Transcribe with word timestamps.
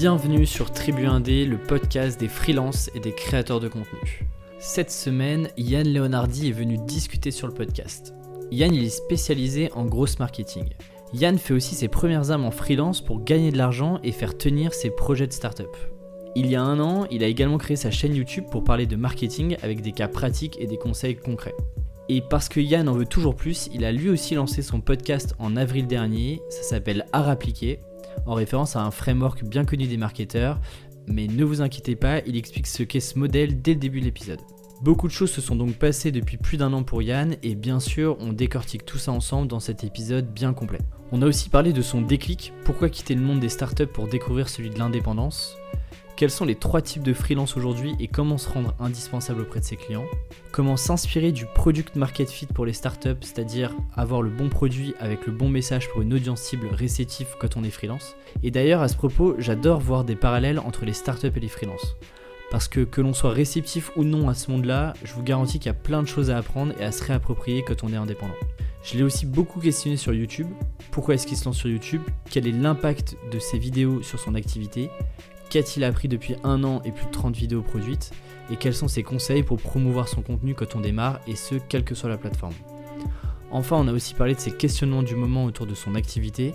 Bienvenue 0.00 0.46
sur 0.46 0.70
Tribu 0.70 1.06
1D, 1.06 1.44
le 1.44 1.58
podcast 1.58 2.20
des 2.20 2.28
freelances 2.28 2.88
et 2.94 3.00
des 3.00 3.10
créateurs 3.10 3.58
de 3.58 3.66
contenu. 3.66 4.28
Cette 4.60 4.92
semaine, 4.92 5.48
Yann 5.56 5.92
Leonardi 5.92 6.50
est 6.50 6.52
venu 6.52 6.78
discuter 6.78 7.32
sur 7.32 7.48
le 7.48 7.52
podcast. 7.52 8.14
Yann 8.52 8.72
est 8.72 8.90
spécialisé 8.90 9.72
en 9.72 9.86
gross 9.86 10.20
marketing. 10.20 10.66
Yann 11.14 11.36
fait 11.36 11.52
aussi 11.52 11.74
ses 11.74 11.88
premières 11.88 12.30
âmes 12.30 12.44
en 12.44 12.52
freelance 12.52 13.00
pour 13.00 13.24
gagner 13.24 13.50
de 13.50 13.58
l'argent 13.58 13.98
et 14.04 14.12
faire 14.12 14.38
tenir 14.38 14.72
ses 14.72 14.90
projets 14.90 15.26
de 15.26 15.32
start-up. 15.32 15.76
Il 16.36 16.46
y 16.46 16.54
a 16.54 16.62
un 16.62 16.78
an, 16.78 17.08
il 17.10 17.24
a 17.24 17.26
également 17.26 17.58
créé 17.58 17.76
sa 17.76 17.90
chaîne 17.90 18.14
YouTube 18.14 18.44
pour 18.52 18.62
parler 18.62 18.86
de 18.86 18.94
marketing 18.94 19.56
avec 19.64 19.82
des 19.82 19.90
cas 19.90 20.06
pratiques 20.06 20.58
et 20.60 20.68
des 20.68 20.78
conseils 20.78 21.16
concrets. 21.16 21.56
Et 22.08 22.20
parce 22.20 22.48
que 22.48 22.60
Yann 22.60 22.88
en 22.88 22.92
veut 22.92 23.04
toujours 23.04 23.34
plus, 23.34 23.68
il 23.74 23.84
a 23.84 23.90
lui 23.90 24.10
aussi 24.10 24.36
lancé 24.36 24.62
son 24.62 24.80
podcast 24.80 25.34
en 25.40 25.56
avril 25.56 25.88
dernier, 25.88 26.40
ça 26.50 26.62
s'appelle 26.62 27.04
Art 27.12 27.28
appliqué, 27.28 27.80
en 28.26 28.34
référence 28.34 28.76
à 28.76 28.82
un 28.82 28.90
framework 28.90 29.44
bien 29.44 29.64
connu 29.64 29.86
des 29.86 29.96
marketeurs, 29.96 30.60
mais 31.06 31.26
ne 31.26 31.44
vous 31.44 31.62
inquiétez 31.62 31.96
pas, 31.96 32.20
il 32.26 32.36
explique 32.36 32.66
ce 32.66 32.82
qu'est 32.82 33.00
ce 33.00 33.18
modèle 33.18 33.62
dès 33.62 33.74
le 33.74 33.80
début 33.80 34.00
de 34.00 34.04
l'épisode. 34.04 34.40
Beaucoup 34.82 35.08
de 35.08 35.12
choses 35.12 35.32
se 35.32 35.40
sont 35.40 35.56
donc 35.56 35.74
passées 35.74 36.12
depuis 36.12 36.36
plus 36.36 36.56
d'un 36.56 36.72
an 36.72 36.84
pour 36.84 37.02
Yann 37.02 37.36
et 37.42 37.56
bien 37.56 37.80
sûr 37.80 38.16
on 38.20 38.32
décortique 38.32 38.84
tout 38.84 38.98
ça 38.98 39.10
ensemble 39.10 39.48
dans 39.48 39.58
cet 39.58 39.82
épisode 39.82 40.32
bien 40.32 40.52
complet. 40.52 40.78
On 41.10 41.22
a 41.22 41.26
aussi 41.26 41.48
parlé 41.48 41.72
de 41.72 41.82
son 41.82 42.00
déclic, 42.00 42.52
pourquoi 42.64 42.88
quitter 42.88 43.14
le 43.14 43.22
monde 43.22 43.40
des 43.40 43.48
startups 43.48 43.86
pour 43.86 44.06
découvrir 44.06 44.48
celui 44.48 44.70
de 44.70 44.78
l'indépendance, 44.78 45.56
quels 46.18 46.30
sont 46.32 46.44
les 46.44 46.56
trois 46.56 46.82
types 46.82 47.04
de 47.04 47.12
freelance 47.12 47.56
aujourd'hui 47.56 47.94
et 48.00 48.08
comment 48.08 48.38
se 48.38 48.48
rendre 48.48 48.74
indispensable 48.80 49.42
auprès 49.42 49.60
de 49.60 49.64
ses 49.64 49.76
clients 49.76 50.04
Comment 50.50 50.76
s'inspirer 50.76 51.30
du 51.30 51.46
product 51.46 51.94
market 51.94 52.28
fit 52.28 52.46
pour 52.46 52.66
les 52.66 52.72
startups, 52.72 53.20
c'est-à-dire 53.20 53.72
avoir 53.94 54.20
le 54.20 54.30
bon 54.30 54.48
produit 54.48 54.94
avec 54.98 55.26
le 55.26 55.32
bon 55.32 55.48
message 55.48 55.88
pour 55.88 56.02
une 56.02 56.12
audience 56.12 56.40
cible 56.40 56.66
réceptive 56.72 57.28
quand 57.38 57.56
on 57.56 57.62
est 57.62 57.70
freelance 57.70 58.16
Et 58.42 58.50
d'ailleurs, 58.50 58.82
à 58.82 58.88
ce 58.88 58.96
propos, 58.96 59.36
j'adore 59.38 59.78
voir 59.78 60.02
des 60.02 60.16
parallèles 60.16 60.58
entre 60.58 60.84
les 60.84 60.92
startups 60.92 61.30
et 61.36 61.40
les 61.40 61.46
freelances. 61.46 61.94
Parce 62.50 62.66
que 62.66 62.80
que 62.80 63.00
l'on 63.00 63.14
soit 63.14 63.30
réceptif 63.30 63.92
ou 63.94 64.02
non 64.02 64.28
à 64.28 64.34
ce 64.34 64.50
monde-là, 64.50 64.94
je 65.04 65.12
vous 65.12 65.22
garantis 65.22 65.60
qu'il 65.60 65.66
y 65.66 65.68
a 65.68 65.74
plein 65.74 66.02
de 66.02 66.08
choses 66.08 66.30
à 66.30 66.38
apprendre 66.38 66.74
et 66.80 66.84
à 66.84 66.90
se 66.90 67.04
réapproprier 67.04 67.62
quand 67.62 67.84
on 67.84 67.92
est 67.92 67.96
indépendant. 67.96 68.34
Je 68.82 68.96
l'ai 68.96 69.04
aussi 69.04 69.24
beaucoup 69.24 69.60
questionné 69.60 69.96
sur 69.96 70.12
YouTube. 70.12 70.48
Pourquoi 70.90 71.14
est-ce 71.14 71.28
qu'il 71.28 71.36
se 71.36 71.44
lance 71.44 71.58
sur 71.58 71.68
YouTube? 71.68 72.02
Quel 72.28 72.48
est 72.48 72.52
l'impact 72.52 73.16
de 73.30 73.38
ses 73.38 73.58
vidéos 73.58 74.02
sur 74.02 74.18
son 74.18 74.34
activité? 74.34 74.90
Qu'a-t-il 75.50 75.84
appris 75.84 76.08
depuis 76.08 76.34
un 76.44 76.62
an 76.62 76.82
et 76.84 76.92
plus 76.92 77.06
de 77.06 77.10
30 77.10 77.34
vidéos 77.34 77.62
produites 77.62 78.10
Et 78.50 78.56
quels 78.56 78.74
sont 78.74 78.88
ses 78.88 79.02
conseils 79.02 79.42
pour 79.42 79.56
promouvoir 79.56 80.06
son 80.06 80.20
contenu 80.20 80.54
quand 80.54 80.76
on 80.76 80.80
démarre 80.80 81.20
et 81.26 81.36
ce, 81.36 81.54
quelle 81.54 81.84
que 81.84 81.94
soit 81.94 82.10
la 82.10 82.18
plateforme? 82.18 82.54
Enfin, 83.50 83.76
on 83.76 83.88
a 83.88 83.92
aussi 83.92 84.12
parlé 84.12 84.34
de 84.34 84.40
ses 84.40 84.50
questionnements 84.50 85.02
du 85.02 85.16
moment 85.16 85.44
autour 85.44 85.66
de 85.66 85.74
son 85.74 85.94
activité. 85.94 86.52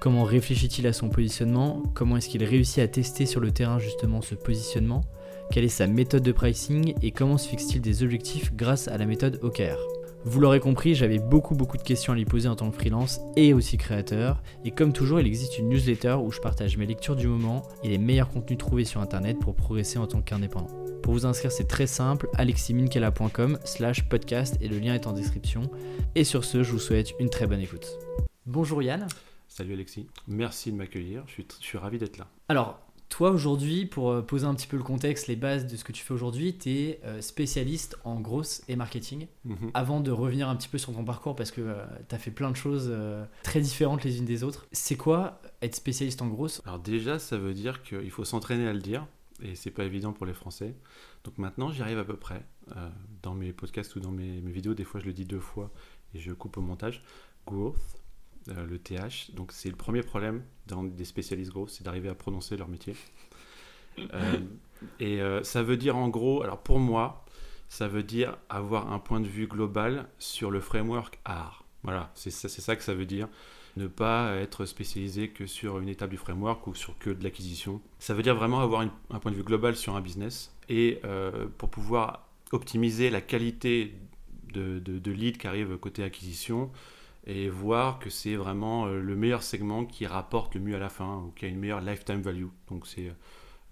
Comment 0.00 0.24
réfléchit-il 0.24 0.88
à 0.88 0.92
son 0.92 1.08
positionnement? 1.08 1.84
Comment 1.94 2.16
est-ce 2.16 2.28
qu'il 2.28 2.42
réussit 2.42 2.80
à 2.80 2.88
tester 2.88 3.26
sur 3.26 3.40
le 3.40 3.52
terrain 3.52 3.78
justement 3.78 4.20
ce 4.22 4.34
positionnement? 4.34 5.02
Quelle 5.52 5.64
est 5.64 5.68
sa 5.68 5.86
méthode 5.86 6.24
de 6.24 6.32
pricing? 6.32 6.94
Et 7.00 7.12
comment 7.12 7.38
se 7.38 7.48
fixe-t-il 7.48 7.80
des 7.80 8.02
objectifs 8.02 8.52
grâce 8.54 8.88
à 8.88 8.98
la 8.98 9.06
méthode 9.06 9.38
OKR 9.42 9.78
vous 10.24 10.40
l'aurez 10.40 10.60
compris, 10.60 10.94
j'avais 10.94 11.18
beaucoup 11.18 11.56
beaucoup 11.56 11.76
de 11.76 11.82
questions 11.82 12.12
à 12.12 12.16
lui 12.16 12.24
poser 12.24 12.48
en 12.48 12.54
tant 12.54 12.70
que 12.70 12.76
freelance 12.76 13.20
et 13.36 13.52
aussi 13.52 13.76
créateur. 13.76 14.40
Et 14.64 14.70
comme 14.70 14.92
toujours, 14.92 15.18
il 15.18 15.26
existe 15.26 15.58
une 15.58 15.68
newsletter 15.68 16.16
où 16.22 16.30
je 16.30 16.40
partage 16.40 16.76
mes 16.76 16.86
lectures 16.86 17.16
du 17.16 17.26
moment 17.26 17.62
et 17.82 17.88
les 17.88 17.98
meilleurs 17.98 18.28
contenus 18.28 18.58
trouvés 18.58 18.84
sur 18.84 19.00
internet 19.00 19.38
pour 19.40 19.56
progresser 19.56 19.98
en 19.98 20.06
tant 20.06 20.20
qu'indépendant. 20.20 20.68
Pour 21.02 21.14
vous 21.14 21.26
inscrire, 21.26 21.50
c'est 21.50 21.66
très 21.66 21.88
simple, 21.88 22.28
aleximinkela.com 22.34 23.58
slash 23.64 24.08
podcast 24.08 24.56
et 24.60 24.68
le 24.68 24.78
lien 24.78 24.94
est 24.94 25.08
en 25.08 25.12
description. 25.12 25.62
Et 26.14 26.22
sur 26.22 26.44
ce, 26.44 26.62
je 26.62 26.70
vous 26.70 26.78
souhaite 26.78 27.14
une 27.18 27.28
très 27.28 27.48
bonne 27.48 27.60
écoute. 27.60 27.98
Bonjour 28.46 28.80
Yann. 28.80 29.08
Salut 29.48 29.74
Alexis, 29.74 30.06
merci 30.28 30.72
de 30.72 30.76
m'accueillir, 30.76 31.24
je 31.26 31.32
suis, 31.32 31.46
je 31.60 31.66
suis 31.66 31.78
ravi 31.78 31.98
d'être 31.98 32.16
là. 32.16 32.26
Alors, 32.48 32.80
toi, 33.12 33.30
aujourd'hui, 33.30 33.84
pour 33.84 34.10
euh, 34.10 34.22
poser 34.22 34.46
un 34.46 34.54
petit 34.54 34.66
peu 34.66 34.78
le 34.78 34.82
contexte, 34.82 35.26
les 35.26 35.36
bases 35.36 35.66
de 35.66 35.76
ce 35.76 35.84
que 35.84 35.92
tu 35.92 36.02
fais 36.02 36.14
aujourd'hui, 36.14 36.56
tu 36.56 36.70
es 36.70 37.00
euh, 37.04 37.20
spécialiste 37.20 37.98
en 38.04 38.18
grosse 38.18 38.62
et 38.68 38.76
marketing. 38.76 39.26
Mhm. 39.44 39.70
Avant 39.74 40.00
de 40.00 40.10
revenir 40.10 40.48
un 40.48 40.56
petit 40.56 40.68
peu 40.68 40.78
sur 40.78 40.94
ton 40.94 41.04
parcours, 41.04 41.36
parce 41.36 41.50
que 41.50 41.60
euh, 41.60 41.84
tu 42.08 42.14
as 42.14 42.18
fait 42.18 42.30
plein 42.30 42.50
de 42.50 42.56
choses 42.56 42.90
très 43.42 43.60
différentes 43.60 44.02
les 44.02 44.16
unes 44.18 44.24
des 44.24 44.44
autres, 44.44 44.66
c'est 44.72 44.96
quoi 44.96 45.42
être 45.60 45.74
spécialiste 45.74 46.22
en 46.22 46.28
grosse 46.28 46.62
Alors 46.64 46.78
déjà, 46.78 47.18
ça 47.18 47.36
veut 47.36 47.52
dire 47.52 47.82
qu'il 47.82 48.10
faut 48.10 48.24
s'entraîner 48.24 48.66
à 48.66 48.72
le 48.72 48.80
dire, 48.80 49.06
et 49.42 49.56
c'est 49.56 49.70
pas 49.70 49.84
évident 49.84 50.14
pour 50.14 50.24
les 50.24 50.32
Français. 50.32 50.74
Donc 51.24 51.36
maintenant, 51.36 51.70
j'y 51.70 51.82
arrive 51.82 51.98
à 51.98 52.04
peu 52.04 52.16
près. 52.16 52.46
dans 53.22 53.34
mes 53.34 53.52
podcasts 53.52 53.94
ou 53.94 54.00
dans 54.00 54.10
mes, 54.10 54.40
mes, 54.40 54.52
vidéos, 54.52 54.72
des 54.72 54.84
fois, 54.84 55.00
je 55.00 55.04
le 55.04 55.12
dis 55.12 55.26
deux 55.26 55.38
fois 55.38 55.70
et 56.14 56.18
je 56.18 56.32
coupe 56.32 56.56
au 56.56 56.62
montage. 56.62 57.04
Growth, 57.46 58.01
euh, 58.48 58.66
le 58.66 58.78
TH. 58.78 59.30
Donc 59.34 59.52
c'est 59.52 59.68
le 59.68 59.76
premier 59.76 60.02
problème 60.02 60.42
dans 60.66 60.82
des 60.82 61.04
spécialistes 61.04 61.52
gros, 61.52 61.68
c'est 61.68 61.84
d'arriver 61.84 62.08
à 62.08 62.14
prononcer 62.14 62.56
leur 62.56 62.68
métier. 62.68 62.94
Euh, 64.14 64.38
et 65.00 65.20
euh, 65.20 65.42
ça 65.42 65.62
veut 65.62 65.76
dire 65.76 65.98
en 65.98 66.08
gros, 66.08 66.42
alors 66.42 66.62
pour 66.62 66.78
moi, 66.78 67.26
ça 67.68 67.88
veut 67.88 68.02
dire 68.02 68.38
avoir 68.48 68.90
un 68.90 68.98
point 68.98 69.20
de 69.20 69.28
vue 69.28 69.46
global 69.46 70.08
sur 70.18 70.50
le 70.50 70.60
framework 70.60 71.20
art. 71.26 71.66
Voilà, 71.82 72.10
c'est 72.14 72.30
ça, 72.30 72.48
ça 72.48 72.74
que 72.74 72.82
ça 72.82 72.94
veut 72.94 73.04
dire. 73.04 73.28
Ne 73.76 73.88
pas 73.88 74.34
être 74.36 74.64
spécialisé 74.64 75.28
que 75.28 75.46
sur 75.46 75.78
une 75.78 75.90
étape 75.90 76.08
du 76.08 76.16
framework 76.16 76.66
ou 76.68 76.74
sur 76.74 76.98
que 76.98 77.10
de 77.10 77.22
l'acquisition. 77.22 77.82
Ça 77.98 78.14
veut 78.14 78.22
dire 78.22 78.34
vraiment 78.34 78.60
avoir 78.60 78.80
un 78.80 79.18
point 79.18 79.30
de 79.30 79.36
vue 79.36 79.44
global 79.44 79.76
sur 79.76 79.94
un 79.94 80.00
business 80.00 80.56
et 80.70 81.02
pour 81.58 81.68
pouvoir 81.68 82.30
optimiser 82.50 83.10
la 83.10 83.20
qualité 83.20 83.94
de, 84.54 84.78
de, 84.78 84.98
de 84.98 85.10
lead 85.12 85.36
qui 85.36 85.46
arrive 85.46 85.76
côté 85.76 86.02
acquisition, 86.02 86.70
et 87.26 87.48
voir 87.48 87.98
que 87.98 88.10
c'est 88.10 88.34
vraiment 88.34 88.86
euh, 88.86 89.00
le 89.00 89.16
meilleur 89.16 89.42
segment 89.42 89.84
qui 89.84 90.06
rapporte 90.06 90.54
le 90.54 90.60
mieux 90.60 90.76
à 90.76 90.78
la 90.78 90.88
fin 90.88 91.18
ou 91.18 91.32
qui 91.36 91.44
a 91.44 91.48
une 91.48 91.58
meilleure 91.58 91.80
lifetime 91.80 92.20
value. 92.20 92.48
Donc 92.68 92.86
c'est 92.86 93.12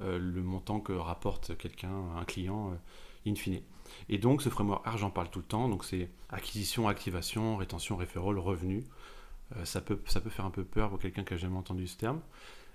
euh, 0.00 0.18
le 0.18 0.42
montant 0.42 0.80
que 0.80 0.92
rapporte 0.92 1.56
quelqu'un, 1.58 1.92
un 2.16 2.24
client, 2.24 2.70
euh, 2.70 3.30
in 3.30 3.34
fine. 3.34 3.60
Et 4.08 4.18
donc 4.18 4.42
ce 4.42 4.48
framework 4.48 4.86
argent 4.86 5.08
j'en 5.08 5.10
parle 5.10 5.30
tout 5.30 5.40
le 5.40 5.44
temps, 5.44 5.68
donc 5.68 5.84
c'est 5.84 6.10
acquisition, 6.28 6.86
activation, 6.86 7.56
rétention, 7.56 7.96
referral, 7.96 8.38
revenu. 8.38 8.84
ça, 9.64 9.80
peut, 9.80 10.00
ça 10.06 10.20
peut 10.20 10.30
faire 10.30 10.44
un 10.44 10.50
peu 10.50 10.62
peur 10.62 10.90
pour 10.90 11.00
quelqu'un 11.00 11.24
qui 11.24 11.34
n'a 11.34 11.38
jamais 11.38 11.56
entendu 11.56 11.88
ce 11.88 11.96
terme. 11.96 12.20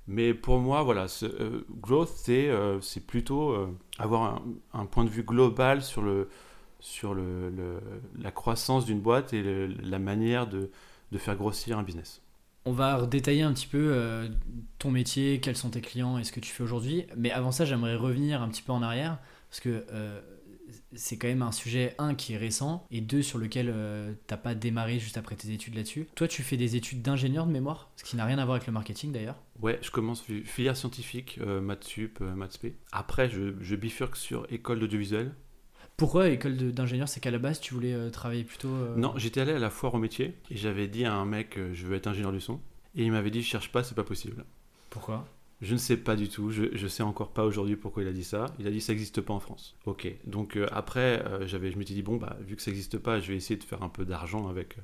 Mais 0.08 0.34
pour 0.34 0.60
moi, 0.60 0.84
voilà, 0.84 1.08
ce, 1.08 1.66
growth, 1.70 2.10
c'est 2.10 2.52
c'est 2.82 3.08
plutôt 3.08 3.56
avoir 3.98 4.42
un, 4.74 4.86
point 4.86 5.06
de 5.06 5.10
vue 5.10 5.24
global 5.24 5.82
sur 5.82 6.02
le, 6.02 6.28
sur 6.80 7.14
le, 7.14 7.52
la 8.20 8.32
croissance 8.32 8.86
d'une 8.86 9.00
boîte 9.00 9.34
et 9.34 9.68
la 9.68 10.00
manière 10.00 10.48
de, 10.48 10.70
de, 11.12 11.18
faire 11.18 11.36
grossir 11.36 11.78
un 11.78 11.84
business. 11.84 12.22
On 12.66 12.72
va 12.72 13.06
détailler 13.06 13.44
un 13.44 13.54
petit 13.54 13.68
peu 13.68 13.92
euh, 13.94 14.28
ton 14.80 14.90
métier, 14.90 15.40
quels 15.40 15.56
sont 15.56 15.70
tes 15.70 15.82
clients 15.82 16.18
et 16.18 16.24
ce 16.24 16.32
que 16.32 16.40
tu 16.40 16.52
fais 16.52 16.64
aujourd'hui. 16.64 17.06
Mais 17.16 17.32
avant 17.32 17.52
ça, 17.52 17.64
j'aimerais 17.64 17.96
revenir 17.96 18.42
un 18.42 18.50
petit 18.50 18.64
peu 18.64 18.72
en 18.72 18.82
arrière 18.82 19.20
parce 19.50 19.60
que 19.60 19.86
euh, 19.92 20.20
c'est 20.96 21.16
quand 21.18 21.28
même 21.28 21.44
un 21.44 21.52
sujet, 21.52 21.94
un, 22.00 22.16
qui 22.16 22.34
est 22.34 22.38
récent 22.38 22.88
et 22.90 23.02
deux, 23.02 23.22
sur 23.22 23.38
lequel 23.38 23.72
euh, 23.72 24.14
tu 24.28 24.34
n'as 24.34 24.38
pas 24.38 24.56
démarré 24.56 24.98
juste 24.98 25.16
après 25.18 25.36
tes 25.36 25.52
études 25.52 25.76
là-dessus. 25.76 26.08
Toi, 26.16 26.28
tu 26.28 26.42
fais 26.42 26.58
des 26.58 26.76
études 26.76 27.04
d'ingénieur 27.04 27.46
de 27.46 27.52
mémoire, 27.52 27.92
ce 27.98 28.04
qui 28.04 28.16
n'a 28.16 28.26
rien 28.26 28.40
à 28.40 28.46
voir 28.46 28.56
avec 28.56 28.66
le 28.66 28.74
marketing 28.74 29.12
d'ailleurs. 29.12 29.40
Ouais, 29.62 29.78
je 29.84 29.92
commence 29.92 30.24
filière 30.24 30.76
scientifique, 30.76 31.40
maths 31.40 31.84
sup, 31.84 32.20
maths 32.20 32.58
p. 32.58 32.76
Après, 32.92 33.30
je, 33.30 33.54
je 33.62 33.76
bifurque 33.76 34.16
sur 34.16 34.52
école 34.52 34.80
d'audiovisuel 34.80 35.36
pourquoi 35.98 36.28
école 36.30 36.58
d'ingénieur 36.74 37.08
C'est 37.08 37.22
qu'à 37.22 37.32
la 37.32 37.40
base, 37.40 37.62
tu 37.62 37.74
voulais 37.74 37.94
euh, 37.94 38.10
travailler 38.10 38.44
plutôt. 38.44 38.68
Euh, 38.68 38.96
non, 38.98 39.14
j'étais 39.16 39.42
allé 39.42 39.54
à 39.54 39.60
la 39.60 39.70
foire 39.70 39.94
au 39.94 39.98
métier 39.98 40.36
et 40.52 40.58
j'avais 40.58 40.88
dit 40.88 41.06
à 41.06 41.14
un 41.14 41.26
mec 41.26 41.58
euh, 41.58 41.74
je 41.74 41.86
veux 41.86 41.96
être 41.96 42.08
ingénieur 42.08 42.34
du 42.34 42.42
son. 42.42 42.60
Et 42.96 43.04
il 43.04 43.12
m'avait 43.12 43.32
dit 43.32 43.42
je 43.42 43.48
cherche 43.48 43.72
pas, 43.72 43.82
c'est 43.84 43.96
pas 43.96 44.04
possible. 44.04 44.44
Pourquoi? 44.90 45.26
Je 45.62 45.72
ne 45.72 45.78
sais 45.78 45.96
pas 45.96 46.18
du 46.18 46.28
tout. 46.28 46.52
Je, 46.52 46.66
je 46.74 46.88
sais 46.88 47.04
encore 47.04 47.32
pas 47.32 47.46
aujourd'hui 47.46 47.78
pourquoi 47.78 48.04
il 48.04 48.10
a 48.10 48.14
dit 48.14 48.26
ça. 48.26 48.48
Il 48.60 48.68
a 48.68 48.72
dit 48.72 48.82
ça 48.82 48.92
n'existe 48.92 49.22
pas 49.22 49.34
en 49.34 49.40
France. 49.40 49.76
Ok. 49.86 50.08
Donc 50.26 50.60
après, 50.72 51.24
j'avais, 51.46 51.72
je 51.72 51.78
me 51.78 51.84
suis 51.86 51.96
dit 51.96 52.02
bon, 52.02 52.18
bah, 52.18 52.36
vu 52.42 52.58
que 52.58 52.62
ça 52.62 52.72
n'existe 52.72 52.98
pas, 52.98 53.22
je 53.22 53.30
vais 53.30 53.38
essayer 53.38 53.58
de 53.58 53.64
faire 53.64 53.82
un 53.82 53.90
peu 53.90 54.04
d'argent 54.04 54.50
avec, 54.50 54.78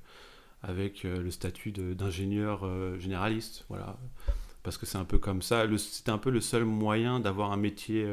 avec 0.64 1.04
le 1.04 1.30
statut 1.30 1.74
d'ingénieur 1.74 2.66
généraliste. 3.00 3.66
Voilà. 3.68 3.98
Parce 4.64 4.78
que 4.78 4.86
c'est 4.86 4.98
un 4.98 5.06
peu 5.06 5.18
comme 5.18 5.42
ça. 5.42 5.66
C'était 5.78 6.12
un 6.12 6.18
peu 6.18 6.30
le 6.30 6.40
seul 6.40 6.64
moyen 6.64 7.20
d'avoir 7.20 7.52
un 7.52 7.58
métier 7.58 8.08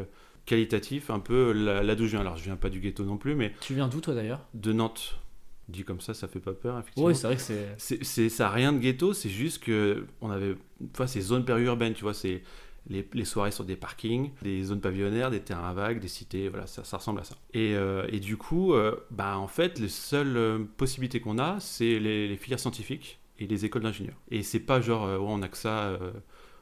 qualitatif, 0.48 1.10
un 1.10 1.20
peu 1.20 1.52
là, 1.52 1.94
d'où 1.94 2.06
je 2.06 2.10
viens. 2.10 2.20
Alors, 2.20 2.36
je 2.36 2.44
viens 2.44 2.56
pas 2.56 2.70
du 2.70 2.80
ghetto 2.80 3.04
non 3.04 3.18
plus, 3.18 3.34
mais. 3.34 3.52
Tu 3.60 3.74
viens 3.74 3.86
d'où, 3.86 4.00
toi, 4.00 4.14
d'ailleurs? 4.14 4.46
De 4.54 4.72
Nantes. 4.72 5.20
Dit 5.68 5.84
comme 5.84 6.00
ça, 6.00 6.14
ça 6.14 6.28
fait 6.28 6.40
pas 6.40 6.54
peur, 6.54 6.78
effectivement. 6.78 7.08
Oui, 7.08 7.14
c'est 7.14 7.26
vrai 7.26 7.36
que 7.36 7.42
c'est. 7.42 8.02
c'est 8.02 8.28
ça 8.30 8.44
n'a 8.44 8.50
rien 8.50 8.72
de 8.72 8.78
ghetto, 8.78 9.12
c'est 9.12 9.28
juste 9.28 9.62
que 9.62 10.06
on 10.22 10.30
avait. 10.30 10.56
Enfin, 10.94 11.06
ces 11.06 11.20
zones 11.20 11.44
périurbaines, 11.44 11.92
tu 11.92 12.02
vois, 12.02 12.14
c'est 12.14 12.42
les, 12.88 13.06
les, 13.12 13.24
soirées 13.26 13.50
sur 13.50 13.64
des 13.64 13.76
parkings, 13.76 14.30
des 14.40 14.62
zones 14.62 14.80
pavillonnaires, 14.80 15.30
des 15.30 15.40
terrains 15.40 15.74
vagues, 15.74 16.00
des 16.00 16.08
cités, 16.08 16.48
voilà, 16.48 16.66
ça, 16.66 16.84
ça 16.84 16.96
ressemble 16.96 17.20
à 17.20 17.24
ça. 17.24 17.36
Et, 17.52 17.74
euh, 17.74 18.06
et 18.10 18.18
du 18.18 18.38
coup, 18.38 18.72
euh, 18.72 18.96
bah, 19.10 19.36
en 19.36 19.48
fait, 19.48 19.78
les 19.78 19.88
seules 19.90 20.36
euh, 20.38 20.58
possibilités 20.78 21.20
qu'on 21.20 21.38
a, 21.38 21.60
c'est 21.60 21.98
les, 21.98 22.34
filières 22.38 22.60
scientifiques 22.60 23.20
et 23.38 23.46
les 23.46 23.66
écoles 23.66 23.82
d'ingénieurs. 23.82 24.16
Et 24.30 24.42
c'est 24.42 24.60
pas 24.60 24.80
genre, 24.80 25.02
on 25.20 25.42
a 25.42 25.48
que 25.48 25.58
ça 25.58 25.98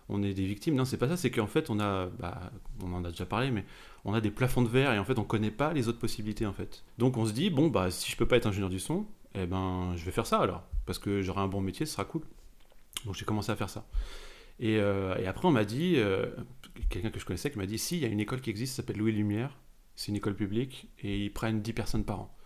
on 0.08 0.22
est 0.22 0.34
des 0.34 0.46
victimes. 0.46 0.74
Non, 0.74 0.84
c'est 0.84 0.96
pas 0.96 1.08
ça, 1.08 1.16
c'est 1.16 1.30
qu'en 1.30 1.46
fait, 1.46 1.70
on 1.70 1.80
a, 1.80 2.06
bah, 2.06 2.52
on 2.82 2.92
en 2.92 3.04
a 3.04 3.10
déjà 3.10 3.26
parlé, 3.26 3.50
mais 3.50 3.64
on 4.04 4.14
a 4.14 4.20
des 4.20 4.30
plafonds 4.30 4.62
de 4.62 4.68
verre 4.68 4.92
et 4.92 4.98
en 4.98 5.04
fait, 5.04 5.18
on 5.18 5.24
connaît 5.24 5.50
pas 5.50 5.72
les 5.72 5.88
autres 5.88 5.98
possibilités 5.98 6.46
en 6.46 6.52
fait. 6.52 6.84
Donc, 6.98 7.16
on 7.16 7.26
se 7.26 7.32
dit, 7.32 7.50
bon, 7.50 7.68
bah, 7.68 7.90
si 7.90 8.10
je 8.10 8.16
peux 8.16 8.26
pas 8.26 8.36
être 8.36 8.46
ingénieur 8.46 8.70
du 8.70 8.78
son, 8.78 9.06
eh 9.34 9.46
ben, 9.46 9.94
je 9.96 10.04
vais 10.04 10.12
faire 10.12 10.26
ça 10.26 10.38
alors, 10.38 10.62
parce 10.86 10.98
que 10.98 11.22
j'aurai 11.22 11.40
un 11.40 11.48
bon 11.48 11.60
métier, 11.60 11.86
ce 11.86 11.92
sera 11.92 12.04
cool. 12.04 12.22
Donc, 13.04 13.14
j'ai 13.14 13.24
commencé 13.24 13.50
à 13.50 13.56
faire 13.56 13.70
ça. 13.70 13.86
Et, 14.60 14.78
euh, 14.78 15.14
après, 15.28 15.48
on 15.48 15.52
m'a 15.52 15.64
dit, 15.64 15.94
euh, 15.96 16.26
quelqu'un 16.88 17.10
que 17.10 17.20
je 17.20 17.26
connaissais 17.26 17.50
qui 17.50 17.58
m'a 17.58 17.66
dit 17.66 17.78
si, 17.78 17.96
il 17.96 18.02
y 18.02 18.06
a 18.06 18.08
une 18.08 18.20
école 18.20 18.40
qui 18.40 18.50
existe, 18.50 18.74
ça 18.74 18.82
s'appelle 18.82 18.96
Louis 18.96 19.12
Lumière, 19.12 19.58
c'est 19.96 20.08
une 20.08 20.16
école 20.16 20.36
publique, 20.36 20.88
et 21.00 21.24
ils 21.24 21.32
prennent 21.32 21.60
10 21.60 21.72
personnes 21.72 22.04
par 22.04 22.20
an. 22.20 22.36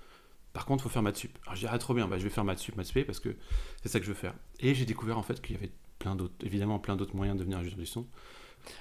Par 0.52 0.66
contre, 0.66 0.82
il 0.82 0.84
faut 0.84 0.88
faire 0.88 1.02
maths 1.02 1.16
sup. 1.16 1.38
Alors 1.42 1.54
je 1.54 1.60
dis, 1.60 1.66
ah 1.70 1.78
trop 1.78 1.94
bien, 1.94 2.08
bah, 2.08 2.18
je 2.18 2.24
vais 2.24 2.30
faire 2.30 2.44
maths 2.44 2.58
sup, 2.58 2.76
maths 2.76 2.86
spé, 2.86 3.04
parce 3.04 3.20
que 3.20 3.36
c'est 3.82 3.88
ça 3.88 4.00
que 4.00 4.04
je 4.04 4.10
veux 4.10 4.16
faire. 4.16 4.34
Et 4.58 4.74
j'ai 4.74 4.84
découvert 4.84 5.16
en 5.18 5.22
fait 5.22 5.40
qu'il 5.40 5.54
y 5.54 5.58
avait 5.58 5.70
plein 6.00 6.16
d'autres, 6.16 6.34
évidemment 6.44 6.80
plein 6.80 6.96
d'autres 6.96 7.14
moyens 7.14 7.36
de 7.36 7.40
devenir 7.44 7.58
ingénieur 7.58 7.78
du 7.78 7.86
son. 7.86 8.04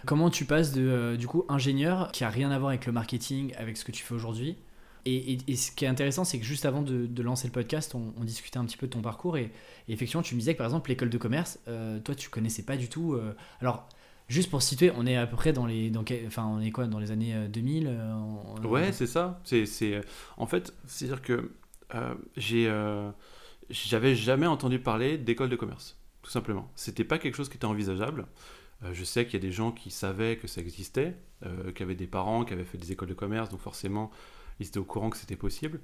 Comment 0.07 0.29
tu 0.31 0.45
passes 0.45 0.73
de, 0.73 0.81
euh, 0.81 1.17
du 1.17 1.27
coup, 1.27 1.45
ingénieur, 1.49 2.11
qui 2.11 2.23
a 2.23 2.29
rien 2.29 2.49
à 2.51 2.57
voir 2.57 2.69
avec 2.69 2.85
le 2.87 2.91
marketing, 2.91 3.53
avec 3.57 3.77
ce 3.77 3.85
que 3.85 3.91
tu 3.91 4.03
fais 4.03 4.13
aujourd'hui, 4.15 4.57
et, 5.05 5.33
et- 5.33 5.37
et 5.47 5.55
ce 5.55 5.71
qui 5.71 5.85
est 5.85 5.87
intéressant, 5.87 6.25
c'est 6.25 6.37
que 6.39 6.43
juste 6.45 6.65
avant 6.65 6.81
de, 6.81 7.05
de 7.05 7.23
lancer 7.23 7.47
le 7.47 7.53
podcast, 7.53 7.95
on, 7.95 8.13
on 8.19 8.23
discutait 8.25 8.57
un 8.57 8.65
petit 8.65 8.75
peu 8.77 8.87
de 8.87 8.91
ton 8.91 9.01
parcours. 9.01 9.37
Et, 9.37 9.51
et 9.87 9.93
effectivement, 9.93 10.21
tu 10.23 10.33
me 10.35 10.39
disais 10.39 10.53
que 10.53 10.57
par 10.57 10.67
exemple, 10.67 10.89
l'école 10.89 11.09
de 11.09 11.17
commerce, 11.17 11.59
euh, 11.69 11.99
toi, 12.01 12.15
tu 12.15 12.29
connaissais 12.29 12.63
pas 12.63 12.75
du 12.75 12.89
tout. 12.89 13.13
euh, 13.13 13.33
alors, 13.61 13.87
juste 14.27 14.49
pour 14.49 14.61
situer, 14.61 14.91
on 14.97 15.05
est 15.05 15.15
à 15.15 15.25
peu 15.25 15.37
près 15.37 15.53
dans 15.53 15.65
les. 15.65 15.89
Dans, 15.89 16.03
enfin, 16.27 16.45
on 16.45 16.59
est 16.59 16.71
quoi 16.71 16.87
Dans 16.87 16.99
les 16.99 17.11
années 17.11 17.33
euh, 17.33 17.47
2000 17.47 17.87
euh, 17.87 18.13
on- 18.13 18.67
Ouais, 18.67 18.91
c'est 18.91 19.07
ça. 19.07 19.39
C'est, 19.45 19.65
c'est, 19.65 20.01
en 20.37 20.45
fait, 20.45 20.73
c'est-à-dire 20.85 21.21
que 21.21 21.51
euh, 21.95 22.13
j'ai, 22.35 22.67
euh, 22.67 23.09
j'avais 23.69 24.15
jamais 24.15 24.47
entendu 24.47 24.79
parler 24.79 25.17
d'école 25.17 25.49
de 25.49 25.55
commerce, 25.55 25.97
tout 26.29 26.33
simplement. 26.33 26.71
C'était 26.75 27.03
pas 27.03 27.17
quelque 27.17 27.33
chose 27.33 27.49
qui 27.49 27.57
était 27.57 27.65
envisageable. 27.65 28.27
Euh, 28.83 28.93
je 28.93 29.03
sais 29.03 29.25
qu'il 29.25 29.33
y 29.33 29.37
a 29.37 29.39
des 29.39 29.51
gens 29.51 29.71
qui 29.71 29.89
savaient 29.89 30.37
que 30.37 30.45
ça 30.45 30.61
existait, 30.61 31.15
euh, 31.43 31.71
qui 31.71 31.81
avaient 31.81 31.95
des 31.95 32.05
parents 32.05 32.45
qui 32.45 32.53
avaient 32.53 32.65
fait 32.65 32.77
des 32.77 32.91
écoles 32.91 33.09
de 33.09 33.15
commerce, 33.15 33.49
donc 33.49 33.61
forcément, 33.61 34.11
ils 34.59 34.67
étaient 34.67 34.77
au 34.77 34.83
courant 34.83 35.09
que 35.09 35.17
c'était 35.17 35.35
possible. 35.35 35.81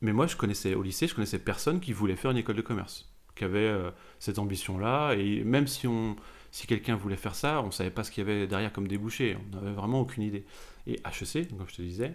Mais 0.00 0.12
moi, 0.12 0.28
je 0.28 0.36
connaissais 0.36 0.76
au 0.76 0.82
lycée, 0.84 1.08
je 1.08 1.14
connaissais 1.16 1.40
personne 1.40 1.80
qui 1.80 1.92
voulait 1.92 2.14
faire 2.14 2.30
une 2.30 2.36
école 2.36 2.54
de 2.54 2.62
commerce, 2.62 3.12
qui 3.34 3.42
avait 3.42 3.66
euh, 3.66 3.90
cette 4.20 4.38
ambition-là. 4.38 5.14
Et 5.14 5.42
même 5.42 5.66
si 5.66 5.88
on, 5.88 6.14
si 6.52 6.68
quelqu'un 6.68 6.94
voulait 6.94 7.16
faire 7.16 7.34
ça, 7.34 7.60
on 7.60 7.72
savait 7.72 7.90
pas 7.90 8.04
ce 8.04 8.12
qu'il 8.12 8.24
y 8.24 8.30
avait 8.30 8.46
derrière 8.46 8.72
comme 8.72 8.86
débouché. 8.86 9.36
On 9.36 9.56
n'avait 9.56 9.72
vraiment 9.74 10.00
aucune 10.00 10.22
idée. 10.22 10.44
Et 10.86 11.00
HEC, 11.04 11.48
comme 11.48 11.68
je 11.68 11.74
te 11.74 11.82
disais, 11.82 12.14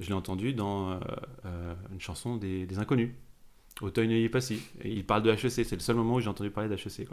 je 0.00 0.08
l'ai 0.08 0.12
entendu 0.12 0.52
dans 0.52 1.00
euh, 1.46 1.74
une 1.90 2.00
chanson 2.00 2.36
des 2.36 2.78
Inconnus, 2.78 3.14
Auteuil 3.80 4.08
n'y 4.08 4.28
passy. 4.28 4.60
Et 4.82 4.90
il 4.92 5.04
parle 5.04 5.22
de 5.22 5.30
HEC, 5.30 5.50
c'est 5.50 5.72
le 5.72 5.80
seul 5.80 5.96
moment 5.96 6.14
où 6.16 6.20
j'ai 6.20 6.28
entendu 6.28 6.50
parler 6.50 6.68
d'HEC. 6.68 7.08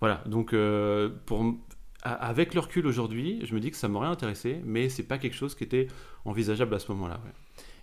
Voilà, 0.00 0.22
donc 0.26 0.52
euh, 0.52 1.08
pour, 1.26 1.44
avec 2.02 2.54
le 2.54 2.60
recul 2.60 2.86
aujourd'hui, 2.86 3.40
je 3.44 3.54
me 3.54 3.60
dis 3.60 3.70
que 3.70 3.76
ça 3.76 3.88
m'aurait 3.88 4.06
intéressé, 4.08 4.60
mais 4.64 4.88
c'est 4.88 5.02
pas 5.02 5.18
quelque 5.18 5.34
chose 5.34 5.54
qui 5.54 5.64
était 5.64 5.88
envisageable 6.24 6.74
à 6.74 6.78
ce 6.78 6.92
moment-là. 6.92 7.20
ouais. 7.24 7.32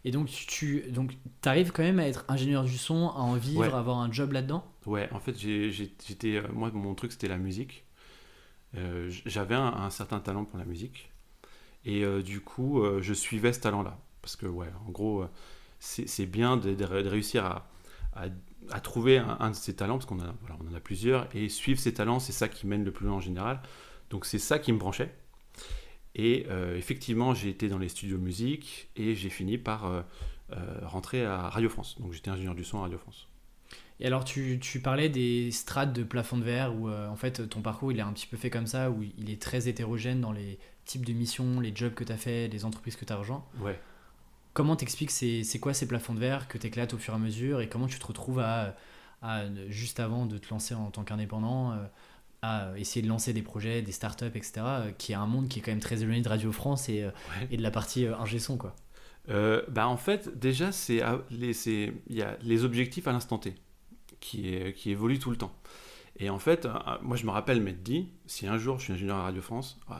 Et 0.07 0.11
donc, 0.11 0.27
tu 0.29 0.83
donc, 0.91 1.17
arrives 1.45 1.71
quand 1.71 1.81
même 1.81 1.97
à 1.99 2.07
être 2.07 2.25
ingénieur 2.27 2.63
du 2.63 2.77
son, 2.77 3.09
à 3.09 3.19
en 3.21 3.33
vivre, 3.33 3.61
Ouais. 3.61 3.71
à 3.73 3.79
avoir 3.79 3.97
un 3.97 4.11
job 4.11 4.33
là-dedans? 4.33 4.63
Ouais, 4.85 5.09
en 5.11 5.19
fait, 5.19 5.35
j'étais, 5.37 6.35
euh, 6.37 6.43
moi, 6.53 6.69
mon 6.71 6.93
truc, 6.93 7.11
c'était 7.11 7.27
la 7.27 7.39
musique. 7.39 7.85
Euh, 8.77 9.09
J'avais 9.25 9.55
un, 9.55 9.65
un 9.73 9.89
certain 9.89 10.19
talent 10.19 10.45
pour 10.45 10.59
la 10.59 10.65
musique. 10.65 11.11
Et 11.85 12.03
euh, 12.05 12.21
du 12.21 12.39
coup, 12.39 12.81
euh, 12.83 13.01
je 13.01 13.13
suivais 13.13 13.51
ce 13.51 13.59
talent-là. 13.61 13.97
Parce 14.21 14.35
que, 14.35 14.45
ouais, 14.45 14.69
en 14.87 14.91
gros, 14.91 15.25
c'est 16.05 16.25
bien 16.25 16.57
de, 16.57 16.73
de 16.73 16.83
ré- 16.85 17.03
de 17.03 17.09
réussir 17.09 17.45
à, 17.45 17.69
à- 18.13 18.25
à 18.71 18.79
trouver 18.79 19.19
un, 19.19 19.37
un 19.39 19.51
de 19.51 19.55
ses 19.55 19.75
talents, 19.75 19.97
parce 19.97 20.05
qu'on 20.07 20.19
a- 20.19 20.33
voilà, 20.41 20.57
on 20.63 20.71
en 20.71 20.75
a 20.75 20.79
plusieurs, 20.79 21.27
et 21.35 21.49
suivre 21.49 21.79
ses 21.79 21.93
talents, 21.93 22.19
c'est 22.19 22.33
ça 22.33 22.47
qui 22.47 22.65
mène 22.67 22.83
le 22.83 22.91
plus 22.91 23.05
loin 23.05 23.17
en 23.17 23.21
général. 23.21 23.61
Donc, 24.09 24.25
c'est 24.25 24.39
ça 24.39 24.57
qui 24.59 24.71
me 24.73 24.77
branchait. 24.79 25.13
Et 26.15 26.45
euh, 26.49 26.75
effectivement, 26.77 27.33
j'ai 27.33 27.49
été 27.49 27.67
dans 27.69 27.77
les 27.77 27.89
studios 27.89 28.17
de 28.17 28.23
musique, 28.23 28.89
et 28.95 29.15
j'ai 29.15 29.29
fini 29.29 29.57
par 29.57 29.85
euh, 29.85 30.01
euh, 30.53 30.79
rentrer 30.83 31.25
à 31.25 31.49
Radio 31.49 31.69
France. 31.69 31.99
Donc, 31.99 32.13
j'étais 32.13 32.29
ingénieur 32.31 32.55
du 32.55 32.63
son 32.63 32.79
à 32.79 32.83
Radio 32.83 32.97
France. 32.97 33.27
Et 33.99 34.07
alors, 34.07 34.25
tu, 34.25 34.59
tu 34.59 34.81
parlais 34.81 35.07
des 35.09 35.51
strates 35.51 35.93
de 35.93 36.03
plafond 36.03 36.37
de 36.37 36.43
verre, 36.43 36.75
où 36.75 36.89
euh, 36.89 37.07
en 37.07 37.15
fait 37.15 37.47
ton 37.49 37.61
parcours 37.61 37.93
il 37.93 37.99
est 37.99 38.01
un 38.01 38.11
petit 38.11 38.27
peu 38.27 38.35
fait 38.35 38.49
comme 38.49 38.67
ça, 38.67 38.91
où 38.91 39.03
il 39.03 39.29
est 39.29 39.41
très 39.41 39.69
hétérogène 39.69 40.19
dans 40.19 40.33
les 40.33 40.59
types 40.83 41.05
de 41.05 41.13
missions, 41.13 41.61
les 41.61 41.73
jobs 41.73 41.93
que 41.93 42.03
tu 42.03 42.11
as 42.11 42.17
fait, 42.17 42.49
les 42.49 42.65
entreprises 42.65 42.97
que 42.97 43.05
tu 43.05 43.13
as 43.13 43.15
rejoint. 43.15 43.45
Ouais. 43.61 43.79
Comment 44.55 44.75
t'expliques 44.75 45.11
c'est 45.11 45.43
c'est 45.43 45.59
quoi 45.59 45.73
ces 45.75 45.87
plafonds 45.87 46.15
de 46.15 46.19
verre 46.19 46.47
que 46.47 46.57
tu 46.57 46.65
éclates 46.65 46.93
au 46.95 46.97
fur 46.97 47.13
et 47.13 47.17
à 47.17 47.19
mesure 47.19 47.61
et 47.61 47.69
comment 47.69 47.85
tu 47.87 47.99
te 47.99 48.07
retrouves 48.07 48.39
à, 48.39 48.75
à, 49.21 49.43
juste 49.69 49.99
avant 49.99 50.25
de 50.25 50.37
te 50.39 50.49
lancer 50.49 50.73
en 50.73 50.89
tant 50.89 51.03
qu'indépendant 51.03 51.73
euh, 51.73 51.85
à 52.41 52.71
essayer 52.77 53.01
de 53.03 53.07
lancer 53.09 53.33
des 53.33 53.41
projets, 53.41 53.81
des 53.81 53.91
startups, 53.91 54.25
etc. 54.33 54.51
euh, 54.65 54.91
qui 54.97 55.11
est 55.11 55.15
un 55.15 55.25
monde 55.27 55.47
qui 55.49 55.59
est 55.59 55.61
quand 55.61 55.71
même 55.71 55.79
très 55.81 56.01
éloigné 56.01 56.21
de 56.21 56.29
Radio 56.29 56.51
France 56.51 56.89
et, 56.89 57.03
euh, 57.03 57.09
Ouais. 57.41 57.47
et 57.51 57.57
de 57.57 57.61
la 57.63 57.69
partie 57.71 58.07
ingé 58.07 58.39
son 58.39 58.57
quoi. 58.57 58.75
Euh, 59.29 59.61
bah 59.69 59.87
en 59.87 59.97
fait, 59.97 60.37
déjà, 60.39 60.71
c'est 60.71 61.01
les, 61.31 61.93
y 62.09 62.21
a 62.21 62.37
les 62.41 62.63
objectifs 62.63 63.07
à 63.07 63.11
l'instant 63.11 63.37
T 63.39 63.55
qui, 64.21 64.53
est- 64.53 64.73
qui 64.73 64.91
évoluent 64.91 65.19
tout 65.19 65.31
le 65.31 65.37
temps. 65.37 65.51
Et 66.17 66.29
en 66.29 66.39
fait, 66.39 66.65
moi, 67.01 67.17
je 67.17 67.25
me 67.25 67.31
rappelle 67.31 67.59
m'être 67.61 67.83
dit, 67.83 68.07
si 68.25 68.47
un 68.47 68.57
jour 68.57 68.77
je 68.79 68.85
suis 68.85 68.93
ingénieur 68.93 69.17
à 69.17 69.23
Radio 69.23 69.41
France, 69.41 69.77
ouais, 69.89 69.95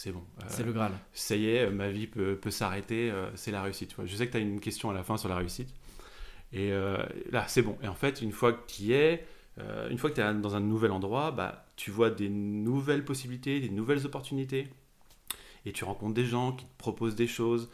c'est 0.00 0.12
bon. 0.12 0.22
euh, 0.40 0.44
C'est 0.46 0.62
le 0.62 0.72
Graal. 0.72 0.92
ça 1.12 1.34
y 1.34 1.48
est, 1.50 1.68
ma 1.70 1.90
vie 1.90 2.06
peut, 2.06 2.36
peut 2.36 2.52
s'arrêter, 2.52 3.10
euh, 3.10 3.34
c'est 3.34 3.50
la 3.50 3.62
réussite. 3.62 3.88
tu 3.88 3.96
vois. 3.96 4.06
Je 4.06 4.14
sais 4.14 4.28
que 4.28 4.30
tu 4.30 4.36
as 4.36 4.40
une 4.40 4.60
question 4.60 4.90
à 4.90 4.94
la 4.94 5.02
fin 5.02 5.16
sur 5.16 5.28
la 5.28 5.34
réussite. 5.34 5.70
Et 6.52 6.70
euh, 6.72 6.96
là, 7.32 7.44
c'est 7.48 7.62
bon. 7.62 7.76
Et 7.82 7.88
en 7.88 7.94
fait, 7.96 8.22
une 8.22 8.30
fois 8.30 8.52
que 8.52 8.64
tu 8.68 8.82
y 8.84 8.92
es, 8.92 9.26
une 9.90 9.98
fois 9.98 10.08
que 10.10 10.14
tu 10.14 10.20
es 10.20 10.34
dans 10.34 10.54
un 10.54 10.60
nouvel 10.60 10.92
endroit, 10.92 11.32
bah, 11.32 11.66
tu 11.74 11.90
vois 11.90 12.10
des 12.10 12.28
nouvelles 12.28 13.04
possibilités, 13.04 13.58
des 13.58 13.70
nouvelles 13.70 14.06
opportunités. 14.06 14.68
Et 15.66 15.72
tu 15.72 15.82
rencontres 15.82 16.14
des 16.14 16.24
gens 16.26 16.52
qui 16.52 16.64
te 16.64 16.78
proposent 16.78 17.16
des 17.16 17.26
choses. 17.26 17.68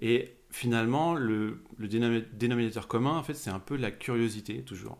Et 0.00 0.34
finalement, 0.50 1.14
le, 1.14 1.62
le 1.76 1.86
dénomi- 1.86 2.24
dénominateur 2.32 2.88
commun, 2.88 3.16
en 3.16 3.22
fait, 3.22 3.34
c'est 3.34 3.50
un 3.50 3.60
peu 3.60 3.76
la 3.76 3.92
curiosité, 3.92 4.62
toujours. 4.62 4.98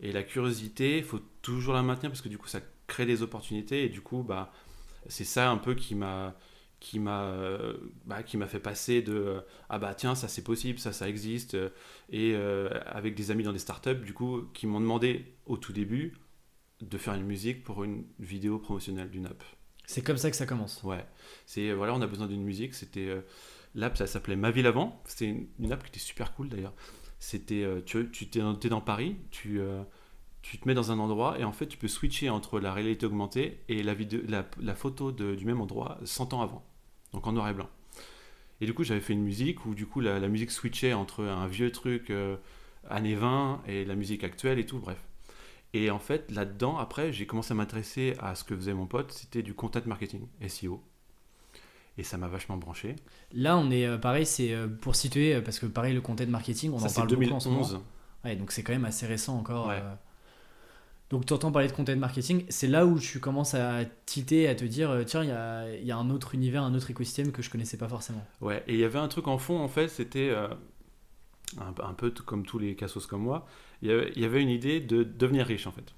Et 0.00 0.10
la 0.10 0.24
curiosité, 0.24 0.98
il 0.98 1.04
faut 1.04 1.20
toujours 1.42 1.74
la 1.74 1.82
maintenir 1.84 2.10
parce 2.10 2.22
que 2.22 2.28
du 2.28 2.38
coup, 2.38 2.48
ça 2.48 2.60
crée 2.88 3.06
des 3.06 3.22
opportunités. 3.22 3.84
Et 3.84 3.88
du 3.88 4.00
coup, 4.00 4.24
bah, 4.24 4.52
c'est 5.08 5.24
ça 5.24 5.50
un 5.50 5.58
peu 5.58 5.74
qui 5.74 5.94
m'a 5.94 6.34
qui 6.80 6.98
m'a 6.98 7.34
bah, 8.06 8.22
qui 8.22 8.36
m'a 8.36 8.46
fait 8.48 8.58
passer 8.60 9.02
de 9.02 9.40
ah 9.68 9.78
bah 9.78 9.94
tiens 9.94 10.14
ça 10.16 10.26
c'est 10.28 10.42
possible 10.42 10.78
ça 10.78 10.92
ça 10.92 11.08
existe. 11.08 11.56
Et 12.10 12.32
euh, 12.34 12.68
avec 12.86 13.14
des 13.14 13.30
amis 13.30 13.44
dans 13.44 13.52
des 13.52 13.58
startups 13.58 13.94
du 14.04 14.12
coup 14.14 14.42
qui 14.54 14.66
m'ont 14.66 14.80
demandé 14.80 15.34
au 15.46 15.56
tout 15.56 15.72
début 15.72 16.14
de 16.80 16.98
faire 16.98 17.14
une 17.14 17.24
musique 17.24 17.62
pour 17.62 17.84
une 17.84 18.04
vidéo 18.18 18.58
promotionnelle 18.58 19.10
d'une 19.10 19.26
app. 19.26 19.42
C'est 19.86 20.02
comme 20.02 20.16
ça 20.16 20.30
que 20.30 20.36
ça 20.36 20.46
commence. 20.46 20.82
ouais. 20.82 21.04
C'est 21.46 21.70
euh, 21.70 21.74
voilà 21.74 21.94
on 21.94 22.00
a 22.02 22.06
besoin 22.06 22.26
d'une 22.26 22.42
musique. 22.42 22.74
C'était 22.74 23.08
euh, 23.08 23.20
l'app 23.74 23.96
ça 23.96 24.06
s'appelait 24.06 24.36
Ma 24.36 24.50
ville 24.50 24.66
avant. 24.66 25.00
C'était 25.06 25.26
une, 25.26 25.46
une 25.58 25.72
app 25.72 25.82
qui 25.82 25.88
était 25.88 26.00
super 26.00 26.34
cool 26.34 26.48
d'ailleurs. 26.48 26.74
C'était 27.18 27.62
euh, 27.62 27.80
tu 27.84 28.10
tu 28.10 28.28
t'es 28.28 28.40
dans, 28.40 28.80
Paris 28.80 29.16
tu 29.30 29.60
tu 30.42 30.58
te 30.58 30.66
mets 30.68 30.74
dans 30.74 30.92
un 30.92 30.98
endroit 30.98 31.38
et 31.38 31.44
en 31.44 31.52
fait 31.52 31.66
tu 31.66 31.78
peux 31.78 31.88
switcher 31.88 32.28
entre 32.30 32.60
la 32.60 32.72
réalité 32.72 33.06
augmentée 33.06 33.60
et 33.68 33.82
la, 33.82 33.94
vidéo, 33.94 34.20
la, 34.28 34.44
la 34.60 34.74
photo 34.74 35.12
de- 35.12 35.34
du 35.34 35.44
même 35.46 35.60
endroit 35.60 35.98
100 36.04 36.32
ans 36.34 36.42
avant 36.42 36.64
donc 37.12 37.26
en 37.26 37.32
noir 37.32 37.48
et 37.48 37.54
blanc 37.54 37.68
et 38.60 38.66
du 38.66 38.74
coup 38.74 38.84
j'avais 38.84 39.00
fait 39.00 39.12
une 39.12 39.22
musique 39.22 39.66
où 39.66 39.74
du 39.74 39.86
coup 39.86 40.00
la, 40.00 40.18
la 40.20 40.28
musique 40.28 40.50
switchait 40.50 40.92
entre 40.92 41.24
un 41.24 41.46
vieux 41.46 41.70
truc 41.72 42.10
euh, 42.10 42.36
années 42.90 43.14
20 43.14 43.62
et 43.66 43.84
la 43.84 43.94
musique 43.94 44.24
actuelle 44.24 44.58
et 44.58 44.66
tout 44.66 44.78
bref 44.78 44.98
et 45.74 45.90
en 45.90 45.98
fait 45.98 46.30
là-dedans 46.30 46.78
après 46.78 47.12
j'ai 47.12 47.26
commencé 47.26 47.52
à 47.52 47.54
m'intéresser 47.54 48.16
à 48.20 48.34
ce 48.34 48.44
que 48.44 48.56
faisait 48.56 48.74
mon 48.74 48.86
pote 48.86 49.12
c'était 49.12 49.42
du 49.42 49.54
content 49.54 49.80
marketing 49.86 50.26
SEO 50.48 50.82
et 51.98 52.02
ça 52.02 52.16
m'a 52.16 52.28
vachement 52.28 52.56
branché 52.56 52.96
Là, 53.32 53.56
on 53.58 53.70
est 53.70 53.86
euh, 53.86 53.98
pareil, 53.98 54.24
c'est 54.26 54.52
euh, 54.54 54.66
pour 54.66 54.96
situer, 54.96 55.34
euh, 55.34 55.40
parce 55.42 55.58
que 55.58 55.66
pareil, 55.66 55.94
le 55.94 56.00
content 56.00 56.26
marketing, 56.26 56.72
on 56.72 56.78
ça 56.78 56.86
en 56.88 56.92
parle 57.06 57.08
beaucoup 57.08 57.34
en 57.34 57.40
ce 57.40 57.48
moment. 57.48 57.60
2011 57.60 57.84
Ouais, 58.24 58.36
donc 58.36 58.52
c'est 58.52 58.62
quand 58.62 58.72
même 58.72 58.84
assez 58.84 59.06
récent 59.06 59.36
encore. 59.36 59.66
Ouais. 59.68 59.78
euh. 59.80 59.94
Donc 61.12 61.26
tu 61.26 61.32
entends 61.34 61.52
parler 61.52 61.68
de 61.68 61.72
content 61.72 61.94
marketing, 61.94 62.44
c'est 62.48 62.66
là 62.66 62.86
où 62.86 62.98
tu 62.98 63.20
commences 63.20 63.54
à 63.54 63.84
titer, 64.06 64.48
à 64.48 64.54
te 64.54 64.64
dire, 64.64 64.90
euh, 64.90 65.04
tiens, 65.04 65.22
il 65.22 65.28
y 65.28 65.32
a, 65.32 65.76
il 65.76 65.86
y 65.86 65.92
a 65.92 65.96
un 65.96 66.08
autre 66.10 66.34
univers, 66.34 66.64
un 66.64 66.74
autre 66.74 66.90
écosystème 66.90 67.32
que 67.32 67.42
je 67.42 67.50
connaissais 67.50 67.76
pas 67.76 67.88
forcément. 67.88 68.26
Ouais, 68.40 68.64
et 68.66 68.72
il 68.72 68.80
y 68.80 68.84
avait 68.84 68.98
un 68.98 69.08
truc 69.08 69.28
en 69.28 69.36
fond, 69.36 69.60
en 69.60 69.68
fait, 69.68 69.88
c'était 69.88 70.30
euh, 70.30 70.48
un, 71.60 71.74
un 71.84 71.92
peu 71.92 72.10
comme 72.10 72.46
tous 72.46 72.58
les 72.58 72.74
cassos 72.74 73.06
comme 73.06 73.20
moi, 73.20 73.46
il 73.82 73.90
y 74.16 74.24
avait, 74.24 74.40
une 74.40 74.48
idée 74.48 74.80
de 74.80 75.02
devenir 75.02 75.46
riche, 75.46 75.66
en 75.66 75.72
fait. 75.72 75.92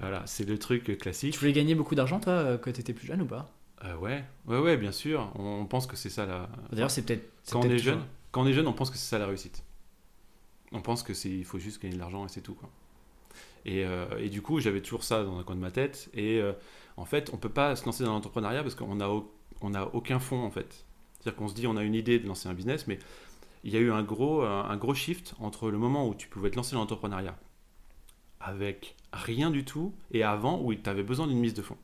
Voilà, 0.00 0.22
c'est 0.26 0.46
le 0.46 0.58
truc 0.58 0.98
classique. 0.98 1.32
Tu 1.32 1.40
voulais 1.40 1.52
gagner 1.52 1.74
beaucoup 1.74 1.94
d'argent, 1.94 2.20
toi, 2.20 2.32
euh, 2.32 2.58
quand 2.58 2.72
tu 2.72 2.80
étais 2.80 2.92
plus 2.92 3.06
jeune 3.06 3.22
ou 3.22 3.26
pas? 3.26 3.50
Euh, 3.84 3.96
ouais, 3.96 4.24
ouais, 4.46 4.58
ouais, 4.58 4.76
bien 4.76 4.92
sûr. 4.92 5.30
On, 5.36 5.64
pense 5.64 5.86
que 5.86 5.96
c'est 5.96 6.10
ça 6.10 6.26
la. 6.26 6.48
D'ailleurs, 6.72 6.90
c'est 6.90 7.02
peut-être. 7.02 7.30
quand 7.50 7.60
on 7.60 7.70
est 7.70 7.78
jeune, 7.78 8.02
quand 8.32 8.42
on 8.42 8.46
est 8.46 8.52
jeune, 8.52 8.66
on 8.66 8.72
pense 8.72 8.90
que 8.90 8.98
c'est 8.98 9.08
ça 9.08 9.18
la 9.18 9.26
réussite. 9.26 9.62
On 10.72 10.82
pense 10.82 11.02
que 11.02 11.14
c'est, 11.14 11.30
il 11.30 11.44
faut 11.44 11.58
juste 11.58 11.80
gagner 11.80 11.94
de 11.94 12.00
l'argent 12.00 12.26
et 12.26 12.28
c'est 12.28 12.40
tout, 12.40 12.54
quoi. 12.54 12.68
Et, 13.66 13.84
euh, 13.86 14.06
et 14.18 14.30
du 14.30 14.42
coup, 14.42 14.60
j'avais 14.60 14.82
toujours 14.82 15.04
ça 15.04 15.24
dans 15.24 15.38
un 15.38 15.44
coin 15.44 15.56
de 15.56 15.62
ma 15.62 15.72
tête. 15.72 16.10
Et 16.14 16.40
euh, 16.40 16.54
en 16.96 17.06
fait, 17.06 17.30
on 17.34 17.38
peut 17.38 17.50
pas 17.50 17.76
se 17.76 17.86
lancer 17.86 18.04
dans 18.04 18.12
l'entrepreneuriat 18.14 18.62
parce 18.64 18.76
qu'on 18.76 19.00
a, 19.00 19.08
au- 19.08 19.32
on 19.62 19.74
aucun 19.94 20.20
fond, 20.20 20.42
en 20.44 20.50
fait. 20.52 20.86
C'est-à-dire 21.20 21.36
qu'on 21.38 21.48
se 21.48 21.54
dit, 21.54 21.66
on 21.68 21.76
a 21.76 21.84
une 21.84 21.94
idée 21.96 22.20
de 22.20 22.28
lancer 22.28 22.48
un 22.48 22.54
business, 22.54 22.88
mais 22.88 22.98
il 23.64 23.72
y 23.74 23.78
a 23.78 23.80
eu 23.80 23.92
un 23.92 24.02
gros, 24.04 24.42
un, 24.42 24.76
gros 24.78 24.94
shift 24.94 25.34
entre 25.40 25.70
le 25.70 25.78
moment 25.78 26.08
où 26.08 26.14
tu 26.14 26.28
pouvais 26.28 26.50
te 26.50 26.56
lancer 26.56 26.74
dans 26.74 26.80
l'entrepreneuriat 26.82 27.36
avec 28.40 28.96
rien 29.12 29.50
du 29.50 29.64
tout 29.64 29.94
et 30.12 30.22
avant 30.22 30.60
où 30.62 30.74
tu 30.74 30.88
avais 30.90 31.02
besoin 31.02 31.26
d'une 31.26 31.38
mise 31.38 31.54
de 31.54 31.62
fonds. 31.62 31.78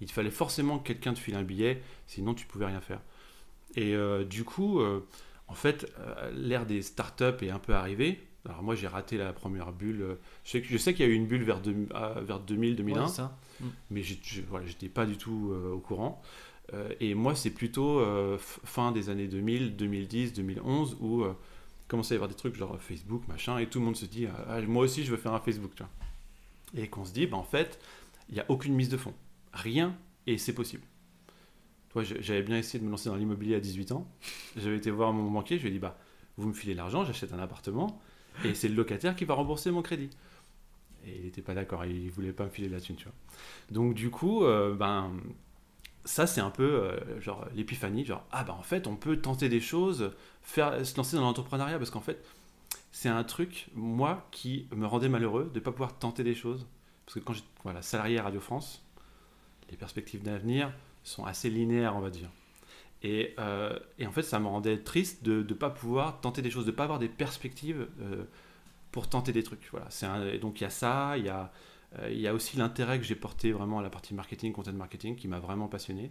Il 0.00 0.10
fallait 0.10 0.30
forcément 0.30 0.78
que 0.78 0.88
quelqu'un 0.88 1.14
te 1.14 1.20
file 1.20 1.36
un 1.36 1.44
billet, 1.44 1.82
sinon 2.06 2.34
tu 2.34 2.46
pouvais 2.46 2.66
rien 2.66 2.80
faire. 2.80 3.00
Et 3.76 3.94
euh, 3.94 4.24
du 4.24 4.44
coup, 4.44 4.80
en 5.48 5.54
fait, 5.54 5.92
l'ère 6.34 6.66
des 6.66 6.82
startups 6.82 7.42
est 7.42 7.50
un 7.50 7.60
peu 7.60 7.74
arrivée 7.74 8.27
Alors 8.46 8.62
moi, 8.62 8.74
j'ai 8.74 8.86
raté 8.86 9.16
la 9.18 9.32
première 9.32 9.72
bulle. 9.72 10.16
Je 10.44 10.50
sais, 10.50 10.60
que- 10.62 10.68
je 10.68 10.78
sais 10.78 10.94
qu'il 10.94 11.04
y 11.04 11.08
a 11.08 11.12
eu 11.12 11.14
une 11.16 11.26
bulle 11.26 11.42
vers, 11.42 11.60
deux- 11.60 11.88
ah, 11.94 12.14
vers 12.20 12.40
2000, 12.40 12.76
2001, 12.76 13.02
Ouais, 13.02 13.08
c'est 13.08 13.16
ça. 13.16 13.36
mais 13.90 14.02
je- 14.02 14.40
voilà, 14.48 14.66
j'étais 14.66 14.88
pas 14.88 15.06
du 15.06 15.16
tout 15.16 15.50
euh, 15.52 15.72
au 15.72 15.80
courant. 15.80 16.22
Euh, 16.74 16.90
et 17.00 17.14
moi, 17.14 17.34
c'est 17.34 17.50
plutôt 17.50 17.98
euh, 18.00 18.38
fin 18.38 18.92
des 18.92 19.10
années 19.10 19.26
2000, 19.26 19.76
2010, 19.76 20.32
2011, 20.34 20.96
où 21.00 21.24
commençait 21.88 22.12
à 22.12 22.16
y 22.16 22.18
avoir 22.18 22.28
des 22.28 22.34
trucs 22.36 22.54
genre 22.54 22.78
Facebook, 22.80 23.26
machin, 23.28 23.58
et 23.58 23.66
tout 23.66 23.78
le 23.80 23.84
monde 23.86 23.96
se 23.96 24.04
dit, 24.06 24.26
ah, 24.26 24.44
ah, 24.48 24.60
moi 24.62 24.84
aussi, 24.84 25.04
je 25.04 25.10
veux 25.10 25.16
faire 25.16 25.32
un 25.32 25.40
Facebook, 25.40 25.72
tu 25.74 25.82
vois. 25.82 25.90
Et 26.82 26.86
qu'on 26.88 27.04
se 27.06 27.12
dit, 27.12 27.26
bah, 27.26 27.38
en 27.38 27.42
fait, 27.44 27.78
il 28.28 28.34
n'y 28.34 28.40
a 28.40 28.46
aucune 28.50 28.74
mise 28.74 28.90
de 28.90 28.98
fonds. 28.98 29.14
Rien, 29.54 29.96
et 30.26 30.36
c'est 30.38 30.52
possible. 30.52 30.82
Toi, 31.90 32.02
j'avais 32.04 32.42
bien 32.42 32.58
essayé 32.58 32.78
de 32.78 32.84
me 32.84 32.90
lancer 32.90 33.08
dans 33.08 33.16
l'immobilier 33.16 33.54
à 33.54 33.60
18 33.60 33.92
ans. 33.92 34.06
J'avais 34.56 34.76
été 34.76 34.90
voir 34.90 35.12
mon 35.14 35.30
banquier, 35.30 35.56
je 35.56 35.62
lui 35.62 35.70
ai 35.70 35.72
dit, 35.72 35.78
bah, 35.78 35.98
vous 36.36 36.48
me 36.48 36.52
filez 36.52 36.74
l'argent, 36.74 37.04
j'achète 37.04 37.32
un 37.32 37.38
appartement, 37.38 37.98
et 38.44 38.54
c'est 38.54 38.68
le 38.68 38.74
locataire 38.74 39.16
qui 39.16 39.24
va 39.24 39.34
rembourser 39.34 39.70
mon 39.70 39.82
crédit. 39.82 40.10
Et 41.06 41.16
il 41.16 41.24
n'était 41.24 41.42
pas 41.42 41.54
d'accord, 41.54 41.84
il 41.84 42.10
voulait 42.10 42.32
pas 42.32 42.44
me 42.44 42.50
filer 42.50 42.68
la 42.68 42.80
thune, 42.80 42.96
tu 42.96 43.04
vois. 43.04 43.14
Donc 43.70 43.94
du 43.94 44.10
coup, 44.10 44.44
euh, 44.44 44.74
ben, 44.74 45.12
ça 46.04 46.26
c'est 46.26 46.40
un 46.40 46.50
peu 46.50 46.64
euh, 46.64 47.20
genre 47.20 47.46
l'épiphanie, 47.54 48.04
genre 48.04 48.24
ah 48.32 48.42
ben 48.42 48.54
en 48.54 48.62
fait 48.62 48.86
on 48.86 48.96
peut 48.96 49.18
tenter 49.18 49.48
des 49.48 49.60
choses, 49.60 50.12
faire, 50.42 50.84
se 50.84 50.96
lancer 50.96 51.16
dans 51.16 51.22
l'entrepreneuriat 51.22 51.78
parce 51.78 51.90
qu'en 51.90 52.00
fait 52.00 52.24
c'est 52.92 53.10
un 53.10 53.24
truc 53.24 53.68
moi 53.74 54.26
qui 54.30 54.66
me 54.74 54.86
rendait 54.86 55.10
malheureux 55.10 55.50
de 55.52 55.58
ne 55.58 55.64
pas 55.64 55.70
pouvoir 55.70 55.98
tenter 55.98 56.24
des 56.24 56.34
choses 56.34 56.66
parce 57.04 57.14
que 57.14 57.20
quand 57.20 57.34
j'étais 57.34 57.46
voilà 57.62 57.82
salarié 57.82 58.18
à 58.18 58.22
Radio 58.22 58.40
France, 58.40 58.82
les 59.70 59.76
perspectives 59.76 60.22
d'avenir 60.22 60.72
sont 61.04 61.24
assez 61.24 61.50
linéaires 61.50 61.94
on 61.94 62.00
va 62.00 62.10
dire. 62.10 62.30
Et, 63.02 63.34
euh, 63.38 63.78
et 63.98 64.06
en 64.06 64.12
fait 64.12 64.22
ça 64.22 64.40
me 64.40 64.46
rendait 64.48 64.78
triste 64.78 65.22
de 65.24 65.44
ne 65.48 65.54
pas 65.54 65.70
pouvoir 65.70 66.20
tenter 66.20 66.42
des 66.42 66.50
choses, 66.50 66.66
de 66.66 66.70
ne 66.72 66.76
pas 66.76 66.84
avoir 66.84 66.98
des 66.98 67.08
perspectives 67.08 67.86
euh, 68.00 68.24
pour 68.90 69.08
tenter 69.08 69.32
des 69.32 69.42
trucs. 69.44 69.68
Voilà, 69.70 69.86
un- 70.02 70.26
et 70.26 70.38
donc 70.38 70.60
il 70.60 70.64
y 70.64 70.66
a 70.66 70.70
ça, 70.70 71.16
il 71.16 71.24
y 71.24 71.28
a 71.28 71.52
euh, 72.00 72.10
il 72.10 72.20
y 72.20 72.26
a 72.26 72.34
aussi 72.34 72.56
l'intérêt 72.58 72.98
que 72.98 73.04
j'ai 73.04 73.14
porté 73.14 73.50
vraiment 73.52 73.78
à 73.78 73.82
la 73.82 73.88
partie 73.88 74.12
marketing, 74.14 74.52
content 74.52 74.72
marketing, 74.72 75.16
qui 75.16 75.26
m'a 75.28 75.38
vraiment 75.38 75.68
passionné. 75.68 76.10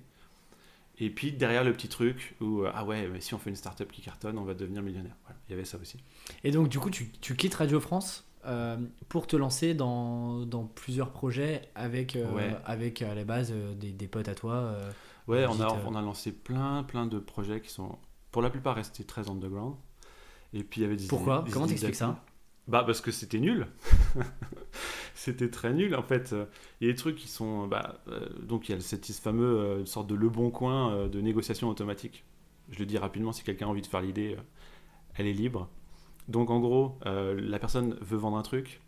Et 1.00 1.12
puis 1.12 1.32
derrière 1.32 1.63
le 1.63 1.72
petit 1.74 1.88
truc 1.89 2.36
où, 2.41 2.63
ah 2.74 2.84
ouais, 2.84 3.08
mais 3.08 3.22
si 3.22 3.36
on 3.36 3.38
fait 3.38 3.51
une 3.51 3.56
startup 3.56 3.91
qui 3.91 4.01
cartonne, 4.01 4.38
on 4.39 4.44
va 4.44 4.56
devenir 4.56 4.82
millionnaire. 4.82 5.15
Voilà, 5.25 5.38
il 5.48 5.51
y 5.51 5.53
avait 5.56 5.65
ça 5.65 5.77
aussi. 5.77 5.98
Et 6.44 6.50
donc, 6.50 6.70
du 6.70 6.79
coup, 6.79 6.89
tu, 6.89 7.12
tu 7.22 7.36
quittes 7.36 7.53
Radio 7.53 7.79
France 7.79 8.25
pour 9.10 9.27
te 9.27 9.36
lancer 9.36 9.74
dans, 9.75 10.46
dans 10.46 10.63
plusieurs 10.63 11.12
projets 11.12 11.62
avec, 11.75 12.17
Ouais. 12.34 12.56
avec 12.65 13.01
à 13.03 13.13
la 13.13 13.25
base 13.25 13.53
des, 13.75 13.91
des 13.91 14.08
potes 14.08 14.29
à 14.29 14.34
toi. 14.36 14.79
Ouais, 15.27 15.46
on 15.46 15.60
a, 15.60 15.67
on 15.86 15.96
a 15.96 16.01
lancé 16.01 16.31
plein, 16.31 16.84
plein 16.84 17.05
de 17.05 17.19
projets 17.19 17.62
qui 17.62 17.69
sont, 17.69 17.98
pour 18.31 18.41
la 18.41 18.50
plupart, 18.50 18.75
restés 18.75 19.03
très 19.03 19.29
underground. 19.29 19.75
Et 20.53 20.63
puis 20.63 20.81
il 20.81 20.84
y 20.84 20.86
avait 20.86 20.96
des 20.96 21.07
Pourquoi? 21.07 21.43
Des 21.43 21.51
Comment 21.51 21.67
t'expliques 21.67 21.96
ça? 21.96 22.24
Bah 22.67 22.84
parce 22.86 23.00
que 23.00 23.12
c'était 23.12 23.39
nul. 23.39 23.67
c'était 25.13 25.50
très 25.50 25.74
nul 25.74 25.96
en 25.96 26.03
fait. 26.03 26.36
Il 26.79 26.88
y 26.88 26.89
a 26.89 26.93
des 26.93 26.98
trucs 26.98 27.15
qui 27.15 27.27
sont, 27.27 27.67
bah, 27.67 28.01
euh, 28.10 28.27
donc 28.41 28.67
il 28.67 28.74
y 28.74 28.75
a 28.75 28.81
cette 28.81 29.05
ce 29.05 29.22
fameux 29.22 29.57
euh, 29.57 29.86
sorte 29.86 30.07
de 30.07 30.15
le 30.15 30.29
bon 30.29 30.50
coin 30.50 30.91
euh, 30.91 31.07
de 31.07 31.22
négociation 31.22 31.69
automatique. 31.69 32.25
Je 32.69 32.79
le 32.79 32.86
dis 32.86 32.98
rapidement 32.98 33.31
si 33.31 33.43
quelqu'un 33.43 33.67
a 33.67 33.69
envie 33.69 33.81
de 33.81 33.88
faire 33.88 34.01
l'idée, 34.01 34.36
euh, 34.38 34.41
elle 35.15 35.27
est 35.27 35.34
libre. 35.34 35.69
Donc 36.27 36.50
en 36.50 36.60
gros, 36.60 37.00
la 37.05 37.57
personne 37.57 37.98
veut 38.01 38.17
vendre 38.17 38.36
un 38.36 38.41
truc. 38.41 38.81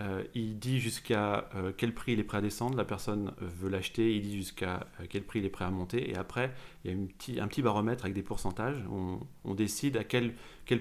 Euh, 0.00 0.24
il 0.34 0.58
dit 0.58 0.80
jusqu'à 0.80 1.50
euh, 1.54 1.72
quel 1.76 1.94
prix 1.94 2.12
il 2.12 2.20
est 2.20 2.24
prêt 2.24 2.38
à 2.38 2.40
descendre, 2.40 2.76
la 2.76 2.84
personne 2.84 3.32
veut 3.38 3.68
l'acheter, 3.68 4.16
il 4.16 4.22
dit 4.22 4.36
jusqu'à 4.36 4.86
euh, 5.00 5.06
quel 5.08 5.22
prix 5.22 5.40
il 5.40 5.44
est 5.44 5.50
prêt 5.50 5.66
à 5.66 5.70
monter, 5.70 6.10
et 6.10 6.16
après 6.16 6.54
il 6.84 7.08
y 7.28 7.40
a 7.40 7.44
un 7.44 7.48
petit 7.48 7.62
baromètre 7.62 8.04
avec 8.04 8.14
des 8.14 8.22
pourcentages, 8.22 8.82
on, 8.90 9.54
décide 9.54 9.98
à 9.98 10.04
quel, 10.04 10.34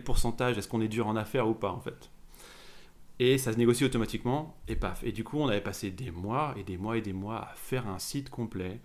pourcentage 0.03 0.57
est-ce 0.57 0.67
qu'on 0.67 0.81
est 0.81 0.87
dur 0.87 1.07
en 1.07 1.15
affaires 1.15 1.47
ou 1.47 1.53
pas 1.53 1.71
en 1.71 1.81
fait. 1.81 2.09
Et 3.19 3.37
ça 3.37 3.53
se 3.53 3.57
négocie 3.57 3.83
automatiquement, 3.83 4.57
et 4.67 4.75
paf. 4.75 5.03
Et 5.03 5.11
du 5.11 5.23
coup, 5.23 5.37
on 5.37 5.47
avait 5.47 5.61
passé 5.61 5.91
des 5.91 6.09
mois 6.09 6.55
et 6.57 6.63
des 6.63 6.77
mois 6.77 6.97
et 6.97 7.01
des 7.01 7.13
mois 7.13 7.49
à 7.51 7.53
faire 7.53 7.87
un 7.87 7.99
site 7.99 8.31
complet, 8.31 8.79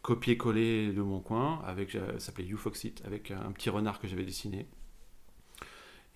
copier-coller 0.00 0.92
de 0.92 1.02
mon 1.02 1.20
coin, 1.20 1.60
avec, 1.66 1.90
ça 1.90 2.18
s'appelait 2.18 2.46
YouFoxit, 2.46 3.02
avec 3.04 3.30
un 3.32 3.52
petit 3.52 3.68
renard 3.68 4.00
que 4.00 4.08
j'avais 4.08 4.24
dessiné. 4.24 4.66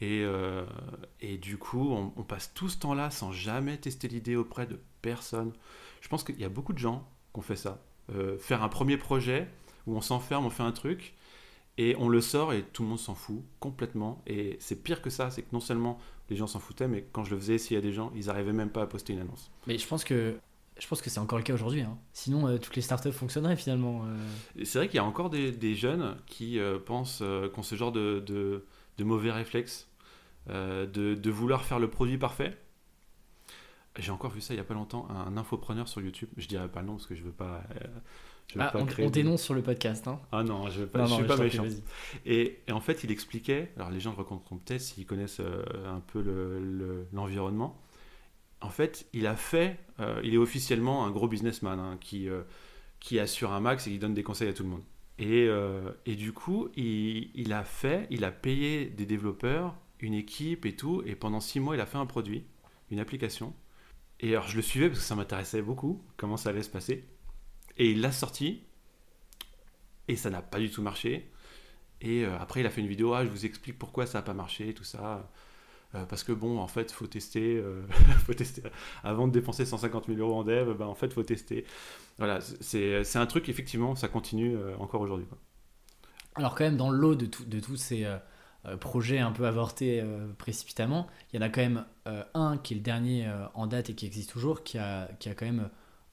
Et, 0.00 0.22
euh, 0.24 0.64
et 1.20 1.38
du 1.38 1.56
coup, 1.56 1.90
on, 1.92 2.12
on 2.16 2.22
passe 2.22 2.52
tout 2.54 2.68
ce 2.68 2.78
temps-là 2.78 3.10
sans 3.10 3.32
jamais 3.32 3.78
tester 3.78 4.08
l'idée 4.08 4.36
auprès 4.36 4.66
de 4.66 4.78
personne. 5.02 5.52
Je 6.02 6.08
pense 6.08 6.22
qu'il 6.22 6.38
y 6.40 6.44
a 6.44 6.48
beaucoup 6.50 6.72
de 6.74 6.78
gens 6.78 7.08
qui 7.32 7.38
ont 7.40 7.42
fait 7.42 7.56
ça. 7.56 7.82
Euh, 8.14 8.36
faire 8.38 8.62
un 8.62 8.68
premier 8.68 8.96
projet 8.98 9.48
où 9.86 9.96
on 9.96 10.00
s'enferme, 10.00 10.44
on 10.44 10.50
fait 10.50 10.62
un 10.62 10.72
truc, 10.72 11.14
et 11.78 11.94
on 11.98 12.08
le 12.08 12.20
sort 12.20 12.52
et 12.52 12.62
tout 12.62 12.82
le 12.82 12.88
monde 12.90 12.98
s'en 12.98 13.14
fout 13.14 13.42
complètement. 13.60 14.22
Et 14.26 14.56
c'est 14.60 14.82
pire 14.82 15.00
que 15.02 15.10
ça, 15.10 15.30
c'est 15.30 15.42
que 15.42 15.48
non 15.52 15.60
seulement 15.60 15.98
les 16.28 16.36
gens 16.36 16.46
s'en 16.46 16.58
foutaient, 16.60 16.88
mais 16.88 17.06
quand 17.12 17.24
je 17.24 17.30
le 17.34 17.40
faisais, 17.40 17.56
s'il 17.58 17.74
y 17.74 17.78
a 17.78 17.80
des 17.82 17.92
gens, 17.92 18.12
ils 18.14 18.28
arrivaient 18.30 18.52
même 18.52 18.70
pas 18.70 18.82
à 18.82 18.86
poster 18.86 19.12
une 19.14 19.20
annonce. 19.20 19.50
Mais 19.66 19.78
je 19.78 19.86
pense 19.86 20.04
que 20.04 20.36
je 20.78 20.86
pense 20.88 21.00
que 21.00 21.08
c'est 21.08 21.20
encore 21.20 21.38
le 21.38 21.44
cas 21.44 21.54
aujourd'hui. 21.54 21.80
hein. 21.80 21.96
Sinon, 22.12 22.46
euh, 22.48 22.58
toutes 22.58 22.76
les 22.76 22.82
startups 22.82 23.10
fonctionneraient 23.12 23.56
finalement. 23.56 24.02
euh. 24.04 24.64
C'est 24.64 24.78
vrai 24.78 24.88
qu'il 24.88 24.96
y 24.96 25.00
a 25.00 25.04
encore 25.04 25.30
des, 25.30 25.50
des 25.52 25.74
jeunes 25.74 26.16
qui 26.26 26.58
euh, 26.58 26.78
pensent 26.78 27.20
euh, 27.22 27.48
qu'on 27.48 27.62
ce 27.62 27.76
genre 27.76 27.92
de, 27.92 28.22
de- 28.26 28.62
de 28.98 29.04
mauvais 29.04 29.30
réflexes, 29.32 29.88
euh, 30.50 30.86
de, 30.86 31.14
de 31.14 31.30
vouloir 31.30 31.64
faire 31.64 31.78
le 31.78 31.88
produit 31.90 32.18
parfait. 32.18 32.56
J'ai 33.98 34.10
encore 34.12 34.30
vu 34.30 34.40
ça 34.42 34.52
il 34.52 34.58
y 34.58 34.60
a 34.60 34.64
pas 34.64 34.74
longtemps, 34.74 35.08
un 35.10 35.36
infopreneur 35.38 35.88
sur 35.88 36.02
YouTube. 36.02 36.28
Je 36.36 36.46
dirais 36.48 36.68
pas 36.68 36.80
le 36.80 36.86
nom 36.86 36.94
parce 36.96 37.06
que 37.06 37.14
je 37.14 37.22
veux 37.22 37.32
pas. 37.32 37.62
euh, 37.82 37.86
je 38.48 38.54
veux 38.58 38.60
Ah, 38.64 38.70
pas 38.70 38.78
on, 38.80 38.84
créer 38.84 39.06
on 39.06 39.08
de- 39.08 39.14
dénonce 39.14 39.42
sur 39.42 39.54
le 39.54 39.62
podcast. 39.62 40.06
Hein. 40.06 40.20
Ah 40.32 40.42
non, 40.44 40.68
je. 40.68 40.82
Non, 40.82 41.08
non, 41.08 41.16
suis 41.16 41.24
pas 41.24 41.36
méchant. 41.38 41.64
Et, 42.26 42.60
et 42.68 42.72
en 42.72 42.80
fait, 42.80 43.04
il 43.04 43.10
expliquait, 43.10 43.72
alors 43.76 43.90
les 43.90 43.98
gens 44.00 44.10
le 44.10 44.18
reconnaîtront 44.18 44.58
peut-être 44.58 44.82
s'ils 44.82 45.06
connaissent 45.06 45.40
euh, 45.40 45.64
un 45.88 46.00
peu 46.00 46.20
le- 46.20 46.60
le- 46.60 47.06
l'environnement. 47.14 47.80
en 48.60 48.68
fait, 48.70 49.06
il 49.14 49.26
a 49.26 49.34
fait, 49.36 49.78
il 50.22 50.34
est 50.34 50.38
officiellement 50.38 51.06
un 51.06 51.10
gros 51.10 51.26
businessman 51.28 51.78
hein, 51.80 51.96
qui, 52.00 52.28
qui 53.00 53.18
assure 53.18 53.52
un 53.52 53.60
max 53.60 53.86
et 53.86 53.90
qui 53.92 53.98
donne 53.98 54.14
des 54.14 54.22
conseils 54.22 54.48
à 54.48 54.52
tout 54.52 54.62
le 54.62 54.68
monde. 54.68 54.82
Et, 55.18 55.46
euh, 55.48 55.92
et 56.04 56.14
du 56.14 56.32
coup, 56.32 56.68
il, 56.76 57.30
il 57.34 57.52
a 57.52 57.64
fait, 57.64 58.06
il 58.10 58.24
a 58.24 58.32
payé 58.32 58.86
des 58.86 59.06
développeurs, 59.06 59.74
une 60.00 60.14
équipe 60.14 60.66
et 60.66 60.76
tout, 60.76 61.02
et 61.06 61.16
pendant 61.16 61.40
six 61.40 61.60
mois, 61.60 61.74
il 61.74 61.80
a 61.80 61.86
fait 61.86 61.98
un 61.98 62.06
produit, 62.06 62.44
une 62.90 62.98
application. 63.00 63.54
Et 64.20 64.30
alors, 64.32 64.48
je 64.48 64.56
le 64.56 64.62
suivais 64.62 64.88
parce 64.88 65.00
que 65.00 65.06
ça 65.06 65.14
m'intéressait 65.14 65.62
beaucoup, 65.62 66.02
comment 66.16 66.36
ça 66.36 66.50
allait 66.50 66.62
se 66.62 66.70
passer. 66.70 67.04
Et 67.78 67.90
il 67.90 68.00
l'a 68.00 68.12
sorti, 68.12 68.62
et 70.08 70.16
ça 70.16 70.30
n'a 70.30 70.42
pas 70.42 70.58
du 70.58 70.70
tout 70.70 70.82
marché. 70.82 71.30
Et 72.00 72.24
euh, 72.24 72.38
après, 72.38 72.60
il 72.60 72.66
a 72.66 72.70
fait 72.70 72.80
une 72.80 72.86
vidéo, 72.88 73.14
ah, 73.14 73.24
je 73.24 73.30
vous 73.30 73.46
explique 73.46 73.78
pourquoi 73.78 74.06
ça 74.06 74.18
n'a 74.18 74.22
pas 74.22 74.34
marché, 74.34 74.74
tout 74.74 74.84
ça. 74.84 75.30
Euh, 75.94 76.04
parce 76.04 76.24
que 76.24 76.32
bon, 76.32 76.58
en 76.58 76.66
fait, 76.66 76.90
faut 76.90 77.06
tester, 77.06 77.56
euh, 77.56 77.86
faut 78.26 78.34
tester. 78.34 78.62
Avant 79.04 79.28
de 79.28 79.32
dépenser 79.32 79.64
150 79.64 80.06
000 80.06 80.18
euros 80.18 80.40
en 80.40 80.44
dev, 80.44 80.74
ben, 80.74 80.86
en 80.86 80.94
fait, 80.94 81.12
faut 81.12 81.22
tester. 81.22 81.64
Voilà, 82.18 82.40
c'est 82.40 83.16
un 83.16 83.26
truc, 83.26 83.48
effectivement, 83.48 83.94
ça 83.94 84.08
continue 84.08 84.56
euh, 84.56 84.76
encore 84.78 85.00
aujourd'hui. 85.00 85.26
Alors 86.34 86.54
quand 86.54 86.64
même, 86.64 86.76
dans 86.76 86.90
le 86.90 86.98
lot 86.98 87.14
de, 87.14 87.26
de 87.46 87.60
tous 87.60 87.76
ces 87.76 88.04
euh, 88.04 88.76
projets 88.76 89.20
un 89.20 89.32
peu 89.32 89.46
avortés 89.46 90.04
précipitamment, 90.38 91.06
il 91.32 91.36
y 91.36 91.38
en 91.38 91.42
a 91.42 91.48
quand 91.48 91.62
même 91.62 91.84
un 92.34 92.58
qui 92.58 92.74
est 92.74 92.76
le 92.76 92.82
dernier 92.82 93.30
en 93.54 93.66
date 93.66 93.90
et 93.90 93.94
qui 93.94 94.04
existe 94.04 94.30
toujours, 94.30 94.64
qui 94.64 94.76
a, 94.76 95.08
qui 95.18 95.30
a 95.30 95.34
quand 95.34 95.46
même 95.46 95.70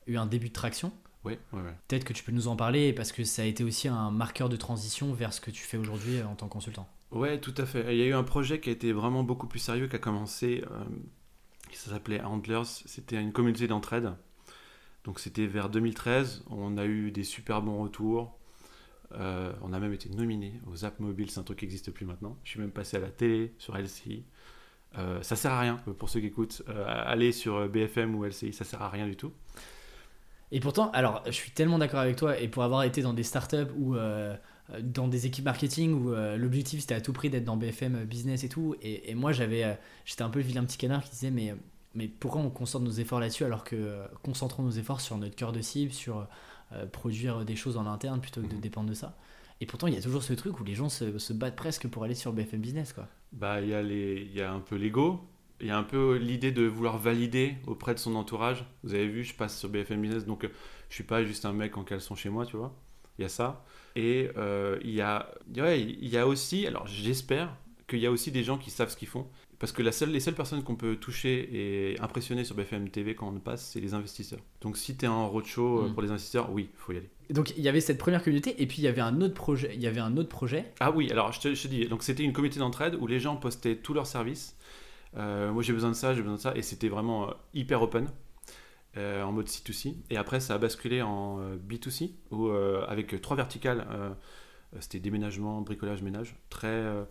eu 0.07 0.15
un 0.15 0.25
début 0.27 0.47
de 0.47 0.53
traction. 0.53 0.93
Ouais, 1.25 1.39
ouais, 1.51 1.61
ouais. 1.61 1.73
Peut-être 1.87 2.03
que 2.03 2.13
tu 2.13 2.23
peux 2.23 2.31
nous 2.31 2.47
en 2.47 2.55
parler 2.55 2.93
parce 2.93 3.11
que 3.11 3.23
ça 3.23 3.41
a 3.41 3.45
été 3.45 3.63
aussi 3.63 3.87
un 3.87 4.11
marqueur 4.11 4.49
de 4.49 4.55
transition 4.55 5.13
vers 5.13 5.33
ce 5.33 5.41
que 5.41 5.51
tu 5.51 5.63
fais 5.63 5.77
aujourd'hui 5.77 6.21
en 6.21 6.35
tant 6.35 6.47
que 6.47 6.53
consultant. 6.53 6.87
Ouais, 7.13 7.39
tout 7.39 7.53
à 7.57 7.65
fait. 7.65 7.95
Il 7.95 7.99
y 7.99 8.01
a 8.01 8.07
eu 8.07 8.13
un 8.13 8.23
projet 8.23 8.59
qui 8.59 8.69
a 8.69 8.73
été 8.73 8.91
vraiment 8.91 9.23
beaucoup 9.23 9.47
plus 9.47 9.59
sérieux, 9.59 9.87
qui 9.87 9.95
a 9.95 9.99
commencé, 9.99 10.63
euh, 10.71 10.83
s'appelait 11.71 12.21
Handlers. 12.21 12.65
C'était 12.65 13.21
une 13.21 13.31
communauté 13.31 13.67
d'entraide. 13.67 14.13
Donc 15.03 15.19
c'était 15.19 15.45
vers 15.45 15.69
2013. 15.69 16.43
On 16.49 16.77
a 16.77 16.85
eu 16.85 17.11
des 17.11 17.23
super 17.23 17.61
bons 17.61 17.81
retours. 17.83 18.37
Euh, 19.13 19.53
on 19.61 19.73
a 19.73 19.79
même 19.79 19.93
été 19.93 20.09
nominé 20.09 20.59
aux 20.67 20.85
apps 20.85 20.99
mobiles. 20.99 21.29
C'est 21.29 21.39
un 21.39 21.43
truc 21.43 21.59
qui 21.59 21.65
n'existe 21.65 21.91
plus 21.91 22.05
maintenant. 22.05 22.37
Je 22.43 22.49
suis 22.49 22.59
même 22.59 22.71
passé 22.71 22.97
à 22.97 22.99
la 22.99 23.09
télé 23.09 23.53
sur 23.59 23.77
LCI. 23.77 24.25
Euh, 24.97 25.21
ça 25.21 25.35
sert 25.35 25.51
à 25.51 25.59
rien 25.59 25.77
pour 25.99 26.09
ceux 26.09 26.19
qui 26.19 26.27
écoutent. 26.27 26.63
Aller 26.87 27.31
sur 27.31 27.69
BFM 27.69 28.15
ou 28.15 28.25
LCI, 28.25 28.53
ça 28.53 28.63
sert 28.63 28.81
à 28.81 28.89
rien 28.89 29.07
du 29.07 29.15
tout. 29.15 29.33
Et 30.53 30.59
pourtant, 30.59 30.91
alors 30.91 31.23
je 31.25 31.31
suis 31.31 31.49
tellement 31.49 31.79
d'accord 31.79 31.99
avec 31.99 32.15
toi, 32.15 32.39
et 32.39 32.47
pour 32.47 32.61
avoir 32.61 32.83
été 32.83 33.01
dans 33.01 33.13
des 33.13 33.23
startups 33.23 33.73
euh, 33.95 34.35
dans 34.81 35.07
des 35.07 35.25
équipes 35.25 35.45
marketing 35.45 35.93
où 35.93 36.13
euh, 36.13 36.37
l'objectif 36.37 36.81
c'était 36.81 36.95
à 36.95 37.01
tout 37.01 37.13
prix 37.13 37.29
d'être 37.29 37.43
dans 37.45 37.57
BFM 37.57 38.05
business 38.05 38.43
et 38.43 38.49
tout, 38.49 38.75
et, 38.81 39.11
et 39.11 39.15
moi 39.15 39.31
j'avais, 39.31 39.63
euh, 39.63 39.73
j'étais 40.05 40.21
un 40.23 40.29
peu 40.29 40.39
le 40.39 40.45
vilain 40.45 40.63
petit 40.65 40.77
canard 40.77 41.03
qui 41.03 41.11
disait 41.11 41.31
mais, 41.31 41.53
mais 41.95 42.07
pourquoi 42.07 42.41
on 42.41 42.49
concentre 42.49 42.85
nos 42.85 42.91
efforts 42.91 43.19
là-dessus 43.19 43.43
alors 43.45 43.63
que 43.63 43.75
euh, 43.75 44.05
concentrons 44.23 44.63
nos 44.63 44.71
efforts 44.71 45.01
sur 45.01 45.17
notre 45.17 45.35
cœur 45.35 45.51
de 45.51 45.61
cible, 45.61 45.91
sur 45.91 46.27
euh, 46.73 46.85
produire 46.87 47.45
des 47.45 47.55
choses 47.55 47.77
en 47.77 47.85
interne 47.85 48.21
plutôt 48.21 48.41
que 48.41 48.47
de 48.47 48.55
Mhm. 48.55 48.61
dépendre 48.61 48.89
de 48.89 48.93
ça? 48.95 49.17
Et 49.61 49.65
pourtant 49.65 49.87
il 49.87 49.93
y 49.93 49.97
a 49.97 50.01
toujours 50.01 50.23
ce 50.23 50.33
truc 50.33 50.59
où 50.59 50.63
les 50.63 50.75
gens 50.75 50.89
se, 50.89 51.17
se 51.19 51.33
battent 51.33 51.55
presque 51.55 51.87
pour 51.87 52.03
aller 52.03 52.15
sur 52.15 52.33
BFM 52.33 52.61
business 52.61 52.93
quoi. 52.93 53.07
Bah, 53.31 53.61
il 53.61 53.69
y, 53.69 53.73
a 53.73 53.81
les- 53.81 54.25
y 54.33 54.41
a 54.41 54.51
un 54.51 54.59
peu 54.59 54.75
l'ego, 54.75 55.21
il 55.59 55.67
y 55.67 55.71
a 55.71 55.77
un 55.77 55.83
peu 55.83 56.17
l'idée 56.17 56.51
de 56.51 56.63
vouloir 56.65 56.97
valider 56.99 57.55
auprès 57.67 57.93
de 57.95 57.99
son 57.99 58.15
entourage. 58.15 58.65
Vous 58.83 58.93
avez 58.93 59.07
vu, 59.07 59.23
je 59.23 59.33
passe 59.33 59.57
sur 59.57 59.69
BFM 59.69 60.01
Business, 60.01 60.25
donc 60.25 60.45
euh, 60.45 60.49
je 60.89 60.95
suis 60.95 61.03
pas 61.03 61.23
juste 61.23 61.45
un 61.45 61.53
mec 61.53 61.77
en 61.77 61.83
caleçon 61.83 62.15
chez 62.15 62.29
moi, 62.29 62.45
tu 62.45 62.57
vois. 62.57 62.75
Il 63.17 63.23
y 63.23 63.25
a 63.25 63.29
ça. 63.29 63.65
Et 63.95 64.29
euh, 64.37 64.79
il, 64.83 64.91
y 64.91 65.01
a, 65.01 65.29
ouais, 65.57 65.81
il 65.81 66.07
y 66.07 66.17
a 66.17 66.27
aussi, 66.27 66.65
alors 66.65 66.87
j'espère 66.87 67.55
qu'il 67.87 67.99
y 67.99 68.07
a 68.07 68.11
aussi 68.11 68.31
des 68.31 68.43
gens 68.43 68.57
qui 68.57 68.71
savent 68.71 68.89
ce 68.89 68.97
qu'ils 68.97 69.07
font. 69.07 69.27
Parce 69.59 69.71
que 69.71 69.81
la 69.81 69.93
seule, 69.93 70.09
les 70.09 70.19
seules 70.19 70.33
personnes 70.33 70.61
qu'on 70.61 70.75
peut 70.75 70.97
toucher 70.97 71.49
et 71.53 71.99
impressionner 72.01 72.43
sur 72.43 72.53
BFM 72.53 72.89
TV 72.89 73.15
quand 73.15 73.29
on 73.29 73.39
passe, 73.39 73.69
c'est 73.71 73.79
les 73.79 73.93
investisseurs. 73.93 74.41
Donc 74.59 74.75
si 74.75 74.97
tu 74.97 75.05
es 75.05 75.07
en 75.07 75.29
roadshow 75.29 75.83
euh, 75.83 75.87
Mm. 75.87 75.93
pour 75.93 76.01
les 76.01 76.11
investisseurs, 76.11 76.51
oui, 76.51 76.67
il 76.73 76.77
faut 76.77 76.91
y 76.91 76.97
aller. 76.97 77.09
Donc 77.29 77.53
il 77.55 77.63
y 77.63 77.69
avait 77.69 77.79
cette 77.79 77.97
première 77.97 78.21
communauté 78.21 78.61
et 78.61 78.67
puis 78.67 78.79
il 78.79 78.83
y 78.83 78.87
avait 78.89 78.99
un 78.99 79.21
autre 79.21 79.35
projet. 79.35 79.71
Il 79.73 79.81
y 79.81 79.87
avait 79.87 80.01
un 80.01 80.17
autre 80.17 80.27
projet. 80.27 80.73
Ah 80.81 80.91
oui, 80.91 81.09
alors 81.11 81.31
je 81.31 81.39
te, 81.39 81.53
je 81.53 81.63
te 81.63 81.67
dis, 81.69 81.85
donc 81.85 82.03
c'était 82.03 82.23
une 82.23 82.33
communauté 82.33 82.59
d'entraide 82.59 82.95
où 82.99 83.07
les 83.07 83.21
gens 83.21 83.37
postaient 83.37 83.77
tous 83.77 83.93
leurs 83.93 84.07
services. 84.07 84.57
Euh, 85.15 85.51
moi 85.53 85.63
j'ai 85.63 85.71
besoin 85.71 85.91
de 85.91 85.95
ça, 85.95 86.13
j'ai 86.13 86.21
besoin 86.21 86.35
de 86.35 86.41
ça, 86.41 86.53
et 86.57 86.61
c'était 86.61 86.89
vraiment 86.89 87.33
hyper 87.53 87.81
open, 87.83 88.07
en 88.97 89.31
mode 89.31 89.47
C2C. 89.47 89.95
Et 90.09 90.17
après 90.17 90.39
ça 90.39 90.55
a 90.55 90.57
basculé 90.57 91.01
en 91.01 91.39
euh, 91.39 91.57
B2C, 91.57 92.11
où, 92.31 92.47
euh, 92.47 92.85
avec 92.87 93.19
trois 93.21 93.35
verticales, 93.35 93.87
euh, 93.89 94.09
euh, 94.75 94.77
c'était 94.79 94.99
déménagement, 94.99 95.61
bricolage, 95.61 96.01
ménage, 96.01 96.35
très, 96.49 96.67
euh, 96.67 97.03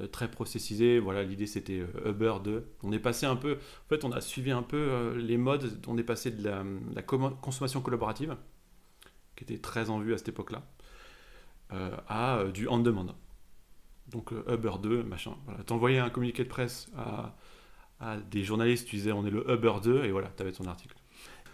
euh, 0.00 0.06
très 0.06 0.30
processisé. 0.30 0.98
Voilà, 0.98 1.22
l'idée 1.22 1.46
c'était 1.46 1.80
euh, 1.80 2.10
Uber 2.10 2.34
2. 2.42 2.66
On 2.82 2.92
est 2.92 2.98
passé 2.98 3.26
un 3.26 3.36
peu, 3.36 3.54
en 3.54 3.88
fait 3.88 4.04
on 4.04 4.12
a 4.12 4.20
suivi 4.20 4.50
un 4.50 4.62
peu 4.62 4.76
euh, 4.76 5.16
les 5.16 5.36
modes, 5.36 5.80
on 5.86 5.96
est 5.98 6.04
passé 6.04 6.30
de 6.30 6.48
la, 6.48 7.02
consommation 7.02 7.80
collaborative, 7.80 8.36
qui 9.36 9.44
était 9.44 9.58
très 9.58 9.90
en 9.90 9.98
vue 9.98 10.14
à 10.14 10.18
cette 10.18 10.28
époque-là, 10.28 10.62
euh, 11.72 11.96
à 12.08 12.38
euh, 12.38 12.50
du 12.52 12.68
on-demand. 12.68 13.06
Donc 14.08 14.32
euh, 14.32 14.44
Uber 14.54 14.72
2, 14.82 15.02
machin. 15.04 15.36
Voilà. 15.46 15.62
T'envoyais 15.64 15.98
un 15.98 16.10
communiqué 16.10 16.44
de 16.44 16.48
presse 16.48 16.88
à, 16.96 17.36
à 18.00 18.16
des 18.18 18.42
journalistes, 18.44 18.88
tu 18.88 18.96
disais 18.96 19.12
on 19.12 19.26
est 19.26 19.30
le 19.30 19.48
Uber 19.50 19.74
2, 19.82 20.04
et 20.04 20.12
voilà, 20.12 20.28
t'avais 20.28 20.52
ton 20.52 20.66
article. 20.66 20.96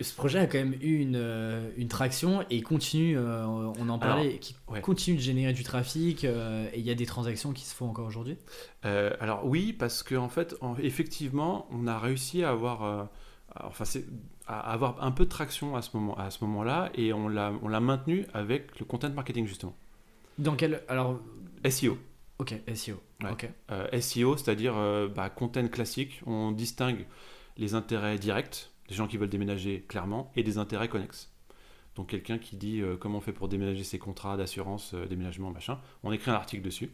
Ce 0.00 0.14
projet 0.14 0.38
a 0.38 0.46
quand 0.46 0.58
même 0.58 0.74
eu 0.80 0.98
une, 1.00 1.16
euh, 1.16 1.70
une 1.76 1.88
traction 1.88 2.44
et 2.48 2.62
continue, 2.62 3.18
euh, 3.18 3.44
on 3.46 3.88
en 3.88 3.98
parlait, 3.98 4.38
qui 4.38 4.56
ouais. 4.68 4.80
continue 4.80 5.16
de 5.16 5.22
générer 5.22 5.52
du 5.52 5.62
trafic 5.62 6.24
euh, 6.24 6.68
et 6.72 6.78
il 6.78 6.86
y 6.86 6.90
a 6.90 6.94
des 6.94 7.06
transactions 7.06 7.52
qui 7.52 7.64
se 7.64 7.74
font 7.74 7.88
encore 7.88 8.06
aujourd'hui? 8.06 8.38
Euh, 8.86 9.10
alors 9.20 9.46
oui, 9.46 9.72
parce 9.72 10.02
qu'en 10.02 10.28
fait, 10.28 10.56
en- 10.60 10.76
effectivement, 10.76 11.66
on 11.70 11.86
a 11.86 11.98
réussi 11.98 12.42
à 12.42 12.50
avoir, 12.50 13.08
enfin, 13.62 13.84
à 14.46 14.72
avoir 14.72 15.02
un 15.04 15.10
peu 15.10 15.24
de 15.24 15.30
traction 15.30 15.76
à 15.76 15.82
ce 15.82 15.96
moment, 15.96 16.16
à 16.16 16.30
ce 16.30 16.42
moment-là, 16.44 16.90
et 16.94 17.12
on 17.12 17.28
l'a, 17.28 17.50
maintenu 17.80 18.26
avec 18.32 18.78
le 18.78 18.86
content 18.86 19.10
marketing 19.10 19.46
justement. 19.46 19.74
Dans 20.38 20.56
quel. 20.56 20.82
Alors. 20.88 21.20
SEO. 21.68 21.98
Ok, 22.38 22.54
SEO. 22.74 23.02
Ouais. 23.22 24.00
SEO, 24.00 24.38
c'est-à-dire 24.38 24.74
bah, 25.14 25.28
content 25.28 25.68
classique, 25.68 26.22
on 26.26 26.52
distingue 26.52 27.04
les 27.58 27.74
intérêts 27.74 28.18
directs, 28.18 28.69
des 28.90 28.96
gens 28.96 29.06
qui 29.06 29.16
veulent 29.16 29.30
déménager 29.30 29.84
clairement, 29.88 30.32
et 30.34 30.42
des 30.42 30.58
intérêts 30.58 30.88
connexes. 30.88 31.30
Donc 31.94 32.08
quelqu'un 32.08 32.38
qui 32.38 32.56
dit 32.56 32.80
euh, 32.80 32.96
comment 32.96 33.18
on 33.18 33.20
fait 33.20 33.32
pour 33.32 33.48
déménager 33.48 33.84
ses 33.84 33.98
contrats 33.98 34.36
d'assurance, 34.36 34.94
euh, 34.94 35.06
déménagement, 35.06 35.50
machin, 35.50 35.78
on 36.02 36.12
écrit 36.12 36.30
un 36.32 36.34
article 36.34 36.62
dessus, 36.62 36.90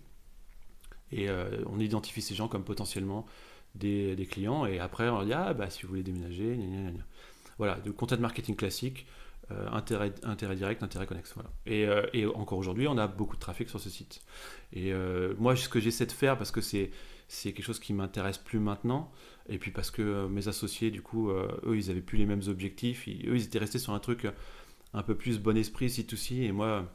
et 1.10 1.30
euh, 1.30 1.62
on 1.66 1.80
identifie 1.80 2.20
ces 2.20 2.34
gens 2.34 2.48
comme 2.48 2.64
potentiellement 2.64 3.26
des, 3.74 4.28
clients, 4.30 4.66
et 4.66 4.78
après 4.78 5.08
on 5.08 5.22
dit 5.24 5.32
ah 5.32 5.54
bah 5.54 5.70
si 5.70 5.82
vous 5.82 5.88
voulez 5.88 6.02
déménager, 6.02 6.56
gna, 6.56 6.66
gna, 6.66 6.90
gna, 6.92 7.02
voilà, 7.58 7.76
de 7.76 7.90
content 7.90 8.18
marketing 8.18 8.56
classique, 8.56 9.06
intérêt, 9.70 10.10
direct, 10.56 10.82
intérêt 10.82 11.06
connexe. 11.06 11.32
Et, 11.66 11.86
et 12.12 12.26
encore 12.26 12.58
aujourd'hui, 12.58 12.88
on 12.88 12.98
a 12.98 13.06
beaucoup 13.06 13.36
de 13.36 13.40
trafic 13.40 13.68
sur 13.68 13.78
ce 13.78 13.88
site. 13.88 14.20
Et 14.72 14.92
moi, 15.38 15.54
ce 15.54 15.68
que 15.68 15.78
j'essaie 15.78 16.04
de 16.04 16.12
faire, 16.12 16.36
parce 16.36 16.50
que 16.50 16.60
c'est 16.60 16.90
c'est 17.28 17.52
quelque 17.52 17.64
chose 17.64 17.80
qui 17.80 17.92
m'intéresse 17.92 18.38
plus 18.38 18.58
maintenant, 18.58 19.10
et 19.48 19.58
puis 19.58 19.70
parce 19.70 19.90
que 19.90 20.02
euh, 20.02 20.28
mes 20.28 20.48
associés, 20.48 20.90
du 20.90 21.02
coup, 21.02 21.30
euh, 21.30 21.48
eux, 21.64 21.76
ils 21.76 21.90
avaient 21.90 22.00
plus 22.00 22.18
les 22.18 22.26
mêmes 22.26 22.42
objectifs, 22.48 23.08
eux, 23.08 23.36
ils 23.36 23.44
étaient 23.44 23.58
restés 23.58 23.78
sur 23.78 23.92
un 23.92 23.98
truc 23.98 24.24
euh, 24.24 24.32
un 24.92 25.02
peu 25.02 25.14
plus 25.14 25.38
bon 25.38 25.56
esprit, 25.56 25.86
C2C, 25.86 26.42
et 26.42 26.52
moi, 26.52 26.90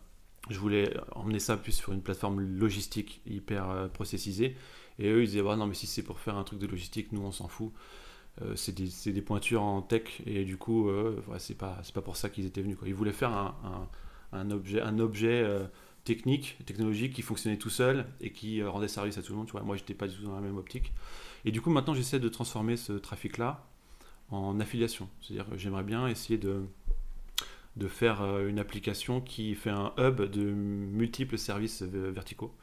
je 0.49 0.59
voulais 0.59 0.93
emmener 1.11 1.39
ça 1.39 1.57
plus 1.57 1.71
sur 1.71 1.93
une 1.93 2.01
plateforme 2.01 2.41
logistique 2.41 3.21
hyper 3.25 3.89
processisée, 3.93 4.55
et 4.99 5.09
eux, 5.09 5.23
ils 5.23 5.27
disaient, 5.27 5.43
non, 5.43 5.67
mais 5.67 5.75
si 5.75 5.87
c'est 5.87 6.03
pour 6.03 6.19
faire 6.19 6.35
un 6.35 6.43
truc 6.43 6.59
de 6.59 6.67
logistique, 6.67 7.11
nous, 7.11 7.21
on 7.21 7.31
s'en 7.31 7.47
fout. 7.47 7.71
C'est 8.55 8.73
des, 8.73 9.21
pointures 9.21 9.61
en 9.61 9.81
tech, 9.81 10.21
et 10.25 10.45
du 10.45 10.57
coup, 10.57 10.89
euh, 10.89 11.21
ouais, 11.27 11.37
c'est 11.37 11.57
pas, 11.57 11.81
pas 11.93 12.01
pour 12.01 12.15
ça 12.15 12.29
qu'ils 12.29 12.45
étaient 12.45 12.61
venus. 12.61 12.77
Ils 12.87 12.93
voulaient 12.93 13.11
faire 13.11 13.53
un, 14.31 14.51
objet, 14.51 14.81
un 14.81 14.97
objet 14.97 15.45
technique, 16.05 16.57
technologique 16.65 17.13
qui 17.13 17.21
fonctionnait 17.21 17.57
tout 17.57 17.69
seul 17.69 18.07
et 18.19 18.31
qui 18.31 18.63
rendait 18.63 18.87
service 18.87 19.17
à 19.17 19.21
tout 19.21 19.33
le 19.33 19.37
monde. 19.37 19.47
Tu 19.47 19.51
vois, 19.51 19.61
moi, 19.61 19.75
j'étais 19.75 19.93
pas 19.93 20.07
du 20.07 20.15
tout 20.15 20.23
dans 20.23 20.33
la 20.33 20.41
même 20.41 20.57
optique. 20.57 20.91
Et 21.45 21.51
du 21.51 21.61
coup, 21.61 21.69
maintenant, 21.69 21.93
j'essaie 21.93 22.19
de 22.19 22.29
transformer 22.29 22.77
ce 22.77 22.93
trafic-là 22.93 23.65
en 24.29 24.59
affiliation. 24.59 25.09
C'est-à-dire 25.21 25.49
que 25.49 25.57
j'aimerais 25.57 25.83
bien 25.83 26.07
essayer 26.07 26.37
de, 26.37 26.61
de 27.75 27.87
faire 27.87 28.21
euh, 28.21 28.47
une 28.47 28.59
application 28.59 29.21
qui 29.21 29.55
fait 29.55 29.69
un 29.71 29.91
hub 29.97 30.21
de 30.21 30.43
multiples 30.43 31.37
services 31.37 31.81
verticaux. 31.81 32.53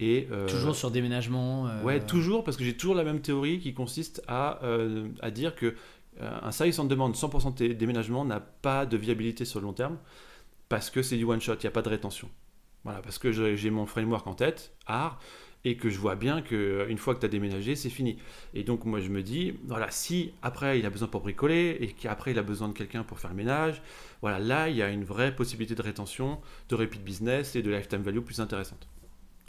Et, 0.00 0.28
euh, 0.30 0.46
Toujours 0.48 0.76
sur 0.76 0.90
déménagement. 0.92 1.66
euh, 1.66 1.82
Ouais, 1.82 2.00
toujours, 2.00 2.44
parce 2.44 2.56
que 2.56 2.62
j'ai 2.64 2.76
toujours 2.76 2.94
la 2.94 3.02
même 3.04 3.20
théorie 3.20 3.58
qui 3.58 3.74
consiste 3.74 4.22
à, 4.28 4.62
euh, 4.64 5.08
à 5.20 5.30
dire 5.30 5.54
que 5.54 5.74
un 6.20 6.50
service 6.50 6.80
en 6.80 6.84
demande 6.84 7.14
100% 7.14 7.54
de 7.54 7.72
déménagement 7.74 8.24
n'a 8.24 8.40
pas 8.40 8.86
de 8.86 8.96
viabilité 8.96 9.44
sur 9.44 9.60
le 9.60 9.66
long 9.66 9.72
terme, 9.72 9.98
parce 10.68 10.90
que 10.90 11.00
c'est 11.00 11.16
du 11.16 11.22
one 11.24 11.40
shot, 11.40 11.54
il 11.54 11.60
n'y 11.60 11.66
a 11.68 11.70
pas 11.70 11.82
de 11.82 11.88
rétention. 11.88 12.28
Voilà, 12.82 13.00
parce 13.02 13.18
que 13.18 13.30
j'ai 13.30 13.56
j'ai 13.56 13.70
mon 13.70 13.86
framework 13.86 14.26
en 14.26 14.34
tête, 14.34 14.72
art, 14.86 15.20
et 15.64 15.76
que 15.76 15.90
je 15.90 15.98
vois 15.98 16.14
bien 16.16 16.40
qu'une 16.42 16.98
fois 16.98 17.14
que 17.14 17.20
tu 17.20 17.26
as 17.26 17.28
déménagé, 17.28 17.74
c'est 17.74 17.90
fini. 17.90 18.18
Et 18.54 18.62
donc 18.64 18.84
moi 18.84 19.00
je 19.00 19.08
me 19.08 19.22
dis, 19.22 19.54
voilà, 19.66 19.90
si 19.90 20.32
après 20.42 20.78
il 20.78 20.86
a 20.86 20.90
besoin 20.90 21.08
pour 21.08 21.20
bricoler, 21.22 21.76
et 21.80 21.88
qu'après 21.88 22.30
il 22.32 22.38
a 22.38 22.42
besoin 22.42 22.68
de 22.68 22.74
quelqu'un 22.74 23.02
pour 23.04 23.18
faire 23.18 23.30
le 23.30 23.36
ménage, 23.36 23.82
voilà, 24.22 24.38
là 24.38 24.68
il 24.68 24.76
y 24.76 24.82
a 24.82 24.88
une 24.90 25.04
vraie 25.04 25.34
possibilité 25.34 25.74
de 25.74 25.82
rétention, 25.82 26.38
de 26.68 26.74
repeat 26.74 27.02
business 27.04 27.56
et 27.56 27.62
de 27.62 27.70
lifetime 27.70 28.02
value 28.02 28.20
plus 28.20 28.40
intéressante. 28.40 28.88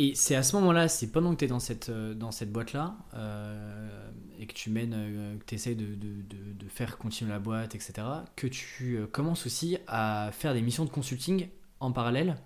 Et 0.02 0.16
c'est 0.16 0.36
à 0.36 0.44
ce 0.44 0.56
moment-là, 0.56 0.88
c'est 0.88 1.12
pendant 1.12 1.34
que 1.34 1.40
tu 1.40 1.46
es 1.46 1.48
dans 1.50 1.60
cette, 1.60 1.90
euh, 1.90 2.14
dans 2.14 2.32
cette 2.32 2.52
boîte-là 2.54 2.96
euh, 3.16 4.10
et 4.40 4.46
que 4.48 4.54
tu 4.54 4.70
mènes, 4.70 4.94
euh, 4.96 5.38
que 5.38 5.44
tu 5.46 5.56
essaies 5.56 5.76
de, 5.76 5.94
de, 5.96 6.22
de- 6.54 6.70
faire 6.70 6.98
continuer 6.98 7.32
la 7.32 7.40
boîte, 7.40 7.76
etc., 7.76 8.08
que 8.38 8.48
tu 8.48 8.96
euh, 8.96 9.08
commences 9.08 9.46
aussi 9.46 9.78
à 9.88 10.30
faire 10.32 10.54
des 10.54 10.62
missions 10.62 10.86
de 10.86 10.90
consulting 10.90 11.48
en 11.82 11.92
parallèle 11.92 12.38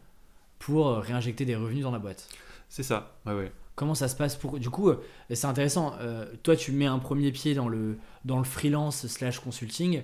pour 0.57 0.87
euh, 0.87 0.99
réinjecter 0.99 1.45
des 1.45 1.55
revenus 1.55 1.83
dans 1.83 1.91
la 1.91 1.99
boîte. 1.99 2.27
C'est 2.73 2.81
ça, 2.81 3.19
ouais, 3.27 3.35
ouais. 3.35 3.51
Comment 3.75 3.93
ça 3.93 4.07
se 4.07 4.15
passe 4.15 4.35
pour... 4.35 4.57
Du 4.57 4.71
coup, 4.71 4.89
euh, 4.89 4.99
c'est 5.29 5.45
intéressant. 5.45 5.93
euh, 5.99 6.25
toi, 6.41 6.55
tu 6.55 6.71
mets 6.71 6.87
un 6.87 6.97
premier 6.97 7.31
pied 7.31 7.53
dans 7.53 7.67
le, 7.69 7.99
dans 8.25 8.39
le 8.39 8.43
freelance 8.45 9.05
slash 9.05 9.37
consulting, 9.37 10.01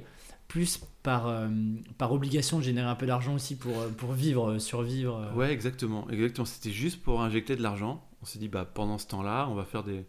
plus 0.47 0.79
par, 1.01 1.25
euh, 1.25 1.49
par 1.97 2.11
obligation 2.11 2.59
de 2.59 2.63
générer 2.63 2.87
un 2.87 2.93
peu 2.93 3.07
d'argent 3.07 3.33
aussi 3.33 3.55
pour, 3.55 3.73
pour 3.97 4.13
vivre, 4.13 4.59
survivre. 4.59 5.31
Ouais, 5.35 5.51
exactement. 5.51 6.07
Exactement. 6.11 6.45
C'était 6.45 6.69
juste 6.69 7.01
pour 7.01 7.23
injecter 7.23 7.55
de 7.55 7.63
l'argent. 7.63 8.07
On 8.21 8.25
s'est 8.25 8.37
dit, 8.37 8.49
bah, 8.49 8.69
pendant 8.71 8.99
ce 8.99 9.07
temps-là, 9.07 9.47
on 9.49 9.55
va 9.55 9.65
faire 9.65 9.83
des, 9.83 10.05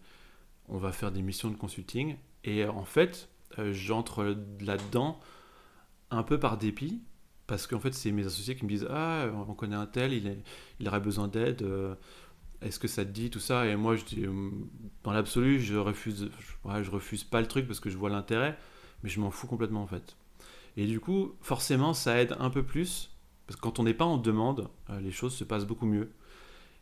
on 0.68 0.76
va 0.76 0.92
faire 0.92 1.12
des 1.12 1.22
missions 1.22 1.48
de 1.48 1.56
consulting. 1.56 2.16
Et 2.44 2.66
en 2.66 2.84
fait, 2.84 3.30
j'entre 3.56 4.36
là-dedans 4.60 5.18
un 6.10 6.22
peu 6.22 6.38
par 6.38 6.58
dépit. 6.58 7.00
Parce 7.46 7.66
qu'en 7.66 7.80
fait, 7.80 7.94
c'est 7.94 8.12
mes 8.12 8.26
associés 8.26 8.54
qui 8.54 8.64
me 8.64 8.70
disent, 8.70 8.86
ah, 8.90 9.24
on 9.48 9.54
connaît 9.54 9.76
un 9.76 9.86
tel, 9.86 10.12
il, 10.12 10.26
est, 10.26 10.38
il 10.78 10.86
aurait 10.86 11.00
besoin 11.00 11.26
d'aide. 11.26 11.66
Est-ce 12.62 12.78
que 12.78 12.88
ça 12.88 13.04
te 13.04 13.10
dit 13.10 13.30
tout 13.30 13.40
ça? 13.40 13.66
Et 13.66 13.76
moi, 13.76 13.96
je 13.96 14.04
dis, 14.04 14.24
euh, 14.24 14.50
dans 15.04 15.12
l'absolu, 15.12 15.60
je 15.60 15.76
refuse, 15.76 16.30
je, 16.64 16.90
refuse 16.90 17.24
pas 17.24 17.40
le 17.40 17.46
truc 17.46 17.66
parce 17.66 17.80
que 17.80 17.90
je 17.90 17.96
vois 17.96 18.10
l'intérêt, 18.10 18.58
mais 19.02 19.08
je 19.08 19.20
m'en 19.20 19.30
fous 19.30 19.46
complètement 19.46 19.82
en 19.82 19.86
fait. 19.86 20.16
Et 20.76 20.86
du 20.86 21.00
coup, 21.00 21.34
forcément, 21.40 21.94
ça 21.94 22.20
aide 22.20 22.36
un 22.38 22.50
peu 22.50 22.62
plus 22.62 23.10
parce 23.50 23.56
que 23.56 23.62
quand 23.62 23.80
on 23.80 23.82
n'est 23.82 23.94
pas 23.94 24.04
en 24.04 24.16
demande, 24.16 24.68
euh, 24.90 25.00
les 25.00 25.10
choses 25.10 25.34
se 25.34 25.42
passent 25.42 25.66
beaucoup 25.66 25.84
mieux. 25.84 26.12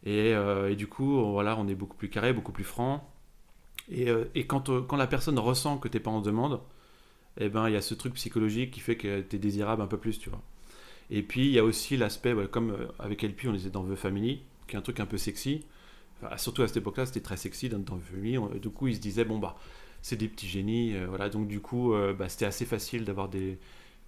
Et, 0.04 0.34
euh, 0.34 0.74
du 0.74 0.86
coup, 0.86 1.18
voilà, 1.32 1.56
on 1.58 1.66
est 1.66 1.74
beaucoup 1.74 1.96
plus 1.96 2.10
carré, 2.10 2.34
beaucoup 2.34 2.52
plus 2.52 2.62
franc. 2.62 3.10
Et, 3.90 4.10
euh, 4.10 4.26
quand, 4.46 4.92
la 4.92 5.06
personne 5.06 5.38
ressent 5.38 5.78
que 5.78 5.88
tu 5.88 5.96
n'es 5.96 6.02
pas 6.02 6.10
en 6.10 6.20
demande, 6.20 6.60
eh 7.38 7.48
ben, 7.48 7.68
il 7.70 7.72
y 7.72 7.76
a 7.76 7.80
ce 7.80 7.94
truc 7.94 8.12
psychologique 8.12 8.70
qui 8.70 8.80
fait 8.80 8.98
que 8.98 9.22
tu 9.22 9.36
es 9.36 9.38
désirable 9.38 9.80
un 9.80 9.86
peu 9.86 9.96
plus, 9.96 10.18
tu 10.18 10.28
vois. 10.28 10.42
Et 11.08 11.22
puis, 11.22 11.46
il 11.46 11.52
y 11.52 11.58
a 11.58 11.64
aussi 11.64 11.96
l'aspect, 11.96 12.34
comme 12.50 12.76
avec 12.98 13.22
LP, 13.22 13.46
on 13.46 13.54
était 13.54 13.70
dans 13.70 13.84
The 13.84 13.94
Family, 13.94 14.42
qui 14.68 14.76
est 14.76 14.78
un 14.78 14.82
truc 14.82 15.00
un 15.00 15.06
peu 15.06 15.18
sexy. 15.18 15.64
Enfin, 16.22 16.36
surtout 16.36 16.62
à 16.62 16.68
cette 16.68 16.78
époque-là, 16.78 17.06
c'était 17.06 17.20
très 17.20 17.36
sexy 17.36 17.68
dans, 17.68 17.82
Family. 18.00 18.38
On- 18.38 18.48
du 18.48 18.70
coup, 18.70 18.88
ils 18.88 18.96
se 18.96 19.00
disaient, 19.00 19.24
bon, 19.24 19.38
bah, 19.38 19.56
c'est 20.02 20.16
des 20.16 20.28
petits 20.28 20.48
génies. 20.48 20.94
euh, 20.94 21.06
voilà, 21.08 21.28
donc, 21.28 21.48
du 21.48 21.60
coup, 21.60 21.94
euh, 21.94 22.12
bah, 22.14 22.28
c'était 22.28 22.44
assez 22.46 22.64
facile 22.66 23.04
d'avoir 23.04 23.28
des, 23.28 23.58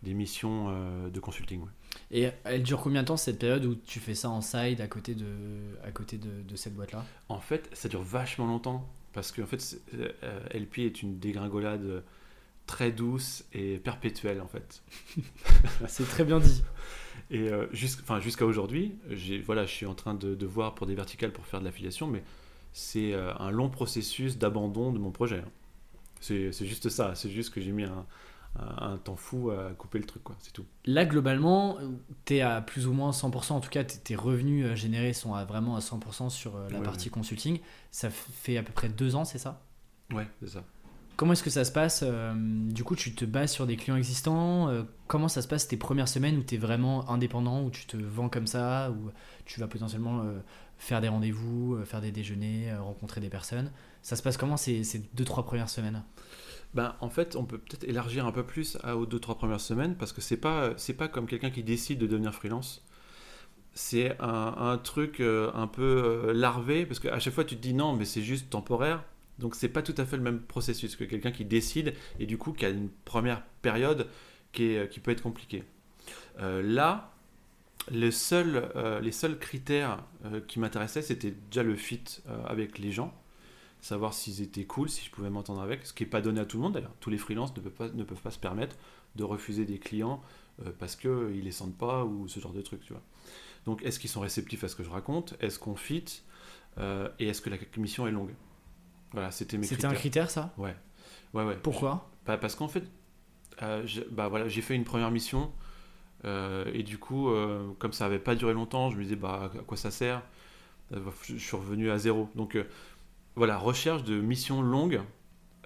des 0.03 0.15
missions 0.15 0.69
euh, 0.71 1.09
de 1.11 1.21
consulting. 1.21 1.61
ouais. 1.63 1.69
Et 2.13 2.29
elle 2.45 2.63
dure 2.63 2.81
combien 2.81 3.03
de 3.03 3.09
temps 3.09 3.17
cette 3.17 3.39
période 3.39 3.65
où 3.65 3.75
tu 3.75 4.01
fais 4.01 4.15
ça 4.15 4.31
en 4.31 4.41
side 4.41 4.81
à 4.81 4.87
côté 4.89 5.15
de, 5.15 5.27
à 5.85 5.91
côté 5.93 6.19
de, 6.19 6.43
de 6.43 6.57
cette 6.57 6.75
boîte-là? 6.75 7.05
En 7.29 7.41
fait, 7.41 7.69
ça 7.73 7.89
dure 7.89 8.03
vachement 8.03 8.47
longtemps 8.47 8.89
parce 9.13 9.33
que 9.33 9.43
en 9.43 9.47
fait, 9.47 9.77
euh, 9.95 10.41
LP 10.55 10.79
est 10.87 11.03
une 11.03 11.19
dégringolade 11.19 12.05
très 12.67 12.93
douce 12.93 13.45
et 13.53 13.79
perpétuelle 13.79 14.41
en 14.41 14.47
fait. 14.47 14.83
C'est 15.89 16.07
très 16.09 16.25
bien 16.25 16.39
dit. 16.39 16.63
Et 17.31 17.49
euh, 17.49 17.67
jusqu'- 17.73 18.21
jusqu'à 18.21 18.45
aujourd'hui, 18.47 18.97
j'ai 19.11 19.41
voilà, 19.41 19.65
je 19.67 19.71
suis 19.73 19.87
en 19.87 19.95
train 19.95 20.15
de, 20.15 20.35
de 20.35 20.47
voir 20.47 20.75
pour 20.75 20.87
des 20.87 20.95
verticales 20.95 21.33
pour 21.33 21.47
faire 21.47 21.61
de 21.61 21.65
l'affiliation, 21.65 22.07
mais 22.07 22.23
c'est 22.73 23.13
euh, 23.15 23.33
un 23.39 23.51
long 23.51 23.69
processus 23.71 24.37
d'abandon 24.39 24.93
de 24.93 24.99
mon 24.99 25.11
projet. 25.11 25.39
hein. 25.39 25.51
C'est 26.21 26.53
juste 26.67 26.89
ça, 26.91 27.15
c'est 27.15 27.31
juste 27.31 27.51
que 27.55 27.61
j'ai 27.63 27.73
mis 27.73 27.85
un, 27.85 28.05
un, 28.59 28.99
temps 28.99 29.17
fou 29.17 29.51
à 29.51 29.71
couper 29.71 29.99
le 29.99 30.05
truc, 30.05 30.23
quoi. 30.23 30.37
C'est 30.41 30.53
tout. 30.53 30.67
Là, 30.85 31.07
globalement, 31.07 31.79
tu 32.27 32.35
es 32.37 32.41
à 32.43 32.61
plus 32.61 32.87
ou 32.87 32.93
moins 32.93 33.11
100%, 33.13 33.53
en 33.53 33.61
tout 33.61 33.71
cas, 33.71 33.85
tes 33.85 34.17
revenus 34.17 34.67
euh, 34.67 34.75
générés 34.75 35.15
sont 35.15 35.35
à, 35.35 35.45
vraiment 35.47 35.77
à 35.77 35.81
100% 35.81 36.29
sur 36.29 36.57
euh, 36.57 36.69
la 36.69 36.81
partie 36.83 37.09
consulting. 37.09 37.61
Ça 37.91 38.11
fait 38.11 38.59
à 38.59 38.63
peu 38.63 38.73
près 38.73 38.91
deux 38.91 39.15
ans, 39.15 39.25
c'est 39.25 39.39
ça? 39.39 39.63
Ouais, 40.13 40.27
c'est 40.41 40.49
ça. 40.51 40.65
Comment 41.21 41.35
est-ce 41.35 41.43
que 41.43 41.51
ça 41.51 41.67
se 41.67 41.71
passe 41.71 42.03
euh, 42.03 42.33
Du 42.35 42.83
coup, 42.83 42.97
tu 42.97 43.15
te 43.15 43.27
bases 43.27 43.53
sur 43.53 43.67
des 43.67 43.77
clients 43.77 43.97
existants. 43.97 44.71
comment 45.07 45.29
ça 45.29 45.43
se 45.43 45.49
passe 45.49 45.69
tes 45.69 45.77
premières 45.77 46.09
semaines 46.09 46.39
où 46.39 46.43
tu 46.43 46.55
es 46.55 46.59
vraiment 46.59 47.11
indépendant, 47.11 47.63
où 47.63 47.71
tu 47.71 47.85
te 47.85 47.99
vends 47.99 48.31
comme 48.31 48.47
ça, 48.47 48.91
où 48.91 49.11
tu 49.45 49.61
vas 49.61 49.69
potentiellement 49.69 50.25
faire 50.79 51.03
des 51.03 51.09
rendez-vous, 51.09 51.79
faire 51.85 52.01
des 52.01 52.11
déjeuners, 52.11 52.75
rencontrer 52.75 53.21
des 53.21 53.29
personnes? 53.29 53.71
Ça 54.01 54.17
se 54.17 54.23
passe 54.23 54.39
comment 54.39 54.57
ces, 54.57 54.83
ces 54.83 55.01
deux, 55.13 55.27
trois 55.27 55.45
premières 55.45 55.69
semaines? 55.69 56.03
Ben, 56.73 56.95
en 57.01 57.11
fait, 57.11 57.37
on 57.37 57.45
peut 57.45 57.59
peut-être 57.59 57.85
élargir 57.85 58.27
un 58.27 58.33
peu 58.33 58.45
plus 58.45 58.79
aux 58.95 59.05
deux 59.05 59.21
trois 59.21 59.37
premières 59.37 59.61
semaines 59.61 59.97
parce 59.97 60.15
que 60.15 60.23
c'est 60.23 60.39
pas 60.39 60.71
pas 60.97 61.09
comme 61.09 61.27
quelqu'un 61.27 61.51
qui 61.51 61.63
décide 61.63 61.99
de 61.99 62.07
devenir 62.07 62.33
freelance. 62.33 62.83
C'est 63.75 64.17
un, 64.21 64.79
truc 64.83 65.21
euh, 65.21 65.51
un 65.55 65.67
peu 65.67 65.83
euh, 65.83 66.33
larvé 66.33 66.87
parce 66.87 66.99
qu'à 66.99 67.19
chaque 67.21 67.35
fois 67.35 67.45
tu 67.45 67.57
te 67.57 67.63
dis 67.63 67.75
non 67.75 67.95
mais 67.95 68.05
c'est 68.05 68.23
juste 68.23 68.51
temporaire. 68.51 69.05
Donc 69.41 69.55
c'est 69.55 69.69
pas 69.69 69.83
tout 69.83 69.95
à 69.97 70.05
fait 70.05 70.17
le 70.17 70.23
même 70.23 70.41
processus 70.41 70.97
que 70.97 71.05
quelqu'un 71.05 71.33
qui 71.33 71.45
décide 71.45 71.95
et 72.19 72.27
du 72.27 72.39
coup 72.39 72.53
qui 72.53 72.65
a 72.65 72.69
une 72.69 72.91
première 73.05 73.43
période 73.63 74.07
qui, 74.53 74.75
est, 74.75 74.89
qui 74.89 75.01
peut 75.01 75.11
être 75.11 75.23
compliquée. 75.23 75.65
Euh, 76.39 76.63
là, 76.63 77.13
les 77.91 78.11
seuls, 78.11 78.71
les 79.03 79.11
seuls 79.11 79.39
critères 79.39 80.05
qui 80.47 80.61
m'intéressaient, 80.61 81.03
c'était 81.03 81.31
déjà 81.31 81.63
le 81.63 81.75
fit 81.75 82.21
avec 82.47 82.79
les 82.79 82.93
gens 82.93 83.13
savoir 83.81 84.15
s'ils 84.15 84.43
étaient 84.43 84.65
cool, 84.65 84.89
si 84.89 85.05
je 85.05 85.11
pouvais 85.11 85.31
m'entendre 85.31 85.61
avec, 85.61 85.87
ce 85.87 85.93
qui 85.93 86.05
n'est 86.05 86.09
pas 86.11 86.21
donné 86.21 86.41
à 86.41 86.45
tout 86.45 86.57
le 86.57 86.63
monde 86.63 86.75
d'ailleurs. 86.75 86.95
Tous 87.01 87.11
les 87.11 87.19
freelances 87.19 87.55
ne 87.57 87.61
peuvent 87.63 87.73
pas, 87.73 87.89
ne 87.89 88.05
peuvent 88.05 88.21
pas 88.21 88.31
se 88.31 88.39
permettre 88.39 88.77
de 89.17 89.25
refuser 89.25 89.65
des 89.65 89.79
clients 89.79 90.23
euh, 90.65 90.71
parce 90.79 90.97
qu'ils 90.97 91.11
ne 91.11 91.43
les 91.43 91.53
sentent 91.53 91.77
pas 91.77 92.05
ou 92.05 92.29
ce 92.29 92.41
genre 92.41 92.53
de 92.53 92.63
trucs, 92.63 92.85
tu 92.85 92.93
vois. 92.93 93.03
Donc 93.67 93.83
est-ce 93.83 93.99
qu'ils 93.99 94.11
sont 94.11 94.21
réceptifs 94.21 94.65
à 94.65 94.69
ce 94.69 94.77
que 94.77 94.83
je 94.83 94.91
raconte? 94.91 95.35
Est-ce 95.41 95.59
qu'on 95.59 95.77
fit? 95.77 96.23
Euh, 96.79 97.09
Et 97.19 97.29
est-ce 97.29 97.41
que 97.41 97.51
la 97.51 97.57
mission 97.79 98.07
est 98.07 98.13
longue? 98.13 98.35
Voilà, 99.13 99.31
c'était 99.31 99.59
mes 99.59 99.67
C'était 99.67 99.87
un 99.87 99.95
critère 99.95 100.31
ça 100.31 100.53
Ouais. 100.57 100.77
ouais, 101.35 101.45
ouais. 101.45 101.59
Pourquoi 101.63 102.11
bah, 102.27 102.39
Parce 102.39 102.55
qu'en 102.55 102.69
fait, 102.69 102.85
euh, 103.63 103.87
bah, 104.11 104.29
voilà, 104.29 104.49
j'ai 104.49 104.63
fait 104.63 104.75
une 104.75 104.85
première 104.85 105.11
mission 105.11 105.53
et 106.25 106.83
du 106.83 106.99
coup, 106.99 107.31
comme 107.79 107.95
ça 107.95 108.05
n'avait 108.05 108.19
pas 108.19 108.35
duré 108.35 108.53
longtemps, 108.53 108.91
je 108.91 108.97
me 108.99 109.03
disais 109.03 109.17
bah, 109.17 109.51
à 109.55 109.63
quoi 109.63 109.79
ça 109.79 109.91
sert? 109.91 110.23
Je 110.93 111.37
suis 111.39 111.57
revenu 111.57 111.91
à 111.91 111.97
zéro. 111.97 112.29
Donc 112.35 112.59
voilà, 113.37 113.57
recherche 113.57 114.05
de 114.05 114.21
missions 114.21 114.63
longues 114.63 115.01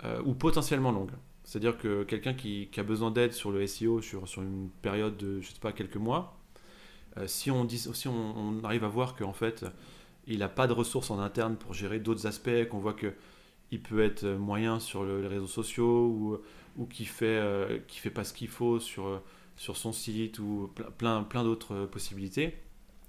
euh, 0.05 0.21
ou 0.25 0.35
potentiellement 0.35 0.93
longues. 0.93 1.13
C'est-à-dire 1.45 1.77
que 1.77 2.05
quelqu'un 2.05 2.35
qui, 2.35 2.69
a 2.77 2.83
besoin 2.83 3.11
d'aide 3.11 3.33
sur 3.33 3.51
le 3.51 3.67
SEO 3.67 4.01
sur, 4.01 4.29
sur 4.29 4.43
une 4.43 4.71
période 4.83 5.17
de, 5.17 5.41
je 5.41 5.49
sais 5.49 5.61
pas, 5.61 5.73
quelques 5.73 5.97
mois, 5.97 6.39
euh, 7.17 7.27
si, 7.27 7.51
on, 7.51 7.65
dit, 7.65 7.79
si 7.79 8.09
on, 8.09 8.63
arrive 8.65 8.85
à 8.85 8.89
voir 8.89 9.15
qu'en 9.15 9.33
fait, 9.33 9.65
il 10.27 10.39
n'a 10.39 10.49
pas 10.49 10.67
de 10.67 10.73
ressources 10.73 11.11
en 11.11 11.19
interne 11.19 11.57
pour 11.57 11.75
gérer 11.75 12.01
d'autres 12.01 12.27
aspects, 12.27 12.69
qu'on 12.71 12.79
voit 12.79 12.95
qu'il 13.75 13.83
peut 13.83 14.03
être 14.03 14.25
moyen 14.27 14.79
sur 14.79 15.05
les 15.05 15.27
réseaux 15.27 15.47
sociaux 15.47 16.07
ou, 16.07 16.39
ou 16.77 16.87
qu'il 16.87 17.09
fait, 17.09 17.27
euh, 17.27 17.79
fait 17.89 18.11
pas 18.11 18.25
ce 18.25 18.33
qu'il 18.33 18.49
faut 18.49 18.79
sur, 18.79 19.21
sur 19.57 19.77
son 19.77 19.93
site 19.93 20.39
ou 20.39 20.71
plein, 20.99 21.23
plein 21.23 21.45
d'autres 21.45 21.87
possibilités, 21.87 22.55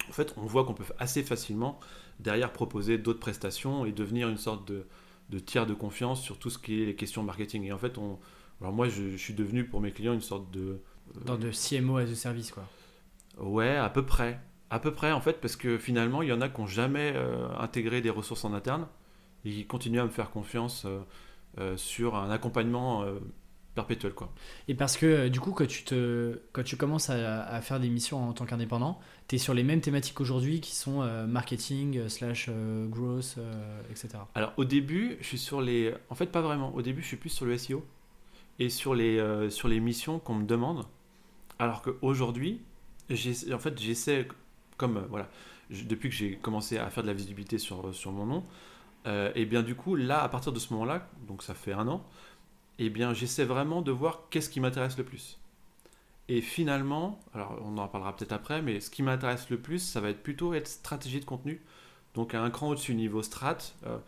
en 0.09 0.13
fait, 0.13 0.33
on 0.37 0.45
voit 0.45 0.65
qu'on 0.65 0.73
peut 0.73 0.83
assez 0.99 1.23
facilement 1.23 1.79
derrière 2.19 2.51
proposer 2.53 2.97
d'autres 2.97 3.19
prestations 3.19 3.85
et 3.85 3.91
devenir 3.91 4.29
une 4.29 4.37
sorte 4.37 4.67
de, 4.67 4.85
de, 5.29 5.39
tiers 5.39 5.65
de 5.65 5.73
confiance 5.73 6.21
sur 6.21 6.37
tout 6.37 6.49
ce 6.49 6.57
qui 6.57 6.81
est 6.81 6.85
les 6.85 6.95
questions 6.95 7.23
marketing. 7.23 7.63
Et 7.63 7.71
en 7.71 7.77
fait, 7.77 7.97
on, 7.97 8.19
alors 8.61 8.73
moi, 8.73 8.87
je, 8.87 9.15
suis 9.17 9.33
devenu 9.33 9.65
pour 9.65 9.81
mes 9.81 9.91
clients 9.91 10.13
une 10.13 10.21
sorte 10.21 10.51
de... 10.51 10.81
Euh, 11.15 11.21
Dans 11.25 11.37
de 11.37 11.51
CMO 11.51 11.97
as 11.97 12.03
a 12.03 12.15
service, 12.15 12.51
quoi. 12.51 12.67
Ouais, 13.37 13.75
à 13.75 13.89
peu 13.89 14.05
près. 14.05 14.39
À 14.69 14.79
peu 14.79 14.91
près, 14.91 15.11
en 15.11 15.21
fait, 15.21 15.41
parce 15.41 15.55
que 15.55 15.77
finalement, 15.77 16.21
il 16.21 16.29
y 16.29 16.33
en 16.33 16.41
a 16.41 16.49
qui 16.49 16.61
n'ont 16.61 16.67
jamais 16.67 17.13
euh, 17.15 17.47
intégré 17.57 18.01
des 18.01 18.09
ressources 18.09 18.45
en 18.45 18.53
interne 18.53 18.87
et 19.45 19.51
qui 19.51 19.65
continuent 19.65 20.01
à 20.01 20.05
me 20.05 20.09
faire 20.09 20.31
confiance 20.31 20.85
euh, 21.57 21.77
sur 21.77 22.15
un 22.15 22.29
accompagnement 22.31 23.05
perpétuel. 23.75 24.13
Quoi. 24.13 24.33
Et 24.67 24.73
parce 24.73 24.97
que 24.97 25.27
du 25.27 25.39
coup, 25.39 25.51
quand 25.51 25.67
tu, 25.67 25.83
te, 25.83 26.39
quand 26.53 26.63
tu 26.63 26.77
commences 26.77 27.09
à, 27.09 27.43
à 27.43 27.61
faire 27.61 27.79
des 27.79 27.89
missions 27.89 28.27
en 28.27 28.33
tant 28.33 28.45
qu'indépendant, 28.45 28.99
tu 29.27 29.35
es 29.35 29.37
sur 29.37 29.53
les 29.53 29.63
mêmes 29.63 29.81
thématiques 29.81 30.19
aujourd'hui 30.21 30.61
qui 30.61 30.73
sont 30.75 31.01
euh, 31.01 31.27
marketing, 31.27 31.97
euh, 31.97 32.09
slash 32.09 32.47
euh, 32.49 32.87
growth, 32.87 33.37
etc. 33.91 34.09
Alors 34.33 34.53
au 34.57 34.65
début, 34.65 35.17
je 35.21 35.27
suis 35.27 35.37
sur 35.37 35.61
les... 35.61 35.93
En 36.09 36.15
fait, 36.15 36.27
pas 36.27 36.41
vraiment. 36.41 36.73
Au 36.73 36.81
début, 36.81 37.01
je 37.01 37.07
suis 37.07 37.17
plus 37.17 37.29
sur 37.29 37.45
le 37.45 37.57
SEO 37.57 37.85
et 38.57 38.69
sur 38.69 38.95
les, 38.95 39.49
sur 39.49 39.67
les 39.67 39.79
missions 39.79 40.17
qu'on 40.19 40.35
me 40.35 40.45
demande. 40.45 40.85
Alors 41.59 41.81
qu'aujourd'hui, 41.81 42.61
en 43.11 43.59
fait, 43.59 43.79
j'essaie, 43.79 44.27
comme 44.77 45.05
voilà, 45.09 45.29
depuis 45.69 46.09
que 46.09 46.15
j'ai 46.15 46.37
commencé 46.37 46.77
à 46.77 46.89
faire 46.89 47.03
de 47.03 47.07
la 47.07 47.13
visibilité 47.13 47.57
sur, 47.57 47.93
sur 47.93 48.13
mon 48.13 48.25
nom, 48.25 48.43
et 49.05 49.45
bien 49.45 49.61
du 49.61 49.75
coup, 49.75 49.95
là, 49.95 50.23
à 50.23 50.29
partir 50.29 50.51
de 50.51 50.59
ce 50.59 50.73
moment-là, 50.73 51.07
donc 51.27 51.43
ça 51.43 51.53
fait 51.53 51.73
un 51.73 51.87
an, 51.87 52.03
et 52.79 52.89
bien 52.89 53.13
j'essaie 53.13 53.45
vraiment 53.45 53.81
de 53.81 53.91
voir 53.91 54.23
qu'est-ce 54.29 54.49
qui 54.49 54.59
m'intéresse 54.59 54.97
le 54.97 55.03
plus. 55.03 55.39
Et 56.27 56.41
finalement, 56.41 57.19
alors 57.33 57.59
on 57.63 57.77
en 57.77 57.87
parlera 57.87 58.15
peut-être 58.15 58.31
après, 58.31 58.61
mais 58.61 58.79
ce 58.79 58.89
qui 58.89 59.03
m'intéresse 59.03 59.49
le 59.49 59.59
plus, 59.59 59.79
ça 59.79 60.01
va 60.01 60.09
être 60.09 60.23
plutôt 60.23 60.53
être 60.53 60.67
stratégie 60.67 61.19
de 61.19 61.25
contenu. 61.25 61.61
Donc 62.15 62.33
à 62.33 62.41
un 62.41 62.49
cran 62.49 62.69
au-dessus 62.69 62.95
niveau 62.95 63.21
strat, 63.21 63.57
euh, 63.85 63.99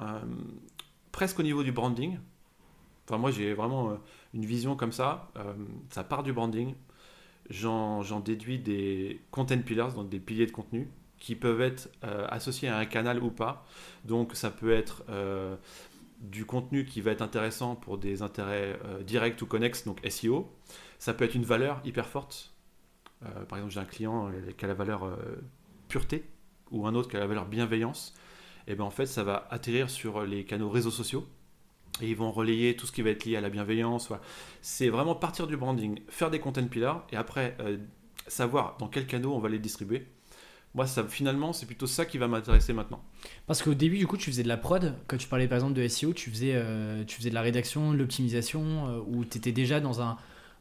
euh, 0.00 0.20
presque 1.12 1.38
au 1.38 1.42
niveau 1.42 1.62
du 1.62 1.72
branding. 1.72 2.18
Enfin 3.06 3.18
moi 3.18 3.30
j'ai 3.30 3.54
vraiment 3.54 3.90
euh, 3.90 3.94
une 4.32 4.44
vision 4.46 4.76
comme 4.76 4.92
ça. 4.92 5.30
ça 5.90 6.04
part 6.04 6.22
du 6.22 6.32
branding. 6.32 6.74
J'en 7.50 8.20
déduis 8.20 8.58
des 8.58 9.20
content 9.30 9.58
pillars, 9.58 9.92
donc 9.92 10.08
des 10.08 10.18
piliers 10.18 10.46
de 10.46 10.50
contenu, 10.50 10.88
qui 11.24 11.36
peuvent 11.36 11.62
être 11.62 11.88
associés 12.28 12.68
à 12.68 12.76
un 12.76 12.84
canal 12.84 13.22
ou 13.22 13.30
pas. 13.30 13.64
Donc 14.04 14.34
ça 14.34 14.50
peut 14.50 14.72
être 14.72 15.04
du 16.20 16.44
contenu 16.44 16.84
qui 16.84 17.00
va 17.00 17.12
être 17.12 17.22
intéressant 17.22 17.76
pour 17.76 17.96
des 17.96 18.20
intérêts 18.22 18.78
directs 19.06 19.40
ou 19.40 19.46
connexes, 19.46 19.84
donc 19.84 20.00
SEO. 20.08 20.50
Ça 20.98 21.14
peut 21.14 21.24
être 21.24 21.34
une 21.34 21.44
valeur 21.44 21.80
hyper 21.84 22.06
forte. 22.06 22.54
Euh, 23.24 23.44
par 23.44 23.58
exemple, 23.58 23.74
j'ai 23.74 23.80
un 23.80 23.84
client 23.84 24.28
euh, 24.28 24.52
qui 24.56 24.64
a 24.64 24.68
la 24.68 24.74
valeur 24.74 25.04
euh, 25.04 25.16
pureté 25.88 26.24
ou 26.70 26.86
un 26.86 26.94
autre 26.94 27.08
qui 27.08 27.16
a 27.16 27.20
la 27.20 27.26
valeur 27.26 27.46
bienveillance. 27.46 28.14
Et 28.66 28.74
bien 28.74 28.84
en 28.84 28.90
fait, 28.90 29.06
ça 29.06 29.24
va 29.24 29.46
atterrir 29.50 29.90
sur 29.90 30.24
les 30.24 30.44
canaux 30.44 30.70
réseaux 30.70 30.90
sociaux 30.90 31.26
et 32.00 32.08
ils 32.08 32.16
vont 32.16 32.32
relayer 32.32 32.74
tout 32.74 32.86
ce 32.86 32.92
qui 32.92 33.02
va 33.02 33.10
être 33.10 33.24
lié 33.24 33.36
à 33.36 33.40
la 33.40 33.50
bienveillance. 33.50 34.10
C'est 34.62 34.88
vraiment 34.88 35.14
partir 35.14 35.46
du 35.46 35.56
branding, 35.56 36.00
faire 36.08 36.30
des 36.30 36.40
content 36.40 36.66
pillars 36.66 37.06
et 37.12 37.16
après 37.16 37.56
savoir 38.26 38.76
dans 38.78 38.88
quels 38.88 39.06
canaux 39.06 39.34
on 39.34 39.38
va 39.38 39.48
les 39.48 39.58
distribuer. 39.58 40.06
Moi, 40.74 40.86
ça, 40.86 41.04
finalement, 41.04 41.52
c'est 41.52 41.66
plutôt 41.66 41.86
ça 41.86 42.04
qui 42.04 42.18
va 42.18 42.26
m'intéresser 42.26 42.72
maintenant. 42.72 43.02
Parce 43.46 43.62
qu'au 43.62 43.74
début, 43.74 43.98
du 43.98 44.06
coup, 44.06 44.16
tu 44.16 44.30
faisais 44.30 44.42
de 44.42 44.48
la 44.48 44.56
prod. 44.56 44.94
Quand 45.06 45.16
tu 45.16 45.28
parlais 45.28 45.46
par 45.46 45.56
exemple 45.56 45.74
de 45.74 45.86
SEO, 45.86 46.12
tu 46.12 46.30
faisais, 46.30 46.60
tu 47.06 47.16
faisais 47.16 47.30
de 47.30 47.34
la 47.34 47.42
rédaction, 47.42 47.92
de 47.92 47.96
l'optimisation, 47.96 49.04
ou 49.06 49.24
tu 49.24 49.38
étais 49.38 49.52
déjà 49.52 49.78
dans 49.78 50.02
un, 50.02 50.16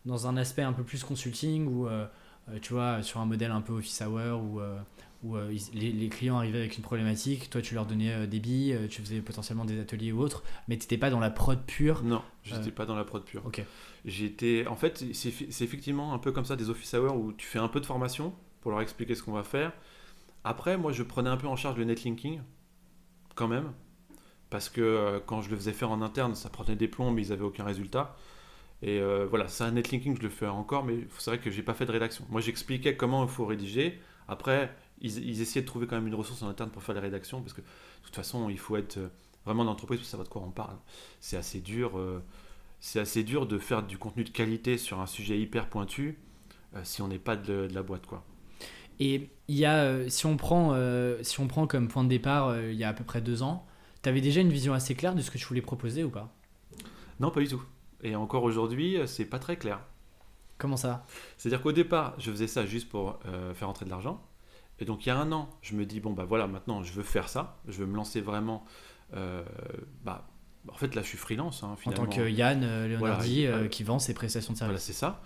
dans 0.06 0.28
un 0.28 0.38
aspect 0.38 0.62
un 0.62 0.74
peu 0.74 0.84
plus 0.84 1.04
consulting 1.04 1.68
ou 1.68 1.88
euh, 1.88 2.06
euh, 2.50 2.60
tu 2.62 2.74
vois 2.74 3.02
sur 3.04 3.20
un 3.20 3.26
modèle 3.26 3.52
un 3.52 3.62
peu 3.62 3.74
office 3.74 4.02
hour 4.02 4.42
où, 4.42 4.60
euh, 4.60 4.80
où 5.24 5.38
les, 5.74 6.10
clients 6.10 6.38
arrivaient 6.38 6.60
avec 6.60 6.78
une 6.78 6.84
problématique, 6.84 7.50
toi 7.50 7.62
tu 7.62 7.76
leur 7.76 7.86
donnais 7.86 8.28
des 8.28 8.40
billes, 8.40 8.78
tu 8.90 9.02
faisais 9.02 9.22
potentiellement 9.22 9.64
des 9.64 9.80
ateliers 9.80 10.12
ou 10.12 10.20
autres, 10.20 10.44
mais 10.68 10.76
tu 10.76 10.84
n'étais 10.84 10.98
pas 10.98 11.10
dans 11.10 11.22
la 11.22 11.30
prod 11.30 11.62
pure. 11.66 12.04
Non, 12.04 12.22
je 12.44 12.56
n'étais 12.56 12.72
pas 12.72 12.86
dans 12.86 12.96
la 12.96 13.06
prod 13.06 13.24
pure. 13.24 13.42
Ok. 13.46 13.64
J'étais, 14.04 14.68
en 14.68 14.76
fait, 14.76 15.06
c'est 15.14 15.64
effectivement 15.64 16.14
un 16.14 16.18
peu 16.18 16.34
comme 16.34 16.44
ça 16.44 16.58
des 16.58 16.70
office 16.70 16.94
hours 16.94 17.16
où 17.16 17.32
tu 17.32 17.48
fais 17.48 17.60
un 17.60 17.70
peu 17.70 17.80
de 17.80 17.86
formation 17.86 18.34
pour 18.60 18.72
leur 18.72 18.82
expliquer 18.82 19.16
ce 19.16 19.24
qu'on 19.24 19.32
va 19.32 19.44
faire. 19.44 19.72
Après, 20.44 20.78
moi, 20.78 20.92
je 20.92 21.04
prenais 21.04 21.30
un 21.30 21.38
peu 21.38 21.48
en 21.48 21.56
charge 21.56 21.78
le 21.78 21.86
netlinking, 21.86 22.42
quand 23.36 23.48
même, 23.48 23.72
parce 24.50 24.70
que 24.70 25.22
quand 25.26 25.42
je 25.42 25.50
le 25.50 25.56
faisais 25.56 25.74
faire 25.74 25.92
en 25.92 26.02
interne, 26.02 26.36
ça 26.36 26.50
prenait 26.50 26.76
des 26.76 26.88
plombs, 26.88 27.12
mais 27.12 27.26
ils 27.26 27.30
n'avaient 27.30 27.44
aucun 27.44 27.64
résultat. 27.64 28.16
Et 28.84 29.00
euh, 29.00 29.26
voilà, 29.26 29.48
ça, 29.48 29.72
netlinking, 29.72 30.18
je 30.18 30.22
le 30.22 30.30
fais 30.30 30.46
encore, 30.46 30.84
mais 30.84 31.08
c'est 31.18 31.32
vrai 31.32 31.40
que 31.40 31.50
j'ai 31.50 31.64
pas 31.64 31.74
fait 31.74 31.86
de 31.86 31.92
rédaction. 31.92 32.26
Moi, 32.30 32.42
j'expliquais 32.42 32.98
comment 32.98 33.24
il 33.24 33.30
faut 33.30 33.46
rédiger. 33.46 34.02
Après, 34.28 34.76
ils, 35.00 35.42
essayaient 35.42 35.62
de 35.62 35.68
trouver 35.68 35.88
quand 35.88 35.96
même 35.96 36.08
une 36.08 36.16
ressource 36.16 36.44
en 36.44 36.50
interne 36.50 36.70
pour 36.70 36.84
faire 36.84 36.94
la 36.94 37.00
rédaction, 37.00 37.42
parce 37.42 37.54
que 37.54 37.62
de 37.62 37.66
toute 38.04 38.16
façon, 38.16 38.50
il 38.50 38.60
faut 38.60 38.76
être 38.76 38.98
euh, 38.98 39.08
vraiment 39.46 39.64
d'entreprise 39.64 40.00
pour 40.00 40.08
savoir 40.08 40.28
de 40.28 40.34
quoi 40.34 40.42
on 40.46 40.52
parle. 40.52 40.76
C'est 41.22 41.38
assez 41.38 41.62
dur. 41.62 41.98
Euh, 41.98 42.22
c'est 42.82 43.00
assez 43.00 43.24
dur 43.24 43.48
de 43.48 43.58
faire 43.58 43.84
du 43.84 43.98
contenu 43.98 44.26
de 44.26 44.30
qualité 44.30 44.78
sur 44.78 45.00
un 45.00 45.08
sujet 45.08 45.40
hyper 45.40 45.70
pointu 45.70 46.20
si 46.84 47.02
on 47.02 47.08
n'est 47.08 47.20
pas 47.20 47.38
de, 47.38 47.70
la 47.72 47.84
boîte, 47.84 48.06
quoi. 48.06 48.26
Et 49.06 49.30
il 49.50 49.56
y 49.56 49.66
a, 49.66 50.10
si 50.10 50.26
on 50.26 50.38
prend, 50.38 50.74
si 51.22 51.40
on 51.40 51.48
prend 51.48 51.68
comme 51.68 51.88
point 51.88 52.04
de 52.04 52.10
départ, 52.10 52.58
il 52.58 52.76
y 52.76 52.84
a 52.84 52.90
à 52.90 52.94
peu 52.94 53.04
près 53.04 53.22
deux 53.22 53.44
ans, 53.44 53.66
tu 54.02 54.08
avais 54.10 54.22
déjà 54.22 54.42
une 54.42 54.50
vision 54.50 54.74
assez 54.74 54.96
claire 54.96 55.16
de 55.16 55.22
ce 55.22 55.30
que 55.30 55.38
tu 55.38 55.46
voulais 55.46 55.62
proposer 55.62 56.04
ou 56.04 56.10
pas? 56.10 56.34
Non, 57.20 57.32
pas 57.32 57.42
du 57.42 57.48
tout. 57.48 57.64
Et 58.02 58.16
encore 58.16 58.44
aujourd'hui, 58.44 58.98
c'est 59.06 59.26
pas 59.26 59.40
très 59.40 59.58
clair. 59.58 59.80
Comment 60.58 60.78
ça? 60.78 61.06
C'est-à-dire 61.38 61.62
qu'au 61.62 61.72
départ, 61.74 62.16
je 62.18 62.32
faisais 62.32 62.48
ça 62.48 62.66
juste 62.66 62.88
pour 62.88 63.20
euh, 63.26 63.54
faire 63.54 63.68
entrer 63.68 63.86
de 63.86 63.90
l'argent. 63.90 64.22
Et 64.80 64.86
donc 64.86 65.06
il 65.06 65.10
y 65.10 65.12
a 65.12 65.18
un 65.18 65.32
an, 65.32 65.50
je 65.62 65.76
me 65.76 65.86
dis, 65.86 66.00
bon, 66.00 66.14
bah 66.14 66.26
voilà, 66.26 66.48
maintenant 66.48 66.84
je 66.84 66.94
veux 66.94 67.04
faire 67.04 67.28
ça. 67.28 67.58
Je 67.68 67.80
veux 67.80 67.86
me 67.86 67.96
lancer 67.96 68.22
vraiment 68.22 68.64
euh, 69.16 69.44
bah, 70.04 70.28
En 70.70 70.76
fait, 70.76 70.96
là, 70.96 71.02
je 71.02 71.08
suis 71.08 71.18
freelance. 71.18 71.64
Hein, 71.64 71.76
en 71.86 71.92
tant 71.92 72.06
que 72.06 72.30
Yann 72.30 72.64
euh, 72.64 72.88
Leonardi 72.88 73.48
Voilà, 73.48 73.68
qui 73.68 73.84
vend 73.84 74.00
ses 74.00 74.14
prestations 74.14 74.54
de 74.54 74.58
Voilà, 74.58 74.74
service. 74.78 74.86
c'est 74.86 74.94
ça. 74.94 75.22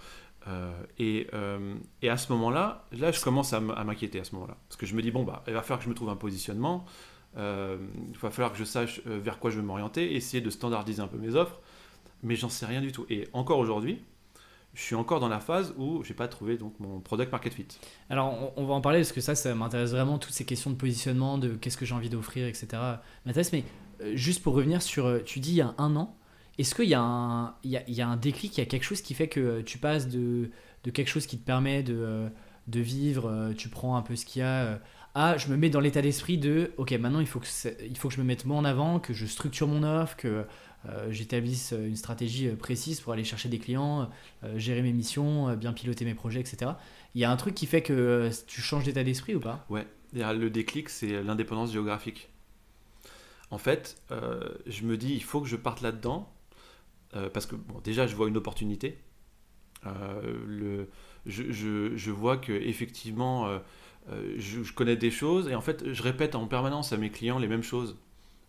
Euh, 0.47 0.71
et, 0.97 1.27
euh, 1.33 1.75
et 2.01 2.09
à 2.09 2.17
ce 2.17 2.31
moment-là, 2.33 2.85
là, 2.91 3.11
je 3.11 3.21
commence 3.21 3.53
à 3.53 3.59
m'inquiéter 3.59 4.19
à 4.19 4.23
ce 4.23 4.33
moment-là. 4.35 4.57
Parce 4.67 4.77
que 4.77 4.85
je 4.85 4.95
me 4.95 5.01
dis, 5.01 5.11
bon, 5.11 5.23
bah, 5.23 5.43
il 5.47 5.53
va 5.53 5.61
falloir 5.61 5.79
que 5.79 5.85
je 5.85 5.89
me 5.89 5.95
trouve 5.95 6.09
un 6.09 6.15
positionnement. 6.15 6.85
euh, 7.37 7.77
il 8.09 8.17
va 8.17 8.31
falloir 8.31 8.51
que 8.51 8.57
je 8.57 8.63
sache 8.63 9.01
vers 9.05 9.39
quoi 9.39 9.51
je 9.51 9.57
veux 9.57 9.63
m'orienter, 9.63 10.15
essayer 10.15 10.41
de 10.41 10.49
standardiser 10.49 11.01
un 11.01 11.07
peu 11.07 11.17
mes 11.17 11.35
offres. 11.35 11.59
Mais 12.23 12.35
j'en 12.35 12.49
sais 12.49 12.65
rien 12.65 12.81
du 12.81 12.91
tout. 12.91 13.05
Et 13.09 13.27
encore 13.33 13.59
aujourd'hui, 13.59 14.01
je 14.73 14.81
suis 14.81 14.95
encore 14.95 15.19
dans 15.19 15.27
la 15.27 15.39
phase 15.39 15.73
où 15.77 16.03
j'ai 16.03 16.13
pas 16.13 16.27
trouvé 16.27 16.57
donc 16.57 16.79
mon 16.79 16.99
product 16.99 17.31
market 17.31 17.53
fit. 17.53 17.67
Alors, 18.09 18.33
on, 18.55 18.61
on 18.63 18.65
va 18.65 18.73
en 18.73 18.81
parler 18.81 18.99
parce 18.99 19.11
que 19.11 19.21
ça, 19.21 19.35
ça 19.35 19.53
m'intéresse 19.53 19.91
vraiment, 19.91 20.17
toutes 20.17 20.33
ces 20.33 20.45
questions 20.45 20.71
de 20.71 20.75
positionnement, 20.75 21.37
de 21.37 21.49
qu'est-ce 21.55 21.77
que 21.77 21.85
j'ai 21.85 21.95
envie 21.95 22.09
d'offrir, 22.09 22.47
etc. 22.47 22.67
m'intéresse. 23.25 23.51
Mais 23.51 23.63
juste 24.15 24.41
pour 24.41 24.53
revenir 24.53 24.81
sur, 24.81 25.23
tu 25.25 25.39
dis 25.39 25.51
il 25.51 25.57
y 25.57 25.61
a 25.61 25.75
un 25.77 25.95
an, 25.95 26.15
est-ce 26.57 26.75
qu'il 26.75 26.85
y, 26.89 26.93
a 26.93 27.01
un- 27.01 27.55
il 27.63 27.71
y, 27.71 27.77
a, 27.77 27.89
y 27.89 28.01
a 28.01 28.07
un 28.07 28.17
déclic, 28.17 28.57
il 28.57 28.61
y 28.61 28.63
a 28.63 28.65
quelque 28.65 28.83
chose 28.83 29.01
qui 29.01 29.13
fait 29.13 29.27
que 29.27 29.61
tu 29.61 29.77
passes 29.77 30.07
de, 30.07 30.49
de 30.83 30.91
quelque 30.91 31.09
chose 31.09 31.27
qui 31.27 31.37
te 31.37 31.45
permet 31.45 31.83
de, 31.83 31.95
euh, 31.95 32.29
de 32.67 32.79
vivre, 32.79 33.29
euh, 33.29 33.53
tu 33.53 33.69
prends 33.69 33.95
un 33.95 34.01
peu 34.01 34.15
ce 34.15 34.25
qu'il 34.25 34.41
y 34.41 34.43
a, 34.43 34.63
euh, 34.65 34.77
à 35.15 35.37
je 35.37 35.47
me 35.49 35.57
mets 35.57 35.69
dans 35.69 35.79
l'état 35.79 36.01
d'esprit 36.01 36.37
de, 36.37 36.71
ok, 36.77 36.91
maintenant 36.93 37.19
il 37.19 37.27
faut, 37.27 37.39
que 37.39 37.47
il 37.85 37.97
faut 37.97 38.07
que 38.09 38.15
je 38.15 38.21
me 38.21 38.25
mette 38.25 38.45
moi 38.45 38.57
en 38.57 38.65
avant, 38.65 38.99
que 38.99 39.13
je 39.13 39.25
structure 39.25 39.67
mon 39.67 39.83
offre, 39.83 40.15
que 40.17 40.45
j'établisse 41.09 41.73
une 41.77 41.95
stratégie 41.97 42.47
précise 42.49 43.01
pour 43.01 43.11
aller 43.11 43.23
chercher 43.25 43.49
des 43.49 43.59
clients, 43.59 44.09
gérer 44.55 44.81
mes 44.81 44.93
missions, 44.93 45.53
bien 45.55 45.73
piloter 45.73 46.05
mes 46.05 46.13
projets, 46.13 46.39
etc. 46.41 46.71
Il 47.13 47.19
y 47.19 47.25
a 47.25 47.31
un 47.31 47.35
truc 47.35 47.55
qui 47.55 47.65
fait 47.65 47.81
que 47.81 48.29
tu 48.45 48.61
changes 48.61 48.85
d'état 48.85 49.03
d'esprit 49.03 49.35
ou 49.35 49.39
pas? 49.39 49.65
Ouais, 49.69 49.87
le 50.13 50.49
déclic, 50.49 50.89
c'est 50.89 51.23
l'indépendance 51.23 51.73
géographique. 51.73 52.29
En 53.49 53.57
fait, 53.57 53.97
je 54.67 54.83
me 54.83 54.97
dis, 54.97 55.13
il 55.13 55.23
faut 55.23 55.41
que 55.41 55.47
je 55.47 55.55
parte 55.55 55.81
là-dedans, 55.81 56.29
euh, 57.15 57.29
parce 57.29 57.45
que 57.45 57.55
bon, 57.55 57.79
déjà, 57.83 58.07
je 58.07 58.15
vois 58.15 58.27
une 58.27 58.37
opportunité. 58.37 58.97
Euh, 59.85 60.43
le, 60.45 60.89
je, 61.25 61.95
je, 61.95 62.11
vois 62.11 62.37
que 62.37 62.51
effectivement, 62.51 63.47
euh, 63.47 64.35
je, 64.37 64.71
connais 64.73 64.97
des 64.97 65.11
choses, 65.11 65.47
et 65.47 65.55
en 65.55 65.61
fait, 65.61 65.93
je 65.93 66.03
répète 66.03 66.35
en 66.35 66.47
permanence 66.47 66.93
à 66.93 66.97
mes 66.97 67.09
clients 67.09 67.39
les 67.39 67.47
mêmes 67.47 67.63
choses. 67.63 67.97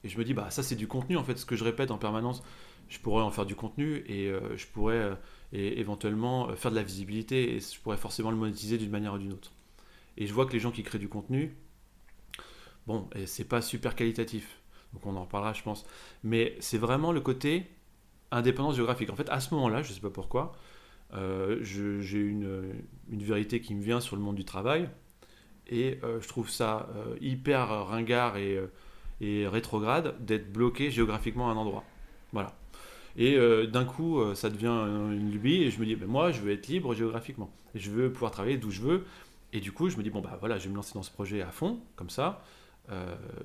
Et 0.05 0.09
je 0.09 0.19
me 0.19 0.25
dis, 0.25 0.35
bah 0.35 0.51
ça, 0.51 0.63
c'est 0.63 0.77
du 0.77 0.87
contenu, 0.87 1.17
en 1.17 1.25
fait, 1.25 1.39
ce 1.39 1.45
que 1.45 1.57
je 1.57 1.65
répète 1.65 1.91
en 1.91 1.99
permanence. 1.99 2.43
Je 2.89 2.99
pourrais 2.99 3.23
en 3.23 3.31
faire 3.31 3.47
du 3.47 3.55
contenu, 3.55 4.05
et 4.09 4.33
je 4.57 4.67
pourrais 4.67 5.19
et 5.53 5.79
éventuellement 5.81 6.55
faire 6.57 6.71
de 6.71 6.77
la 6.77 6.83
visibilité, 6.83 7.55
et 7.55 7.61
je 7.61 7.79
pourrais 7.81 7.99
forcément 7.99 8.31
le 8.31 8.37
monétiser 8.37 8.79
d'une 8.79 8.91
manière 8.91 9.15
ou 9.15 9.19
d'une 9.19 9.33
autre. 9.33 9.53
Et 10.17 10.27
je 10.27 10.33
vois 10.33 10.47
que 10.47 10.53
les 10.53 10.61
gens 10.61 10.71
qui 10.71 10.83
créent 10.83 10.99
du 10.99 11.09
contenu, 11.09 11.55
bon, 12.87 13.09
c'est 13.27 13.47
pas 13.47 13.61
super 13.61 13.95
qualitatif. 13.95 14.59
Donc 14.93 15.07
on 15.07 15.17
en 15.17 15.23
reparlera, 15.23 15.53
je 15.53 15.63
pense. 15.63 15.85
Mais 16.25 16.57
c'est 16.61 16.79
vraiment 16.79 17.13
le 17.13 17.21
côté 17.21 17.67
indépendance 18.31 18.77
géographique. 18.77 19.11
En 19.11 19.17
fait, 19.17 19.29
à 19.31 19.41
ce 19.41 19.55
moment-là, 19.55 19.83
je 19.83 19.93
sais 19.93 20.01
pas 20.01 20.11
pourquoi, 20.11 20.53
euh, 21.15 21.59
j'ai 21.63 22.19
une, 22.19 22.83
vérité 23.11 23.61
qui 23.61 23.75
me 23.75 23.83
vient 23.83 24.01
sur 24.01 24.17
le 24.17 24.23
monde 24.23 24.37
du 24.37 24.45
travail. 24.45 24.89
Et 25.71 25.99
euh, 26.03 26.21
je 26.21 26.29
trouve 26.29 26.49
ça 26.49 26.89
euh, 26.97 27.17
hyper 27.21 27.69
ringard 27.87 28.37
et, 28.37 28.59
rétrograde 29.21 30.15
d'être 30.25 30.53
bloqué 30.53 30.91
géographiquement 30.91 31.49
à 31.49 31.53
un 31.53 31.57
endroit. 31.57 31.85
Voilà. 32.33 32.55
Et 33.17 33.37
d'un 33.67 33.85
coup, 33.85 34.23
ça 34.37 34.49
devient 34.49 34.69
une 34.69 35.33
lubie 35.33 35.65
et 35.65 35.73
je 35.73 35.81
me 35.81 35.87
dis, 35.87 35.97
ben, 35.97 36.07
moi, 36.07 36.31
je 36.31 36.41
veux 36.41 36.53
être 36.53 36.69
libre 36.69 36.95
géographiquement. 36.95 37.51
Et 37.75 37.81
je 37.81 37.91
veux 37.91 38.13
pouvoir 38.13 38.31
travailler 38.31 38.59
d'où 38.59 38.71
je 38.71 38.81
veux. 38.81 39.05
Et 39.53 39.59
du 39.59 39.73
coup, 39.73 39.89
je 39.89 39.97
me 39.97 40.05
dis, 40.05 40.11
bon, 40.11 40.21
bah 40.21 40.37
voilà, 40.39 40.57
je 40.57 40.65
vais 40.65 40.71
me 40.71 40.77
lancer 40.77 40.95
dans 40.95 41.03
ce 41.03 41.11
projet 41.11 41.43
à 41.43 41.51
fond, 41.51 41.81
comme 41.97 42.11
ça. 42.11 42.45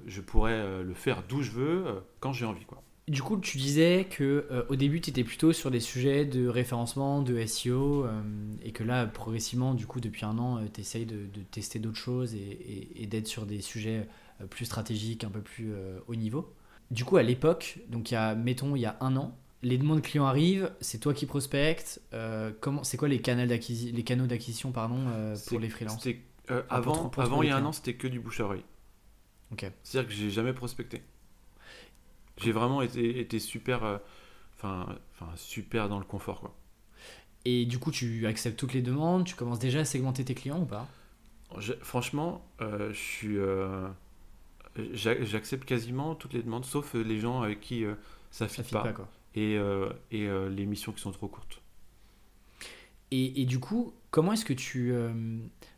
Je 0.05 0.21
pourrais 0.21 0.83
le 0.83 0.93
faire 0.93 1.23
d'où 1.27 1.41
je 1.41 1.49
veux, 1.49 1.85
quand 2.19 2.33
j'ai 2.33 2.45
envie. 2.45 2.65
Quoi. 2.65 2.82
Du 3.09 3.21
coup, 3.21 3.37
tu 3.37 3.57
disais 3.57 4.07
que 4.09 4.47
euh, 4.49 4.63
au 4.69 4.77
début, 4.77 5.01
tu 5.01 5.09
étais 5.09 5.25
plutôt 5.25 5.51
sur 5.51 5.69
des 5.71 5.81
sujets 5.81 6.23
de 6.25 6.47
référencement, 6.47 7.21
de 7.21 7.37
SEO, 7.37 8.05
euh, 8.05 8.21
et 8.63 8.71
que 8.71 8.83
là, 8.85 9.05
progressivement, 9.05 9.73
du 9.73 9.85
coup, 9.85 9.99
depuis 9.99 10.23
un 10.23 10.37
an, 10.37 10.61
tu 10.73 10.79
essayes 10.79 11.05
de, 11.05 11.25
de 11.25 11.41
tester 11.51 11.79
d'autres 11.79 11.97
choses 11.97 12.33
et, 12.33 12.37
et- 12.39 13.03
et 13.03 13.05
d'être 13.07 13.27
sur 13.27 13.45
des 13.45 13.59
sujets 13.61 14.07
euh, 14.41 14.45
plus 14.47 14.63
stratégiques, 14.65 15.25
un 15.25 15.29
peu 15.29 15.41
plus 15.41 15.73
euh, 15.73 15.99
haut 16.07 16.15
niveau. 16.15 16.53
Du 16.91 17.03
coup, 17.03 17.17
à 17.17 17.23
l'époque, 17.23 17.79
donc 17.89 18.09
il 18.11 18.13
y 18.13 18.17
a, 18.17 18.35
mettons, 18.35 18.75
il 18.77 18.81
y 18.81 18.85
a 18.85 18.95
un 19.01 19.17
an, 19.17 19.37
les 19.63 19.77
demandes 19.77 20.01
clients 20.01 20.25
arrivent, 20.25 20.71
c'est 20.79 20.99
toi 20.99 21.13
qui 21.13 21.25
prospectes. 21.25 22.01
euh, 22.13 22.51
comment, 22.61 22.83
c'est 22.85 22.95
quoi 22.97 23.09
les 23.09 23.21
canaux 23.21 23.45
d'acquisition, 23.47 23.93
les 23.95 24.03
canaux 24.03 24.27
d'acquisition, 24.27 24.71
pardon, 24.71 24.99
euh, 25.09 25.37
pour 25.45 25.59
les 25.59 25.69
freelances? 25.69 26.13
euh, 26.51 26.61
pour 26.63 26.77
avant, 26.77 27.05
pour 27.09 27.23
avant 27.23 27.41
il 27.43 27.49
y 27.49 27.51
a 27.51 27.57
un 27.57 27.65
an, 27.65 27.71
c'était 27.73 27.95
que 27.95 28.07
du 28.07 28.19
bouche 28.21 28.39
à 28.39 28.45
oreille. 28.45 28.63
Ok. 29.51 29.65
C'est-à-dire 29.83 30.09
que 30.09 30.15
j'ai 30.15 30.29
jamais 30.31 30.53
prospecté. 30.53 31.03
J'ai 32.37 32.51
vraiment 32.51 32.81
été, 32.81 33.19
été 33.19 33.39
super, 33.39 33.83
euh, 33.83 33.97
enfin, 34.55 34.87
enfin 35.13 35.31
super 35.35 35.89
dans 35.89 35.99
le 35.99 36.05
confort, 36.05 36.39
quoi. 36.41 36.55
Et 37.45 37.65
du 37.65 37.79
coup, 37.79 37.91
tu 37.91 38.25
acceptes 38.27 38.57
toutes 38.59 38.73
les 38.73 38.81
demandes, 38.81 39.25
tu 39.25 39.35
commences 39.35 39.59
déjà 39.59 39.79
à 39.81 39.85
segmenter 39.85 40.25
tes 40.25 40.35
clients 40.35 40.61
ou 40.61 40.65
pas? 40.65 40.87
Je- 41.59 41.73
franchement, 41.81 42.45
euh, 42.61 42.89
je 42.93 42.99
suis, 42.99 43.37
euh, 43.37 43.87
j'a- 44.93 45.23
j'accepte 45.23 45.65
quasiment 45.65 46.15
toutes 46.15 46.33
les 46.33 46.43
demandes, 46.43 46.65
sauf 46.65 46.93
les 46.95 47.19
gens 47.19 47.41
avec 47.41 47.61
qui 47.61 47.85
ça 48.31 48.45
ne 48.45 48.49
fit 48.49 48.61
pas, 48.63 48.83
pas, 48.83 48.93
quoi. 48.93 49.07
et, 49.35 49.53
et 50.11 50.27
les 50.49 50.65
missions 50.65 50.91
qui 50.93 51.01
sont 51.01 51.11
trop 51.11 51.27
courtes. 51.27 51.61
Et, 53.11 53.41
et 53.41 53.45
du 53.45 53.59
coup, 53.59 53.93
comment 54.11 54.33
est-ce 54.33 54.45
que 54.45 54.53
tu... 54.53 54.93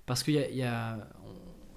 parce 0.06 0.24
qu'il 0.24 0.36
y 0.36 0.40
a... 0.40 0.50
y 0.50 0.64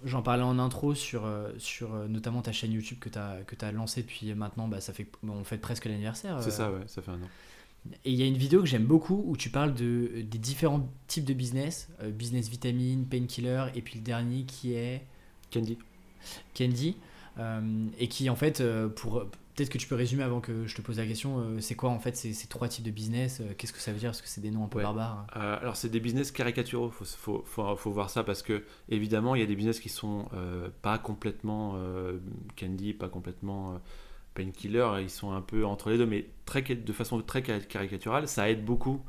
J'en 0.04 0.22
parlais 0.22 0.42
en 0.42 0.58
intro 0.58 0.94
sur, 0.94 1.24
euh, 1.24 1.50
sur 1.58 1.94
euh, 1.94 2.08
notamment 2.08 2.42
ta 2.42 2.52
chaîne 2.52 2.72
YouTube 2.72 2.98
que 3.00 3.08
tu 3.08 3.18
as, 3.18 3.38
que 3.46 3.56
as 3.64 3.72
lancée 3.72 4.02
depuis 4.02 4.34
maintenant, 4.34 4.68
bah, 4.68 4.80
ça 4.80 4.92
fait, 4.92 5.06
bon, 5.22 5.34
on 5.34 5.44
fête 5.44 5.60
presque 5.60 5.86
l'anniversaire. 5.86 6.42
C'est 6.42 6.48
euh, 6.48 6.52
ça, 6.52 6.72
ouais, 6.72 6.82
ça 6.86 7.02
fait 7.02 7.10
un 7.10 7.22
an. 7.22 7.28
Et 8.04 8.12
il 8.12 8.16
y 8.16 8.22
a 8.22 8.26
une 8.26 8.36
vidéo 8.36 8.60
que 8.60 8.66
j'aime 8.66 8.84
beaucoup 8.84 9.24
où 9.26 9.36
tu 9.36 9.50
parles 9.50 9.74
de, 9.74 10.22
des 10.22 10.38
différents 10.38 10.88
types 11.06 11.24
de 11.24 11.34
business, 11.34 11.88
euh, 12.02 12.10
business 12.10 12.48
vitamine, 12.48 13.06
painkiller, 13.06 13.66
et 13.74 13.82
puis 13.82 13.98
le 13.98 14.04
dernier 14.04 14.44
qui 14.44 14.74
est 14.74 15.04
Candy. 15.52 15.78
Candy, 16.56 16.96
euh, 17.38 17.86
et 17.98 18.08
qui 18.08 18.28
en 18.30 18.36
fait, 18.36 18.60
euh, 18.60 18.88
pour 18.88 19.26
peut-être 19.58 19.70
que 19.70 19.78
tu 19.78 19.88
peux 19.88 19.96
résumer 19.96 20.22
avant 20.22 20.40
que 20.40 20.66
je 20.66 20.74
te 20.76 20.82
pose 20.82 20.98
la 20.98 21.06
question, 21.06 21.40
euh, 21.40 21.60
c'est 21.60 21.74
quoi 21.74 21.90
en 21.90 21.98
fait 21.98 22.16
ces, 22.16 22.32
ces 22.32 22.46
trois 22.46 22.68
types 22.68 22.84
de 22.84 22.92
business 22.92 23.40
euh, 23.40 23.52
Qu'est-ce 23.58 23.72
que 23.72 23.80
ça 23.80 23.92
veut 23.92 23.98
dire 23.98 24.10
Parce 24.10 24.22
que 24.22 24.28
c'est 24.28 24.40
des 24.40 24.52
noms 24.52 24.64
un 24.64 24.68
peu 24.68 24.78
Ouais. 24.78 24.84
barbares. 24.84 25.26
Euh, 25.36 25.58
alors 25.60 25.74
c'est 25.76 25.88
des 25.88 25.98
business 26.00 26.30
caricaturaux, 26.30 26.90
faut, 26.90 27.04
faut, 27.04 27.42
faut, 27.44 27.76
faut 27.76 27.90
voir 27.90 28.08
ça 28.08 28.22
parce 28.22 28.42
que 28.42 28.64
évidemment 28.88 29.34
il 29.34 29.40
y 29.40 29.44
a 29.44 29.46
des 29.46 29.56
business 29.56 29.80
qui 29.80 29.88
sont 29.88 30.26
pas 30.82 30.98
complètement 30.98 31.74
candy, 32.56 32.94
pas 32.94 33.08
complètement 33.08 33.80
painkiller, 34.34 34.88
ils 35.00 35.10
sont 35.10 35.32
un 35.32 35.40
peu 35.42 35.66
entre 35.66 35.90
les 35.90 35.98
deux, 35.98 36.06
mais 36.06 36.26
très, 36.44 36.62
de 36.62 36.92
façon 36.92 37.20
très 37.22 37.42
cari- 37.42 37.66
caricaturale, 37.66 38.28
ça 38.28 38.48
aide 38.48 38.64
beaucoup 38.64 39.02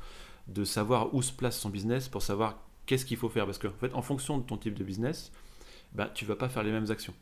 de 0.47 0.63
savoir 0.63 1.13
où 1.13 1.21
se 1.21 1.31
place 1.31 1.59
son 1.59 1.69
business 1.69 2.09
pour 2.09 2.23
savoir 2.23 2.57
qu'est-ce 2.87 3.05
qu'il 3.05 3.17
faut 3.17 3.29
faire 3.29 3.45
parce 3.45 3.59
que 3.59 3.67
en 3.67 3.73
fait 3.73 3.93
en 3.93 4.01
fonction 4.01 4.39
de 4.39 4.43
ton 4.43 4.57
type 4.57 4.73
de 4.73 4.83
business, 4.83 5.31
bah, 5.93 6.09
tu 6.13 6.25
vas 6.25 6.35
pas 6.35 6.49
faire 6.49 6.63
les 6.63 6.71
mêmes 6.71 6.89
actions. 6.89 7.13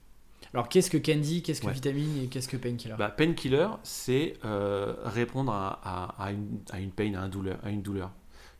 Alors 0.53 0.69
qu'est-ce 0.69 0.89
que 0.89 0.97
Candy, 0.97 1.43
qu'est-ce 1.43 1.61
que 1.61 1.67
Ouais. 1.67 1.73
vitamine 1.73 2.23
et 2.23 2.27
qu'est-ce 2.27 2.47
que 2.47 2.57
painkiller? 2.57 2.95
Bah, 2.97 3.09
painkiller, 3.09 3.67
c'est 3.83 4.33
euh, 4.45 4.95
répondre 5.03 5.51
à, 5.51 5.79
à- 5.83 6.23
à 6.25 6.31
une, 6.31 6.59
à 6.71 6.79
une 6.79 6.91
pain, 6.91 7.13
à, 7.15 7.21
un 7.21 7.29
douleur, 7.29 7.59
à 7.63 7.69
une 7.69 7.81
douleur. 7.81 8.11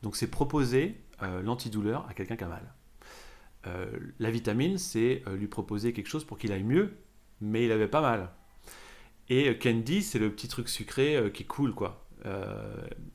Donc 0.04 0.16
c'est 0.16 0.28
proposer 0.28 0.96
euh, 1.24 1.42
l'antidouleur 1.42 2.06
à 2.10 2.14
quelqu'un 2.14 2.36
qui 2.36 2.44
a 2.44 2.48
mal. 2.48 2.74
Euh, 3.68 3.88
la 4.20 4.30
vitamine, 4.32 4.78
c'est 4.78 5.24
euh, 5.28 5.36
lui 5.38 5.48
proposer 5.48 5.94
quelque 5.94 6.08
chose 6.10 6.24
pour 6.26 6.38
qu'il 6.38 6.52
aille 6.52 6.64
mieux, 6.64 6.98
mais 7.42 7.66
il 7.66 7.72
avait 7.72 7.88
pas 7.88 8.02
mal. 8.02 8.30
Et 9.30 9.58
candy, 9.58 10.04
c'est 10.04 10.20
le 10.20 10.32
petit 10.32 10.48
truc 10.48 10.70
sucré 10.70 11.32
qui 11.34 11.44
est 11.44 11.48
cool, 11.48 11.74
quoi. 11.74 12.06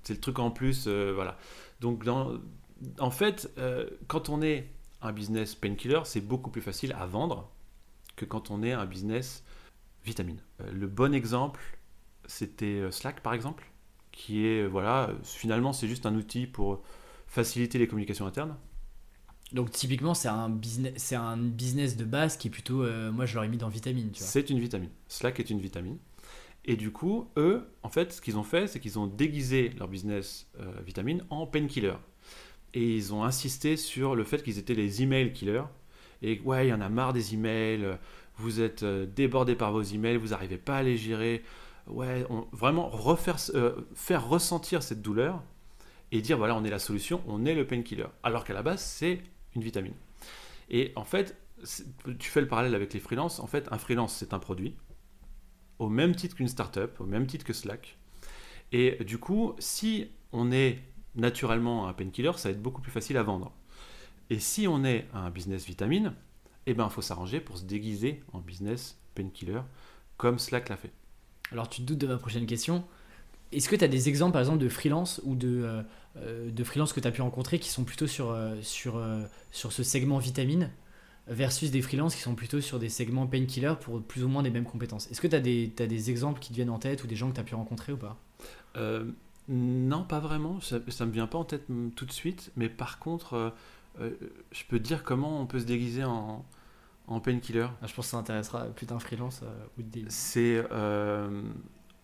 C'est 0.03 0.13
le 0.15 0.21
truc 0.21 0.39
en 0.39 0.51
plus, 0.51 0.87
voilà. 0.87 1.39
Donc 1.81 2.05
dans- 2.05 2.35
en 2.99 3.11
fait, 3.11 3.51
quand 4.09 4.29
on 4.29 4.43
est 4.43 4.69
un 5.01 5.13
business 5.13 5.55
painkiller, 5.55 6.01
c'est 6.05 6.21
beaucoup 6.21 6.51
plus 6.51 6.61
facile 6.61 6.95
à 6.99 7.07
vendre 7.07 7.51
que 8.23 8.29
quand 8.29 8.51
on 8.51 8.63
est 8.63 8.73
un 8.73 8.87
business 8.87 9.45
vitamine. 10.05 10.41
Euh, 10.61 10.71
le 10.73 10.87
bon 10.87 11.15
exemple, 11.15 11.61
c'était 12.27 12.81
euh, 12.81 12.91
Slack 12.91 13.21
par 13.23 13.35
exemple, 13.35 13.65
qui 14.13 14.47
est, 14.47 14.63
euh, 14.63 14.69
voilà, 14.69 15.09
euh, 15.09 15.15
finalement 15.25 15.73
c'est 15.73 15.89
juste 15.89 16.07
un 16.07 16.15
outil 16.15 16.47
pour 16.47 16.83
faciliter 17.27 17.79
les 17.79 17.89
communications 17.89 18.27
internes. 18.27 18.57
Donc 19.53 19.71
typiquement 19.71 20.15
c'est 20.15 20.29
un 20.29 20.49
business, 20.49 20.95
c'est 20.97 21.17
un 21.17 21.37
business 21.37 21.97
de 21.97 22.05
base 22.05 22.37
qui 22.37 22.49
est 22.49 22.51
plutôt, 22.51 22.83
euh, 22.83 23.13
moi 23.13 23.27
je 23.27 23.35
l'aurais 23.35 23.49
mis 23.49 23.59
dans 23.59 23.69
vitamine. 23.69 24.11
C'est 24.15 24.51
une 24.51 24.59
vitamine. 24.59 24.91
Slack 25.09 25.41
est 25.41 25.51
une 25.51 25.61
vitamine. 25.61 25.99
Et 26.65 26.77
du 26.77 26.93
coup, 26.93 27.29
eux, 27.37 27.67
en 27.83 27.89
fait, 27.89 28.13
ce 28.13 28.21
qu'ils 28.21 28.39
ont 28.39 28.45
fait, 28.45 28.69
c'est 28.69 28.79
qu'ils 28.79 28.97
ont 28.99 29.09
déguisé 29.09 29.71
leur 29.71 29.89
business 29.89 30.47
euh, 30.61 30.73
vitamine 30.87 31.25
en 31.29 31.45
painkiller. 31.45 31.95
Et 32.73 32.97
ils 32.97 33.13
ont 33.13 33.25
insisté 33.25 33.77
sur 33.77 34.15
le 34.15 34.25
fait 34.25 34.43
qu'ils 34.45 34.59
étaient 34.59 34.75
les 34.75 35.03
email 35.03 35.33
killers. 35.33 35.65
Et 36.23 36.41
ouais, 36.45 36.67
il 36.67 36.71
y 36.71 36.73
en 36.73 36.81
a 36.81 36.89
marre 36.89 37.13
des 37.13 37.35
emails, 37.35 37.99
vous 38.37 38.61
êtes 38.61 38.83
euh, 38.83 39.07
débordé 39.07 39.55
par 39.55 39.73
vos 39.73 39.83
emails, 39.83 40.17
vous 40.17 40.29
n'arrivez 40.29 40.59
pas 40.59 40.79
à 40.79 40.83
les 40.83 40.97
gérer. 40.97 41.43
Ouais, 41.89 42.25
vraiment 42.53 42.93
euh, 43.55 43.75
faire 43.95 44.29
ressentir 44.29 44.85
cette 44.85 45.03
douleur 45.03 45.43
et 46.13 46.21
dire 46.21 46.39
voilà, 46.39 46.55
on 46.57 46.63
est 46.65 46.71
la 46.71 46.79
solution, 46.79 47.21
on 47.27 47.45
est 47.45 47.55
le 47.55 47.67
painkiller. 47.67 48.07
Alors 48.23 48.45
qu'à 48.45 48.55
la 48.55 48.63
base, 48.63 48.81
c'est 48.81 49.21
une 49.57 49.63
vitamine. 49.63 49.95
Et 50.71 50.93
en 50.95 51.05
fait, 51.05 51.37
tu 52.19 52.31
fais 52.31 52.41
le 52.41 52.47
parallèle 52.49 52.75
avec 52.75 52.93
les 52.93 53.01
freelances. 53.01 53.41
En 53.41 53.47
fait, 53.47 53.69
un 53.73 53.79
freelance, 53.79 54.15
c'est 54.15 54.33
un 54.33 54.39
produit 54.39 54.77
au 55.79 55.89
même 55.89 56.15
titre 56.15 56.37
qu'une 56.37 56.49
startup, 56.49 57.01
au 57.01 57.05
même 57.05 57.27
titre 57.27 57.45
que 57.45 57.53
Slack. 57.53 57.99
Et 58.71 59.05
du 59.05 59.19
coup, 59.19 59.55
si 59.59 60.09
on 60.33 60.53
est 60.53 60.79
naturellement 61.17 61.89
un 61.89 61.93
painkiller, 61.93 62.33
ça 62.37 62.49
va 62.49 62.55
être 62.55 62.63
beaucoup 62.63 62.81
plus 62.81 62.93
facile 62.93 63.17
à 63.17 63.23
vendre. 63.23 63.53
Et 64.31 64.39
si 64.39 64.67
on 64.67 64.85
est 64.85 65.07
un 65.15 65.31
business 65.31 65.65
vitamine, 65.65 66.15
eh 66.67 66.75
ben, 66.75 66.87
il 66.89 66.93
faut 66.93 67.03
s'arranger 67.03 67.41
pour 67.41 67.59
se 67.59 67.65
déguiser 67.65 68.23
en 68.33 68.39
business 68.39 68.99
painkiller, 69.15 69.61
comme 70.17 70.39
Slack 70.39 70.69
l'a 70.69 70.77
fait. 70.77 70.93
Alors, 71.51 71.69
tu 71.69 71.83
te 71.83 71.87
doutes 71.87 71.99
de 71.99 72.07
ma 72.07 72.17
prochaine 72.17 72.47
question. 72.47 72.85
Est-ce 73.53 73.69
que 73.69 73.77
tu 73.77 73.85
as 73.85 73.89
des 73.89 74.09
exemples, 74.09 74.33
par 74.33 74.41
exemple, 74.41 74.59
de 74.59 74.69
freelance 74.69 75.21
ou 75.25 75.35
de, 75.35 75.63
euh, 75.63 75.83
euh, 76.17 76.51
de 76.51 76.65
freelance 76.65 76.93
que 76.93 77.01
tu 77.01 77.09
as 77.09 77.11
pu 77.11 77.21
rencontrer 77.21 77.59
qui 77.59 77.69
sont 77.69 77.85
plutôt 77.85 78.07
sur, 78.07 78.31
euh, 78.31 78.57
sur, 78.63 79.03
sur 79.51 79.73
ce 79.73 79.83
segment 79.83 80.19
vitamine 80.19 80.71
versus 81.29 81.71
des 81.71 81.83
freelances 81.83 82.17
qui 82.17 82.23
sont 82.23 82.35
plutôt 82.35 82.61
sur 82.61 82.79
des 82.79 82.89
segments 82.89 83.27
painkiller 83.27 83.75
pour 83.81 84.03
plus 84.03 84.25
ou 84.25 84.29
moins 84.29 84.43
des 84.43 84.51
mêmes 84.51 84.65
compétences? 84.65 85.11
Est-ce 85.11 85.21
que 85.21 85.29
tu 85.29 85.37
as, 85.37 85.39
as, 85.39 85.87
des 85.87 86.11
exemples 86.11 86.41
qui 86.41 86.51
te 86.51 86.55
viennent 86.55 86.71
en 86.71 86.79
tête 86.79 87.05
ou 87.05 87.07
des 87.07 87.17
gens 87.17 87.29
que 87.29 87.35
tu 87.35 87.41
as 87.41 87.45
pu 87.45 87.55
rencontrer 87.55 87.93
ou 87.93 87.99
pas? 87.99 88.19
Non, 89.49 90.05
pas 90.05 90.21
vraiment. 90.21 90.61
Ça 90.61 90.79
ne 90.79 91.05
me 91.05 91.13
vient 91.13 91.27
pas 91.27 91.37
en 91.37 91.45
tête 91.45 91.69
mm, 91.69 91.91
tout 91.91 92.07
de 92.07 92.13
suite. 92.13 92.53
Mais 92.57 92.69
par 92.69 92.99
contre, 92.99 93.53
je 93.99 94.65
peux 94.69 94.79
te 94.79 94.85
dire 94.85 95.05
comment 95.05 95.41
on 95.41 95.47
peut 95.47 95.61
se 95.61 95.65
déguiser 95.65 96.05
en, 96.05 96.45
en 97.07 97.21
painkiller? 97.21 97.69
Ah, 97.83 97.87
je 97.87 97.95
pense 97.95 98.07
que 98.07 98.11
ça 98.13 98.17
intéressera 98.17 98.65
plus 98.67 98.87
d'un 98.87 98.99
freelance 98.99 99.43
ou 99.79 99.83
des... 99.83 100.05
C'est 100.09 100.65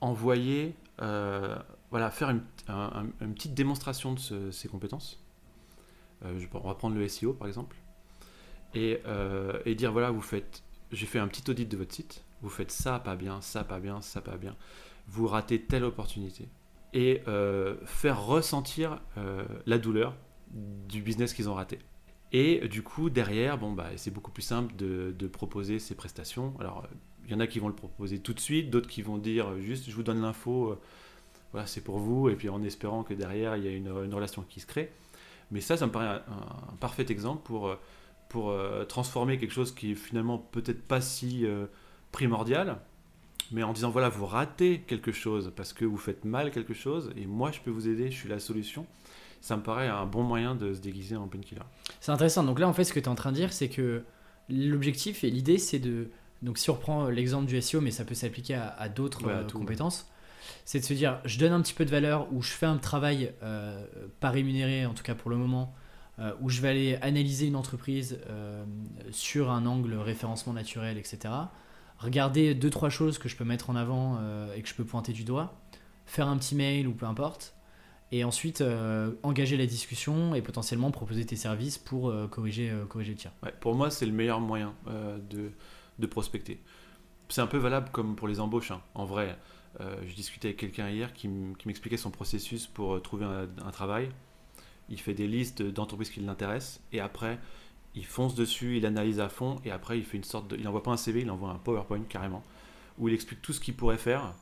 envoyer 0.01 0.75
euh, 1.03 1.57
voilà, 1.91 2.11
faire 2.11 2.31
une, 2.31 2.43
petite 3.35 3.55
démonstration 3.55 4.13
de 4.13 4.51
ces 4.51 4.69
compétences. 4.69 5.23
Euh, 6.25 6.39
on 6.53 6.69
va 6.69 6.75
prendre 6.75 6.97
le 6.97 7.09
SEO 7.09 7.33
par 7.33 7.49
exemple. 7.49 7.77
Et, 8.75 9.01
euh, 9.07 9.61
et 9.65 9.75
dire 9.75 9.93
voilà, 9.93 10.11
vous 10.11 10.21
faites, 10.21 10.63
j'ai 10.93 11.07
fait 11.07 11.19
un 11.19 11.29
petit 11.29 11.49
audit 11.51 11.69
de 11.69 11.77
votre 11.77 11.95
site, 11.95 12.25
vous 12.43 12.51
faites 12.51 12.71
ça 12.71 12.99
pas 12.99 13.17
bien, 13.17 13.41
ça 13.41 13.65
pas 13.65 13.81
bien, 13.81 14.01
ça 14.03 14.21
pas 14.21 14.37
bien, 14.37 14.55
vous 15.07 15.27
ratez 15.27 15.63
telle 15.63 15.85
opportunité. 15.85 16.49
Et 16.95 17.23
faire 17.85 18.25
ressentir 18.25 19.01
la 19.67 19.79
douleur 19.79 20.15
du 20.51 21.03
business 21.03 21.35
qu'ils 21.35 21.49
ont 21.49 21.55
raté. 21.55 21.79
Et 22.33 22.69
du 22.69 22.83
coup, 22.83 23.11
derrière, 23.11 23.59
bon, 23.59 23.73
bah, 23.73 23.89
c'est 23.97 24.11
beaucoup 24.11 24.31
plus 24.31 24.43
simple 24.43 24.75
de, 24.77 25.27
proposer 25.29 25.79
ces 25.79 25.95
prestations. 25.95 26.55
Alors, 26.61 26.87
il 27.29 27.33
y 27.33 27.35
en 27.35 27.41
a 27.41 27.47
qui 27.47 27.59
vont 27.59 27.69
le 27.69 27.75
proposer 27.75 28.19
tout 28.19 28.33
de 28.33 28.41
suite, 28.41 28.71
d'autres 28.71 28.89
qui 28.89 29.03
vont 29.03 29.19
dire 29.19 29.61
juste 29.61 29.89
je 29.89 29.95
vous 29.95 30.03
donne 30.03 30.23
l'info, 30.23 30.71
euh, 30.71 30.81
voilà, 31.53 31.67
c'est 31.67 31.83
pour 31.83 31.99
vous, 31.99 32.31
et 32.31 32.37
puis 32.37 32.49
en 32.49 32.63
espérant 32.63 33.03
que 33.03 33.13
derrière 33.13 33.57
il 33.57 33.65
y 33.65 33.69
a 33.69 33.71
une, 33.71 33.91
relation 33.91 34.43
qui 34.49 34.61
se 34.61 34.67
crée. 34.67 34.91
Mais 35.51 35.61
ça, 35.61 35.77
ça 35.77 35.87
me 35.87 35.93
paraît 35.93 36.07
un, 36.09 36.77
parfait 36.81 37.07
exemple 37.11 37.43
pour, 37.45 37.69
euh, 37.69 37.77
pour 38.31 38.51
euh, 38.51 38.85
transformer 38.85 39.39
quelque 39.39 39.53
chose 39.53 39.75
qui 39.75 39.93
est 39.93 39.95
finalement 39.95 40.39
peut-être 40.39 40.83
pas 40.83 41.03
si 41.03 41.47
primordial, 42.13 42.81
mais 43.53 43.63
en 43.63 43.75
disant 43.75 43.91
voilà, 43.91 44.09
vous 44.09 44.27
ratez 44.27 44.81
quelque 44.81 45.13
chose 45.13 45.53
parce 45.55 45.75
que 45.75 45.85
vous 45.85 45.99
faites 45.99 46.25
mal 46.25 46.51
quelque 46.51 46.75
chose, 46.75 47.13
et 47.17 47.27
moi 47.27 47.53
je 47.53 47.61
peux 47.61 47.71
vous 47.71 47.89
aider, 47.89 48.11
je 48.11 48.17
suis 48.17 48.29
la 48.29 48.41
solution. 48.41 48.87
Ça 49.41 49.57
me 49.57 49.63
paraît 49.63 49.89
un 49.89 50.07
bon 50.07 50.23
moyen 50.23 50.55
de 50.55 50.75
se 50.75 50.81
déguiser 50.81 51.17
en 51.17 51.29
painkiller. 51.29 51.63
C'est 52.01 52.13
intéressant. 52.13 52.43
Donc 52.45 52.59
là, 52.59 52.69
en 52.69 52.73
fait, 52.73 52.85
ce 52.85 52.93
que 52.93 53.01
tu 53.01 53.07
es 53.07 53.09
en 53.09 53.15
train 53.15 53.31
de 53.31 53.37
dire, 53.37 53.53
c'est 53.53 53.69
que 53.69 54.03
l'objectif 54.49 55.25
et 55.25 55.31
l'idée, 55.31 55.59
c'est 55.59 55.79
de 55.79 56.11
donc 56.43 56.59
si 56.59 56.71
on 56.71 56.75
reprend 56.75 57.09
l'exemple 57.09 57.47
du 57.47 57.61
SEO, 57.61 57.81
mais 57.81 57.91
ça 57.91 58.05
peut 58.05 58.15
s'appliquer 58.15 58.55
à, 58.55 58.89
d'autres 58.89 59.29
euh, 59.29 59.45
compétences, 59.45 60.11
c'est 60.65 60.81
de 60.81 60.85
se 60.85 60.95
dire, 60.95 61.21
je 61.25 61.39
donne 61.39 61.53
un 61.53 61.61
petit 61.61 61.75
peu 61.75 61.85
de 61.85 61.91
valeur 61.91 62.33
ou 62.33 62.43
je 62.43 62.53
fais 62.53 62.67
un 62.67 62.79
travail 62.79 63.33
euh, 63.43 63.85
pas 64.21 64.31
rémunéré, 64.31 64.87
en 64.87 64.95
tout 64.95 65.03
cas 65.03 65.15
pour 65.15 65.31
le 65.31 65.37
moment, 65.37 65.75
euh, 66.19 66.33
où 66.41 66.49
je 66.49 66.61
vais 66.61 66.69
aller 66.69 66.99
analyser 67.03 67.47
une 67.47 67.57
entreprise 67.57 68.19
sur 69.11 69.51
un 69.51 69.67
angle 69.67 69.95
référencement 69.95 70.53
naturel, 70.53 70.97
etc. 70.97 71.35
Regarder 71.99 72.55
deux, 72.55 72.71
trois 72.71 72.91
choses 72.91 73.19
que 73.19 73.29
je 73.29 73.37
peux 73.37 73.45
mettre 73.45 73.71
en 73.71 73.77
avant 73.77 74.19
et 74.55 74.63
que 74.63 74.69
je 74.69 74.75
peux 74.75 74.85
pointer 74.85 75.13
du 75.13 75.25
doigt, 75.25 75.61
faire 76.07 76.29
un 76.29 76.37
petit 76.39 76.55
mail 76.55 76.87
ou 76.87 76.93
peu 76.93 77.07
importe, 77.07 77.55
et 78.11 78.25
ensuite 78.25 78.65
engager 79.23 79.57
la 79.57 79.67
discussion 79.67 80.35
et 80.35 80.43
potentiellement 80.43 80.91
proposer 80.91 81.27
tes 81.27 81.37
services 81.37 81.79
pour 81.79 82.13
corriger, 82.31 82.73
corriger 82.89 83.13
le 83.13 83.19
tir. 83.19 83.31
pour 83.61 83.75
moi, 83.75 83.91
c'est 83.91 84.07
le 84.07 84.13
meilleur 84.13 84.41
moyen 84.41 84.75
de 84.87 85.51
de 85.99 86.07
prospecter. 86.07 86.61
C'est 87.29 87.41
un 87.41 87.47
peu 87.47 87.59
valable 87.59 87.91
comme 87.93 88.17
pour 88.17 88.29
les 88.29 88.41
embauches. 88.41 88.71
Hein. 88.71 88.81
En 88.95 89.05
vrai, 89.05 89.37
euh, 89.81 89.97
je 90.07 90.15
discutais 90.15 90.49
avec 90.49 90.59
quelqu'un 90.59 90.89
hier 90.89 91.13
qui 91.13 91.29
m'expliquait 91.29 91.97
son 91.97 92.11
processus 92.11 92.67
pour 92.67 92.95
euh, 92.95 93.01
trouver 93.01 93.27
un, 93.27 93.71
travail. 93.71 94.11
Il 94.89 95.01
fait 95.01 95.15
des 95.15 95.27
listes 95.27 95.63
d'entreprises 95.63 96.11
qui 96.11 96.21
l'intéressent 96.21 96.81
et 96.93 97.01
après, 97.01 97.39
il 97.95 98.07
fonce 98.07 98.35
dessus, 98.35 98.79
il 98.79 98.87
analyse 98.87 99.21
à 99.21 99.29
fond 99.29 99.61
et 99.65 99.71
après, 99.71 99.99
il 99.99 100.05
fait 100.05 100.17
une 100.17 100.25
sorte 100.25 100.49
de. 100.49 100.57
Il 100.57 100.67
envoie 100.67 100.83
pas 100.83 100.93
un 100.93 100.97
CV, 100.97 101.23
il 101.23 101.31
envoie 101.31 101.51
un 101.51 101.59
PowerPoint 101.59 102.03
carrément 102.09 102.43
où 102.97 103.09
il 103.09 103.15
explique 103.15 103.43
tout 103.43 103.53
ce 103.53 103.61
qu'il 103.61 103.75
pourrait 103.75 103.99
faire 103.99 104.35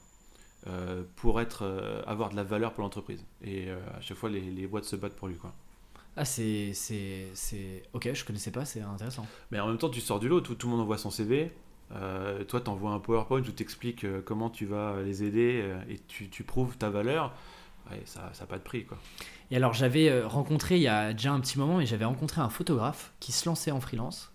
euh, 0.66 1.02
pour 1.16 1.40
être, 1.40 2.02
avoir 2.06 2.30
de 2.30 2.36
la 2.36 2.44
valeur 2.44 2.72
pour 2.72 2.82
l'entreprise. 2.82 3.24
Et 3.42 3.70
à 3.70 4.00
chaque 4.00 4.16
fois, 4.16 4.30
les, 4.30 4.40
les 4.40 4.66
boîtes 4.66 4.84
se 4.84 4.96
battent 4.96 5.16
pour 5.16 5.28
lui. 5.28 5.36
Quoi. 5.36 5.52
Ah, 6.16 6.24
c'est. 6.24 6.72
Ok, 7.92 8.10
je 8.12 8.24
connaissais 8.24 8.50
pas, 8.50 8.64
c'est 8.64 8.80
intéressant. 8.80 9.26
Mais 9.50 9.60
en 9.60 9.68
même 9.68 9.78
temps, 9.78 9.90
tu 9.90 10.00
sors 10.00 10.18
du 10.18 10.28
lot, 10.28 10.40
tout, 10.40 10.54
tout 10.54 10.66
le 10.66 10.72
monde 10.72 10.80
envoie 10.80 10.98
son 10.98 11.10
CV. 11.10 11.52
Euh, 11.92 12.42
toi, 12.44 12.60
tu 12.60 12.70
envoies 12.70 12.90
un 12.90 12.98
PowerPoint 12.98 13.40
où 13.40 13.52
tu 13.52 13.62
expliques 13.62 14.04
euh, 14.04 14.20
comment 14.24 14.50
tu 14.50 14.66
vas 14.66 15.02
les 15.02 15.22
aider 15.22 15.60
euh, 15.62 15.78
et 15.88 15.98
tu, 16.08 16.28
tu, 16.28 16.42
prouves 16.42 16.76
ta 16.76 16.90
valeur. 16.90 17.32
ça 18.06 18.32
n'a 18.40 18.46
pas 18.46 18.58
de 18.58 18.62
prix. 18.62 18.86
Quoi. 18.86 18.98
Et 19.50 19.56
alors, 19.56 19.74
j'avais 19.74 20.22
rencontré 20.22 20.76
il 20.76 20.82
y 20.82 20.88
a 20.88 21.12
déjà 21.12 21.32
un 21.32 21.40
petit 21.40 21.58
moment, 21.58 21.76
mais 21.76 21.86
j'avais 21.86 22.06
rencontré 22.06 22.40
un 22.40 22.48
photographe 22.48 23.12
qui 23.20 23.30
se 23.30 23.48
lançait 23.48 23.70
en 23.70 23.80
freelance. 23.80 24.32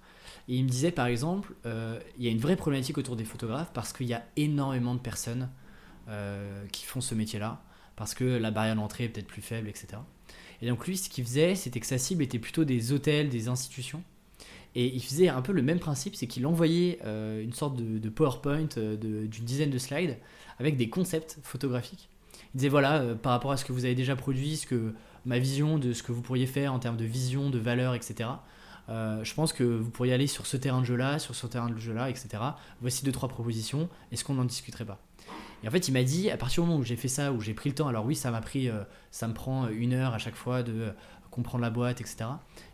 Et 0.48 0.56
il 0.56 0.64
me 0.64 0.70
disait, 0.70 0.92
par 0.92 1.08
exemple, 1.08 1.54
il 1.66 2.24
y 2.24 2.28
a 2.28 2.32
une 2.32 2.40
vraie 2.40 2.56
problématique 2.56 2.98
autour 2.98 3.16
des 3.16 3.26
photographes 3.26 3.72
parce 3.74 3.94
qu'il 3.94 4.08
y 4.08 4.14
a 4.14 4.24
énormément 4.38 4.96
de 4.96 5.00
personnes 5.00 5.50
qui 6.72 6.86
font 6.86 7.02
ce 7.02 7.16
métier-là, 7.16 7.62
parce 7.96 8.14
que 8.14 8.24
la 8.24 8.52
barrière 8.52 8.76
d'entrée 8.76 9.06
est 9.06 9.10
peut-être 9.10 9.28
plus 9.28 9.42
faible, 9.42 9.70
etc. 9.70 9.98
Et 10.62 10.68
donc 10.68 10.86
lui, 10.88 10.98
ce 10.98 11.10
qu'il 11.10 11.24
faisait, 11.24 11.56
c'était 11.56 11.80
que 11.80 11.86
sa 11.86 11.98
cible 11.98 12.24
était 12.24 12.40
plutôt 12.40 12.66
des 12.66 12.92
hôtels, 12.92 13.30
des 13.30 13.48
institutions. 13.48 14.04
Et 14.76 14.88
il 14.88 15.04
faisait 15.04 15.28
un 15.28 15.42
peu 15.42 15.52
le 15.52 15.62
même 15.62 15.80
principe, 15.80 16.16
c'est 16.16 16.28
qu'il 16.28 16.46
envoyait 16.48 17.00
euh, 17.04 17.44
une 17.44 17.54
sorte 17.54 17.76
de, 17.76 18.10
PowerPoint 18.10 18.70
euh, 18.78 18.96
d'une 18.96 19.46
dizaine 19.46 19.70
de 19.70 19.78
slides 19.78 20.18
avec 20.60 20.78
des 20.78 20.90
concepts 20.90 21.40
photographiques. 21.44 22.10
Il 22.54 22.58
disait 22.58 22.70
voilà, 22.70 23.02
euh, 23.02 23.16
par 23.16 23.34
rapport 23.34 23.52
à 23.52 23.58
ce 23.58 23.66
que 23.66 23.74
vous 23.74 23.84
avez 23.84 23.96
déjà 23.96 24.16
produit, 24.16 24.58
ce 24.58 24.68
que 24.68 24.94
ma 25.26 25.40
vision 25.40 25.78
de 25.78 25.92
ce 25.94 26.04
que 26.04 26.12
vous 26.12 26.22
pourriez 26.22 26.48
faire 26.48 26.74
en 26.74 26.80
termes 26.80 26.98
de 26.98 27.06
vision, 27.06 27.50
de 27.50 27.60
valeur, 27.60 27.94
etc. 27.94 28.30
je 28.90 29.34
pense 29.36 29.54
que 29.54 29.64
vous 29.64 29.92
pourriez 29.92 30.14
aller 30.14 30.26
sur 30.26 30.48
ce 30.48 30.58
terrain 30.58 30.82
de 30.82 30.86
jeu-là, 30.86 31.20
sur 31.20 31.36
ce 31.36 31.46
terrain 31.48 31.70
de 31.70 31.78
jeu-là, 31.78 32.10
etc. 32.10 32.42
Voici 32.82 33.06
deux, 33.06 33.12
trois 33.12 33.30
propositions. 33.30 33.88
Est-ce 34.12 34.24
qu'on 34.24 34.34
n'en 34.34 34.46
discuterait 34.46 34.86
pas? 34.86 35.00
Et 35.64 35.68
en 35.68 35.72
fait, 35.72 35.88
il 35.88 35.92
m'a 35.92 36.04
dit, 36.04 36.30
à 36.30 36.38
partir 36.38 36.64
du 36.64 36.70
moment 36.70 36.82
où 36.82 36.84
j'ai 36.84 36.96
fait 36.96 37.08
ça, 37.08 37.32
où 37.32 37.42
j'ai 37.42 37.54
pris 37.54 37.70
le 37.70 37.76
temps, 37.76 37.88
alors 37.88 38.06
oui, 38.06 38.16
ça 38.16 38.32
m'a 38.32 38.42
pris, 38.42 38.70
euh, 38.70 38.84
ça 39.12 39.28
me 39.28 39.34
prend 39.34 39.68
une 39.70 39.94
heure 39.94 40.14
à 40.14 40.18
chaque 40.18 40.36
fois 40.36 40.64
de 40.64 40.74
euh, 40.74 40.92
comprendre 41.30 41.62
la 41.62 41.70
boîte, 41.70 42.02
etc. 42.02 42.26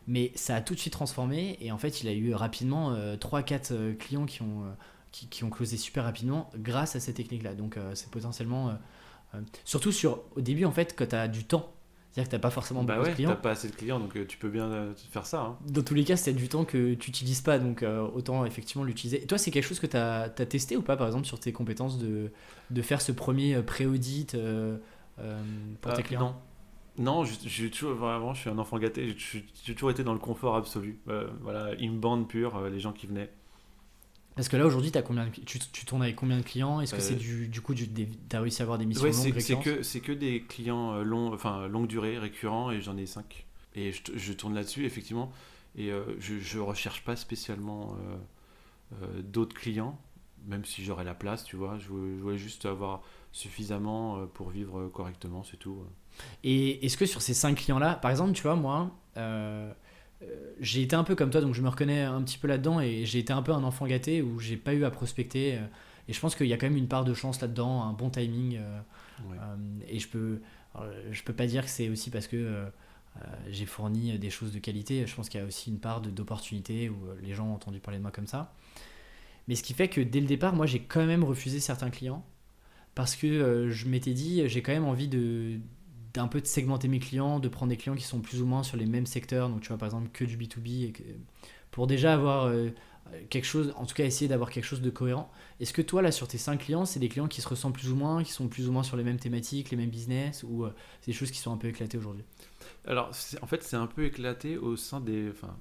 Mais 0.07 0.31
ça 0.35 0.55
a 0.55 0.61
tout 0.61 0.73
de 0.73 0.79
suite 0.79 0.93
transformé. 0.93 1.57
Et 1.59 1.71
en 1.71 1.77
fait, 1.77 2.01
il 2.01 2.07
a 2.07 2.13
eu 2.13 2.33
rapidement 2.33 2.95
3-4 2.95 3.71
euh, 3.71 3.93
clients 3.93 4.25
qui 4.25 4.41
ont, 4.41 4.63
qui, 5.11 5.27
closé 5.49 5.77
super 5.77 6.05
rapidement 6.05 6.49
grâce 6.55 6.95
à 6.95 6.99
cette 6.99 7.15
technique-là. 7.15 7.55
Donc, 7.55 7.77
c'est 7.93 8.09
potentiellement. 8.09 8.77
surtout 9.65 9.91
sur, 9.91 10.23
au 10.35 10.41
début, 10.41 10.65
en 10.65 10.71
fait, 10.71 10.95
quand 10.97 11.07
tu 11.07 11.15
as 11.15 11.27
du 11.27 11.43
temps 11.43 11.71
c'est-à-dire 12.23 12.29
que 12.29 12.29
tu 12.29 12.35
n'as 12.35 12.41
pas 12.41 12.49
forcément 12.49 12.83
bah 12.83 12.97
beaucoup 12.97 13.09
de 13.09 13.15
clients. 13.15 13.35
pas 13.35 13.51
assez 13.51 13.69
de 13.69 13.75
clients, 13.75 13.99
donc 13.99 14.17
tu 14.27 14.37
peux 14.37 14.49
bien 14.49 14.93
faire 15.11 15.25
ça. 15.25 15.41
Hein. 15.41 15.57
Dans 15.67 15.83
tous 15.83 15.93
les 15.93 16.03
cas, 16.03 16.17
c'est 16.17 16.33
du 16.33 16.49
temps 16.49 16.65
que 16.65 16.95
tu 16.95 17.09
n'utilises 17.09 17.41
pas, 17.41 17.59
donc 17.59 17.85
autant 18.13 18.45
effectivement 18.45 18.83
l'utiliser. 18.83 19.23
Et 19.23 19.27
toi, 19.27 19.37
c'est 19.37 19.51
quelque 19.51 19.67
chose 19.67 19.79
que 19.79 19.87
tu 19.87 19.97
as, 19.97 20.23
as, 20.23 20.29
testé 20.29 20.77
ou 20.77 20.81
pas, 20.81 20.97
par 20.97 21.07
exemple, 21.07 21.25
sur 21.25 21.39
tes 21.39 21.51
compétences 21.51 21.97
de, 21.97 22.31
de 22.71 22.81
faire 22.81 23.01
ce 23.01 23.11
premier 23.11 23.55
euh, 23.55 23.61
pré-audit 23.61 24.35
euh, 24.35 24.77
euh, 25.19 25.41
pour 25.81 25.93
tes 25.93 26.03
clients? 26.03 26.21
non. 26.21 26.35
Non, 26.99 27.23
j'ai 27.23 27.69
toujours, 27.69 27.93
vraiment, 27.93 28.33
je 28.33 28.41
suis 28.41 28.49
un 28.49 28.57
enfant 28.57 28.79
gâté. 28.79 29.15
J'ai 29.63 29.75
toujours 29.75 29.91
été 29.91 30.03
dans 30.03 30.13
le 30.13 30.19
confort 30.19 30.55
absolu. 30.55 30.99
voilà, 31.05 31.75
inbound 31.79 32.27
pur, 32.27 32.59
les 32.71 32.79
gens 32.79 32.91
qui 32.91 33.05
venaient. 33.05 33.29
Parce 34.37 34.47
que 34.47 34.55
là 34.55 34.65
aujourd'hui, 34.65 34.91
combien 35.05 35.27
tu, 35.29 35.59
tu, 35.59 35.85
tournes 35.85 36.03
avec 36.03 36.15
combien 36.15 36.37
de 36.37 36.43
clients? 36.43 36.79
Est-ce 36.79 36.95
que 36.95 37.01
c'est 37.01 37.15
du, 37.15 37.49
du 37.49 37.59
coup, 37.59 37.75
tu 37.75 37.89
as 38.31 38.39
réussi 38.39 38.61
à 38.61 38.63
avoir 38.63 38.77
des 38.77 38.85
missions 38.85 39.03
longues 39.03 39.39
C'est 39.39 39.55
que, 39.55 39.99
que 39.99 40.11
des 40.13 40.43
clients 40.47 41.03
longs, 41.03 41.33
enfin, 41.33 41.67
longue 41.67 41.87
durée, 41.87 42.17
récurrents, 42.17 42.71
et 42.71 42.81
j'en 42.81 42.95
ai 42.95 43.05
5. 43.05 43.45
Et 43.75 43.91
je, 43.91 44.01
je 44.15 44.33
tourne 44.33 44.55
là-dessus, 44.55 44.85
effectivement. 44.85 45.33
Et 45.75 45.91
je 46.19 46.57
ne 46.57 46.63
recherche 46.63 47.03
pas 47.03 47.17
spécialement 47.17 47.97
d'autres 49.21 49.55
clients 49.55 49.99
même 50.45 50.65
si 50.65 50.83
j'aurais 50.83 51.03
la 51.03 51.13
place, 51.13 51.43
tu 51.43 51.55
vois. 51.55 51.77
Je 51.77 51.89
voulais 51.89 52.37
juste 52.37 52.65
avoir 52.65 53.01
suffisamment 53.31 54.17
euh, 54.17 54.25
pour 54.25 54.49
vivre 54.49 54.87
correctement, 54.87 55.43
c'est 55.43 55.57
tout. 55.57 55.83
Et 56.43 56.85
est-ce 56.85 56.97
que 56.97 57.05
sur 57.05 57.21
ces 57.21 57.33
cinq 57.33 57.55
clients-là, 57.55 57.95
par 57.95 58.11
exemple, 58.11 58.31
tu 58.31 58.43
vois, 58.43 58.55
moi, 58.55 58.91
euh, 59.17 59.19
euh, 59.19 59.73
j'ai 60.59 60.81
été 60.81 60.95
un 60.95 61.03
peu 61.03 61.15
comme 61.15 61.29
toi, 61.29 61.41
donc 61.41 61.53
je 61.53 61.61
me 61.61 61.69
reconnais 61.69 62.01
un 62.01 62.21
petit 62.23 62.37
peu 62.37 62.47
là-dedans, 62.47 62.79
et 62.79 63.05
j'ai 63.05 63.19
été 63.19 63.33
un 63.33 63.41
peu 63.41 63.51
un 63.51 63.63
enfant 63.63 63.85
gâté 63.85 64.21
où 64.21 64.39
j'ai 64.39 64.57
pas 64.57 64.73
eu 64.73 64.83
à 64.83 64.91
prospecter. 64.91 65.59
et 66.07 66.13
je 66.13 66.19
pense 66.19 66.35
qu'il 66.35 66.47
y 66.47 66.53
a 66.53 66.57
quand 66.57 66.67
même 66.67 66.77
une 66.77 66.87
part 66.87 67.05
de 67.05 67.13
chance 67.13 67.39
là-dedans, 67.41 67.83
un 67.83 67.93
bon 67.93 68.09
timing. 68.09 68.59
et 69.87 69.99
je 69.99 70.07
peux, 70.07 70.41
je 71.11 71.23
peux 71.23 71.33
pas 71.33 71.45
dire 71.45 71.63
que 71.63 71.69
c'est 71.69 71.89
aussi 71.89 72.09
parce 72.09 72.27
que 72.27 72.65
j'ai 73.49 73.65
fourni 73.65 74.17
des 74.17 74.29
choses 74.29 74.51
de 74.51 74.59
qualité. 74.59 75.05
Je 75.05 75.15
pense 75.15 75.29
qu'il 75.29 75.39
y 75.39 75.43
a 75.43 75.45
aussi 75.45 75.69
une 75.69 75.79
part 75.79 76.01
d'opportunité 76.01 76.89
où 76.89 76.97
les 77.21 77.33
gens 77.33 77.47
ont 77.47 77.53
entendu 77.53 77.79
parler 77.79 77.99
de 77.99 78.03
moi 78.03 78.11
comme 78.11 78.27
ça. 78.27 78.53
Mais 79.47 79.55
ce 79.55 79.63
qui 79.63 79.73
fait 79.73 79.87
que 79.87 80.01
dès 80.01 80.19
le 80.19 80.27
départ, 80.27 80.53
moi, 80.53 80.65
j'ai 80.65 80.81
quand 80.81 81.05
même 81.05 81.23
refusé 81.23 81.59
certains 81.59 81.89
clients 81.89 82.25
parce 82.95 83.15
que 83.15 83.27
euh, 83.27 83.69
je 83.69 83.87
m'étais 83.87 84.13
dit, 84.13 84.47
j'ai 84.47 84.61
quand 84.61 84.71
même 84.71 84.85
envie 84.85 85.07
de 85.07 85.59
d'un 86.17 86.27
peu 86.27 86.41
de 86.41 86.47
segmenter 86.47 86.87
mes 86.87 86.97
clients, 86.97 87.39
de 87.39 87.47
prendre 87.47 87.69
des 87.69 87.77
clients 87.77 87.95
qui 87.95 88.03
sont 88.03 88.21
plus 88.21 88.41
ou 88.41 88.45
moins 88.47 88.63
sur 88.63 88.75
les 88.75 88.87
mêmes 88.87 89.05
secteurs, 89.05 89.49
donc 89.49 89.61
tu 89.61 89.67
vois 89.67 89.77
par 89.77 89.87
exemple 89.87 90.09
que 90.11 90.25
du 90.25 90.35
B2B, 90.35 90.85
et 90.85 90.93
pour 91.69 91.85
déjà 91.85 92.13
avoir 92.13 92.45
euh, 92.45 92.69
quelque 93.29 93.45
chose, 93.45 93.71
en 93.77 93.85
tout 93.85 93.93
cas 93.93 94.03
essayer 94.03 94.27
d'avoir 94.27 94.49
quelque 94.49 94.65
chose 94.65 94.81
de 94.81 94.89
cohérent. 94.89 95.31
Est-ce 95.59 95.73
que 95.73 95.83
toi 95.83 96.01
là 96.01 96.11
sur 96.11 96.27
tes 96.27 96.39
5 96.39 96.57
clients, 96.57 96.85
c'est 96.85 96.99
des 96.99 97.07
clients 97.07 97.27
qui 97.27 97.41
se 97.41 97.47
ressemblent 97.47 97.75
plus 97.75 97.91
ou 97.91 97.95
moins, 97.95 98.23
qui 98.23 98.31
sont 98.31 98.47
plus 98.47 98.67
ou 98.67 98.71
moins 98.71 98.81
sur 98.81 98.97
les 98.97 99.03
mêmes 99.03 99.19
thématiques, 99.19 99.69
les 99.69 99.77
mêmes 99.77 99.91
business, 99.91 100.43
ou 100.43 100.65
euh, 100.65 100.73
c'est 101.01 101.11
des 101.11 101.17
choses 101.17 101.29
qui 101.29 101.37
sont 101.37 101.53
un 101.53 101.57
peu 101.57 101.67
éclatées 101.67 101.99
aujourd'hui? 101.99 102.23
Alors 102.87 103.11
en 103.41 103.47
fait 103.47 103.61
c'est 103.61 103.77
un 103.77 103.87
peu 103.87 104.05
éclaté 104.05 104.57
au 104.57 104.75
sein 104.75 104.99
des... 104.99 105.29
Enfin, 105.29 105.55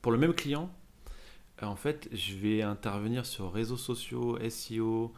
pour 0.00 0.12
le 0.12 0.18
même 0.18 0.34
client, 0.34 0.70
en 1.60 1.76
fait, 1.76 2.08
je 2.12 2.34
vais 2.34 2.62
intervenir 2.62 3.26
sur 3.26 3.52
réseaux 3.52 3.76
sociaux, 3.76 4.38
SEO, 4.48 5.12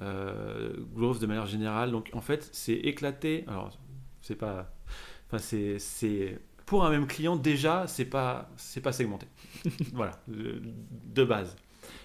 euh, 0.00 0.72
growth 0.94 1.20
de 1.20 1.26
manière 1.26 1.46
générale. 1.46 1.90
Donc, 1.90 2.10
en 2.12 2.20
fait, 2.20 2.48
c'est 2.52 2.74
éclaté. 2.74 3.44
Alors, 3.48 3.78
c'est 4.20 4.36
pas. 4.36 4.74
Enfin, 5.26 5.38
c'est. 5.38 6.38
Pour 6.66 6.84
un 6.84 6.90
même 6.90 7.06
client, 7.06 7.36
déjà, 7.36 7.86
c'est 7.86 8.04
pas, 8.04 8.50
c'est 8.56 8.80
pas 8.80 8.92
segmenté. 8.92 9.26
voilà, 9.92 10.22
de, 10.28 11.24
base. 11.24 11.56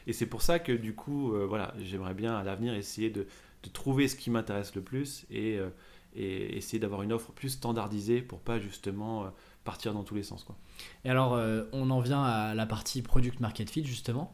Et 0.08 0.14
c'est 0.14 0.26
pour 0.26 0.42
ça 0.42 0.60
que, 0.60 0.72
du 0.72 0.94
coup, 0.94 1.34
euh, 1.34 1.46
voilà, 1.46 1.74
j'aimerais 1.80 2.14
bien 2.14 2.36
à 2.36 2.44
l'avenir 2.44 2.74
essayer 2.74 3.10
de, 3.10 3.28
de, 3.64 3.70
trouver 3.70 4.08
ce 4.08 4.16
qui 4.16 4.30
m'intéresse 4.30 4.76
le 4.76 4.82
plus 4.82 5.26
et, 5.30 5.58
euh, 5.58 5.70
et 6.16 6.58
essayer 6.58 6.80
d'avoir 6.80 7.04
une 7.04 7.14
offre 7.14 7.32
plus 7.32 7.50
standardisée 7.50 8.22
pour 8.22 8.40
pas 8.40 8.60
justement 8.60 9.32
partir 9.68 9.94
dans 9.94 10.04
tous 10.04 10.16
les 10.16 10.24
sens. 10.24 10.44
Quoi. 10.44 10.56
Et 11.04 11.10
alors, 11.10 11.34
euh, 11.34 11.66
on 11.74 11.90
en 11.90 12.00
vient 12.00 12.24
à 12.24 12.56
la 12.56 12.66
partie 12.66 13.02
product 13.02 13.42
market 13.42 13.70
fit, 13.70 13.84
justement. 13.84 14.34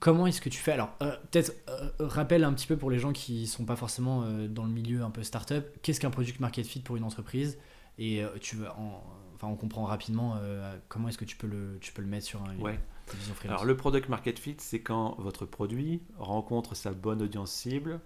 Comment 0.00 0.26
est-ce 0.26 0.40
que 0.40 0.48
tu 0.48 0.58
fais? 0.58 0.72
Alors, 0.72 0.94
euh, 1.02 1.16
peut-être 1.30 1.52
euh, 1.68 1.90
rappelle 1.98 2.44
un 2.44 2.52
petit 2.52 2.66
peu 2.66 2.76
pour 2.76 2.90
les 2.90 2.98
gens 2.98 3.12
qui 3.12 3.46
sont 3.46 3.64
pas 3.64 3.76
forcément 3.76 4.22
dans 4.48 4.64
le 4.64 4.70
milieu 4.70 5.02
un 5.02 5.10
peu 5.10 5.22
startup, 5.22 5.64
qu'est-ce 5.82 6.00
qu'un 6.00 6.10
product 6.10 6.40
market 6.40 6.66
fit 6.66 6.80
pour 6.80 6.96
une 6.96 7.04
entreprise? 7.04 7.58
Et 7.98 8.22
tu 8.40 8.54
veux, 8.54 8.68
enfin, 8.68 9.48
on 9.48 9.56
comprend 9.56 9.84
rapidement 9.84 10.40
comment 10.88 11.08
est-ce 11.08 11.18
que 11.18 11.24
tu 11.24 11.36
peux 11.36 11.48
le, 11.48 11.78
tu 11.80 11.92
peux 11.92 12.00
le 12.00 12.06
mettre 12.06 12.26
sur 12.26 12.40
un, 12.44 12.56
ouais. 12.58 12.78
vision 13.12 13.34
Alors, 13.46 13.64
le 13.64 13.76
product 13.76 14.08
market 14.08 14.38
fit, 14.38 14.54
c'est 14.58 14.80
quand 14.80 15.16
votre 15.18 15.46
produit 15.46 16.02
rencontre 16.16 16.76
sa 16.76 16.92
bonne 16.92 17.20
audience 17.20 17.50
cible 17.50 18.00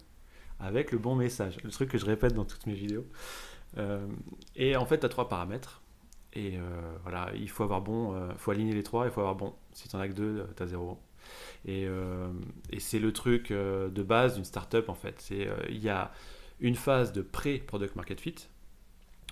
avec 0.61 0.93
le 0.93 0.99
bon 0.99 1.15
message. 1.15 1.59
Le 1.63 1.71
truc 1.71 1.91
que 1.91 1.99
je 1.99 2.07
répète 2.07 2.33
dans 2.33 2.47
toutes 2.47 2.67
mes 2.67 2.75
vidéos. 2.75 3.07
et 4.57 4.77
en 4.77 4.87
fait, 4.87 5.01
tu 5.01 5.05
as 5.05 5.11
trois 5.11 5.29
paramètres. 5.29 5.83
Et 6.35 6.57
euh, 6.57 6.61
voilà, 7.03 7.31
il 7.35 7.49
faut 7.49 7.63
avoir 7.63 7.83
bon, 7.83 8.15
il 8.15 8.17
euh, 8.17 8.35
faut 8.37 8.51
aligner 8.53 8.73
les 8.73 8.83
trois, 8.83 9.05
il 9.07 9.13
faut 9.13 9.21
avoir 9.21 9.35
bon. 9.35 9.55
Si 9.73 9.89
tu 9.89 9.97
en 9.97 10.01
as 10.01 10.09
que 10.09 10.15
deux, 10.15 10.47
tu 10.57 10.63
as 10.63 10.67
zéro. 10.67 10.99
Et, 11.65 11.87
euh, 11.87 12.29
et 12.71 12.81
c'est 12.81 12.99
le 12.99 13.13
truc 13.13 13.53
de 13.53 14.03
base 14.03 14.35
d'une 14.35 14.45
startup 14.45 14.89
en 14.89 14.95
fait. 14.95 15.21
C'est 15.21 15.49
il 15.69 15.79
y 15.79 15.89
a 15.89 16.13
une 16.61 16.77
phase 16.77 17.13
de 17.13 17.23
pré-product 17.23 17.97
market 17.97 18.21
fit 18.21 18.35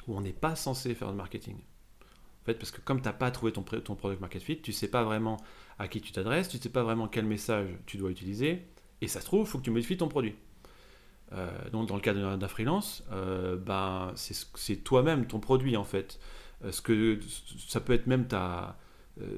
où 0.06 0.16
on 0.16 0.20
n'est 0.20 0.32
pas 0.32 0.56
censé 0.56 0.94
faire 0.94 1.10
de 1.10 1.16
marketing. 1.16 1.56
En 1.56 2.44
fait, 2.44 2.54
parce 2.54 2.70
que 2.70 2.80
comme 2.80 3.00
tu 3.00 3.06
n'as 3.06 3.12
pas 3.12 3.30
trouvé 3.30 3.52
ton, 3.52 3.62
ton 3.62 3.94
product 3.94 4.20
market 4.20 4.42
fit, 4.42 4.60
tu 4.60 4.72
sais 4.72 4.88
pas 4.88 5.04
vraiment 5.04 5.36
à 5.78 5.88
qui 5.88 6.00
tu 6.00 6.10
t'adresses, 6.12 6.48
tu 6.48 6.58
sais 6.58 6.70
pas 6.70 6.82
vraiment 6.82 7.06
quel 7.06 7.26
message 7.26 7.68
tu 7.86 7.98
dois 7.98 8.10
utiliser, 8.10 8.66
et 9.02 9.08
ça 9.08 9.20
se 9.20 9.26
trouve, 9.26 9.46
il 9.46 9.46
faut 9.46 9.58
que 9.58 9.64
tu 9.64 9.70
modifies 9.70 9.98
ton 9.98 10.08
produit. 10.08 10.34
donc 11.72 11.86
dans 11.86 11.96
le 11.96 12.00
cas 12.00 12.14
d'un 12.14 12.48
freelance, 12.48 13.04
ben, 13.10 14.12
c'est 14.14 14.76
toi-même 14.84 15.26
ton 15.26 15.38
produit 15.38 15.76
en 15.76 15.84
fait. 15.84 16.18
Euh, 16.64 16.72
ce 16.72 16.82
que 16.82 17.18
ça 17.68 17.80
peut 17.80 17.92
être 17.92 18.06
même 18.06 18.26
ta, 18.26 18.38
euh, 18.68 18.72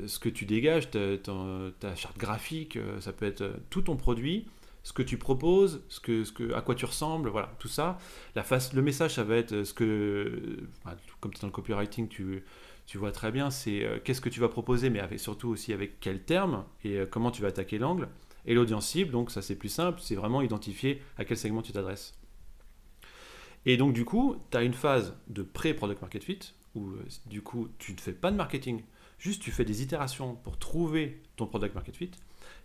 ce 0.07 0.19
que 0.19 0.29
tu 0.29 0.45
dégages, 0.45 0.91
ta, 0.91 1.95
charte 1.95 2.19
graphique, 2.19 2.77
euh, 2.77 3.01
ça 3.01 3.13
peut 3.13 3.27
être 3.27 3.53
tout 3.71 3.83
ton 3.83 3.97
produit, 3.97 4.47
ce 4.83 4.93
que 4.93 5.03
tu 5.03 5.17
proposes, 5.19 5.83
ce 5.89 6.01
que, 6.01 6.25
ce 6.25 6.33
que, 6.33 6.53
à 6.55 6.61
quoi 6.61 6.75
tu 6.75 6.85
ressembles, 6.85 7.29
voilà, 7.29 7.55
tout 7.59 7.69
ça. 7.69 7.99
La 8.35 8.43
face, 8.43 8.73
le 8.73 8.83
message, 8.83 9.15
ça 9.15 9.25
va 9.25 9.37
être 9.37 9.65
ce 9.65 9.73
que, 9.73 10.59
comme 11.21 11.33
tu 11.33 11.39
es 11.39 11.41
dans 11.43 11.49
le 11.49 11.53
copywriting, 11.53 12.09
tu, 12.09 12.45
tu 12.87 12.99
vois 12.99 13.13
très 13.13 13.31
bien, 13.31 13.51
c'est 13.51 13.87
qu'est-ce 14.05 14.21
que 14.21 14.29
tu 14.29 14.41
vas 14.41 14.49
proposer, 14.49 14.91
mais 14.91 14.99
avec, 14.99 15.21
surtout 15.21 15.49
aussi 15.49 15.73
avec 15.73 16.01
quel 16.01 16.23
terme 16.23 16.65
et 16.85 17.05
comment 17.11 17.31
tu 17.31 17.43
vas 17.43 17.49
attaquer 17.49 17.79
l'angle. 17.79 18.09
Et 18.45 18.55
l'audience 18.55 18.89
cible, 18.89 19.13
donc 19.13 19.31
ça 19.31 19.41
c'est 19.41 19.55
plus 19.55 19.69
simple, 19.69 20.01
c'est 20.01 20.17
vraiment 20.17 20.43
identifier 20.43 21.01
à 21.17 21.25
quel 21.25 21.37
segment 21.37 21.63
tu 21.63 21.73
t'adresses. 21.73 22.19
Et 23.65 23.77
donc 23.77 23.93
du 23.93 24.05
coup, 24.05 24.37
tu 24.51 24.57
as 24.57 24.63
une 24.63 24.75
phase 24.75 25.17
de 25.29 25.43
pré-product 25.43 26.01
market 26.01 26.25
fit, 26.25 26.41
où 26.75 26.89
euh, 26.89 27.07
du 27.27 27.43
coup 27.43 27.69
tu 27.79 27.93
ne 27.93 27.99
fais 27.99 28.13
pas 28.13 28.31
de 28.31 28.37
marketing, 28.37 28.83
juste 29.23 29.41
tu 29.41 29.53
fais 29.53 29.65
des 29.65 29.83
itérations 29.83 30.35
pour 30.35 30.59
trouver 30.59 31.23
ton 31.37 31.47
product 31.47 31.77
market 31.77 31.97
fit. 31.97 32.11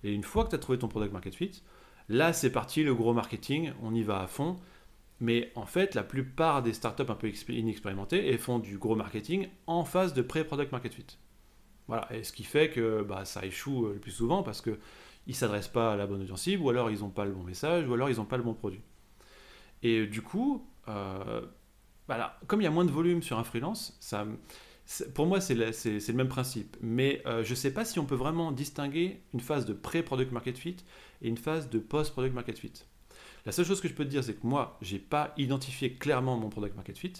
Et 0.03 0.11
une 0.11 0.23
fois 0.23 0.43
que 0.43 0.49
tu 0.49 0.55
as 0.55 0.59
trouvé 0.59 0.79
ton 0.79 0.87
product 0.87 1.13
market 1.13 1.35
fit, 1.35 1.61
là 2.09 2.33
c'est 2.33 2.51
parti 2.51 2.83
le 2.83 2.95
gros 2.95 3.13
marketing, 3.13 3.71
on 3.83 3.93
y 3.93 4.01
va 4.01 4.21
à 4.21 4.27
fond. 4.27 4.57
Mais 5.19 5.51
en 5.55 5.65
fait, 5.65 5.95
la 5.95 6.03
plupart 6.03 6.61
des 6.61 6.73
startups 6.73 7.09
un 7.09 7.15
peu 7.15 7.31
inexpérimentées 7.49 8.37
font 8.37 8.59
du 8.59 8.77
gros 8.77 8.95
marketing 8.95 9.47
en 9.65 9.83
phase 9.83 10.13
de 10.13 10.21
pré-product 10.21 10.71
market 10.71 10.93
fit. 10.93 11.17
Voilà, 11.87 12.07
et 12.13 12.23
ce 12.23 12.33
qui 12.33 12.43
fait 12.43 12.69
que 12.69 13.03
bah, 13.03 13.23
ça 13.23 13.45
échoue 13.45 13.85
euh, 13.85 13.93
le 13.93 13.99
plus 13.99 14.11
souvent 14.11 14.43
parce 14.43 14.61
qu'ils 14.61 14.77
ne 15.27 15.33
s'adressent 15.33 15.69
pas 15.69 15.93
à 15.93 15.95
la 15.95 16.05
bonne 16.05 16.21
audience 16.21 16.47
ou 16.59 16.69
alors 16.69 16.91
ils 16.91 16.99
n'ont 16.99 17.09
pas 17.09 17.25
le 17.25 17.31
bon 17.31 17.43
message, 17.43 17.87
ou 17.87 17.93
alors 17.93 18.09
ils 18.09 18.17
n'ont 18.17 18.25
pas 18.25 18.37
le 18.37 18.43
bon 18.43 18.53
produit. 18.53 18.81
Et 19.83 20.05
du 20.07 20.21
coup, 20.21 20.67
euh, 20.87 21.41
voilà, 22.07 22.37
comme 22.47 22.61
il 22.61 22.65
y 22.65 22.67
a 22.67 22.71
moins 22.71 22.85
de 22.85 22.91
volume 22.91 23.21
sur 23.21 23.39
un 23.39 23.43
freelance, 23.43 23.95
ça, 23.99 24.25
pour 25.13 25.25
moi, 25.25 25.41
c'est 25.41 25.53
le, 25.55 26.13
même 26.13 26.29
principe. 26.29 26.77
Mais 26.81 27.21
euh, 27.25 27.43
je 27.43 27.49
ne 27.51 27.55
sais 27.55 27.71
pas 27.71 27.83
si 27.83 27.99
on 27.99 28.05
peut 28.05 28.15
vraiment 28.15 28.51
distinguer 28.51 29.21
une 29.33 29.41
phase 29.41 29.65
de 29.65 29.73
pré-product 29.73 30.31
market 30.31 30.57
fit 30.57 30.77
et 31.21 31.27
une 31.27 31.37
phase 31.37 31.69
de 31.69 31.79
post-product 31.79 32.33
market 32.33 32.57
fit. 32.57 32.73
La 33.45 33.51
seule 33.51 33.65
chose 33.65 33.81
que 33.81 33.87
je 33.87 33.93
peux 33.93 34.05
te 34.05 34.09
dire, 34.09 34.23
c'est 34.23 34.33
que 34.33 34.47
moi, 34.47 34.77
je 34.81 34.93
n'ai 34.93 34.99
pas 34.99 35.33
identifié 35.37 35.93
clairement 35.93 36.37
mon 36.37 36.49
product 36.49 36.75
market 36.75 36.97
fit. 36.97 37.13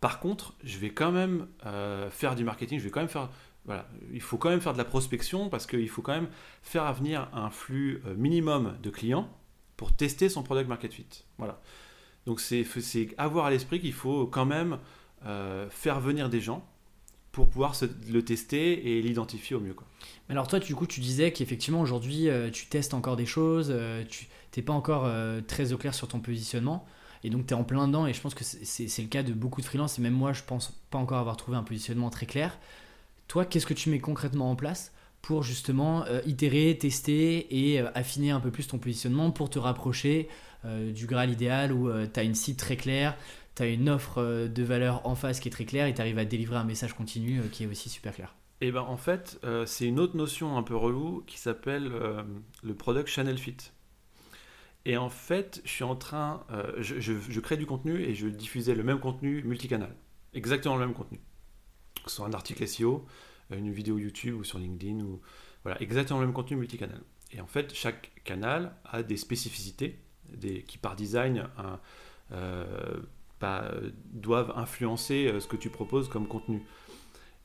Par 0.00 0.20
contre, 0.20 0.54
je 0.64 0.78
vais 0.78 0.90
quand 0.90 1.12
même 1.12 1.48
euh, 1.66 2.08
faire 2.10 2.34
du 2.34 2.44
marketing, 2.44 2.78
je 2.78 2.84
vais 2.84 2.90
quand 2.90 3.00
même 3.00 3.08
faire. 3.08 3.30
Voilà, 3.64 3.86
il 4.14 4.22
faut 4.22 4.38
quand 4.38 4.48
même 4.48 4.60
faire 4.60 4.72
de 4.72 4.78
la 4.78 4.84
prospection 4.84 5.50
parce 5.50 5.66
qu'il 5.66 5.88
faut 5.90 6.00
quand 6.00 6.14
même 6.14 6.28
faire 6.62 6.90
venir 6.94 7.28
un 7.34 7.50
flux 7.50 8.02
euh, 8.06 8.14
minimum 8.14 8.78
de 8.82 8.88
clients 8.88 9.28
pour 9.76 9.94
tester 9.94 10.30
son 10.30 10.42
product 10.42 10.68
market 10.68 10.94
fit. 10.94 11.24
Voilà. 11.36 11.60
Donc 12.24 12.40
c'est 12.40 12.64
avoir 13.18 13.46
à 13.46 13.50
l'esprit 13.50 13.80
qu'il 13.80 13.92
faut 13.92 14.26
quand 14.26 14.46
même 14.46 14.78
euh, 15.26 15.68
faire 15.70 16.00
venir 16.00 16.28
des 16.28 16.40
gens 16.40 16.64
pour 17.32 17.48
pouvoir 17.48 17.74
le 18.08 18.24
tester 18.24 18.98
et 18.98 19.02
l'identifier 19.02 19.56
au 19.56 19.60
mieux. 19.60 19.74
Quoi. 19.74 19.86
Alors 20.28 20.46
toi, 20.46 20.58
du 20.60 20.74
coup, 20.74 20.86
tu 20.86 21.00
disais 21.00 21.32
qu'effectivement 21.32 21.80
aujourd'hui, 21.80 22.28
euh, 22.28 22.50
tu 22.50 22.66
testes 22.66 22.94
encore 22.94 23.16
des 23.16 23.26
choses, 23.26 23.68
euh, 23.70 24.04
tu 24.08 24.28
n'es 24.56 24.62
pas 24.62 24.72
encore 24.72 25.10
très 25.46 25.72
au 25.72 25.78
clair 25.78 25.94
sur 25.94 26.08
ton 26.08 26.20
positionnement, 26.20 26.86
et 27.24 27.30
donc 27.30 27.46
tu 27.46 27.54
es 27.54 27.56
en 27.56 27.64
plein 27.64 27.86
dedans, 27.88 28.06
et 28.06 28.12
je 28.12 28.20
pense 28.20 28.34
que 28.34 28.44
c'est 28.44 29.02
le 29.02 29.08
cas 29.08 29.22
de 29.22 29.32
beaucoup 29.32 29.60
de 29.60 29.66
freelances, 29.66 29.98
et 29.98 30.02
même 30.02 30.14
moi, 30.14 30.32
je 30.32 30.42
pense 30.42 30.72
pas 30.90 30.98
encore 30.98 31.18
avoir 31.18 31.36
trouvé 31.36 31.56
un 31.56 31.62
positionnement 31.62 32.10
très 32.10 32.26
clair. 32.26 32.58
Toi, 33.28 33.44
qu'est-ce 33.44 33.66
que 33.66 33.74
tu 33.74 33.90
mets 33.90 34.00
concrètement 34.00 34.50
en 34.50 34.56
place 34.56 34.92
pour 35.20 35.42
justement 35.42 36.04
itérer, 36.26 36.76
tester 36.80 37.46
et 37.50 37.80
affiner 37.80 38.30
un 38.30 38.40
peu 38.40 38.50
plus 38.50 38.68
ton 38.68 38.78
positionnement 38.78 39.30
pour 39.30 39.50
te 39.50 39.58
rapprocher 39.58 40.28
du 40.64 41.06
Graal 41.06 41.30
idéal 41.30 41.72
où 41.72 41.90
tu 42.06 42.18
as 42.18 42.22
une 42.22 42.34
site 42.34 42.58
très 42.58 42.76
claire, 42.76 43.16
tu 43.58 43.64
as 43.64 43.66
une 43.66 43.88
offre 43.88 44.18
euh, 44.18 44.48
de 44.48 44.62
valeur 44.62 45.06
en 45.06 45.14
face 45.14 45.40
qui 45.40 45.48
est 45.48 45.50
très 45.50 45.64
claire 45.64 45.86
et 45.86 45.94
tu 45.94 46.00
arrives 46.00 46.18
à 46.18 46.24
délivrer 46.24 46.56
un 46.56 46.64
message 46.64 46.94
continu 46.94 47.42
qui 47.50 47.64
est 47.64 47.66
aussi 47.66 47.88
super 47.88 48.14
clair. 48.14 48.34
Et 48.60 48.68
eh 48.68 48.72
ben 48.72 48.80
en 48.80 48.96
fait, 48.96 49.38
c'est 49.66 49.86
une 49.86 50.00
autre 50.00 50.16
notion 50.16 50.58
un 50.58 50.64
peu 50.64 50.74
relou 50.74 51.22
qui 51.28 51.38
s'appelle 51.38 51.92
le 52.64 52.74
product 52.74 53.06
channel 53.06 53.38
fit. 53.38 53.56
Et 54.84 54.96
en 54.96 55.10
fait, 55.10 55.60
je 55.64 55.70
suis 55.70 55.84
en 55.84 55.94
train, 55.94 56.44
je, 56.80 57.38
crée 57.38 57.56
du 57.56 57.66
contenu 57.66 58.02
et 58.02 58.16
je 58.16 58.26
diffusais 58.26 58.74
le 58.74 58.82
même 58.82 58.98
contenu 58.98 59.44
multicanal, 59.44 59.94
exactement 60.34 60.74
le 60.74 60.86
même 60.86 60.92
contenu, 60.92 61.20
que 62.02 62.10
ce 62.10 62.16
soit 62.16 62.26
un 62.26 62.32
article 62.32 62.66
SEO, 62.66 63.06
une 63.52 63.70
vidéo 63.70 63.96
YouTube 63.96 64.34
ou 64.40 64.42
sur 64.42 64.58
LinkedIn 64.58 65.04
ou 65.04 65.20
voilà, 65.62 65.80
exactement 65.80 66.18
le 66.18 66.26
même 66.26 66.34
contenu 66.34 66.56
multicanal. 66.56 67.00
Et 67.30 67.40
en 67.40 67.46
fait, 67.46 67.72
chaque 67.74 68.10
canal 68.24 68.74
a 68.86 69.04
des 69.04 69.16
spécificités 69.16 70.00
qui 70.66 70.78
par 70.78 70.96
design 70.96 71.48
euh, 73.42 73.90
doivent 74.12 74.52
influencer 74.56 75.28
euh, 75.28 75.40
ce 75.40 75.46
que 75.46 75.56
tu 75.56 75.70
proposes 75.70 76.08
comme 76.08 76.26
contenu. 76.26 76.62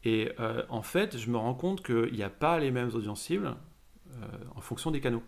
Et 0.04 0.32
euh, 0.40 0.64
en 0.70 0.82
fait, 0.82 1.18
je 1.18 1.30
me 1.30 1.38
rends 1.38 1.54
compte 1.54 1.86
qu'il 1.86 2.14
n'y 2.14 2.24
a 2.24 2.30
pas 2.30 2.60
les 2.60 2.72
mêmes 2.72 2.90
audiences 2.94 3.22
cibles 3.22 3.56
en 4.56 4.62
fonction 4.62 4.92
des 4.92 5.02
canaux. 5.02 5.24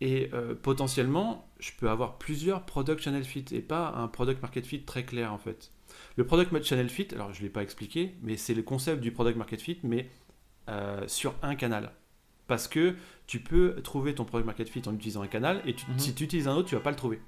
Et 0.00 0.30
potentiellement, 0.62 1.50
je 1.58 1.72
peux 1.76 1.90
avoir 1.90 2.18
plusieurs 2.18 2.64
product 2.64 3.00
channel 3.00 3.24
fit 3.24 3.44
et 3.50 3.60
pas 3.60 3.88
un 3.96 4.06
product 4.06 4.40
market 4.42 4.64
fit 4.64 4.84
très 4.84 5.04
clair 5.04 5.32
en 5.32 5.38
fait. 5.38 5.72
Le 6.14 6.24
product 6.24 6.62
channel 6.62 6.88
fit, 6.88 7.08
alors 7.12 7.32
je 7.32 7.40
ne 7.40 7.46
l'ai 7.46 7.50
pas 7.50 7.64
expliqué, 7.64 8.14
mais 8.22 8.36
c'est 8.36 8.54
le 8.54 8.62
concept 8.62 9.00
du 9.00 9.10
product 9.10 9.36
market 9.36 9.60
fit, 9.60 9.80
mais 9.82 10.08
sur 11.08 11.34
un 11.42 11.56
canal. 11.56 11.90
Parce 12.46 12.68
que 12.68 12.94
tu 13.26 13.40
peux 13.40 13.82
trouver 13.82 14.14
ton 14.14 14.24
product 14.24 14.46
market 14.46 14.68
fit 14.68 14.82
en 14.86 14.94
utilisant 14.94 15.22
un 15.22 15.26
canal 15.26 15.60
et 15.66 15.72
mhm. 15.72 15.98
si 15.98 16.14
tu 16.14 16.22
utilises 16.22 16.46
un 16.46 16.54
autre, 16.54 16.68
tu 16.68 16.76
vas 16.76 16.80
pas 16.80 16.90
le 16.90 16.96
trouver. 16.96 17.20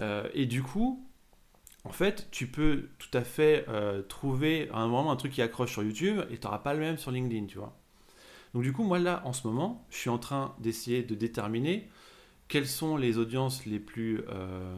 Euh, 0.00 0.28
et 0.34 0.46
du 0.46 0.62
coup, 0.62 1.04
en 1.84 1.92
fait, 1.92 2.28
tu 2.30 2.46
peux 2.46 2.88
tout 2.98 3.16
à 3.16 3.22
fait 3.22 3.66
euh, 3.68 4.02
trouver 4.02 4.70
un 4.72 4.88
moment 4.88 5.12
un 5.12 5.16
truc 5.16 5.32
qui 5.32 5.42
accroche 5.42 5.72
sur 5.72 5.82
YouTube 5.82 6.20
et 6.30 6.38
tu 6.38 6.46
n'auras 6.46 6.58
pas 6.58 6.72
le 6.72 6.80
même 6.80 6.96
sur 6.96 7.10
LinkedIn, 7.10 7.46
tu 7.46 7.58
vois. 7.58 7.76
Donc 8.54 8.62
du 8.62 8.72
coup, 8.72 8.84
moi 8.84 8.98
là, 8.98 9.22
en 9.24 9.32
ce 9.32 9.46
moment, 9.46 9.84
je 9.90 9.98
suis 9.98 10.10
en 10.10 10.18
train 10.18 10.54
d'essayer 10.60 11.02
de 11.02 11.14
déterminer 11.14 11.88
quelles 12.48 12.68
sont 12.68 12.96
les 12.96 13.18
audiences 13.18 13.66
les 13.66 13.80
plus, 13.80 14.22
euh, 14.28 14.76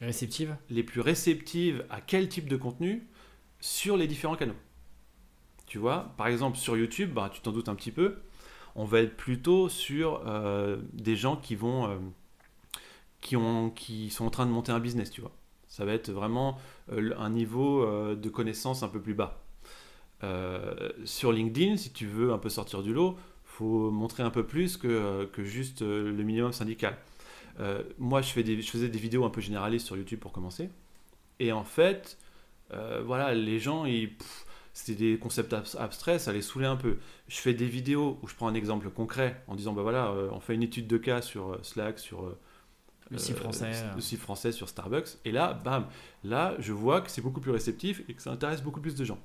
Réceptive 0.00 0.56
les 0.70 0.82
plus 0.82 1.02
réceptives 1.02 1.84
à 1.90 2.00
quel 2.00 2.26
type 2.30 2.48
de 2.48 2.56
contenu 2.56 3.06
sur 3.60 3.98
les 3.98 4.06
différents 4.06 4.36
canaux. 4.36 4.56
Tu 5.66 5.76
vois, 5.76 6.14
par 6.16 6.28
exemple 6.28 6.56
sur 6.56 6.74
YouTube, 6.74 7.12
bah, 7.12 7.30
tu 7.30 7.42
t'en 7.42 7.52
doutes 7.52 7.68
un 7.68 7.74
petit 7.74 7.90
peu, 7.90 8.22
on 8.76 8.86
va 8.86 9.00
être 9.00 9.14
plutôt 9.14 9.68
sur 9.68 10.22
euh, 10.26 10.80
des 10.94 11.16
gens 11.16 11.36
qui 11.36 11.54
vont, 11.54 12.00
qui, 13.20 13.36
ont, 13.36 13.70
qui 13.70 14.10
sont 14.10 14.26
en 14.26 14.30
train 14.30 14.46
de 14.46 14.50
monter 14.50 14.72
un 14.72 14.80
business, 14.80 15.10
tu 15.10 15.20
vois. 15.20 15.32
Ça 15.68 15.84
va 15.84 15.92
être 15.92 16.10
vraiment 16.10 16.58
euh, 16.92 17.12
un 17.16 17.30
niveau 17.30 17.84
euh, 17.84 18.16
de 18.16 18.28
connaissance 18.28 18.82
un 18.82 18.88
peu 18.88 19.00
plus 19.00 19.14
bas. 19.14 19.42
Euh, 20.24 20.90
sur 21.04 21.32
LinkedIn, 21.32 21.76
si 21.76 21.92
tu 21.92 22.06
veux 22.06 22.32
un 22.32 22.38
peu 22.38 22.48
sortir 22.48 22.82
du 22.82 22.92
lot, 22.92 23.16
faut 23.44 23.90
montrer 23.90 24.22
un 24.22 24.30
peu 24.30 24.44
plus 24.44 24.76
que, 24.76 25.26
que 25.32 25.44
juste 25.44 25.82
le 25.82 26.12
minimum 26.12 26.52
syndical. 26.52 26.96
Moi, 27.98 28.22
je, 28.22 28.30
faisais 28.30 28.88
des 28.88 28.98
vidéos 28.98 29.24
un 29.24 29.30
peu 29.30 29.42
généralistes 29.42 29.86
sur 29.86 29.96
YouTube 29.96 30.18
pour 30.18 30.32
commencer. 30.32 30.70
Et 31.40 31.52
en 31.52 31.64
fait, 31.64 32.16
voilà, 33.04 33.34
les 33.34 33.58
gens, 33.58 33.84
c'était 34.72 34.94
des 34.94 35.18
concepts 35.18 35.52
abs- 35.52 35.76
abstraits, 35.76 36.20
ça 36.20 36.32
les 36.32 36.40
saoulait 36.40 36.66
un 36.66 36.76
peu. 36.76 36.96
Je 37.28 37.36
fais 37.36 37.52
des 37.52 37.66
vidéos 37.66 38.18
où 38.22 38.28
je 38.28 38.34
prends 38.34 38.48
un 38.48 38.54
exemple 38.54 38.88
concret 38.88 39.42
en 39.46 39.56
disant, 39.56 39.74
bah 39.74 39.82
voilà, 39.82 40.14
on 40.32 40.40
fait 40.40 40.54
une 40.54 40.62
étude 40.62 40.86
de 40.86 40.96
cas 40.96 41.20
sur 41.20 41.58
Slack, 41.62 41.98
sur 41.98 42.34
Le 43.10 43.18
site 43.18 43.36
français. 43.36 43.72
euh. 43.74 43.94
le 43.96 44.00
site 44.00 44.20
français 44.20 44.52
sur 44.52 44.68
Starbucks. 44.68 45.18
Et 45.24 45.32
là, 45.32 45.52
bam, 45.54 45.86
là, 46.24 46.54
je 46.58 46.72
vois 46.72 47.00
que 47.00 47.10
c'est 47.10 47.22
beaucoup 47.22 47.40
plus 47.40 47.50
réceptif 47.50 48.02
et 48.08 48.14
que 48.14 48.22
ça 48.22 48.30
intéresse 48.30 48.62
beaucoup 48.62 48.80
plus 48.80 48.94
de 48.94 49.04
gens. 49.04 49.18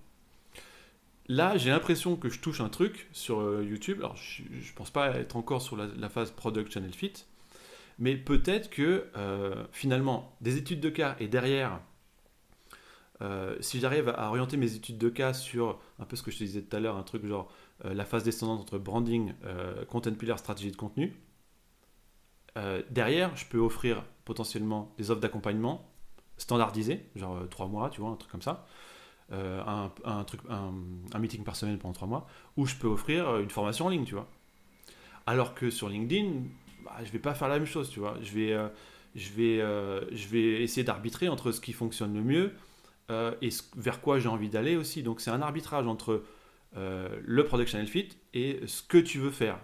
Là, 1.27 1.57
j'ai 1.57 1.69
l'impression 1.71 2.15
que 2.15 2.29
je 2.29 2.39
touche 2.39 2.61
un 2.61 2.69
truc 2.69 3.07
sur 3.11 3.39
euh, 3.39 3.63
YouTube. 3.63 3.97
Alors, 3.99 4.15
je, 4.15 4.43
je 4.61 4.73
pense 4.73 4.91
pas 4.91 5.09
être 5.17 5.35
encore 5.35 5.61
sur 5.61 5.75
la, 5.75 5.87
la 5.97 6.09
phase 6.09 6.31
Product 6.31 6.71
Channel 6.71 6.93
Fit, 6.93 7.13
mais 7.97 8.15
peut-être 8.15 8.69
que 8.69 9.05
euh, 9.17 9.63
finalement, 9.71 10.35
des 10.41 10.57
études 10.57 10.81
de 10.81 10.89
cas 10.89 11.15
et 11.19 11.27
derrière, 11.27 11.79
euh, 13.21 13.55
si 13.61 13.79
j'arrive 13.79 14.09
à 14.09 14.27
orienter 14.29 14.57
mes 14.57 14.75
études 14.75 14.97
de 14.97 15.09
cas 15.09 15.33
sur 15.33 15.79
un 15.99 16.05
peu 16.05 16.15
ce 16.15 16.21
que 16.21 16.31
je 16.31 16.37
te 16.37 16.43
disais 16.43 16.61
tout 16.61 16.75
à 16.75 16.79
l'heure, 16.79 16.97
un 16.97 17.03
truc 17.03 17.25
genre 17.25 17.49
euh, 17.85 17.93
la 17.93 18.05
phase 18.05 18.23
descendante 18.23 18.59
entre 18.61 18.77
branding, 18.77 19.33
euh, 19.45 19.85
content 19.85 20.13
pillar, 20.13 20.37
stratégie 20.37 20.71
de 20.71 20.75
contenu, 20.75 21.13
euh, 22.57 22.81
derrière, 22.89 23.35
je 23.35 23.45
peux 23.45 23.57
offrir 23.57 24.03
potentiellement 24.23 24.93
des 24.97 25.11
offres 25.11 25.21
d'accompagnement 25.21 25.89
standardisées, 26.37 27.05
genre 27.15 27.47
3 27.49 27.67
mois, 27.67 27.89
tu 27.89 28.01
vois, 28.01 28.09
un 28.09 28.15
truc 28.15 28.31
comme 28.31 28.41
ça, 28.41 28.65
euh, 29.31 29.63
un, 30.03 30.23
truc, 30.23 30.41
un, 30.49 31.19
meeting 31.19 31.43
par 31.43 31.55
semaine 31.55 31.77
pendant 31.77 31.93
3 31.93 32.07
mois, 32.07 32.27
ou 32.57 32.65
je 32.65 32.75
peux 32.75 32.87
offrir 32.87 33.27
euh, 33.29 33.41
une 33.41 33.49
formation 33.49 33.85
en 33.85 33.89
ligne, 33.89 34.05
tu 34.05 34.15
vois. 34.15 34.27
Alors 35.25 35.55
que 35.55 35.69
sur 35.69 35.89
LinkedIn, 35.89 36.31
bah, 36.83 36.97
je 37.03 37.11
vais 37.11 37.19
pas 37.19 37.33
faire 37.33 37.47
la 37.47 37.57
même 37.57 37.67
chose, 37.67 37.89
tu 37.89 37.99
vois. 37.99 38.17
Je 38.21 38.31
vais, 38.33 38.53
euh, 38.53 38.67
je 39.15 39.29
vais, 39.31 39.61
euh, 39.61 40.01
je 40.11 40.27
vais 40.27 40.61
essayer 40.61 40.83
d'arbitrer 40.83 41.29
entre 41.29 41.51
ce 41.51 41.61
qui 41.61 41.73
fonctionne 41.73 42.13
le 42.13 42.21
mieux 42.21 42.51
euh, 43.09 43.33
et 43.41 43.49
vers 43.75 44.01
quoi 44.01 44.19
j'ai 44.19 44.27
envie 44.27 44.49
d'aller 44.49 44.75
aussi. 44.75 45.03
Donc 45.03 45.21
c'est 45.21 45.31
un 45.31 45.41
arbitrage 45.41 45.87
entre 45.87 46.23
euh, 46.75 47.09
le 47.23 47.45
Product 47.45 47.69
Channel 47.69 47.87
Fit 47.87 48.09
et 48.33 48.59
ce 48.67 48.83
que 48.83 48.97
tu 48.97 49.19
veux 49.19 49.31
faire. 49.31 49.57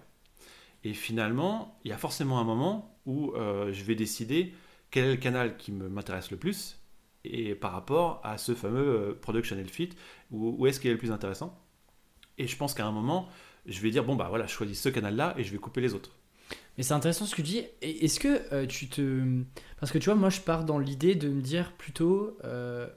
Et 0.84 0.93
finalement, 0.93 1.79
il 1.84 1.89
y 1.89 1.93
a 1.93 1.97
forcément 1.97 2.39
un 2.39 2.43
moment 2.43 2.99
où 3.05 3.34
euh, 3.34 3.71
je 3.71 3.84
vais 3.84 3.95
décider 3.95 4.53
quel 4.89 5.05
est 5.05 5.11
le 5.11 5.17
canal 5.17 5.57
qui 5.57 5.71
m'intéresse 5.71 6.32
le 6.32 6.38
plus 6.38 6.77
et 7.23 7.53
par 7.53 7.71
rapport 7.71 8.19
à 8.23 8.38
ce 8.38 8.55
fameux 8.55 8.79
euh, 8.79 9.13
Product 9.19 9.45
Channel 9.45 9.69
Fit, 9.69 9.89
où, 10.32 10.55
où 10.57 10.67
est-ce 10.67 10.79
qu'il 10.79 10.89
est 10.89 10.93
le 10.93 10.99
plus 10.99 11.11
intéressant. 11.11 11.59
Et 12.38 12.47
je 12.47 12.57
pense 12.57 12.73
qu'à 12.73 12.86
un 12.86 12.91
moment, 12.91 13.29
je 13.65 13.79
vais 13.82 13.91
dire, 13.91 14.03
bon, 14.03 14.15
bah 14.15 14.27
voilà, 14.29 14.47
je 14.47 14.51
choisis 14.51 14.82
ce 14.82 14.89
canal-là 14.89 15.36
et 15.38 15.43
je 15.43 15.51
vais 15.51 15.59
couper 15.59 15.82
les 15.82 15.93
autres. 15.93 16.11
Mais 16.77 16.84
c'est 16.84 16.93
intéressant 16.93 17.25
ce 17.25 17.36
que 17.36 17.41
tu 17.41 17.47
dis. 17.47 17.63
Est-ce 17.82 18.19
que 18.19 18.53
euh, 18.53 18.65
tu 18.65 18.88
te. 18.88 19.43
Parce 19.79 19.91
que 19.91 19.97
tu 19.97 20.05
vois, 20.05 20.15
moi 20.15 20.29
je 20.29 20.41
pars 20.41 20.63
dans 20.63 20.79
l'idée 20.79 21.15
de 21.15 21.29
me 21.29 21.41
dire 21.41 21.73
plutôt 21.73 22.38
euh, 22.43 22.88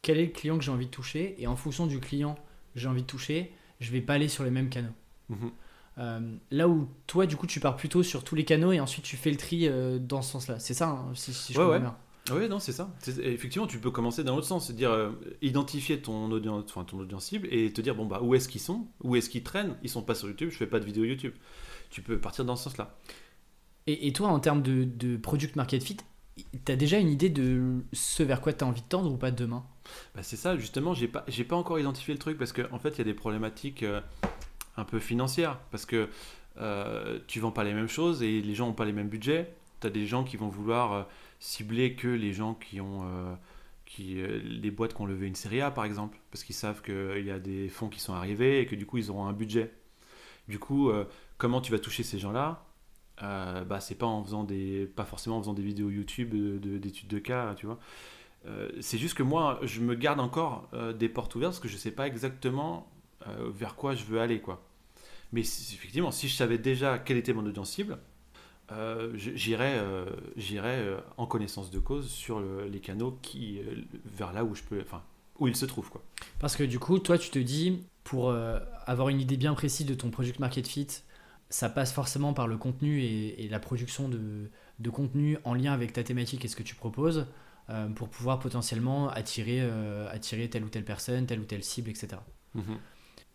quel 0.00 0.18
est 0.18 0.26
le 0.26 0.32
client 0.32 0.58
que 0.58 0.64
j'ai 0.64 0.70
envie 0.70 0.86
de 0.86 0.90
toucher. 0.90 1.34
Et 1.38 1.46
en 1.46 1.56
fonction 1.56 1.86
du 1.86 2.00
client 2.00 2.34
que 2.74 2.80
j'ai 2.80 2.88
envie 2.88 3.02
de 3.02 3.06
toucher, 3.06 3.52
je 3.80 3.90
vais 3.90 4.00
pas 4.00 4.14
aller 4.14 4.28
sur 4.28 4.44
les 4.44 4.50
mêmes 4.50 4.70
canaux. 4.70 4.94
Mhm. 5.28 5.50
Euh, 5.98 6.20
là 6.50 6.68
où 6.68 6.88
toi, 7.06 7.26
du 7.26 7.36
coup, 7.36 7.46
tu 7.46 7.60
pars 7.60 7.76
plutôt 7.76 8.02
sur 8.02 8.24
tous 8.24 8.34
les 8.34 8.44
canaux 8.44 8.72
et 8.72 8.80
ensuite 8.80 9.04
tu 9.04 9.16
fais 9.16 9.30
le 9.30 9.36
tri 9.36 9.68
euh, 9.68 9.98
dans 9.98 10.22
ce 10.22 10.32
sens-là. 10.32 10.58
C'est 10.58 10.74
ça, 10.74 10.88
hein, 10.88 11.12
si, 11.14 11.32
si 11.34 11.52
je 11.52 11.58
Ouais, 11.58 11.64
comprends 11.64 11.72
ouais. 11.74 11.80
bien. 11.80 11.96
Oui, 12.30 12.48
non, 12.48 12.60
c'est 12.60 12.72
ça. 12.72 12.94
Effectivement, 13.20 13.66
tu 13.66 13.78
peux 13.78 13.90
commencer 13.90 14.22
dans 14.22 14.36
l'autre 14.36 14.46
sens, 14.46 14.66
c'est-à-dire 14.66 14.92
euh, 14.92 15.10
identifier 15.42 16.00
ton 16.00 16.30
audience, 16.30 16.64
enfin, 16.68 16.84
ton 16.84 17.00
audience 17.00 17.24
cible 17.24 17.48
et 17.50 17.72
te 17.72 17.80
dire 17.80 17.96
bon 17.96 18.06
bah 18.06 18.20
où 18.22 18.34
est-ce 18.36 18.48
qu'ils 18.48 18.60
sont, 18.60 18.86
où 19.02 19.16
est-ce 19.16 19.28
qu'ils 19.28 19.42
traînent? 19.42 19.76
Ils 19.82 19.90
sont 19.90 20.02
pas 20.02 20.14
sur 20.14 20.28
YouTube, 20.28 20.50
je 20.52 20.56
fais 20.56 20.68
pas 20.68 20.78
de 20.78 20.84
vidéo 20.84 21.04
YouTube. 21.04 21.34
Tu 21.90 22.00
peux 22.00 22.18
partir 22.18 22.44
dans 22.44 22.54
ce 22.54 22.64
sens-là. 22.64 22.96
Et, 23.88 24.06
et 24.06 24.12
toi, 24.12 24.28
en 24.28 24.38
termes 24.38 24.62
de, 24.62 24.84
de 24.84 25.16
product 25.16 25.56
market 25.56 25.82
fit, 25.82 25.96
t'as 26.64 26.76
déjà 26.76 26.98
une 26.98 27.10
idée 27.10 27.28
de 27.28 27.82
ce 27.92 28.22
vers 28.22 28.40
quoi 28.40 28.52
t'as 28.52 28.66
envie 28.66 28.82
de 28.82 28.86
tendre 28.86 29.10
ou 29.12 29.16
pas 29.16 29.32
demain? 29.32 29.66
Bah, 30.14 30.22
c'est 30.22 30.36
ça, 30.36 30.56
justement, 30.56 30.94
j'ai 30.94 31.08
pas, 31.08 31.24
j'ai 31.26 31.42
pas 31.44 31.56
encore 31.56 31.80
identifié 31.80 32.14
le 32.14 32.20
truc 32.20 32.38
parce 32.38 32.52
qu'en 32.52 32.62
en 32.70 32.78
fait, 32.78 32.90
il 32.90 32.98
y 32.98 33.00
a 33.00 33.04
des 33.04 33.14
problématiques 33.14 33.82
euh, 33.82 34.00
un 34.76 34.84
peu 34.84 34.98
financières 34.98 35.58
parce 35.70 35.86
que 35.86 36.08
euh, 36.58 37.18
tu 37.26 37.40
vends 37.40 37.50
pas 37.50 37.64
les 37.64 37.74
mêmes 37.74 37.88
choses 37.88 38.22
et 38.22 38.40
les 38.40 38.54
gens 38.54 38.68
ont 38.68 38.72
pas 38.74 38.84
les 38.84 38.92
mêmes 38.92 39.08
budgets. 39.08 39.54
Tu 39.80 39.86
as 39.86 39.90
des 39.90 40.06
gens 40.06 40.24
qui 40.24 40.36
vont 40.36 40.48
vouloir 40.48 40.92
euh, 40.92 41.02
cibler 41.40 41.94
que 41.94 42.08
les 42.08 42.32
gens 42.32 42.54
qui 42.54 42.80
ont 42.80 43.02
euh, 43.04 43.34
qui, 43.86 44.20
euh, 44.20 44.40
les 44.44 44.70
boîtes 44.70 44.94
qui 44.94 45.00
ont 45.00 45.06
levé 45.06 45.26
une 45.26 45.34
série 45.34 45.60
A 45.60 45.70
par 45.70 45.84
exemple 45.84 46.18
parce 46.30 46.44
qu'ils 46.44 46.54
savent 46.54 46.82
qu'il 46.82 47.24
y 47.24 47.30
a 47.30 47.38
des 47.38 47.68
fonds 47.68 47.88
qui 47.88 48.00
sont 48.00 48.14
arrivés 48.14 48.60
et 48.60 48.66
que 48.66 48.74
du 48.76 48.86
coup 48.86 48.98
ils 48.98 49.10
auront 49.10 49.26
un 49.26 49.32
budget. 49.32 49.72
Du 50.48 50.58
coup, 50.58 50.90
comment 51.38 51.60
tu 51.60 51.70
vas 51.72 51.78
toucher 51.78 52.02
ces 52.02 52.18
gens-là? 52.18 52.64
Euh, 53.22 53.64
bah, 53.64 53.80
c'est 53.80 53.94
pas 53.94 54.06
en 54.06 54.24
faisant 54.24 54.42
des 54.44 54.86
pas 54.86 55.04
forcément 55.04 55.36
en 55.38 55.40
faisant 55.40 55.54
des 55.54 55.62
vidéos 55.62 55.88
YouTube 55.90 56.30
de- 56.30 56.58
de- 56.58 56.78
d'études 56.78 57.08
de, 57.08 57.18
cas, 57.20 57.54
tu 57.54 57.66
vois. 57.66 57.78
C'est 58.80 58.98
juste 58.98 59.14
que 59.16 59.22
moi, 59.22 59.60
je 59.62 59.80
me 59.80 59.94
garde 59.94 60.18
encore 60.20 60.68
des 60.98 61.08
portes 61.08 61.34
ouvertes 61.36 61.52
parce 61.52 61.60
que 61.60 61.68
je 61.68 61.76
sais 61.76 61.92
pas 61.92 62.06
exactement 62.08 62.90
euh, 63.28 63.50
vers 63.52 63.74
quoi 63.76 63.94
je 63.94 64.04
veux 64.04 64.20
aller, 64.20 64.40
quoi. 64.40 64.64
Mais 65.32 65.42
si- 65.42 65.74
effectivement, 65.74 66.10
si 66.10 66.28
je 66.28 66.34
savais 66.34 66.58
déjà 66.58 66.98
quelle 66.98 67.16
était 67.18 67.32
mon 67.32 67.46
audience 67.46 67.70
cible, 67.70 67.98
euh, 68.72 69.12
j'irais, 69.16 69.78
euh, 69.78 70.06
en 71.16 71.26
connaissance 71.26 71.70
de 71.70 71.78
cause 71.78 72.08
sur 72.10 72.40
le- 72.40 72.66
les 72.68 72.80
canaux 72.80 73.18
qui, 73.22 73.60
vers 74.04 74.32
là 74.32 74.44
où 74.44 74.54
je 74.54 74.62
peux, 74.62 74.80
enfin, 74.80 75.02
où 75.38 75.48
ils 75.48 75.56
se 75.56 75.66
trouvent, 75.66 75.90
quoi. 75.90 76.02
Parce 76.38 76.56
que 76.56 76.62
du 76.64 76.78
coup, 76.78 76.98
toi, 76.98 77.18
tu 77.18 77.30
te 77.30 77.38
dis, 77.38 77.80
pour 78.04 78.32
avoir 78.86 79.08
une 79.08 79.20
idée 79.20 79.36
bien 79.36 79.54
précise 79.54 79.86
de 79.86 79.94
ton 79.94 80.10
product 80.10 80.38
market 80.38 80.66
fit, 80.66 80.88
ça 81.50 81.68
passe 81.68 81.92
forcément 81.92 82.32
par 82.32 82.46
le 82.46 82.56
contenu 82.56 83.00
et, 83.02 83.44
et 83.44 83.48
la 83.48 83.60
production 83.60 84.08
de, 84.08 84.48
de 84.78 84.90
contenu 84.90 85.38
en 85.44 85.54
lien 85.54 85.72
avec 85.72 85.92
ta 85.92 86.02
thématique 86.02 86.44
et 86.44 86.48
ce 86.48 86.56
que 86.56 86.62
tu 86.62 86.74
proposes 86.74 87.26
euh, 87.70 87.88
pour 87.88 88.08
pouvoir 88.08 88.38
potentiellement 88.38 89.08
attirer, 89.10 89.58
euh, 89.60 90.08
attirer 90.10 90.48
telle 90.48 90.64
ou 90.64 90.68
telle 90.68 90.84
personne, 90.84 91.26
telle 91.26 91.40
ou 91.40 91.44
telle 91.44 91.62
cible, 91.62 91.90
etc. 91.90 92.22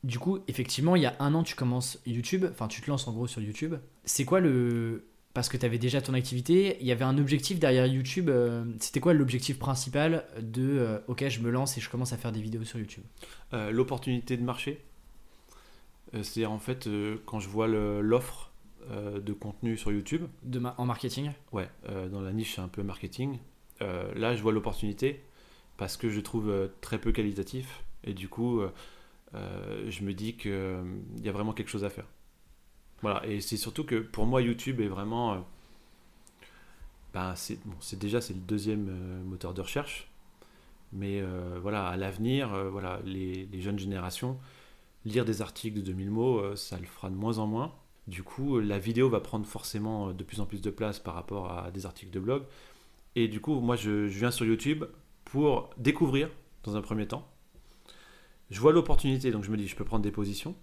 Du 0.04 0.20
coup, 0.20 0.40
effectivement, 0.48 0.96
il 0.96 1.02
y 1.02 1.06
a 1.06 1.16
un 1.20 1.34
an, 1.34 1.44
tu 1.44 1.56
commences 1.56 2.00
YouTube, 2.06 2.46
enfin, 2.52 2.68
tu 2.68 2.82
te 2.82 2.90
lances 2.90 3.08
en 3.08 3.14
gros 3.14 3.28
sur 3.28 3.42
YouTube. 3.42 3.76
C'est 4.06 4.26
quoi 4.26 4.40
le. 4.40 5.06
Parce 5.34 5.50
que 5.50 5.58
tu 5.58 5.66
avais 5.66 5.78
déjà 5.78 6.02
ton 6.02 6.14
activité, 6.16 6.78
il 6.82 6.88
y 6.88 6.92
avait 6.92 7.04
un 7.06 7.18
objectif 7.18 7.60
derrière 7.60 7.86
YouTube. 7.86 8.30
euh, 8.30 8.64
C'était 8.80 9.00
quoi 9.00 9.14
l'objectif 9.14 9.60
principal 9.60 10.26
de 10.42 10.64
euh, 10.80 11.00
OK, 11.08 11.28
je 11.28 11.40
me 11.42 11.52
lance 11.52 11.78
et 11.78 11.82
je 11.82 11.90
commence 11.90 12.12
à 12.14 12.18
faire 12.18 12.32
des 12.32 12.42
vidéos 12.42 12.64
sur 12.64 12.80
YouTube? 12.80 13.04
Euh, 13.54 13.70
L'opportunité 13.72 14.36
de 14.38 14.44
marché, 14.44 14.82
euh, 16.16 16.24
c'est 16.24 16.46
en 16.46 16.60
fait 16.60 16.88
euh, 16.88 17.18
quand 17.26 17.40
je 17.40 17.50
vois 17.50 17.68
le- 17.68 18.02
l'offre 18.02 18.52
euh, 18.90 19.20
de 19.20 19.34
contenu 19.34 19.78
sur 19.78 19.92
YouTube, 19.92 20.24
de 20.44 20.60
ma- 20.60 20.74
en 20.78 20.86
marketing? 20.86 21.32
Ouais, 21.52 21.70
euh, 21.90 22.08
dans 22.08 22.22
la 22.22 22.32
niche 22.32 22.58
un 22.60 22.68
peu 22.68 22.82
marketing. 22.84 23.38
Euh, 23.82 24.12
là, 24.16 24.36
je 24.36 24.42
vois 24.42 24.52
l'opportunité 24.54 25.22
parce 25.78 25.98
que 25.98 26.10
je 26.10 26.20
trouve 26.20 26.50
euh, 26.50 26.68
très 26.82 26.98
peu 26.98 27.12
qualitatif 27.12 27.84
et 28.06 28.14
du 28.14 28.28
coup, 28.30 28.62
euh, 28.62 28.72
je 29.34 30.04
me 30.04 30.14
dis 30.14 30.36
qu'il 30.36 30.52
y 31.24 31.30
a 31.30 31.32
vraiment 31.32 31.54
quelque 31.54 31.70
chose 31.70 31.84
à 31.84 31.90
faire. 31.90 32.06
Voilà, 33.02 33.26
et 33.28 33.42
c'est 33.42 33.58
surtout 33.58 33.84
que 33.84 33.96
pour 33.96 34.26
moi, 34.26 34.42
YouTube 34.42 34.82
est 34.82 34.88
vraiment. 34.88 35.34
euh, 35.34 35.38
ben, 37.14 37.34
c'est 37.36 38.00
déjà 38.00 38.22
c'est 38.22 38.34
le 38.34 38.40
deuxième 38.40 38.88
euh, 38.90 39.24
moteur 39.24 39.54
de 39.54 39.62
recherche, 39.62 40.10
mais 40.94 41.22
euh, 41.22 41.60
voilà, 41.62 41.88
à 41.88 41.98
l'avenir, 41.98 42.54
euh, 42.54 42.70
voilà, 42.70 43.02
les, 43.06 43.50
jeunes 43.62 43.80
générations, 43.80 44.40
lire 45.06 45.26
des 45.26 45.42
articles 45.42 45.78
de 45.78 45.84
2000 45.84 46.12
mots, 46.12 46.40
euh, 46.40 46.56
ça 46.56 46.80
le 46.80 46.86
fera 46.88 47.10
de 47.10 47.16
moins 47.16 47.40
en 47.40 47.48
moins. 47.48 47.74
Du 48.08 48.24
coup, 48.24 48.60
la 48.60 48.80
vidéo 48.80 49.10
va 49.10 49.22
prendre 49.22 49.46
forcément 49.48 50.10
euh, 50.10 50.14
de 50.14 50.24
plus 50.24 50.42
en 50.42 50.46
plus 50.46 50.62
de 50.62 50.72
place 50.72 51.00
par 51.00 51.16
rapport 51.16 51.52
à 51.52 51.72
des 51.72 51.86
articles 51.86 52.12
de 52.12 52.20
blog. 52.20 52.44
Et 53.16 53.28
du 53.28 53.42
coup, 53.42 53.60
moi, 53.62 53.76
je 53.76 53.92
viens 54.08 54.32
sur 54.32 54.46
YouTube 54.46 54.86
pour 55.26 55.72
découvrir 55.78 56.30
dans 56.64 56.76
un 56.78 56.82
premier 56.82 57.08
temps. 57.08 57.28
Je 58.50 58.60
vois 58.60 58.72
l'opportunité, 58.72 59.32
donc 59.32 59.44
je 59.44 59.52
me 59.52 59.58
dis, 59.58 59.68
je 59.68 59.76
peux 59.76 59.86
prendre 59.86 60.04
des 60.04 60.12
positions. 60.12 60.56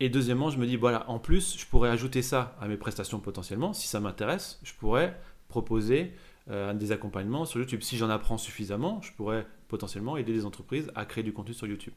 Et 0.00 0.10
deuxièmement, 0.10 0.50
je 0.50 0.58
me 0.58 0.66
dis, 0.66 0.76
voilà, 0.76 1.08
en 1.08 1.18
plus, 1.18 1.56
je 1.58 1.66
pourrais 1.66 1.88
ajouter 1.88 2.20
ça 2.20 2.56
à 2.60 2.68
mes 2.68 2.76
prestations 2.76 3.18
potentiellement. 3.20 3.72
Si 3.72 3.88
ça 3.88 4.00
m'intéresse, 4.00 4.60
je 4.62 4.74
pourrais 4.74 5.18
proposer 5.48 6.12
euh, 6.50 6.74
des 6.74 6.92
accompagnements 6.92 7.46
sur 7.46 7.60
YouTube. 7.60 7.82
Si 7.82 7.96
j'en 7.96 8.10
apprends 8.10 8.36
suffisamment, 8.36 9.00
je 9.00 9.12
pourrais 9.12 9.46
potentiellement 9.68 10.16
aider 10.18 10.32
les 10.32 10.44
entreprises 10.44 10.92
à 10.94 11.06
créer 11.06 11.24
du 11.24 11.32
contenu 11.32 11.54
sur 11.54 11.66
YouTube. 11.66 11.94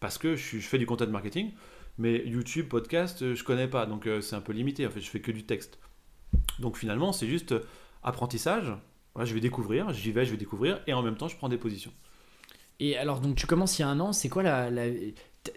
Parce 0.00 0.16
que 0.16 0.36
je, 0.36 0.58
fais 0.58 0.78
du 0.78 0.86
content 0.86 1.06
marketing, 1.06 1.52
Mais 1.98 2.26
YouTube, 2.26 2.68
podcast, 2.68 3.22
euh, 3.22 3.34
je 3.34 3.44
connais 3.44 3.68
pas, 3.68 3.86
donc 3.86 4.06
euh, 4.06 4.20
c'est 4.20 4.36
un 4.36 4.40
peu 4.40 4.52
limité. 4.52 4.86
En 4.86 4.90
fait, 4.90 5.00
je 5.00 5.10
fais 5.10 5.20
que 5.20 5.30
du 5.30 5.44
texte. 5.44 5.78
Donc 6.58 6.78
finalement, 6.78 7.12
c'est 7.12 7.28
juste 7.28 7.54
apprentissage. 8.02 8.72
Je 9.22 9.32
vais 9.34 9.40
découvrir, 9.40 9.92
j'y 9.92 10.10
vais, 10.10 10.24
je 10.24 10.30
vais 10.30 10.36
découvrir, 10.36 10.80
et 10.86 10.92
en 10.94 11.02
même 11.02 11.16
temps, 11.16 11.28
je 11.28 11.36
prends 11.36 11.48
des 11.48 11.58
positions. 11.58 11.92
Et 12.80 12.96
alors, 12.96 13.20
donc 13.20 13.36
tu 13.36 13.46
commences 13.46 13.78
il 13.78 13.82
y 13.82 13.84
a 13.84 13.88
un 13.88 14.00
an, 14.00 14.12
c'est 14.12 14.28
quoi 14.28 14.42
la. 14.42 14.70
la... 14.70 14.84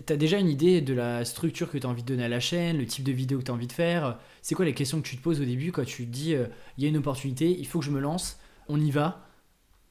T'as 0.06 0.18
déjà 0.18 0.38
une 0.38 0.50
idée 0.50 0.82
de 0.82 0.94
la 0.94 1.24
structure 1.24 1.72
que 1.72 1.78
tu 1.78 1.88
as 1.88 1.90
envie 1.90 2.04
de 2.04 2.08
donner 2.08 2.26
à 2.26 2.30
la 2.30 2.42
chaîne, 2.42 2.78
le 2.78 2.86
type 2.86 3.06
de 3.06 3.14
vidéo 3.14 3.40
que 3.40 3.46
tu 3.46 3.52
as 3.52 3.54
envie 3.54 3.68
de 3.68 3.74
faire? 3.74 4.20
C'est 4.42 4.54
quoi 4.54 4.66
les 4.66 4.74
questions 4.74 5.02
que 5.02 5.08
tu 5.08 5.16
te 5.16 5.22
poses 5.24 5.40
au 5.40 5.46
début 5.46 5.72
quand 5.72 5.86
tu 5.86 6.06
te 6.06 6.12
dis 6.12 6.36
euh, 6.36 6.48
il 6.78 6.84
y 6.84 6.88
a 6.88 6.90
une 6.90 6.98
opportunité, 6.98 7.50
il 7.58 7.66
faut 7.66 7.80
que 7.80 7.86
je 7.86 7.92
me 7.92 8.02
lance, 8.02 8.38
on 8.68 8.82
y 8.82 8.92
va? 8.92 9.26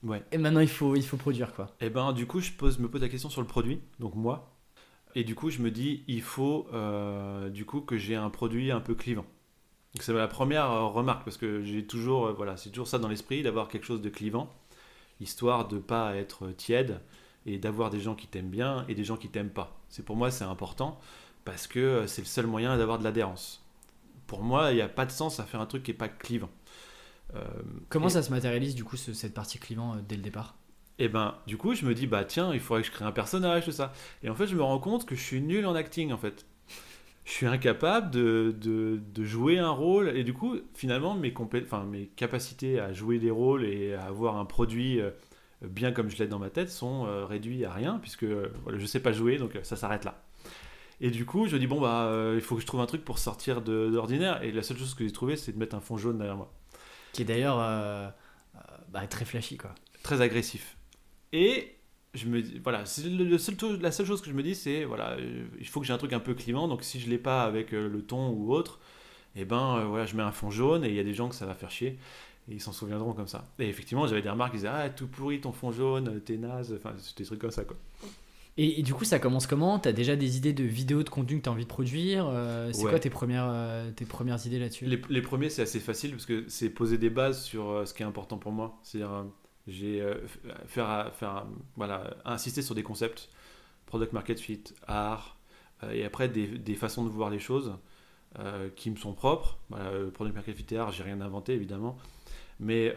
Ouais. 0.02 0.22
Et 0.32 0.38
maintenant 0.38 0.60
il 0.60 0.68
faut, 0.68 0.96
il 0.96 1.02
faut 1.02 1.16
produire 1.16 1.54
quoi. 1.54 1.74
Et 1.80 1.88
ben 1.88 2.12
du 2.12 2.26
coup, 2.26 2.40
je 2.40 2.52
pose, 2.52 2.78
me 2.78 2.88
pose 2.88 3.00
la 3.00 3.08
question 3.08 3.30
sur 3.30 3.40
le 3.40 3.46
produit, 3.46 3.80
donc 3.98 4.14
moi. 4.14 4.52
Et 5.14 5.24
du 5.24 5.34
coup, 5.34 5.48
je 5.48 5.60
me 5.62 5.70
dis, 5.70 6.04
il 6.08 6.20
faut 6.20 6.68
euh, 6.74 7.48
du 7.48 7.64
coup 7.64 7.80
que 7.80 7.96
j'ai 7.96 8.16
un 8.16 8.28
produit 8.28 8.70
un 8.70 8.80
peu 8.80 8.94
clivant. 8.94 9.24
Donc 9.94 10.02
c'est 10.02 10.12
la 10.12 10.28
première 10.28 10.70
euh, 10.70 10.86
remarque 10.88 11.24
parce 11.24 11.38
que 11.38 11.62
j'ai 11.62 11.86
toujours, 11.86 12.26
euh, 12.26 12.32
voilà, 12.34 12.58
c'est 12.58 12.68
toujours 12.68 12.86
ça 12.86 12.98
dans 12.98 13.08
l'esprit 13.08 13.42
d'avoir 13.42 13.68
quelque 13.68 13.86
chose 13.86 14.02
de 14.02 14.10
clivant, 14.10 14.52
histoire 15.20 15.68
de 15.68 15.78
pas 15.78 16.14
être 16.16 16.50
tiède 16.52 17.00
et 17.46 17.58
d'avoir 17.58 17.90
des 17.90 18.00
gens 18.00 18.14
qui 18.14 18.26
t'aiment 18.26 18.50
bien 18.50 18.84
et 18.88 18.94
des 18.94 19.04
gens 19.04 19.16
qui 19.16 19.28
t'aiment 19.28 19.50
pas. 19.50 19.78
C'est 19.88 20.04
pour 20.04 20.16
moi 20.16 20.30
c'est 20.30 20.44
important 20.44 20.98
parce 21.44 21.66
que 21.66 21.78
euh, 21.80 22.06
c'est 22.06 22.22
le 22.22 22.26
seul 22.26 22.46
moyen 22.46 22.76
d'avoir 22.76 22.98
de 22.98 23.04
l'adhérence. 23.04 23.62
Pour 24.26 24.42
moi, 24.42 24.72
il 24.72 24.76
n'y 24.76 24.80
a 24.82 24.88
pas 24.88 25.06
de 25.06 25.12
sens 25.12 25.40
à 25.40 25.44
faire 25.44 25.60
un 25.60 25.66
truc 25.66 25.82
qui 25.84 25.92
est 25.92 25.94
pas 25.94 26.08
clivant. 26.08 26.50
Euh, 27.34 27.44
Comment 27.88 28.08
et- 28.08 28.10
ça 28.10 28.22
se 28.22 28.30
matérialise 28.30 28.74
du 28.76 28.84
coup 28.84 28.96
ce- 28.96 29.12
cette 29.12 29.34
partie 29.34 29.58
clivant 29.58 29.96
euh, 29.96 30.00
dès 30.06 30.16
le 30.16 30.22
départ? 30.22 30.56
Et 30.98 31.08
ben, 31.08 31.34
du 31.46 31.56
coup, 31.56 31.74
je 31.74 31.84
me 31.86 31.94
dis, 31.94 32.06
bah 32.06 32.24
tiens, 32.24 32.52
il 32.54 32.60
faudrait 32.60 32.82
que 32.82 32.88
je 32.88 32.92
crée 32.92 33.04
un 33.04 33.12
personnage, 33.12 33.64
tout 33.64 33.72
ça. 33.72 33.92
Et 34.22 34.30
en 34.30 34.34
fait, 34.34 34.46
je 34.46 34.54
me 34.56 34.62
rends 34.62 34.78
compte 34.78 35.04
que 35.06 35.14
je 35.14 35.22
suis 35.22 35.40
nul 35.40 35.66
en 35.66 35.74
acting, 35.74 36.12
en 36.12 36.18
fait. 36.18 36.46
Je 37.26 37.32
suis 37.32 37.46
incapable 37.46 38.10
de, 38.12 38.54
de, 38.58 39.00
de 39.14 39.24
jouer 39.24 39.58
un 39.58 39.70
rôle. 39.70 40.16
Et 40.16 40.24
du 40.24 40.32
coup, 40.32 40.56
finalement, 40.74 41.14
mes, 41.14 41.32
compé- 41.32 41.62
enfin, 41.64 41.84
mes 41.84 42.06
capacités 42.06 42.80
à 42.80 42.92
jouer 42.94 43.18
des 43.18 43.30
rôles 43.32 43.64
et 43.64 43.94
à 43.94 44.04
avoir 44.04 44.38
un 44.38 44.44
produit 44.46 45.00
euh, 45.00 45.10
bien 45.62 45.92
comme 45.92 46.08
je 46.08 46.16
l'ai 46.18 46.28
dans 46.28 46.38
ma 46.38 46.50
tête 46.50 46.70
sont 46.70 47.04
euh, 47.06 47.26
réduits 47.26 47.64
à 47.64 47.72
rien, 47.72 47.98
puisque 48.00 48.22
euh, 48.22 48.48
voilà, 48.62 48.78
je 48.78 48.86
sais 48.86 49.00
pas 49.00 49.12
jouer, 49.12 49.38
donc 49.38 49.56
euh, 49.56 49.64
ça 49.64 49.76
s'arrête 49.76 50.04
là. 50.04 50.22
Et 51.00 51.10
du 51.10 51.26
coup, 51.26 51.46
je 51.48 51.56
dis, 51.58 51.66
bon, 51.66 51.80
bah, 51.80 52.10
il 52.34 52.40
faut 52.40 52.54
que 52.54 52.62
je 52.62 52.66
trouve 52.66 52.80
un 52.80 52.86
truc 52.86 53.04
pour 53.04 53.18
sortir 53.18 53.60
l'ordinaire. 53.66 54.42
Et 54.42 54.50
la 54.52 54.62
seule 54.62 54.78
chose 54.78 54.94
que 54.94 55.04
j'ai 55.04 55.12
trouvé, 55.12 55.36
c'est 55.36 55.52
de 55.52 55.58
mettre 55.58 55.76
un 55.76 55.80
fond 55.80 55.98
jaune 55.98 56.16
derrière 56.16 56.36
moi. 56.36 56.50
Qui 57.12 57.22
est 57.22 57.26
d'ailleurs 57.26 57.58
bah, 58.88 59.06
très 59.10 59.26
flashy 59.26 59.58
quoi. 59.58 59.74
très 60.02 60.22
agressif. 60.22 60.76
Et 61.32 61.75
je 62.16 62.26
me 62.26 62.42
dis, 62.42 62.58
voilà, 62.62 62.84
le- 63.04 63.38
seul 63.38 63.56
la 63.80 63.92
seule 63.92 64.06
chose 64.06 64.20
que 64.20 64.28
je 64.30 64.34
me 64.34 64.42
dis, 64.42 64.54
c'est, 64.54 64.84
voilà, 64.84 65.12
euh, 65.12 65.44
il 65.60 65.66
faut 65.68 65.80
que 65.80 65.86
j'ai 65.86 65.92
un 65.92 65.98
truc 65.98 66.12
un 66.12 66.20
peu 66.20 66.34
clivant, 66.34 66.68
donc 66.68 66.82
si 66.82 66.98
je 67.00 67.08
l'ai 67.08 67.18
pas 67.18 67.44
avec 67.44 67.72
euh, 67.72 67.88
le 67.88 68.02
ton 68.02 68.30
ou 68.30 68.52
autre, 68.52 68.80
et 69.36 69.44
ben 69.44 69.76
euh, 69.78 69.84
voilà, 69.84 70.06
je 70.06 70.16
mets 70.16 70.22
un 70.22 70.32
fond 70.32 70.50
jaune 70.50 70.84
et 70.84 70.88
il 70.88 70.94
y 70.94 71.00
a 71.00 71.04
des 71.04 71.14
gens 71.14 71.28
que 71.28 71.34
ça 71.34 71.46
va 71.46 71.54
faire 71.54 71.70
chier. 71.70 71.98
Et 72.48 72.54
ils 72.54 72.60
s'en 72.60 72.70
souviendront 72.72 73.12
comme 73.12 73.26
ça. 73.26 73.48
Et 73.58 73.68
effectivement, 73.68 74.06
j'avais 74.06 74.22
des 74.22 74.30
remarques 74.30 74.52
qui 74.52 74.58
disaient 74.58 74.68
Ah, 74.72 74.88
tout 74.88 75.08
pourri 75.08 75.40
ton 75.40 75.50
fond 75.50 75.72
jaune, 75.72 76.20
t'es 76.24 76.36
naze. 76.36 76.72
Enfin, 76.76 76.94
c'est 76.96 77.18
des 77.18 77.24
trucs 77.24 77.40
comme 77.40 77.50
ça, 77.50 77.64
quoi. 77.64 77.76
Et, 78.56 78.80
et 78.80 78.82
du 78.82 78.94
coup 78.94 79.04
ça 79.04 79.18
commence 79.18 79.46
comment? 79.46 79.78
T'as 79.78 79.92
déjà 79.92 80.16
des 80.16 80.38
idées 80.38 80.52
de 80.54 80.62
vidéos 80.64 81.02
de 81.02 81.10
contenu 81.10 81.38
que 81.38 81.42
tu 81.42 81.48
as 81.48 81.52
envie 81.52 81.64
de 81.64 81.68
produire? 81.68 82.24
Euh, 82.28 82.70
C'est 82.72 82.84
Ouais. 82.84 82.90
quoi 82.90 82.98
tes 83.00 83.10
premières, 83.10 83.48
euh, 83.50 83.90
tes 83.90 84.06
premières 84.06 84.46
idées 84.46 84.58
là-dessus? 84.60 84.86
Les, 84.86 84.98
les 85.10 85.20
premiers, 85.22 85.50
c'est 85.50 85.62
assez 85.62 85.80
facile 85.80 86.12
parce 86.12 86.24
que 86.24 86.44
c'est 86.48 86.70
poser 86.70 86.96
des 86.98 87.10
bases 87.10 87.42
sur 87.42 87.82
ce 87.84 87.92
qui 87.92 88.02
est 88.02 88.06
important 88.06 88.38
pour 88.38 88.52
moi. 88.52 88.78
C'est-à-dire, 88.84 89.24
j'ai 89.66 90.00
euh, 90.00 90.26
faire, 90.66 91.12
insister 92.24 92.62
sur 92.62 92.74
des 92.74 92.82
concepts, 92.82 93.28
product 93.86 94.12
market 94.12 94.38
fit, 94.38 94.62
art, 94.86 95.36
euh, 95.82 95.92
et 95.92 96.04
après 96.04 96.28
des, 96.28 96.74
façons 96.74 97.04
de 97.04 97.10
voir 97.10 97.30
les 97.30 97.38
choses 97.38 97.76
euh, 98.38 98.68
qui 98.74 98.90
me 98.90 98.96
sont 98.96 99.12
propres. 99.12 99.58
Euh, 99.74 100.10
product 100.10 100.34
market 100.34 100.56
fit 100.56 100.74
et 100.74 100.78
art, 100.78 100.92
j'ai 100.92 101.02
rien 101.02 101.20
inventé 101.20 101.54
évidemment, 101.54 101.96
mais 102.60 102.94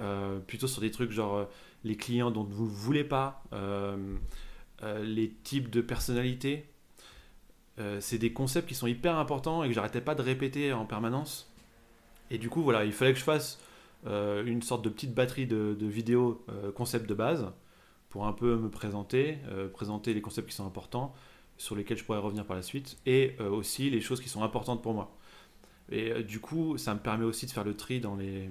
plutôt 0.47 0.67
sur 0.67 0.81
des 0.81 0.91
trucs 0.91 1.11
genre 1.11 1.47
les 1.83 1.95
clients 1.95 2.31
dont 2.31 2.43
vous 2.43 2.65
ne 2.65 2.69
voulez 2.69 3.03
pas, 3.03 3.43
les 5.01 5.29
types 5.43 5.69
de 5.69 5.81
personnalités. 5.81 6.65
C'est 7.99 8.17
des 8.17 8.33
concepts 8.33 8.67
qui 8.67 8.75
sont 8.75 8.87
hyper 8.87 9.17
importants 9.17 9.63
et 9.63 9.69
que 9.69 9.73
j'arrêtais 9.73 10.01
pas 10.01 10.15
de 10.15 10.21
répéter 10.21 10.73
en 10.73 10.85
permanence. 10.85 11.49
Et 12.31 12.37
du 12.37 12.49
coup, 12.49 12.61
voilà, 12.61 12.85
il 12.85 12.91
fallait 12.91 13.13
que 13.13 13.19
je 13.19 13.23
fasse 13.23 13.59
euh, 14.07 14.43
une 14.45 14.61
sorte 14.61 14.83
de 14.83 14.89
petite 14.89 15.13
batterie 15.13 15.47
de, 15.47 15.75
de 15.79 15.85
vidéos 15.87 16.43
euh, 16.49 16.71
concepts 16.71 17.07
de 17.07 17.13
base 17.13 17.51
pour 18.09 18.25
un 18.25 18.33
peu 18.33 18.57
me 18.57 18.69
présenter, 18.69 19.37
euh, 19.49 19.67
présenter 19.67 20.13
les 20.13 20.21
concepts 20.21 20.49
qui 20.49 20.55
sont 20.55 20.65
importants, 20.65 21.13
sur 21.57 21.75
lesquels 21.75 21.97
je 21.97 22.03
pourrais 22.05 22.19
revenir 22.19 22.45
par 22.45 22.55
la 22.55 22.61
suite, 22.63 22.97
et 23.05 23.35
aussi 23.39 23.89
les 23.89 23.99
choses 23.99 24.21
qui 24.21 24.29
sont 24.29 24.43
importantes 24.43 24.81
pour 24.81 24.93
moi. 24.93 25.11
Et 25.91 26.23
du 26.23 26.39
coup, 26.39 26.77
ça 26.77 26.93
me 26.93 26.99
permet 26.99 27.25
aussi 27.25 27.47
de 27.47 27.51
faire 27.51 27.65
le 27.65 27.75
tri 27.75 27.99
dans 27.99 28.15
les, 28.15 28.49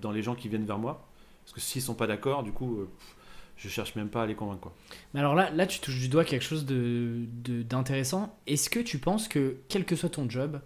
dans 0.00 0.10
les 0.10 0.22
gens 0.22 0.34
qui 0.34 0.48
viennent 0.48 0.64
vers 0.64 0.78
moi. 0.78 1.06
Parce 1.44 1.52
que 1.52 1.60
s'ils 1.60 1.82
sont 1.82 1.94
pas 1.94 2.06
d'accord, 2.06 2.42
du 2.44 2.52
coup, 2.52 2.86
pff, 2.86 3.16
je 3.58 3.68
cherche 3.68 3.94
même 3.94 4.08
pas 4.08 4.22
à 4.22 4.26
les 4.26 4.34
convaincre. 4.34 4.60
Quoi. 4.62 4.74
Mais 5.12 5.20
alors 5.20 5.34
là, 5.34 5.50
là, 5.50 5.66
tu 5.66 5.80
touches 5.80 6.00
du 6.00 6.08
doigt 6.08 6.24
quelque 6.24 6.44
chose 6.44 6.64
de- 6.64 7.26
de- 7.44 7.62
d'intéressant. 7.62 8.34
Est-ce 8.46 8.70
que 8.70 8.80
tu 8.80 8.98
penses 8.98 9.28
que, 9.28 9.56
quel 9.68 9.84
que 9.84 9.94
soit 9.94 10.08
ton 10.08 10.28
job 10.30 10.60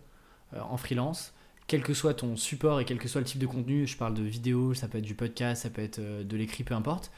en 0.57 0.77
freelance, 0.77 1.35
quel 1.71 1.85
que 1.85 1.95
soit 1.95 2.15
ton 2.15 2.35
support 2.35 2.81
et 2.81 2.85
quel 2.85 2.99
que 2.99 3.07
soit 3.07 3.21
le 3.21 3.27
type 3.29 3.39
de 3.39 3.47
contenu, 3.47 3.87
je 3.87 3.97
parle 3.97 4.13
de 4.15 4.25
vidéo, 4.25 4.75
ça 4.75 4.89
peut 4.89 4.99
être 4.99 5.05
du 5.05 5.15
podcast, 5.15 5.63
ça 5.63 5.71
peut 5.71 5.83
être 5.83 6.01
euh, 6.01 6.25
de 6.25 6.37
l'écrit, 6.37 6.65
peu 6.65 6.75
importe, 6.75 7.13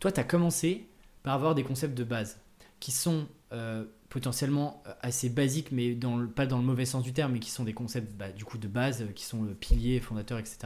toi, 0.00 0.10
tu 0.10 0.18
as 0.18 0.24
commencé 0.24 0.88
par 1.22 1.34
avoir 1.34 1.54
des 1.54 1.62
concepts 1.62 1.96
de 1.96 2.02
base 2.02 2.40
qui 2.80 2.90
sont 2.90 3.28
euh, 3.52 3.84
potentiellement 4.08 4.82
euh, 4.88 4.92
assez 5.02 5.28
basiques, 5.28 5.70
mais 5.70 5.96
pas 6.34 6.46
dans 6.46 6.58
le 6.58 6.64
mauvais 6.64 6.84
sens 6.84 7.04
du 7.04 7.12
terme, 7.12 7.34
mais 7.34 7.38
qui 7.38 7.52
sont 7.52 7.62
des 7.62 7.74
concepts 7.74 8.12
bah, 8.16 8.32
du 8.32 8.44
coup 8.44 8.58
de 8.58 8.66
base, 8.66 9.06
qui 9.14 9.24
sont 9.24 9.44
le 9.44 9.54
pilier, 9.54 10.00
fondateur, 10.00 10.40
etc. 10.40 10.58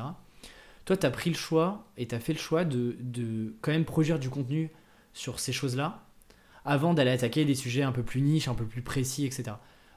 Toi, 0.86 0.96
tu 0.96 1.04
as 1.04 1.10
pris 1.10 1.28
le 1.28 1.36
choix 1.36 1.90
et 1.98 2.08
tu 2.08 2.14
as 2.14 2.20
fait 2.20 2.32
le 2.32 2.38
choix 2.38 2.64
de, 2.64 2.96
de 3.00 3.54
quand 3.60 3.70
même 3.70 3.84
produire 3.84 4.18
du 4.18 4.30
contenu 4.30 4.70
sur 5.12 5.40
ces 5.40 5.52
choses-là 5.52 6.06
avant 6.64 6.94
d'aller 6.94 7.10
attaquer 7.10 7.44
des 7.44 7.54
sujets 7.54 7.82
un 7.82 7.92
peu 7.92 8.02
plus 8.02 8.22
niches, 8.22 8.48
un 8.48 8.54
peu 8.54 8.64
plus 8.64 8.80
précis, 8.80 9.26
etc. 9.26 9.56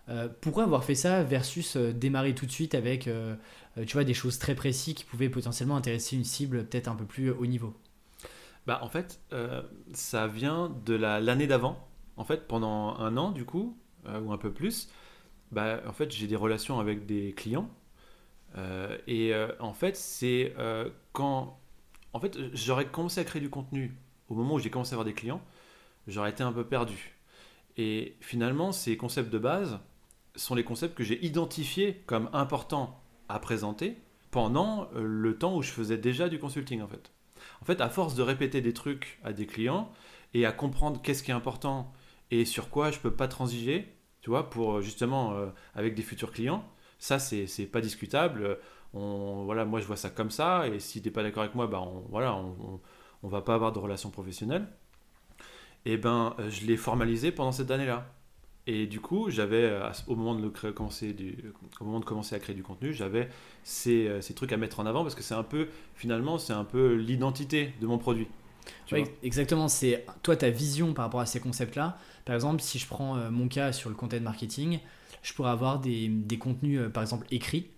Euh, 0.10 0.28
pourquoi 0.42 0.64
avoir 0.64 0.84
fait 0.84 0.96
ça 0.96 1.24
versus 1.24 1.76
euh, 1.76 1.94
démarrer 1.94 2.34
tout 2.34 2.46
de 2.46 2.52
suite 2.52 2.74
avec 2.74 3.08
euh, 3.08 3.36
tu 3.86 3.94
vois, 3.94 4.04
des 4.04 4.14
choses 4.16 4.40
très 4.40 4.56
précises 4.56 4.96
qui 4.96 5.04
pouvaient 5.06 5.30
potentiellement 5.30 5.76
intéresser 5.76 6.16
une 6.16 6.24
cible 6.24 6.66
peut-être 6.66 6.88
un 6.88 6.96
peu 6.96 7.06
plus 7.06 7.30
haut 7.30 7.46
niveau? 7.46 7.74
Bah, 8.68 8.80
en 8.84 8.90
fait, 8.90 9.20
ça 9.94 10.28
vient 10.28 10.76
de 10.86 10.94
la- 10.94 11.20
l'année 11.20 11.48
d'avant. 11.48 11.88
En 12.18 12.24
fait, 12.24 12.48
pendant 12.48 12.98
un 12.98 13.18
an, 13.18 13.32
du 13.32 13.46
coup, 13.46 13.78
ou 14.06 14.32
un 14.32 14.38
peu 14.38 14.52
plus, 14.52 14.90
bah, 15.52 15.82
en 15.88 15.94
fait, 15.94 16.12
j'ai 16.12 16.28
des 16.28 16.36
relations 16.36 16.80
avec 16.80 17.06
des 17.06 17.34
clients. 17.36 17.70
Et 19.08 19.34
en 19.60 19.74
fait, 19.74 19.96
c'est 19.96 20.54
quand. 21.14 21.60
En 22.14 22.20
fait, 22.20 22.38
j'aurais 22.54 22.88
commencé 22.88 23.22
à 23.22 23.24
créer 23.24 23.42
du 23.42 23.50
contenu 23.50 23.96
au 24.30 24.36
moment 24.36 24.56
où 24.56 24.60
j'ai 24.60 24.70
commencé 24.70 24.94
à 24.94 24.96
avoir 24.96 25.06
des 25.06 25.14
clients, 25.14 25.42
j'aurais 26.08 26.32
été 26.32 26.44
un 26.44 26.54
peu 26.54 26.66
perdu. 26.66 27.16
Et 27.78 28.16
finalement, 28.22 28.72
ces 28.72 28.98
concepts 28.98 29.32
de 29.32 29.40
base 29.40 29.80
sont 30.36 30.56
les 30.56 30.64
concepts 30.64 30.96
que 30.96 31.04
j'ai 31.04 31.24
identifiés 31.26 32.04
comme 32.06 32.30
importants 32.34 33.02
à 33.28 33.40
présenter 33.40 33.98
pendant 34.32 34.90
euh, 34.96 35.04
le 35.04 35.38
temps 35.38 35.56
où 35.56 35.62
je 35.62 35.72
faisais 35.72 35.98
déjà 35.98 36.30
du 36.30 36.40
consulting, 36.40 36.82
en 36.82 36.88
fait. 36.88 37.12
En 37.62 37.66
fait, 37.66 37.82
à 37.82 37.90
force 37.90 38.16
de 38.16 38.22
répéter 38.22 38.62
des 38.62 38.74
trucs 38.74 39.20
à 39.24 39.34
des 39.34 39.46
clients 39.46 39.92
et 40.34 40.46
à 40.46 40.52
comprendre 40.52 41.02
qu'est-ce 41.02 41.24
qui 41.24 41.32
est 41.32 41.34
important 41.34 41.94
et 42.32 42.46
sur 42.46 42.70
quoi 42.70 42.92
je 42.92 43.00
peux 43.00 43.14
pas 43.14 43.28
transiger, 43.28 43.96
tu 44.22 44.30
vois, 44.30 44.50
pour 44.50 44.78
euh, 44.78 44.82
justement 44.82 45.34
euh, 45.34 45.48
avec 45.76 45.96
des 45.96 46.04
futurs 46.04 46.32
clients, 46.32 46.64
ça 47.00 47.18
c'est 47.20 47.48
c'est 47.48 47.66
pas 47.66 47.82
discutable. 47.82 48.60
On, 48.94 49.44
voilà, 49.46 49.66
moi 49.66 49.80
je 49.80 49.86
vois 49.86 49.96
ça 49.98 50.10
comme 50.10 50.32
ça 50.32 50.68
et 50.68 50.80
si 50.80 51.02
t'es 51.02 51.12
pas 51.12 51.24
d'accord 51.24 51.44
avec 51.44 51.56
moi, 51.56 51.68
bah 51.68 51.82
on, 51.82 52.06
voilà, 52.10 52.36
on, 52.36 52.56
on, 52.62 52.82
on 53.24 53.28
va 53.28 53.42
pas 53.42 53.56
avoir 53.56 53.72
de 53.72 53.80
relation 53.80 54.10
professionnelle. 54.10 54.68
Et 55.86 55.98
ben, 55.98 56.36
euh, 56.40 56.50
je 56.50 56.66
l'ai 56.66 56.78
formalisé 56.78 57.32
pendant 57.32 57.52
cette 57.52 57.72
année-là. 57.72 58.06
Et 58.72 58.86
du 58.86 59.00
coup, 59.00 59.32
j'avais, 59.32 59.64
euh, 59.64 59.90
au 60.06 60.16
moment 60.16 60.36
de, 60.36 60.44
le 60.44 60.72
commencer 60.72 61.14
du, 61.14 61.36
au 61.80 61.86
moment 61.86 62.00
de 62.00 62.06
commencer 62.06 62.36
à 62.36 62.40
créer 62.40 62.56
du 62.56 62.62
contenu, 62.62 62.94
j'avais 62.94 63.28
ces, 63.64 64.08
euh, 64.08 64.22
ces 64.22 64.36
trucs 64.36 64.54
à 64.54 64.58
mettre 64.58 64.80
en 64.80 64.86
avant 64.86 65.02
parce 65.02 65.16
que 65.16 65.24
c'est 65.24 65.34
un 65.34 65.44
peu, 65.44 65.70
finalement, 65.96 66.38
c'est 66.38 66.54
un 66.54 66.66
peu 66.66 66.94
l'identité 66.94 67.74
de 67.82 67.88
mon 67.88 67.98
produit. 67.98 68.28
Ouais, 68.92 69.06
exactement, 69.24 69.68
c'est 69.68 70.06
toi 70.22 70.36
ta 70.36 70.52
vision 70.52 70.94
par 70.94 71.06
rapport 71.06 71.22
à 71.22 71.26
ces 71.26 71.40
concepts-là. 71.40 71.98
Par 72.26 72.36
exemple, 72.36 72.62
si 72.62 72.78
je 72.78 72.86
prends 72.86 73.18
euh, 73.18 73.32
mon 73.32 73.48
cas 73.48 73.72
sur 73.72 73.90
le 73.90 73.96
content 73.96 74.20
marketing, 74.20 74.80
je 75.24 75.34
pourrais 75.34 75.50
avoir 75.50 75.80
des, 75.80 76.08
des 76.08 76.38
contenus, 76.38 76.80
par 76.94 77.02
exemple, 77.02 77.26
écrits, 77.32 77.72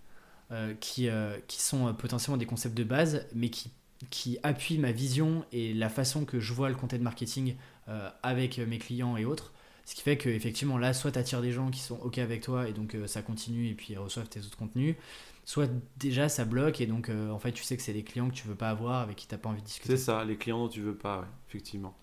euh, 0.52 0.74
qui, 0.78 1.08
euh, 1.08 1.38
qui 1.48 1.62
sont 1.62 1.94
potentiellement 1.94 2.36
des 2.36 2.44
concepts 2.44 2.76
de 2.76 2.84
base, 2.84 3.26
mais 3.34 3.48
qui, 3.48 3.70
qui 4.10 4.36
appuient 4.42 4.76
ma 4.76 4.92
vision 4.92 5.46
et 5.50 5.72
la 5.72 5.88
façon 5.88 6.26
que 6.26 6.40
je 6.40 6.52
vois 6.52 6.68
le 6.68 6.74
content 6.74 6.98
marketing 6.98 7.56
euh, 7.88 8.10
avec 8.22 8.58
mes 8.58 8.76
clients 8.76 9.16
et 9.16 9.24
autres. 9.24 9.54
Ce 9.92 9.94
qui 9.94 10.04
fait 10.04 10.16
que 10.16 10.30
effectivement 10.30 10.78
là, 10.78 10.94
soit 10.94 11.12
tu 11.12 11.18
attires 11.18 11.42
des 11.42 11.52
gens 11.52 11.70
qui 11.70 11.80
sont 11.80 11.98
OK 12.00 12.16
avec 12.16 12.40
toi 12.40 12.66
et 12.66 12.72
donc 12.72 12.94
euh, 12.94 13.06
ça 13.06 13.20
continue 13.20 13.68
et 13.68 13.74
puis 13.74 13.88
ils 13.90 13.98
reçoivent 13.98 14.26
tes 14.26 14.40
autres 14.40 14.56
contenus, 14.56 14.96
soit 15.44 15.68
déjà 15.98 16.30
ça 16.30 16.46
bloque 16.46 16.80
et 16.80 16.86
donc 16.86 17.10
euh, 17.10 17.28
en 17.28 17.38
fait 17.38 17.52
tu 17.52 17.62
sais 17.62 17.76
que 17.76 17.82
c'est 17.82 17.92
des 17.92 18.02
clients 18.02 18.30
que 18.30 18.34
tu 18.34 18.48
veux 18.48 18.54
pas 18.54 18.70
avoir, 18.70 19.02
avec 19.02 19.16
qui 19.16 19.28
tu 19.28 19.36
pas 19.36 19.50
envie 19.50 19.60
de 19.60 19.66
discuter. 19.66 19.98
C'est 19.98 20.04
ça, 20.04 20.24
les 20.24 20.36
clients 20.38 20.60
dont 20.60 20.68
tu 20.68 20.80
veux 20.80 20.94
pas, 20.94 21.18
ouais, 21.20 21.26
effectivement. 21.46 21.94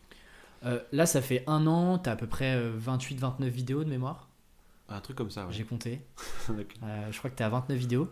Euh, 0.65 0.79
là, 0.91 1.07
ça 1.07 1.23
fait 1.23 1.43
un 1.47 1.65
an, 1.65 1.97
tu 1.97 2.07
as 2.09 2.11
à 2.11 2.15
peu 2.15 2.27
près 2.27 2.61
28-29 2.77 3.47
vidéos 3.47 3.83
de 3.83 3.89
mémoire. 3.89 4.29
Un 4.87 5.01
truc 5.01 5.17
comme 5.17 5.31
ça, 5.31 5.47
ouais. 5.47 5.51
J'ai 5.53 5.63
compté. 5.63 5.99
Je 6.47 7.17
crois 7.17 7.31
que 7.31 7.37
tu 7.37 7.41
as 7.41 7.49
29 7.49 7.75
vidéos. 7.75 8.07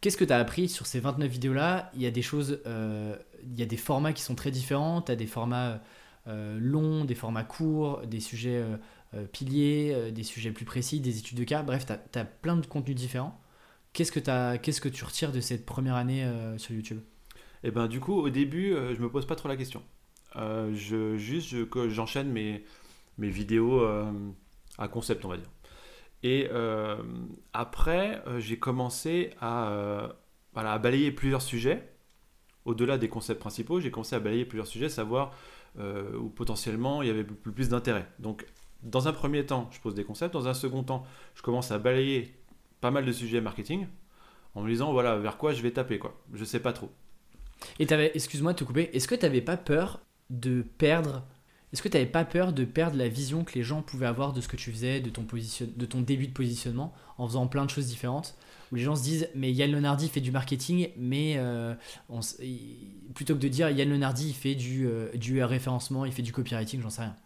Qu'est-ce 0.00 0.16
que 0.16 0.24
tu 0.24 0.32
as 0.32 0.38
appris 0.38 0.70
sur 0.70 0.86
ces 0.86 1.00
29 1.00 1.30
vidéos-là? 1.30 1.90
Il 1.94 2.00
y 2.00 2.06
a 2.06 2.10
des 2.10 2.22
choses, 2.22 2.62
euh, 2.64 3.16
il 3.42 3.58
y 3.58 3.62
a 3.62 3.66
des 3.66 3.76
formats 3.76 4.14
qui 4.14 4.22
sont 4.22 4.34
très 4.34 4.50
différents. 4.50 5.02
Tu 5.02 5.12
as 5.12 5.16
des 5.16 5.26
formats 5.26 5.78
longs, 6.58 7.04
des 7.04 7.14
formats 7.14 7.44
courts, 7.44 8.02
des 8.06 8.20
sujets 8.20 8.56
euh, 8.56 8.76
euh, 9.14 9.24
piliers, 9.24 9.92
euh, 9.94 10.10
des 10.10 10.22
sujets 10.22 10.50
plus 10.50 10.64
précis, 10.66 11.00
des 11.00 11.18
études 11.18 11.38
de 11.38 11.44
cas. 11.44 11.62
Bref, 11.62 11.86
tu 11.86 12.18
as, 12.18 12.24
plein 12.24 12.56
de 12.56 12.66
contenus 12.66 12.96
différents. 12.96 13.40
Qu'est-ce 13.94 14.12
que, 14.12 14.20
que 14.20 14.88
tu 14.88 15.04
retires 15.04 15.32
de 15.32 15.40
cette 15.40 15.64
première 15.64 15.94
année 15.94 16.24
euh, 16.24 16.58
sur 16.58 16.74
YouTube? 16.74 17.00
Et 17.64 17.70
ben 17.70 17.88
du 17.88 18.00
coup, 18.00 18.14
au 18.14 18.28
début, 18.28 18.72
euh, 18.72 18.94
je 18.94 19.00
me 19.00 19.10
pose 19.10 19.26
pas 19.26 19.34
trop 19.34 19.48
la 19.48 19.56
question. 19.56 19.82
Euh, 20.36 20.72
je, 20.74 21.16
juste, 21.16 21.54
j'enchaîne 21.88 22.30
mes, 22.30 22.64
mes 23.16 23.30
vidéos 23.30 23.80
euh, 23.80 24.12
à 24.76 24.88
concept, 24.88 25.24
on 25.24 25.28
va 25.28 25.38
dire. 25.38 25.50
Et 26.22 26.48
euh, 26.50 27.02
après, 27.52 28.22
euh, 28.26 28.40
j'ai 28.40 28.58
commencé 28.58 29.30
à, 29.40 29.70
euh, 29.70 30.08
voilà, 30.52 30.72
à 30.72 30.78
balayer 30.78 31.12
plusieurs 31.12 31.42
sujets. 31.42 31.88
Au-delà 32.64 32.98
des 32.98 33.08
concepts 33.08 33.40
principaux, 33.40 33.80
j'ai 33.80 33.90
commencé 33.90 34.14
à 34.16 34.20
balayer 34.20 34.44
plusieurs 34.44 34.66
sujets, 34.66 34.88
savoir 34.88 35.32
euh, 35.78 36.16
où 36.16 36.28
potentiellement 36.28 37.02
il 37.02 37.08
y 37.08 37.10
avait 37.10 37.24
plus, 37.24 37.52
plus 37.52 37.68
d'intérêt. 37.68 38.06
Donc, 38.18 38.46
dans 38.82 39.08
un 39.08 39.12
premier 39.12 39.44
temps, 39.46 39.68
je 39.72 39.80
pose 39.80 39.94
des 39.94 40.04
concepts. 40.04 40.32
Dans 40.32 40.48
un 40.48 40.54
second 40.54 40.82
temps, 40.82 41.04
je 41.34 41.42
commence 41.42 41.70
à 41.70 41.78
balayer 41.78 42.34
pas 42.80 42.90
mal 42.90 43.04
de 43.04 43.12
sujets 43.12 43.40
marketing 43.40 43.86
en 44.54 44.62
me 44.62 44.68
disant, 44.68 44.92
voilà, 44.92 45.16
vers 45.16 45.36
quoi 45.36 45.52
je 45.52 45.62
vais 45.62 45.70
taper, 45.70 45.98
quoi. 45.98 46.20
Je 46.32 46.44
sais 46.44 46.60
pas 46.60 46.72
trop. 46.72 46.90
Et 47.78 47.86
t'avais, 47.86 48.12
excuse-moi 48.14 48.52
de 48.52 48.58
te 48.58 48.64
couper, 48.64 48.90
est-ce 48.92 49.08
que 49.08 49.14
tu 49.14 49.22
n'avais 49.22 49.40
pas 49.40 49.56
peur 49.56 50.00
de 50.30 50.62
perdre 50.78 51.24
Est-ce 51.72 51.82
que 51.82 51.88
tu 51.88 51.96
n'avais 51.96 52.10
pas 52.10 52.24
peur 52.24 52.52
de 52.52 52.64
perdre 52.64 52.96
la 52.96 53.08
vision 53.08 53.44
que 53.44 53.54
les 53.54 53.62
gens 53.62 53.82
pouvaient 53.82 54.06
avoir 54.06 54.32
de 54.32 54.40
ce 54.40 54.48
que 54.48 54.56
tu 54.56 54.70
faisais, 54.70 55.00
de 55.00 55.10
ton, 55.10 55.24
position, 55.24 55.68
de 55.74 55.86
ton 55.86 56.00
début 56.00 56.28
de 56.28 56.32
positionnement, 56.32 56.94
en 57.18 57.26
faisant 57.26 57.46
plein 57.46 57.64
de 57.64 57.70
choses 57.70 57.86
différentes 57.86 58.36
Où 58.72 58.74
les 58.76 58.82
gens 58.82 58.96
se 58.96 59.02
disent, 59.02 59.28
mais 59.34 59.50
Yann 59.52 59.70
Leonardi 59.72 60.08
fait 60.08 60.20
du 60.20 60.30
marketing, 60.30 60.90
mais 60.96 61.34
euh, 61.38 61.74
on 62.08 62.20
il- 62.42 63.12
plutôt 63.14 63.34
que 63.34 63.40
de 63.40 63.48
dire 63.48 63.70
Yann 63.70 63.88
Leonardi 63.88 64.28
il 64.28 64.34
fait 64.34 64.54
du, 64.54 64.86
euh, 64.86 65.10
du 65.14 65.42
référencement, 65.42 66.04
il 66.04 66.12
fait 66.12 66.22
du 66.22 66.32
copywriting, 66.32 66.80
j'en 66.82 66.90
sais 66.90 67.02
rien. 67.02 67.16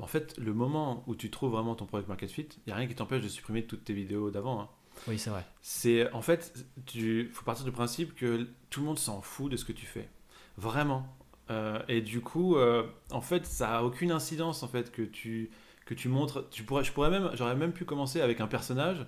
En 0.00 0.06
fait, 0.06 0.36
le 0.38 0.54
moment 0.54 1.02
où 1.06 1.14
tu 1.16 1.28
trouves 1.30 1.50
vraiment 1.52 1.74
ton 1.74 1.84
product 1.84 2.08
market 2.08 2.30
fit, 2.30 2.48
il 2.56 2.60
n'y 2.68 2.72
a 2.72 2.76
rien 2.76 2.86
qui 2.86 2.94
t'empêche 2.94 3.22
de 3.22 3.28
supprimer 3.28 3.64
toutes 3.64 3.84
tes 3.84 3.92
vidéos 3.92 4.30
d'avant. 4.30 4.60
hein. 4.60 4.68
Oui, 5.06 5.18
c'est 5.18 5.30
vrai. 5.30 5.44
C'est 5.60 6.10
en 6.12 6.22
fait, 6.22 6.54
tu 6.86 7.30
faut 7.32 7.44
partir 7.44 7.64
du 7.64 7.72
principe 7.72 8.14
que 8.14 8.48
tout 8.70 8.80
le 8.80 8.86
monde 8.86 8.98
s'en 8.98 9.20
fout 9.20 9.50
de 9.50 9.56
ce 9.56 9.64
que 9.64 9.72
tu 9.72 9.86
fais, 9.86 10.08
vraiment. 10.56 11.06
Euh, 11.50 11.80
et 11.88 12.00
du 12.00 12.20
coup, 12.20 12.56
euh, 12.56 12.86
en 13.10 13.20
fait, 13.20 13.46
ça 13.46 13.78
a 13.78 13.82
aucune 13.82 14.10
incidence 14.12 14.62
en 14.62 14.68
fait 14.68 14.90
que 14.92 15.02
tu 15.02 15.50
que 15.86 15.94
tu 15.94 16.08
montres. 16.08 16.48
Tu 16.50 16.62
pourrais, 16.64 16.84
je 16.84 16.92
pourrais 16.92 17.10
même, 17.10 17.30
j'aurais 17.34 17.56
même 17.56 17.72
pu 17.72 17.84
commencer 17.84 18.20
avec 18.20 18.40
un 18.40 18.46
personnage 18.46 19.06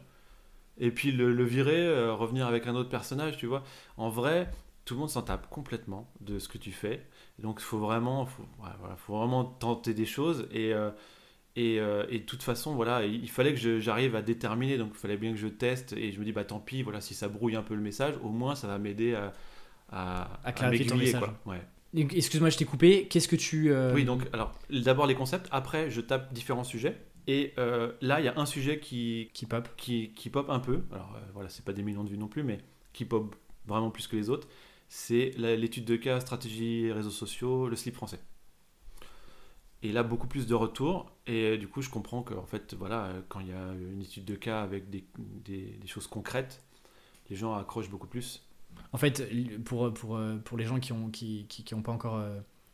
et 0.81 0.91
puis 0.91 1.13
le, 1.13 1.33
le 1.33 1.45
virer, 1.45 1.87
euh, 1.87 2.13
revenir 2.15 2.47
avec 2.49 2.67
un 2.67 2.75
autre 2.75 2.89
personnage, 2.91 3.37
tu 3.37 3.47
vois. 3.47 3.63
En 3.97 4.09
vrai, 4.09 4.51
tout 4.85 4.95
le 4.95 5.01
monde 5.01 5.11
s'en 5.11 5.23
tape 5.23 5.49
complètement 5.51 6.11
de 6.21 6.39
ce 6.41 6.49
que 6.49 6.59
tu 6.59 6.73
fais. 6.73 7.07
Donc, 7.39 7.59
il 7.61 7.65
faut 7.65 7.79
vraiment, 7.79 8.27
faut, 8.27 8.43
ouais, 8.63 8.71
voilà, 8.81 8.97
faut 8.97 9.17
vraiment 9.17 9.45
tenter 9.45 9.95
des 9.95 10.07
choses 10.07 10.49
et 10.53 10.75
euh, 10.75 10.91
et, 11.57 11.81
euh, 11.81 12.05
et 12.09 12.21
de 12.21 12.25
toute 12.25 12.43
façon, 12.45 12.75
voilà, 12.77 13.05
il 13.05 13.29
fallait 13.29 13.53
que 13.55 13.81
j'arrive 13.81 14.15
à 14.17 14.23
déterminer, 14.23 14.79
donc 14.79 14.91
il 14.95 14.99
fallait 14.99 15.17
bien 15.17 15.33
que 15.33 15.37
je 15.39 15.49
teste, 15.49 15.93
et 15.95 16.13
je 16.13 16.21
me 16.21 16.25
dis, 16.25 16.33
bah 16.33 16.45
tant 16.45 16.61
pis, 16.61 16.83
voilà, 16.83 17.01
si 17.01 17.13
ça 17.13 17.29
brouille 17.29 17.57
un 17.57 17.63
peu 17.63 17.75
le 17.75 17.81
message, 17.81 18.15
au 18.23 18.29
moins 18.29 18.55
ça 18.55 18.69
va 18.69 18.79
m'aider 18.79 19.15
à, 19.15 19.33
à, 19.91 20.41
À 20.45 20.53
clarifier 20.53 20.87
ton 20.87 20.95
m'aiguiller, 20.95 21.15
message. 21.15 21.31
Ouais. 21.47 21.61
Excuse-moi, 21.93 22.51
je 22.51 22.57
t'ai 22.57 22.65
coupé. 22.65 23.09
Qu'est-ce 23.09 23.27
que 23.27 23.35
tu. 23.35 23.73
euh, 23.73 23.93
Oui, 23.93 24.05
donc, 24.05 24.23
alors, 24.33 24.53
d'abord 24.71 25.07
les 25.09 25.17
concepts, 25.17 25.49
après 25.51 25.91
je 25.91 26.01
tape 26.01 26.33
différents 26.33 26.63
sujets, 26.65 26.97
et 27.31 27.55
euh, 27.59 27.93
là, 28.01 28.19
il 28.19 28.25
y 28.25 28.29
a 28.29 28.37
un 28.41 28.45
sujet 28.45 28.81
qui, 28.81 29.31
Qui 29.33 29.47
pop 29.47 30.51
un 30.51 30.59
peu, 30.59 30.83
alors 30.91 31.15
euh, 31.15 31.21
voilà, 31.33 31.49
c'est 31.49 31.65
pas 31.65 31.73
des 31.73 31.85
millions 31.85 32.03
de 32.03 32.09
vues 32.09 32.19
non 32.19 32.27
plus, 32.27 32.43
mais 32.43 32.59
qui 32.93 33.05
pop 33.05 33.37
vraiment 33.67 33.93
plus 33.93 34.09
que 34.09 34.17
les 34.17 34.31
autres, 34.31 34.49
c'est 34.89 35.31
l'étude 35.37 35.85
de 35.85 35.95
cas, 35.95 36.19
stratégie, 36.19 36.91
réseaux 36.91 37.11
sociaux, 37.11 37.69
le 37.69 37.77
slip 37.77 37.95
français. 37.95 38.19
Et 39.85 39.93
là, 39.93 40.03
beaucoup 40.03 40.27
plus 40.27 40.49
de 40.49 40.55
retours, 40.57 41.13
et 41.29 41.51
euh, 41.51 41.57
du 41.57 41.69
coup, 41.69 41.83
je 41.83 41.89
comprends 41.89 42.25
que, 42.25 42.35
en 42.35 42.47
fait, 42.47 42.75
voilà, 42.75 43.13
quand 43.29 43.39
il 43.39 43.47
y 43.47 43.53
a 43.53 43.75
une 43.75 44.03
étude 44.03 44.25
de 44.25 44.35
cas 44.35 44.63
avec 44.63 44.91
des, 44.91 45.05
choses 45.87 46.09
concrètes, 46.09 46.65
les 47.31 47.37
gens 47.37 47.55
accrochent 47.55 47.91
beaucoup 47.91 48.09
plus. 48.09 48.45
En 48.93 48.99
fait, 48.99 49.21
euh, 49.21 49.59
pour 49.61 50.59
les 50.59 50.65
gens 50.65 50.81
qui 50.81 50.93
n'ont 50.93 51.11
qui, 51.11 51.47
ont 51.75 51.83
pas 51.83 51.93
encore 51.93 52.21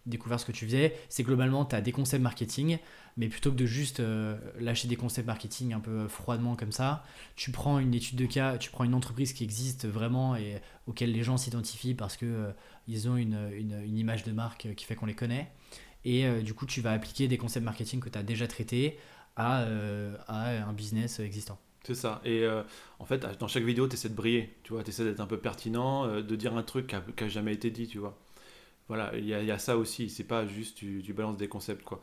découvert 0.07 0.41
ce 0.41 0.47
que 0.47 0.53
tu 0.53 0.65
faisais, 0.65 0.97
c'est 1.09 1.23
globalement, 1.23 1.65
tu 1.65 1.75
as 1.77 1.81
des 1.81 1.93
concepts 1.93 2.23
marketing, 2.23 2.79
mais 3.17 3.29
plutôt 3.29 3.51
que 3.51 3.57
de 3.57 3.67
juste 3.67 4.01
euh, 4.01 4.37
lâcher 4.59 4.89
des 4.89 4.97
concepts 4.97 5.27
marketing 5.27 5.73
un 5.73 5.81
peu 5.81 6.09
froidement 6.09 6.57
comme 6.57 6.73
ça, 6.73 7.05
tu 7.35 7.51
prends 7.51 7.79
une 7.79 7.95
étude 7.95 8.19
de 8.19 8.27
cas, 8.27 8.59
tu 8.59 8.71
prends 8.71 8.85
une 8.85 8.95
entreprise 8.95 9.33
qui 9.33 9.45
existe 9.45 9.87
vraiment 9.87 10.37
et 10.37 10.61
auquel 10.87 11.13
les 11.13 11.23
gens 11.23 11.37
s'identifient 11.37 11.95
parce 11.95 12.17
que 12.17 12.27
euh, 12.27 12.51
ils 12.89 13.09
ont 13.09 13.17
une, 13.17 13.51
une, 13.53 13.97
image 13.99 14.25
de 14.25 14.33
marque 14.33 14.69
qui 14.77 14.85
fait 14.85 14.95
qu'on 14.95 15.07
les 15.07 15.15
connaît. 15.15 15.51
Et 16.05 16.25
euh, 16.27 16.41
du 16.41 16.55
coup, 16.55 16.67
tu 16.67 16.81
vas 16.81 16.93
appliquer 16.93 17.27
des 17.27 17.39
concepts 17.39 17.65
marketing 17.65 18.01
que 18.01 18.09
tu 18.09 18.19
as 18.19 18.23
déjà 18.23 18.47
traités 18.47 18.99
à, 19.37 19.63
euh, 19.63 20.17
à 20.29 20.49
un 20.69 20.73
business 20.73 21.21
existant. 21.21 21.59
C'est 21.87 21.95
ça. 21.95 22.21
Et 22.25 22.43
euh, 22.43 22.65
en 22.99 23.05
fait, 23.05 23.25
dans 23.39 23.47
chaque 23.47 23.63
vidéo, 23.63 23.87
tu 23.87 23.95
essaies 23.95 24.09
de 24.09 24.15
briller, 24.15 24.51
tu 24.65 24.73
vois, 24.73 24.83
tu 24.83 24.91
essaies 24.91 25.05
d'être 25.05 25.21
un 25.21 25.27
peu 25.27 25.39
pertinent, 25.39 26.05
euh, 26.07 26.21
de 26.21 26.35
dire 26.35 26.57
un 26.57 26.65
truc 26.65 26.89
qui 26.89 27.25
n'a 27.25 27.29
jamais 27.29 27.53
été 27.53 27.71
dit, 27.71 27.87
tu 27.87 27.99
vois. 27.99 28.19
Voilà, 28.89 29.11
il 29.17 29.27
y, 29.27 29.35
a- 29.35 29.59
ça 29.59 29.77
aussi, 29.77 30.09
c'est 30.09 30.25
pas 30.25 30.47
juste 30.47 30.77
tu, 30.79 31.03
tu 31.05 31.13
balances 31.13 31.37
des 31.37 31.49
concepts, 31.49 31.83
quoi. 31.85 32.01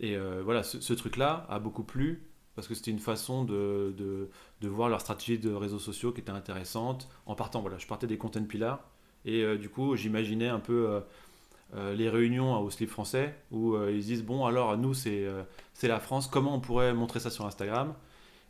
Et 0.00 0.16
euh, 0.16 0.42
voilà, 0.44 0.62
ce, 0.62 0.92
truc-là 0.92 1.46
a 1.48 1.58
beaucoup 1.58 1.82
plu, 1.84 2.28
parce 2.54 2.68
que 2.68 2.74
c'était 2.74 2.90
une 2.90 2.98
façon 2.98 3.44
de, 3.44 4.28
voir 4.62 4.88
leur 4.90 5.00
stratégie 5.00 5.38
de 5.38 5.52
réseaux 5.52 5.78
sociaux 5.78 6.12
qui 6.12 6.20
était 6.20 6.30
intéressante. 6.30 7.08
En 7.24 7.34
partant, 7.34 7.60
voilà, 7.62 7.78
je 7.78 7.86
partais 7.86 8.06
des 8.06 8.18
content 8.18 8.44
pillars, 8.44 8.80
et 9.24 9.42
euh, 9.42 9.56
du 9.56 9.70
coup, 9.70 9.96
j'imaginais 9.96 10.48
un 10.48 10.60
peu 10.60 11.00
euh, 11.74 11.94
les 11.94 12.10
réunions 12.10 12.58
au 12.60 12.70
slip 12.70 12.90
français, 12.90 13.34
où 13.50 13.76
ils 13.88 14.02
se 14.02 14.08
disent, 14.08 14.24
bon, 14.24 14.44
alors, 14.44 14.76
nous, 14.76 14.92
c'est 14.94 15.26
la 15.82 16.00
France, 16.00 16.28
comment 16.28 16.54
on 16.54 16.60
pourrait 16.60 16.92
montrer 16.94 17.20
ça 17.20 17.30
sur 17.30 17.46
Instagram? 17.46 17.94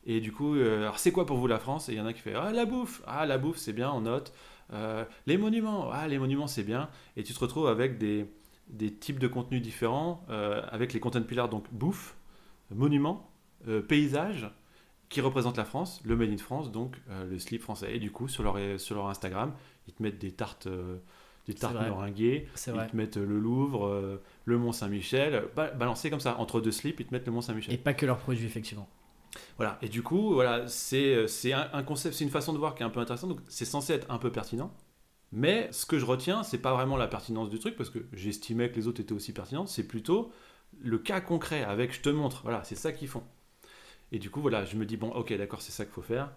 Et 0.07 0.21
du 0.21 0.33
coup, 0.33 0.55
alors 0.55 0.99
c'est 0.99 1.13
quoi 1.13 1.27
pour 1.27 1.37
vous 1.39 1.49
la 1.49 1.59
France? 1.59 1.89
Et 1.89 1.93
il 1.93 1.99
y 1.99 2.01
en 2.01 2.07
a 2.07 2.13
qui 2.13 2.21
fait 2.21 2.35
Ah, 2.35 2.53
la 2.53 2.65
bouffe 2.65 3.03
Ah, 3.07 3.27
la 3.27 3.39
bouffe, 3.39 3.59
c'est 3.59 3.73
bien, 3.73 3.91
on 3.93 4.03
note. 4.03 4.33
Euh, 4.73 5.05
les 5.27 5.39
monuments 5.39 5.91
Ah, 5.93 6.09
les 6.09 6.19
monuments, 6.19 6.47
c'est 6.47 6.65
bien. 6.65 6.89
Et 7.17 7.23
tu 7.23 7.33
te 7.33 7.39
retrouves 7.39 7.69
avec 7.69 7.99
des, 7.99 8.27
des 8.69 8.93
types 8.93 9.19
de 9.19 9.29
contenus 9.29 9.63
différents, 9.63 10.25
euh, 10.31 10.63
avec 10.71 10.93
les 10.93 11.01
content 11.01 11.23
pillars, 11.23 11.49
donc 11.49 11.65
bouffe, 11.73 12.17
monuments, 12.71 13.31
euh, 13.69 13.81
paysage, 13.81 14.51
qui 15.09 15.21
représentent 15.21 15.57
la 15.57 15.65
France, 15.65 16.01
le 16.05 16.17
Made 16.17 16.31
in 16.31 16.37
France, 16.39 16.73
donc 16.73 16.97
euh, 17.11 17.25
le 17.25 17.39
slip 17.39 17.63
français. 17.63 17.95
Et 17.95 18.01
du 18.01 18.11
coup, 18.11 18.27
sur 18.29 18.43
leur, 18.43 18.57
sur 18.81 18.97
leur 18.97 19.09
Instagram, 19.09 19.55
ils 19.87 19.95
te 19.95 20.03
mettent 20.03 20.19
des 20.19 20.33
tartes, 20.33 20.67
des 21.47 21.55
tartes 21.55 21.75
meringuées, 21.91 22.49
ils 22.73 22.73
vrai. 22.73 22.89
te 22.89 22.97
mettent 22.97 23.17
le 23.19 23.39
Louvre, 23.39 23.87
euh, 23.87 24.21
le 24.47 24.59
Mont-Saint-Michel, 24.59 25.45
ba- 25.55 25.71
balancé 25.71 26.11
comme 26.11 26.19
ça, 26.19 26.37
entre 26.39 26.61
deux 26.61 26.73
slips, 26.73 26.99
ils 26.99 27.07
te 27.07 27.15
mettent 27.15 27.27
le 27.27 27.33
Mont-Saint-Michel. 27.33 27.73
Et 27.73 27.79
pas 27.79 27.95
que 27.95 28.05
leurs 28.05 28.19
produits, 28.19 28.45
effectivement. 28.47 28.89
Voilà, 29.57 29.79
et 29.83 29.89
du 29.89 30.03
coup, 30.03 30.35
voilà, 30.35 30.69
c'est 30.69 31.27
c'est 31.29 31.53
un, 31.53 31.69
un 31.73 31.83
concept, 31.83 32.15
c'est 32.15 32.25
une 32.25 32.31
façon 32.31 32.53
de 32.53 32.59
voir 32.59 32.75
qui 32.75 32.83
est 32.83 32.87
un 32.87 32.91
peu 32.91 33.01
intéressante, 33.01 33.31
donc 33.31 33.41
c'est 33.49 33.65
censé 33.65 33.93
être 33.95 34.11
un 34.11 34.19
peu 34.19 34.31
pertinent. 34.33 34.73
Mais 35.33 35.69
ce 35.73 35.87
que 35.87 35.99
je 35.99 36.05
retiens, 36.07 36.43
c'est 36.45 36.59
pas 36.59 36.75
vraiment 36.75 36.97
la 36.97 37.09
pertinence 37.09 37.51
du 37.51 37.59
truc, 37.59 37.77
parce 37.77 37.91
que 37.91 38.01
j'estimais 38.13 38.71
que 38.71 38.77
les 38.77 38.87
autres 38.89 39.01
étaient 39.01 39.13
aussi 39.15 39.33
pertinentes, 39.33 39.69
c'est 39.69 39.87
plutôt 39.89 40.33
le 40.81 40.99
cas 40.99 41.21
concret 41.21 41.65
avec 41.65 41.95
je 41.95 42.03
te 42.03 42.09
montre, 42.11 42.43
voilà, 42.45 42.65
c'est 42.65 42.77
ça 42.77 42.93
qu'ils 42.93 43.09
font. 43.09 43.25
Et 44.13 44.19
du 44.19 44.31
coup, 44.31 44.41
voilà, 44.41 44.65
je 44.65 44.77
me 44.77 44.87
dis, 44.87 44.97
bon, 44.97 45.11
ok, 45.11 45.33
d'accord, 45.37 45.63
c'est 45.63 45.73
ça 45.73 45.85
qu'il 45.85 45.95
faut 45.95 46.03
faire. 46.03 46.33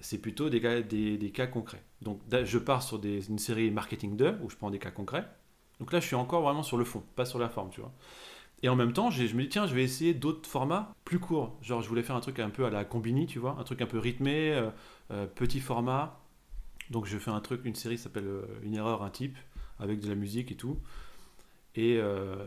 C'est 0.00 0.18
plutôt 0.18 0.48
des 0.50 0.60
cas, 0.60 0.80
des, 0.82 1.30
cas 1.32 1.46
concrets. 1.46 1.82
Donc 2.02 2.20
je 2.44 2.58
pars 2.58 2.82
sur 2.82 2.98
des- 3.00 3.28
une 3.28 3.38
série 3.38 3.70
marketing 3.70 4.16
2, 4.16 4.36
où 4.42 4.50
je 4.50 4.56
prends 4.56 4.70
des 4.70 4.78
cas 4.78 4.90
concrets. 4.92 5.26
Donc 5.80 5.92
là, 5.92 6.00
je 6.00 6.06
suis 6.06 6.16
encore 6.16 6.42
vraiment 6.42 6.62
sur 6.62 6.76
le 6.76 6.84
fond, 6.84 7.02
pas 7.16 7.24
sur 7.24 7.38
la 7.38 7.48
forme, 7.48 7.70
tu 7.70 7.80
vois. 7.80 7.92
Et 8.62 8.68
en 8.68 8.76
même 8.76 8.92
temps, 8.92 9.10
je 9.10 9.22
me 9.36 9.42
dis, 9.42 9.48
tiens, 9.48 9.66
je 9.66 9.74
vais 9.74 9.84
essayer 9.84 10.14
d'autres 10.14 10.48
formats 10.48 10.94
plus 11.04 11.20
courts. 11.20 11.56
Genre, 11.62 11.80
je 11.80 11.88
voulais 11.88 12.02
faire 12.02 12.16
un 12.16 12.20
truc 12.20 12.40
un 12.40 12.50
peu 12.50 12.64
à 12.64 12.70
la 12.70 12.84
Combini, 12.84 13.26
tu 13.26 13.38
vois, 13.38 13.56
un 13.58 13.64
truc 13.64 13.80
un 13.82 13.86
peu 13.86 13.98
rythmé, 13.98 14.52
euh, 14.52 14.70
euh, 15.12 15.26
petit 15.26 15.60
format. 15.60 16.20
Donc, 16.90 17.06
je 17.06 17.18
fais 17.18 17.30
un 17.30 17.40
truc, 17.40 17.60
une 17.64 17.76
série 17.76 17.98
s'appelle 17.98 18.26
euh, 18.26 18.42
Une 18.62 18.74
erreur, 18.74 19.02
un 19.04 19.10
type, 19.10 19.36
avec 19.78 20.00
de 20.00 20.08
la 20.08 20.16
musique 20.16 20.50
et 20.50 20.56
tout. 20.56 20.78
Et, 21.76 22.00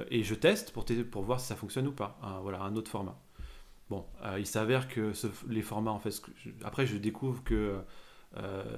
et 0.10 0.24
je 0.24 0.36
teste 0.36 0.74
pour, 0.74 0.84
pour 1.10 1.24
voir 1.24 1.40
si 1.40 1.48
ça 1.48 1.56
fonctionne 1.56 1.88
ou 1.88 1.94
pas. 1.94 2.20
Voilà, 2.42 2.64
un 2.64 2.76
autre 2.76 2.92
format. 2.92 3.18
Bon, 3.90 4.06
il 4.38 4.46
s'avère 4.46 4.90
que 4.90 5.14
les 5.48 5.62
formats, 5.62 5.92
en 5.92 6.00
fait, 6.00 6.22
après, 6.66 6.86
je 6.86 6.98
découvre 6.98 7.42
que 7.42 7.80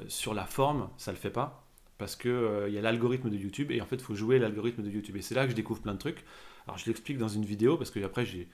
sur 0.07 0.35
la 0.35 0.45
forme, 0.45 0.89
ça 0.97 1.11
le 1.11 1.17
fait 1.17 1.31
pas. 1.31 1.65
Parce 1.97 2.15
qu'il 2.15 2.67
il 2.67 2.73
y 2.73 2.77
a 2.77 2.81
l'algorithme 2.81 3.31
de 3.31 3.35
YouTube 3.35 3.71
et 3.71 3.81
en 3.81 3.87
fait, 3.87 3.95
il 3.95 4.03
faut 4.03 4.13
jouer 4.13 4.37
l'algorithme 4.37 4.83
de 4.83 4.91
YouTube. 4.91 5.15
Et 5.15 5.23
c'est 5.23 5.33
là 5.33 5.45
que 5.45 5.51
je 5.51 5.55
découvre 5.55 5.81
plein 5.81 5.93
de 5.93 5.99
trucs. 5.99 6.23
Alors 6.67 6.77
je 6.77 6.85
l'explique 6.85 7.17
dans 7.17 7.27
une 7.27 7.45
vidéo 7.45 7.77
parce 7.77 7.91
que 7.91 8.03
après 8.03 8.25
j'ai 8.25 8.47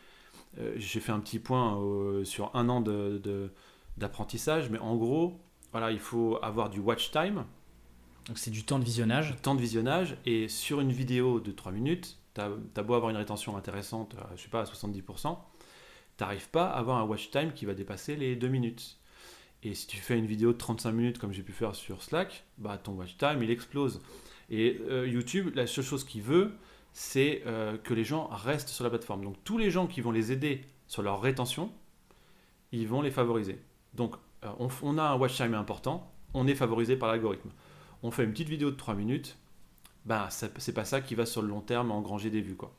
euh, 0.59 0.79
fait 0.79 1.11
un 1.11 1.19
petit 1.19 1.39
point 1.39 1.79
euh, 1.81 2.23
sur 2.25 2.55
un 2.55 2.69
an 2.69 2.81
de- 2.81 3.19
de- 3.23 3.51
d'apprentissage, 3.97 4.69
mais 4.69 4.79
en 4.79 4.95
gros, 4.95 5.39
voilà, 5.71 5.91
il 5.91 5.99
faut 5.99 6.39
avoir 6.41 6.69
du 6.69 6.79
watch 6.79 7.11
time, 7.11 7.43
Donc 8.27 8.37
c'est 8.37 8.49
du 8.51 8.63
temps 8.63 8.79
de 8.79 8.83
visionnage. 8.85 9.35
temps 9.41 9.55
de 9.55 9.61
visionnage, 9.61 10.17
et 10.25 10.47
sur 10.47 10.79
une 10.79 10.91
vidéo 10.91 11.39
de 11.39 11.51
3 11.51 11.71
minutes, 11.71 12.17
tu 12.33 12.41
as, 12.41 12.83
beau 12.83 12.93
avoir 12.93 13.09
une 13.11 13.17
rétention 13.17 13.57
intéressante, 13.57 14.15
euh, 14.15 14.23
je 14.37 14.43
sais 14.43 14.49
pas, 14.49 14.61
à 14.61 14.63
70%, 14.65 15.37
t'arrives 16.17 16.49
pas 16.49 16.67
à 16.67 16.77
avoir 16.79 16.97
un 16.97 17.03
watch 17.03 17.29
time 17.31 17.51
qui 17.53 17.65
va 17.65 17.73
dépasser 17.73 18.15
les 18.15 18.35
2 18.35 18.47
minutes. 18.47 18.97
Et 19.63 19.75
si 19.75 19.87
tu 19.87 19.97
fais 19.97 20.17
une 20.17 20.25
vidéo 20.25 20.53
de 20.53 20.57
35 20.57 20.91
minutes 20.93 21.19
comme 21.19 21.33
j'ai 21.33 21.43
pu 21.43 21.51
faire 21.51 21.75
sur 21.75 22.01
Slack, 22.01 22.45
bah 22.57 22.77
ton 22.77 22.93
watch 22.93 23.17
time 23.17 23.43
il 23.43 23.51
explose. 23.51 24.01
Et 24.49 24.79
euh, 24.89 25.05
YouTube, 25.07 25.51
la 25.53 25.67
seule 25.67 25.83
chose 25.83 26.05
qu'il 26.05 26.21
veut, 26.21 26.53
c'est 26.93 27.43
euh, 27.45 27.77
que 27.77 27.93
les 27.93 28.03
gens 28.03 28.27
restent 28.27 28.69
sur 28.69 28.83
la 28.83 28.89
plateforme. 28.89 29.23
Donc 29.23 29.35
tous 29.43 29.57
les 29.57 29.71
gens 29.71 29.87
qui 29.87 30.01
vont 30.01 30.11
les 30.11 30.31
aider 30.31 30.61
sur 30.87 31.01
leur 31.01 31.21
rétention, 31.21 31.71
ils 32.71 32.87
vont 32.87 33.01
les 33.01 33.11
favoriser. 33.11 33.59
Donc 33.93 34.15
euh, 34.43 34.49
on, 34.59 34.69
on, 34.83 34.97
a 34.97 35.03
un 35.03 35.15
watch 35.17 35.35
time 35.35 35.53
important, 35.53 36.11
on 36.33 36.47
est 36.47 36.55
favorisé 36.55 36.95
par 36.95 37.09
l'algorithme. 37.09 37.49
On 38.03 38.11
fait 38.11 38.23
une 38.23 38.31
petite 38.31 38.49
vidéo 38.49 38.71
de 38.71 38.75
3 38.75 38.95
minutes, 38.95 39.37
bah 40.05 40.29
c'est 40.29 40.73
pas 40.73 40.85
ça 40.85 41.01
qui 41.01 41.15
va 41.15 41.25
sur 41.25 41.41
le 41.41 41.49
long 41.49 41.61
terme 41.61 41.91
engranger 41.91 42.29
des 42.29 42.41
vues 42.41 42.55
quoi. 42.55 42.73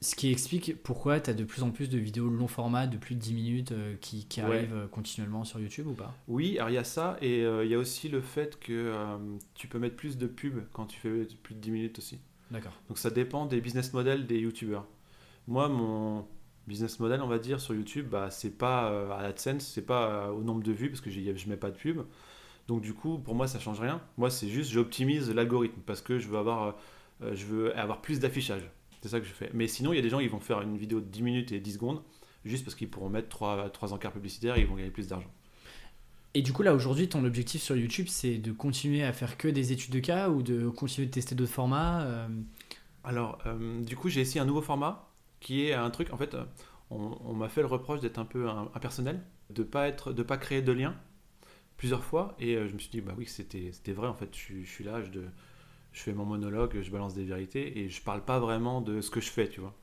Ce 0.00 0.14
qui 0.14 0.30
explique 0.30 0.80
pourquoi 0.84 1.18
tu 1.18 1.30
as 1.30 1.34
de 1.34 1.42
plus 1.42 1.64
en 1.64 1.72
plus 1.72 1.88
de 1.88 1.98
vidéos 1.98 2.28
long 2.28 2.46
format 2.46 2.86
de 2.86 2.96
plus 2.96 3.16
de 3.16 3.20
10 3.20 3.34
minutes 3.34 3.72
euh, 3.72 3.96
qui, 4.00 4.24
qui 4.26 4.40
arrivent 4.40 4.86
continuellement 4.92 5.42
sur 5.42 5.58
YouTube 5.58 5.88
ou 5.88 5.94
pas? 5.94 6.14
Oui, 6.28 6.58
alors 6.58 6.70
il 6.70 6.74
y 6.74 6.78
a 6.78 6.84
ça 6.84 7.16
et 7.20 7.40
il 7.40 7.68
y 7.68 7.74
a 7.74 7.78
aussi 7.78 8.08
le 8.08 8.20
fait 8.20 8.60
que 8.60 8.92
tu 9.54 9.66
peux 9.66 9.80
mettre 9.80 9.96
plus 9.96 10.16
de 10.16 10.28
pubs 10.28 10.64
quand 10.72 10.86
tu 10.86 11.00
fais 11.00 11.26
plus 11.42 11.56
de 11.56 11.60
10 11.60 11.70
minutes 11.72 11.98
aussi. 11.98 12.20
D'accord. 12.50 12.72
Donc 12.88 12.98
ça 12.98 13.10
dépend 13.10 13.46
des 13.46 13.60
business 13.60 13.92
models 13.92 14.26
des 14.26 14.38
YouTubeurs. 14.38 14.86
Moi, 15.48 15.68
mon 15.68 16.26
business 16.66 16.98
model, 17.00 17.20
on 17.20 17.26
va 17.26 17.38
dire, 17.38 17.60
sur 17.60 17.74
YouTube, 17.74 18.08
bah, 18.10 18.30
c'est 18.30 18.56
pas 18.56 19.14
à 19.14 19.22
l'AdSense, 19.22 19.66
c'est 19.66 19.84
pas 19.84 20.32
au 20.32 20.42
nombre 20.42 20.62
de 20.62 20.72
vues 20.72 20.88
parce 20.88 21.00
que 21.00 21.10
je 21.10 21.48
mets 21.48 21.56
pas 21.56 21.70
de 21.70 21.76
pub. 21.76 22.02
Donc 22.68 22.80
du 22.80 22.94
coup, 22.94 23.18
pour 23.18 23.34
moi, 23.34 23.46
ça 23.46 23.58
change 23.58 23.80
rien. 23.80 24.00
Moi, 24.16 24.30
c'est 24.30 24.48
juste 24.48 24.70
j'optimise 24.70 25.30
l'algorithme 25.30 25.80
parce 25.84 26.00
que 26.00 26.18
je 26.18 26.28
veux 26.28 26.38
avoir, 26.38 26.76
euh, 27.22 27.34
je 27.34 27.44
veux 27.44 27.78
avoir 27.78 28.00
plus 28.00 28.20
d'affichage. 28.20 28.62
C'est 29.02 29.08
ça 29.08 29.20
que 29.20 29.26
je 29.26 29.32
fais. 29.32 29.50
Mais 29.52 29.66
sinon, 29.66 29.92
il 29.92 29.96
y 29.96 29.98
a 29.98 30.02
des 30.02 30.08
gens 30.08 30.20
qui 30.20 30.28
vont 30.28 30.40
faire 30.40 30.62
une 30.62 30.78
vidéo 30.78 31.00
de 31.00 31.06
10 31.06 31.22
minutes 31.22 31.52
et 31.52 31.60
10 31.60 31.74
secondes 31.74 32.02
juste 32.44 32.64
parce 32.64 32.74
qu'ils 32.74 32.88
pourront 32.88 33.08
mettre 33.08 33.28
3, 33.28 33.70
3 33.70 33.92
encarts 33.92 34.12
publicitaires 34.12 34.56
et 34.56 34.62
ils 34.62 34.66
vont 34.66 34.76
gagner 34.76 34.90
plus 34.90 35.08
d'argent. 35.08 35.30
Et 36.34 36.42
du 36.42 36.52
coup, 36.52 36.62
là, 36.62 36.74
aujourd'hui, 36.74 37.08
ton 37.08 37.24
objectif 37.24 37.62
sur 37.62 37.76
YouTube, 37.76 38.06
c'est 38.08 38.38
de 38.38 38.50
continuer 38.50 39.04
à 39.04 39.12
faire 39.12 39.36
que 39.36 39.46
des 39.46 39.72
études 39.72 39.92
de 39.92 40.00
cas 40.00 40.30
ou 40.30 40.42
de 40.42 40.68
continuer 40.68 41.06
de 41.06 41.12
tester 41.12 41.34
d'autres 41.36 41.52
formats 41.52 42.02
euh 42.02 42.28
Alors, 43.04 43.38
euh, 43.46 43.80
du 43.82 43.96
coup, 43.96 44.08
j'ai 44.08 44.20
essayé 44.20 44.40
un 44.40 44.44
nouveau 44.44 44.62
format 44.62 45.08
qui 45.38 45.66
est 45.66 45.74
un 45.74 45.90
truc, 45.90 46.12
en 46.12 46.16
fait, 46.16 46.36
on, 46.90 47.34
m'a 47.34 47.48
fait 47.48 47.60
le 47.60 47.66
reproche 47.66 48.00
d'être 48.00 48.18
un 48.18 48.24
peu 48.24 48.48
impersonnel, 48.48 49.20
de 49.50 49.62
ne 49.62 49.66
pas, 49.66 49.88
être, 49.88 50.12
de 50.12 50.22
pas 50.22 50.36
créer 50.36 50.62
de 50.62 50.72
lien 50.72 50.94
plusieurs 51.76 52.04
fois. 52.04 52.34
Et 52.38 52.56
euh, 52.56 52.68
je 52.68 52.74
me 52.74 52.78
suis 52.78 52.90
dit 52.90 53.00
bah 53.00 53.14
oui 53.16 53.26
c'était 53.26 53.70
c'était 53.72 53.92
vrai 53.92 54.08
en 54.08 54.14
fait 54.14 54.30
je, 54.32 54.64
suis 54.64 54.84
là 54.84 55.02
je, 55.02 55.20
je 55.92 56.02
fais 56.02 56.12
mon 56.12 56.24
monologue 56.24 56.80
je 56.80 56.90
balance 56.90 57.14
des 57.14 57.24
vérités 57.24 57.80
et 57.80 57.88
je 57.88 58.02
parle 58.02 58.24
pas 58.24 58.38
vraiment 58.38 58.80
de 58.80 59.00
ce 59.00 59.10
que 59.10 59.20
je 59.20 59.30
fais 59.30 59.48
tu 59.48 59.60
vois 59.60 59.74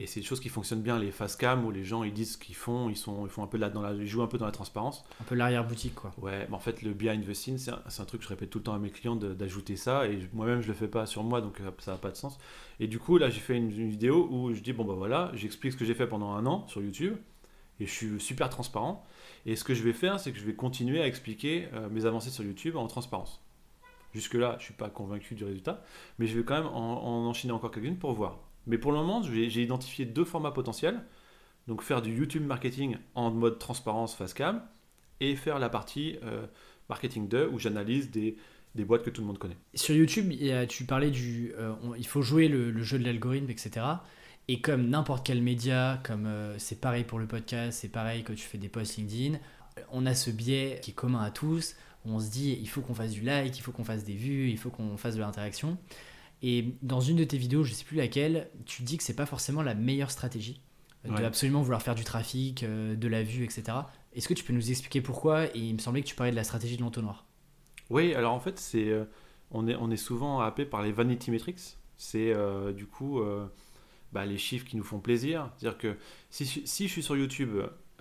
et 0.00 0.06
c'est 0.06 0.20
des 0.20 0.26
choses 0.26 0.40
qui 0.40 0.48
fonctionnent 0.48 0.82
bien 0.82 0.98
les 0.98 1.10
face 1.10 1.36
cam 1.36 1.64
où 1.64 1.70
les 1.70 1.84
gens 1.84 2.02
ils 2.02 2.12
disent 2.12 2.32
ce 2.32 2.38
qu'ils 2.38 2.54
font 2.54 2.88
ils 2.88 2.96
sont 2.96 3.26
ils 3.26 3.30
font 3.30 3.42
un 3.42 3.46
peu 3.46 3.58
là 3.58 3.70
dans 3.70 3.82
la 3.82 3.92
ils 3.92 4.06
jouent 4.06 4.22
un 4.22 4.26
peu 4.26 4.38
dans 4.38 4.46
la 4.46 4.52
transparence 4.52 5.04
un 5.20 5.24
peu 5.24 5.34
l'arrière 5.34 5.66
boutique 5.66 5.94
quoi 5.94 6.12
ouais 6.18 6.46
mais 6.48 6.54
en 6.54 6.58
fait 6.58 6.82
le 6.82 6.92
behind 6.92 7.24
the 7.24 7.34
scenes 7.34 7.58
c'est 7.58 8.00
un, 8.00 8.04
truc 8.04 8.20
que 8.20 8.24
je 8.24 8.30
répète 8.30 8.50
tout 8.50 8.58
le 8.58 8.64
temps 8.64 8.74
à 8.74 8.78
mes 8.78 8.90
clients 8.90 9.16
d'ajouter 9.16 9.76
ça 9.76 10.06
et 10.08 10.18
moi-même 10.32 10.62
je 10.62 10.68
le 10.68 10.74
fais 10.74 10.88
pas 10.88 11.06
sur 11.06 11.22
moi 11.22 11.40
donc 11.40 11.60
euh, 11.60 11.70
ça 11.78 11.92
n'a 11.92 11.98
pas 11.98 12.10
de 12.10 12.16
sens 12.16 12.38
et 12.80 12.88
du 12.88 12.98
coup 12.98 13.18
là 13.18 13.30
j'ai 13.30 13.40
fait 13.40 13.56
une, 13.56 13.70
une, 13.70 13.90
vidéo 13.90 14.26
où 14.30 14.52
je 14.54 14.60
dis 14.60 14.72
bon 14.72 14.84
bah 14.84 14.94
voilà 14.96 15.30
j'explique 15.34 15.72
ce 15.72 15.76
que 15.76 15.84
j'ai 15.84 15.94
fait 15.94 16.06
pendant 16.06 16.32
un 16.32 16.46
an 16.46 16.66
sur 16.66 16.82
YouTube 16.82 17.16
et 17.78 17.86
je 17.86 17.92
suis 17.92 18.20
super 18.20 18.48
transparent 18.48 19.04
et 19.46 19.56
ce 19.56 19.64
que 19.64 19.74
je 19.74 19.82
vais 19.82 19.92
faire, 19.92 20.20
c'est 20.20 20.32
que 20.32 20.38
je 20.38 20.44
vais 20.44 20.54
continuer 20.54 21.00
à 21.00 21.06
expliquer 21.06 21.68
euh, 21.72 21.88
mes 21.88 22.04
avancées 22.04 22.30
sur 22.30 22.44
YouTube 22.44 22.76
en 22.76 22.86
transparence. 22.86 23.42
Jusque-là, 24.12 24.52
je 24.52 24.56
ne 24.56 24.64
suis 24.64 24.74
pas 24.74 24.90
convaincu 24.90 25.34
du 25.34 25.44
résultat, 25.44 25.84
mais 26.18 26.26
je 26.26 26.36
vais 26.36 26.44
quand 26.44 26.56
même 26.56 26.66
en, 26.66 27.28
enchaîner 27.28 27.52
encore 27.52 27.70
quelques-unes 27.70 27.96
pour 27.96 28.12
voir. 28.12 28.38
Mais 28.66 28.78
pour 28.78 28.92
le 28.92 28.98
moment, 28.98 29.22
j'ai 29.22 29.62
identifié 29.62 30.04
deux 30.04 30.24
formats 30.24 30.52
potentiels. 30.52 31.02
Donc 31.66 31.82
faire 31.82 32.02
du 32.02 32.14
YouTube 32.14 32.44
marketing 32.44 32.96
en 33.14 33.30
mode 33.30 33.58
transparence 33.58 34.14
face 34.14 34.34
cam 34.34 34.62
et 35.20 35.36
faire 35.36 35.58
la 35.58 35.68
partie 35.68 36.18
euh, 36.24 36.46
marketing 36.88 37.28
2 37.28 37.48
où 37.48 37.58
j'analyse 37.58 38.10
des, 38.10 38.36
des, 38.74 38.84
boîtes 38.84 39.02
que 39.02 39.10
tout 39.10 39.20
le 39.20 39.26
monde 39.26 39.38
connaît. 39.38 39.56
Sur 39.74 39.94
YouTube, 39.94 40.32
tu 40.68 40.84
parlais 40.84 41.10
du... 41.10 41.52
Euh, 41.58 41.72
il 41.98 42.06
faut 42.06 42.22
jouer 42.22 42.48
le, 42.48 42.82
jeu 42.82 42.98
de 42.98 43.04
l'algorithme, 43.04 43.50
etc. 43.50 43.86
Et 44.48 44.60
comme 44.60 44.88
n'importe 44.88 45.24
quel 45.24 45.42
média, 45.42 46.00
comme 46.02 46.26
euh, 46.26 46.58
c'est 46.58 46.80
pareil 46.80 47.04
pour 47.04 47.18
le 47.18 47.26
podcast, 47.26 47.78
c'est 47.80 47.88
pareil 47.88 48.24
quand 48.24 48.34
tu 48.34 48.42
fais 48.42 48.58
des 48.58 48.68
posts 48.68 48.96
LinkedIn, 48.96 49.38
on 49.92 50.06
a 50.06 50.14
ce 50.14 50.30
biais 50.30 50.80
qui 50.82 50.90
est 50.90 50.94
commun 50.94 51.22
à 51.22 51.30
tous. 51.30 51.76
on 52.04 52.18
se 52.18 52.30
dit, 52.30 52.58
il 52.60 52.68
faut 52.68 52.80
qu'on 52.80 52.94
fasse 52.94 53.12
du 53.12 53.20
like, 53.20 53.56
il 53.56 53.60
faut 53.60 53.72
qu'on 53.72 53.84
fasse 53.84 54.02
des 54.02 54.14
vues, 54.14 54.48
il 54.48 54.58
faut 54.58 54.70
qu'on 54.70 54.96
fasse 54.96 55.14
de 55.14 55.20
l'interaction. 55.20 55.78
Et 56.42 56.74
dans 56.82 57.00
une 57.00 57.16
de 57.16 57.24
tes 57.24 57.36
vidéos, 57.36 57.64
je 57.64 57.70
ne 57.70 57.74
sais 57.74 57.84
plus 57.84 57.96
laquelle, 57.96 58.48
tu 58.64 58.82
dis 58.82 58.96
que 58.96 59.02
c'est 59.02 59.14
pas 59.14 59.26
forcément 59.26 59.62
la 59.62 59.74
meilleure 59.74 60.10
stratégie 60.10 60.60
euh, 61.06 61.16
de 61.16 61.24
absolument 61.24 61.62
vouloir 61.62 61.82
faire 61.82 61.94
du 61.94 62.04
trafic, 62.04 62.62
euh, 62.62 62.94
de 62.94 63.08
la 63.08 63.22
vue, 63.22 63.44
etc. 63.44 63.64
Est-ce 64.14 64.28
que 64.28 64.34
tu 64.34 64.44
peux 64.44 64.52
nous 64.52 64.70
expliquer 64.70 65.00
pourquoi? 65.00 65.46
Et 65.54 65.58
il 65.58 65.74
me 65.74 65.78
semblait 65.78 66.02
que 66.02 66.06
tu 66.06 66.14
parlais 66.14 66.32
de 66.32 66.36
la 66.36 66.44
stratégie 66.44 66.76
de 66.76 66.82
l'entonnoir. 66.82 67.26
Oui, 67.90 68.14
alors 68.14 68.32
en 68.32 68.40
fait, 68.40 68.58
c'est 68.58 68.92
on, 69.50 69.66
est, 69.66 69.74
on 69.74 69.90
est 69.90 69.96
souvent 69.96 70.40
happé 70.40 70.64
par 70.64 70.82
les 70.82 70.92
vanity 70.92 71.30
metrics. 71.30 71.76
C'est 71.96 72.32
du 72.74 72.86
coup 72.86 73.20
bah, 74.12 74.26
les 74.26 74.38
chiffres 74.38 74.66
qui 74.66 74.76
nous 74.76 74.84
font 74.84 74.98
plaisir. 74.98 75.50
C'est-à-dire 75.56 75.78
que 75.78 75.96
si, 76.30 76.46
si, 76.46 76.86
je 76.86 76.92
suis 76.92 77.02
sur 77.02 77.16
YouTube 77.16 77.50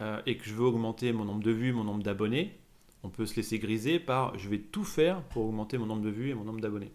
euh, 0.02 0.22
et 0.26 0.38
que 0.38 0.46
je 0.46 0.54
veux 0.54 0.66
augmenter 0.66 1.14
mon 1.14 1.26
nombre 1.26 1.44
de 1.44 1.52
vues, 1.52 1.74
mon 1.74 1.84
nombre 1.84 2.04
d'abonnés, 2.04 2.58
on 3.04 3.10
peut 3.10 3.26
se 3.26 3.36
laisser 3.36 3.60
griser 3.60 4.00
par 4.00 4.38
je 4.38 4.50
vais 4.50 4.60
tout 4.60 4.84
faire 4.84 5.22
pour 5.24 5.46
augmenter 5.46 5.78
mon 5.78 5.86
nombre 5.86 6.02
de 6.02 6.10
vues 6.10 6.30
et 6.30 6.34
mon 6.34 6.44
nombre 6.44 6.62
d'abonnés. 6.62 6.92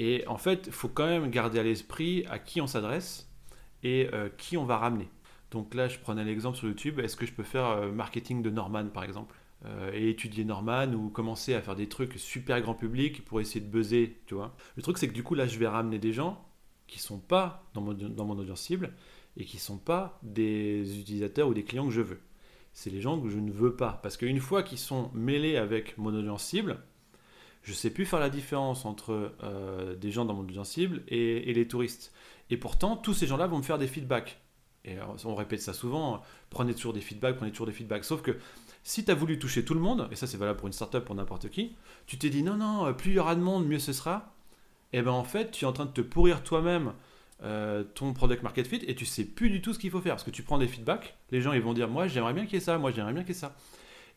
Et 0.00 0.26
en 0.26 0.38
fait, 0.38 0.64
il 0.66 0.72
faut 0.72 0.88
quand 0.88 1.06
même 1.06 1.30
garder 1.30 1.60
à 1.60 1.62
l'esprit 1.62 2.24
à 2.28 2.40
qui 2.40 2.60
on 2.60 2.66
s'adresse 2.66 3.30
et 3.84 4.08
euh, 4.12 4.28
qui 4.36 4.56
on 4.56 4.64
va 4.64 4.78
ramener. 4.78 5.08
Donc 5.52 5.74
là, 5.74 5.86
je 5.88 5.98
prenais 5.98 6.24
l'exemple 6.24 6.56
sur 6.56 6.66
YouTube, 6.66 6.98
est-ce 6.98 7.16
que 7.16 7.26
je 7.26 7.32
peux 7.32 7.44
faire 7.44 7.66
euh, 7.66 7.92
marketing 7.92 8.42
de 8.42 8.50
Norman 8.50 8.86
par 8.86 9.04
exemple? 9.04 9.36
Et 9.92 10.08
étudier 10.08 10.46
Norman 10.46 10.90
ou 10.94 11.10
commencer 11.10 11.52
à 11.52 11.60
faire 11.60 11.76
des 11.76 11.86
trucs 11.86 12.14
super 12.14 12.58
grand 12.62 12.72
public 12.72 13.26
pour 13.26 13.42
essayer 13.42 13.60
de 13.60 13.70
buzzer, 13.70 14.16
tu 14.24 14.32
vois? 14.32 14.56
Le 14.74 14.82
truc 14.82 14.96
c'est 14.96 15.06
que 15.06 15.12
du 15.12 15.22
coup 15.22 15.34
là, 15.34 15.46
je 15.46 15.58
vais 15.58 15.66
ramener 15.68 15.98
des 15.98 16.14
gens 16.14 16.42
qui 16.86 16.98
sont 16.98 17.18
pas 17.18 17.62
dans 17.74 17.82
mon, 17.82 17.92
dans 17.92 18.26
audience 18.30 18.62
cible 18.62 18.94
et 19.36 19.44
qui 19.44 19.58
sont 19.58 19.76
pas 19.76 20.18
des 20.22 20.98
utilisateurs 20.98 21.46
ou 21.46 21.52
des 21.52 21.62
clients 21.62 21.84
que 21.84 21.92
je 21.92 22.00
veux. 22.00 22.20
C'est 22.72 22.88
les 22.88 23.02
gens 23.02 23.20
que 23.20 23.28
je 23.28 23.38
ne 23.38 23.52
veux 23.52 23.76
pas. 23.76 24.00
Parce 24.02 24.16
qu'une 24.16 24.40
fois 24.40 24.62
qu'ils 24.62 24.78
sont 24.78 25.10
mêlés 25.12 25.56
avec 25.56 25.98
mon 25.98 26.14
audience 26.14 26.44
cible, 26.44 26.82
je 27.62 27.72
sais 27.72 27.90
plus 27.90 28.06
faire 28.06 28.20
la 28.20 28.30
différence 28.30 28.84
entre 28.84 29.32
euh, 29.42 29.94
des 29.96 30.10
gens 30.10 30.24
dans 30.24 30.34
mon 30.34 30.42
audience 30.42 30.70
cible 30.70 31.02
et, 31.08 31.52
les 31.52 31.68
touristes. 31.68 32.12
Et 32.50 32.56
pourtant, 32.56 32.96
tous 32.96 33.14
ces 33.14 33.26
gens-là 33.26 33.46
vont 33.46 33.58
me 33.58 33.62
faire 33.62 33.78
des 33.78 33.86
feedbacks. 33.86 34.40
Et 34.84 34.96
on 35.26 35.34
répète 35.34 35.60
ça 35.60 35.74
souvent, 35.74 36.22
prenez 36.48 36.74
toujours 36.74 36.94
des 36.94 37.02
feedbacks, 37.02 37.36
prenez 37.36 37.50
toujours 37.50 37.66
des 37.66 37.72
feedbacks. 37.72 38.04
Sauf 38.04 38.22
que 38.22 38.38
si 38.82 39.04
tu 39.04 39.10
as 39.10 39.14
voulu 39.14 39.38
toucher 39.38 39.62
tout 39.62 39.74
le 39.74 39.80
monde, 39.80 40.08
et 40.10 40.16
ça 40.16 40.26
c'est 40.26 40.38
valable 40.38 40.58
pour 40.58 40.68
une 40.68 40.72
startup, 40.72 41.04
pour 41.04 41.14
n'importe 41.14 41.50
qui, 41.50 41.76
tu 42.06 42.16
t'es 42.16 42.30
dit 42.30 42.42
non, 42.42 42.56
non, 42.56 42.94
plus 42.94 43.10
il 43.10 43.16
y 43.16 43.18
aura 43.18 43.34
de 43.34 43.42
monde, 43.42 43.66
mieux 43.66 43.78
ce 43.78 43.92
sera 43.92 44.32
et 44.92 45.02
ben 45.02 45.12
en 45.12 45.24
fait, 45.24 45.52
tu 45.52 45.64
es 45.64 45.68
en 45.68 45.72
train 45.72 45.86
de 45.86 45.92
te 45.92 46.00
pourrir 46.00 46.42
toi-même 46.42 46.92
euh, 47.42 47.84
ton 47.94 48.12
product 48.12 48.42
market 48.42 48.66
fit 48.66 48.82
et 48.86 48.94
tu 48.94 49.06
sais 49.06 49.24
plus 49.24 49.50
du 49.50 49.62
tout 49.62 49.72
ce 49.72 49.78
qu'il 49.78 49.90
faut 49.90 50.00
faire 50.00 50.14
parce 50.14 50.24
que 50.24 50.30
tu 50.30 50.42
prends 50.42 50.58
des 50.58 50.68
feedbacks, 50.68 51.16
les 51.30 51.40
gens 51.40 51.52
ils 51.52 51.62
vont 51.62 51.72
dire 51.72 51.88
moi 51.88 52.06
j'aimerais 52.06 52.34
bien 52.34 52.44
qu'il 52.44 52.54
y 52.54 52.56
ait 52.58 52.64
ça, 52.64 52.76
moi 52.76 52.90
j'aimerais 52.90 53.14
bien 53.14 53.22
qu'il 53.22 53.34
y 53.34 53.38
ait 53.38 53.40
ça. 53.40 53.54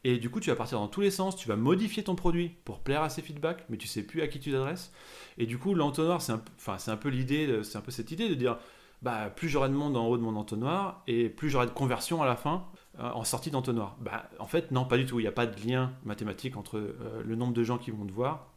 Et 0.04 0.18
du 0.18 0.30
coup, 0.30 0.39
tu 0.39 0.49
vas 0.49 0.56
partir 0.56 0.80
dans 0.80 0.88
tous 0.88 1.01
les 1.01 1.12
sens, 1.12 1.36
tu 1.36 1.47
vas 1.47 1.56
modifier 1.56 2.04
ton 2.04 2.16
produit 2.16 2.58
pour 2.66 2.80
plaire 2.80 3.04
à 3.04 3.10
ces 3.10 3.22
feedbacks, 3.22 3.64
mais 3.70 3.78
tu 3.78 3.88
sais 3.88 4.04
plus 4.04 4.22
à 4.22 4.28
qui 4.28 4.39
tu 4.39 4.51
t'adresses. 4.51 4.91
Et 5.38 5.45
du 5.45 5.58
coup, 5.58 5.74
l'entonnoir, 5.74 6.22
c'est 6.22 6.34
un, 6.34 6.43
enfin, 6.58 6.78
un 6.88 6.97
peu 6.97 7.10
l'idée, 7.10 7.62
c'est 7.64 7.78
un 7.78 7.82
peu 7.82 7.91
cette 7.91 8.12
idée 8.12 8.28
de 8.28 8.36
dire, 8.36 8.58
bah, 9.01 9.30
plus 9.30 9.49
j'aurai 9.49 9.70
de 9.70 9.74
monde 9.74 9.95
en 9.95 10.08
haut 10.08 10.18
de 10.18 10.22
mon 10.22 10.36
entonnoir 10.36 11.04
et 11.08 11.30
plus 11.30 11.49
j'aurai 11.49 11.68
de 11.68 11.72
conversion 11.72 12.22
à 12.22 12.26
la 12.26 12.36
fin 12.36 12.66
euh, 12.99 13.10
en 13.12 13.24
sortie 13.24 13.51
d'entonnoir. 13.51 13.97
Bah, 14.01 14.30
en 14.39 14.47
fait, 14.47 14.72
non, 14.72 14.86
pas 14.86 14.97
du 14.97 15.06
tout. 15.06 15.20
Il 15.20 15.24
n'y 15.24 15.28
a 15.28 15.34
pas 15.34 15.45
de 15.45 15.68
lien 15.68 15.93
mathématique 16.04 16.58
entre 16.58 16.78
euh, 16.78 17.24
le 17.24 17.36
nombre 17.36 17.54
de 17.54 17.64
gens 17.64 17.78
qui 17.78 17.91
vont 17.91 18.06
te 18.06 18.12
voir 18.12 18.47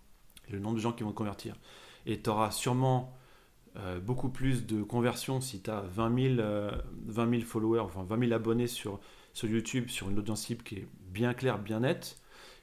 et 0.49 0.53
le 0.53 0.59
nombre 0.59 0.77
de 0.77 0.81
gens 0.81 0.93
qui 0.93 1.03
vont 1.05 1.11
te 1.11 1.17
convertir 1.17 1.55
et 2.07 2.21
tu 2.23 2.31
auras 2.31 2.51
sûrement 2.51 3.13
euh, 3.77 4.01
beaucoup 4.01 4.31
plus 4.31 4.65
de 4.65 4.83
conversions 4.83 5.41
si 5.41 5.61
tu 5.61 5.71
as 5.71 5.81
20 5.81 6.37
000, 6.37 7.45
followers, 7.45 7.81
enfin 7.81 8.05
20 8.05 8.21
000 8.21 8.33
abonnés 8.33 8.69
sur, 8.69 9.01
sur 9.35 9.49
YouTube, 9.49 9.89
sur 9.89 10.09
une 10.09 10.19
audience 10.19 10.43
cible 10.43 10.63
qui 10.63 10.77
est 10.77 10.89
bien 11.17 11.35
claire, 11.35 11.59
bien 11.59 11.81
nette, 11.81 12.19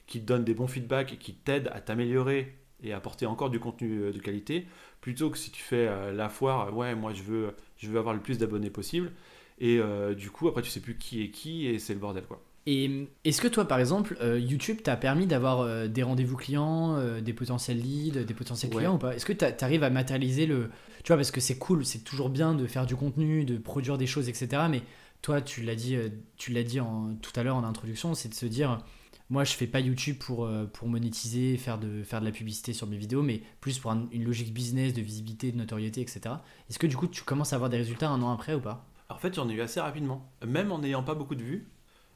qui 0.06 0.20
te 0.20 0.26
donne 0.26 0.44
des 0.44 0.54
bons 0.54 0.66
feedbacks 0.66 1.12
et 1.12 1.16
qui 1.16 1.34
t'aide 1.34 1.68
à 1.72 1.80
t'améliorer 1.80 2.56
et 2.82 2.92
à 2.92 2.98
apporter 2.98 3.26
encore 3.26 3.50
du 3.50 3.60
contenu 3.60 4.02
euh, 4.02 4.12
de 4.12 4.18
qualité, 4.18 4.66
plutôt 5.00 5.30
que 5.30 5.38
si 5.38 5.50
tu 5.50 5.62
fais 5.62 5.88
euh, 5.88 6.12
la 6.12 6.28
foire, 6.28 6.74
ouais, 6.76 6.94
moi 6.94 7.12
je 7.12 7.22
veux, 7.22 7.54
je 7.76 7.90
veux 7.90 7.98
avoir 7.98 8.14
le 8.14 8.20
plus 8.20 8.38
d'abonnés 8.38 8.70
possible, 8.70 9.12
et 9.58 9.80
du 10.16 10.30
coup 10.32 10.48
après 10.48 10.62
tu 10.62 10.70
sais 10.70 10.80
plus 10.80 10.96
qui 10.98 11.22
est 11.22 11.30
qui 11.30 11.66
et 11.66 11.78
c'est 11.78 11.94
le 11.94 12.00
bordel 12.00 12.24
quoi. 12.24 12.42
Et 12.66 13.08
est-ce 13.24 13.42
que 13.42 13.48
toi, 13.48 13.68
par 13.68 13.78
exemple, 13.78 14.16
euh, 14.22 14.38
YouTube 14.38 14.78
t'a 14.82 14.96
permis 14.96 15.26
d'avoir 15.26 15.60
euh, 15.60 15.86
des 15.86 16.02
rendez-vous 16.02 16.36
clients, 16.36 16.96
euh, 16.96 17.20
des 17.20 17.34
potentiels 17.34 17.78
leads, 17.78 18.24
des 18.24 18.34
potentiels 18.34 18.70
clients 18.72 18.94
ou 18.94 18.98
pas? 18.98 19.14
Est-ce 19.14 19.26
que 19.26 19.34
tu 19.34 19.64
arrives 19.64 19.84
à 19.84 19.90
matérialiser 19.90 20.46
le. 20.46 20.70
Tu 21.02 21.08
vois, 21.08 21.16
parce 21.16 21.30
que 21.30 21.40
c'est 21.40 21.58
cool, 21.58 21.84
c'est 21.84 22.04
toujours 22.04 22.30
bien 22.30 22.54
de 22.54 22.66
faire 22.66 22.86
du 22.86 22.96
contenu, 22.96 23.44
de 23.44 23.58
produire 23.58 23.98
des 23.98 24.06
choses, 24.06 24.30
etc. 24.30 24.62
Mais 24.70 24.80
toi, 25.24 25.40
tu 25.40 25.62
l'as 25.62 25.74
dit, 25.74 25.96
tu 26.36 26.52
l'as 26.52 26.62
dit 26.62 26.80
tout 27.22 27.32
à 27.34 27.42
l'heure 27.42 27.56
en 27.56 27.64
introduction, 27.64 28.12
c'est 28.14 28.28
de 28.28 28.34
se 28.34 28.44
dire 28.44 28.84
moi, 29.30 29.42
je 29.44 29.54
fais 29.54 29.66
pas 29.66 29.80
YouTube 29.80 30.18
pour, 30.18 30.46
pour 30.74 30.86
monétiser, 30.86 31.56
faire 31.56 31.78
de, 31.78 32.02
faire 32.02 32.20
de 32.20 32.26
la 32.26 32.30
publicité 32.30 32.74
sur 32.74 32.86
mes 32.86 32.98
vidéos, 32.98 33.22
mais 33.22 33.40
plus 33.62 33.78
pour 33.78 33.90
une 33.90 34.22
logique 34.22 34.52
business, 34.52 34.92
de 34.92 35.00
visibilité, 35.00 35.50
de 35.50 35.56
notoriété, 35.56 36.02
etc. 36.02 36.34
Est-ce 36.68 36.78
que 36.78 36.86
du 36.86 36.94
coup, 36.94 37.06
tu 37.06 37.22
commences 37.22 37.54
à 37.54 37.56
avoir 37.56 37.70
des 37.70 37.78
résultats 37.78 38.10
un 38.10 38.20
an 38.20 38.32
après 38.32 38.52
ou 38.52 38.60
pas? 38.60 38.86
En 39.08 39.16
fait, 39.16 39.34
j'en 39.34 39.48
ai 39.48 39.54
eu 39.54 39.62
assez 39.62 39.80
rapidement. 39.80 40.30
Même 40.46 40.70
en 40.70 40.78
n'ayant 40.80 41.02
pas 41.02 41.14
beaucoup 41.14 41.36
de 41.36 41.42
vues, 41.42 41.68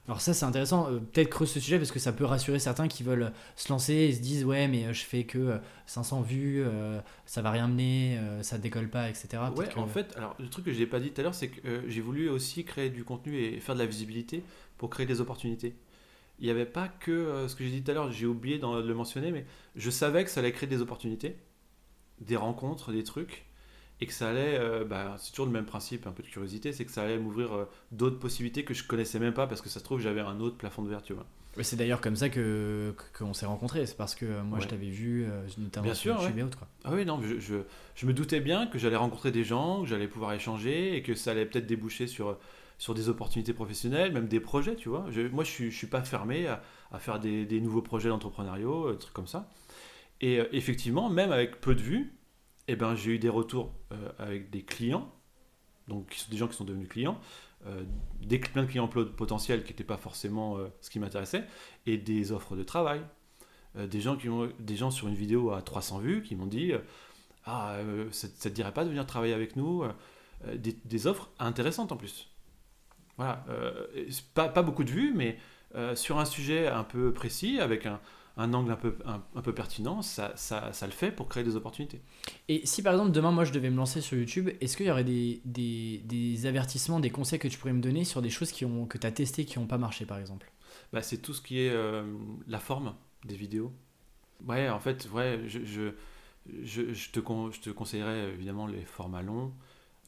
Alors 0.09 0.22
ça 0.22 0.32
c'est 0.32 0.46
intéressant, 0.46 0.90
euh, 0.90 0.98
peut-être 1.00 1.28
creuse 1.28 1.50
ce 1.50 1.61
sujet 1.61 1.76
parce 1.78 1.92
que 1.92 1.98
ça 1.98 2.12
peut 2.12 2.24
rassurer 2.24 2.59
certains 2.59 2.88
qui 2.88 3.02
veulent 3.02 3.30
se 3.56 3.68
lancer 3.68 3.92
et 3.92 4.12
se 4.14 4.20
disent 4.20 4.44
ouais 4.44 4.66
mais 4.66 4.86
euh, 4.86 4.92
je 4.94 5.04
fais 5.04 5.24
que 5.24 5.38
euh, 5.38 5.59
500 5.84 6.22
vues, 6.22 6.62
euh, 6.64 6.98
ça 7.26 7.42
va 7.42 7.50
rien 7.50 7.68
mener, 7.68 8.16
euh, 8.18 8.42
ça 8.42 8.56
décolle 8.56 8.88
pas, 8.88 9.11
etc. 9.11 9.28
Ouais, 9.54 9.68
que- 9.68 9.78
en 9.78 9.86
fait, 9.86 10.16
alors 10.16 10.34
le 10.40 10.48
truc 10.48 10.64
que 10.64 10.72
je 10.72 10.78
n'ai 10.78 10.86
pas 10.86 10.98
dit 10.98 11.11
tout 11.11 11.20
à 11.20 11.24
l'heure, 11.24 11.34
c'est 11.34 11.48
que 11.48 11.66
euh, 11.68 11.82
j'ai 11.88 12.00
voulu 12.00 12.30
aussi 12.30 12.64
créer 12.64 12.88
du 12.88 13.04
contenu 13.04 13.36
et 13.38 13.61
faire 13.61 13.74
de 13.74 13.80
la 13.80 13.86
visibilité 13.86 14.42
pour 14.78 14.88
créer 14.88 15.04
des 15.06 15.20
opportunités. 15.20 15.74
Il 16.40 16.44
n'y 16.46 16.50
avait 16.50 16.64
pas 16.66 16.88
que 16.88 17.11
euh, 17.11 17.46
ce 17.48 17.54
que 17.56 17.64
j'ai 17.64 17.70
dit 17.70 17.82
tout 17.82 17.90
à 17.90 17.94
l'heure, 17.94 18.11
j'ai 18.11 18.24
oublié 18.26 18.59
de 18.59 18.66
le 18.66 18.94
mentionner, 18.94 19.30
mais 19.30 19.44
je 19.76 19.90
savais 19.90 20.24
que 20.24 20.30
ça 20.30 20.40
allait 20.40 20.52
créer 20.52 20.68
des 20.70 20.80
opportunités, 20.80 21.36
des 22.22 22.36
rencontres, 22.36 22.92
des 22.92 23.04
trucs, 23.04 23.44
et 24.01 24.07
que 24.07 24.12
ça 24.12 24.28
allait, 24.30 24.59
euh, 24.59 24.84
bah, 24.84 25.16
c'est 25.18 25.30
toujours 25.30 25.46
le 25.46 25.53
même 25.53 25.64
principe, 25.66 26.07
un 26.07 26.12
peu 26.12 26.22
de 26.22 26.28
curiosité, 26.28 26.72
c'est 26.72 26.84
que 26.84 26.90
ça 26.92 27.03
allait 27.03 27.18
m'ouvrir 27.18 27.53
euh, 27.53 27.64
d'autres 27.92 28.18
possibilités 28.18 28.64
que 28.64 28.74
je 28.74 28.84
connaissais 28.84 29.18
même 29.18 29.34
pas, 29.34 29.46
parce 29.46 29.61
que 29.61 29.68
ça 29.68 29.80
se 29.80 29.84
trouve, 29.84 30.01
j'avais 30.01 30.20
un 30.20 30.40
autre 30.40 30.57
plafond 30.57 30.82
de 30.82 30.88
verre, 30.90 31.03
tu 31.03 31.12
vois. 31.14 31.26
Ouais, 31.57 31.64
C'est 31.64 31.76
d'ailleurs 31.76 32.01
comme 32.01 32.14
ça 32.14 32.28
que 32.28 32.94
qu'on 33.18 33.34
s'est 33.34 33.46
rencontrés, 33.46 33.84
c'est 33.86 33.96
parce 33.96 34.14
que 34.14 34.24
euh, 34.26 34.42
moi 34.44 34.61
je 34.61 34.64
Ouais. 34.64 34.70
t'avais 34.70 34.88
vu 34.90 35.24
euh, 35.24 35.42
notamment 35.59 35.86
Bien 35.86 35.94
sur 35.94 36.20
sûr, 36.20 36.30
autres 36.44 36.59
quoi. 36.59 36.68
Ah 36.84 36.92
oui, 36.94 37.05
non, 37.05 37.20
je, 37.20 37.40
je, 37.40 37.57
je 37.96 38.07
me 38.07 38.12
doutais 38.12 38.38
bien 38.40 38.66
que 38.68 38.78
j'allais 38.78 38.96
rencontrer 38.96 39.32
des 39.32 39.42
gens, 39.44 39.82
que 39.82 39.88
j'allais 39.88 40.07
pouvoir 40.07 40.32
échanger 40.34 40.96
et 40.96 41.03
que 41.03 41.14
ça 41.16 41.32
allait 41.32 41.46
peut-être 41.46 41.66
déboucher 41.66 42.07
sur, 42.07 42.38
sur 42.78 42.94
des 42.94 43.09
opportunités 43.09 43.53
professionnelles, 43.55 44.12
même 44.12 44.28
des 44.28 44.38
projets, 44.38 44.76
tu 44.76 44.88
vois. 44.88 45.07
Je- 45.11 45.22
moi, 45.22 45.42
je 45.42 45.51
suis, 45.51 45.70
je 45.72 45.76
suis 45.76 45.88
pas 45.88 46.03
fermé 46.05 46.46
à, 46.46 46.62
à 46.92 47.01
faire 47.01 47.18
des, 47.18 47.44
des 47.44 47.61
nouveaux 47.61 47.82
projets 47.82 48.09
d'entrepreneuriat, 48.11 48.94
trucs 49.01 49.14
comme 49.14 49.26
ça. 49.26 49.49
Et 50.20 50.40
effectivement, 50.53 51.09
même 51.11 51.32
avec 51.32 51.61
peu 51.61 51.74
de 51.74 51.80
vues, 51.80 52.12
eh 52.69 52.77
ben, 52.77 52.95
j'ai 52.95 53.12
eu 53.12 53.19
des 53.19 53.31
retours 53.31 53.73
euh, 53.93 54.11
avec 54.19 54.51
des 54.51 54.62
clients, 54.62 55.11
donc 55.89 56.14
des 56.31 56.37
gens 56.37 56.49
qui 56.49 56.57
sont 56.57 56.64
devenus 56.64 56.89
clients, 56.89 57.19
euh, 57.66 57.83
des, 58.21 58.39
de 58.39 58.64
clients 58.64 58.89
potentiels 58.89 59.64
qui 59.64 59.73
n'étaient 59.73 59.85
pas 59.85 59.97
forcément 59.97 60.59
euh, 60.59 60.69
ce 60.83 60.91
qui 60.91 61.01
m'intéressait, 61.01 61.45
et 61.87 61.97
des 61.97 62.31
offres 62.31 62.57
de 62.57 62.62
travail. 62.62 63.01
Des, 63.75 64.01
gens 64.01 64.16
qui 64.16 64.29
ont, 64.29 64.51
des 64.59 64.77
gens 64.77 64.91
sur 64.91 65.07
une 65.07 65.14
vidéo 65.14 65.53
à 65.53 65.62
300 65.62 65.99
vues 65.99 66.23
qui 66.23 66.35
m'ont 66.35 66.47
dit 66.47 66.73
Ah, 67.45 67.77
ça, 68.11 68.27
ça 68.35 68.51
te 68.51 68.55
dirait 68.55 68.73
pas 68.73 68.83
de 68.83 68.89
venir 68.89 69.07
travailler 69.07 69.35
avec 69.35 69.55
nous 69.55 69.85
des, 70.53 70.73
des 70.85 71.07
offres 71.07 71.31
intéressantes 71.39 71.93
en 71.93 71.97
plus. 71.97 72.29
Voilà, 73.19 73.45
pas, 74.35 74.49
pas 74.49 74.62
beaucoup 74.62 74.83
de 74.83 74.91
vues, 74.91 75.12
mais 75.14 75.39
sur 75.95 76.19
un 76.19 76.25
sujet 76.25 76.66
un 76.66 76.83
peu 76.83 77.12
précis, 77.12 77.61
avec 77.61 77.87
un, 77.87 78.01
un 78.39 78.55
angle 78.55 78.72
un 78.72 78.76
peu, 78.76 78.97
un, 79.05 79.22
un 79.34 79.43
peu 79.43 79.53
pertinent, 79.53 80.01
ça, 80.01 80.32
ça, 80.36 80.72
ça 80.72 80.86
le 80.86 80.93
fait 80.93 81.11
pour 81.11 81.28
créer 81.28 81.45
des 81.45 81.57
opportunités. 81.57 82.01
Et 82.49 82.64
si 82.64 82.82
par 82.82 82.95
exemple 82.95 83.11
demain 83.11 83.32
moi 83.32 83.45
je 83.45 83.53
devais 83.53 83.68
me 83.68 83.76
lancer 83.76 84.01
sur 84.01 84.16
YouTube, 84.16 84.49
est-ce 84.61 84.76
qu'il 84.76 84.86
y 84.86 84.91
aurait 84.91 85.05
des, 85.05 85.43
des, 85.45 85.99
des 86.05 86.47
avertissements, 86.47 87.01
des 87.01 87.11
conseils 87.11 87.39
que 87.39 87.49
tu 87.49 87.59
pourrais 87.59 87.74
me 87.74 87.82
donner 87.82 88.05
sur 88.05 88.22
des 88.22 88.30
choses 88.30 88.53
qui 88.53 88.64
ont, 88.64 88.86
que 88.86 88.97
tu 88.97 89.07
as 89.07 89.12
testées 89.12 89.45
qui 89.45 89.59
n'ont 89.59 89.66
pas 89.66 89.78
marché 89.78 90.07
par 90.07 90.18
exemple? 90.18 90.51
Bah, 90.93 91.03
c'est 91.03 91.18
tout 91.18 91.34
ce 91.34 91.43
qui 91.43 91.61
est 91.61 91.70
euh, 91.70 92.05
la 92.47 92.61
forme 92.61 92.95
des 93.24 93.36
vidéos. 93.36 93.72
Ouais, 94.47 94.68
en 94.70 94.78
fait, 94.78 95.09
ouais, 95.12 95.43
je, 95.47 95.64
je, 95.64 95.91
je, 96.62 96.93
je 96.93 97.11
te, 97.11 97.20
con- 97.20 97.51
je 97.51 97.61
te 97.61 97.70
conseillerais 97.70 98.30
évidemment 98.32 98.66
les 98.66 98.84
formats 98.84 99.22
longs. 99.22 99.53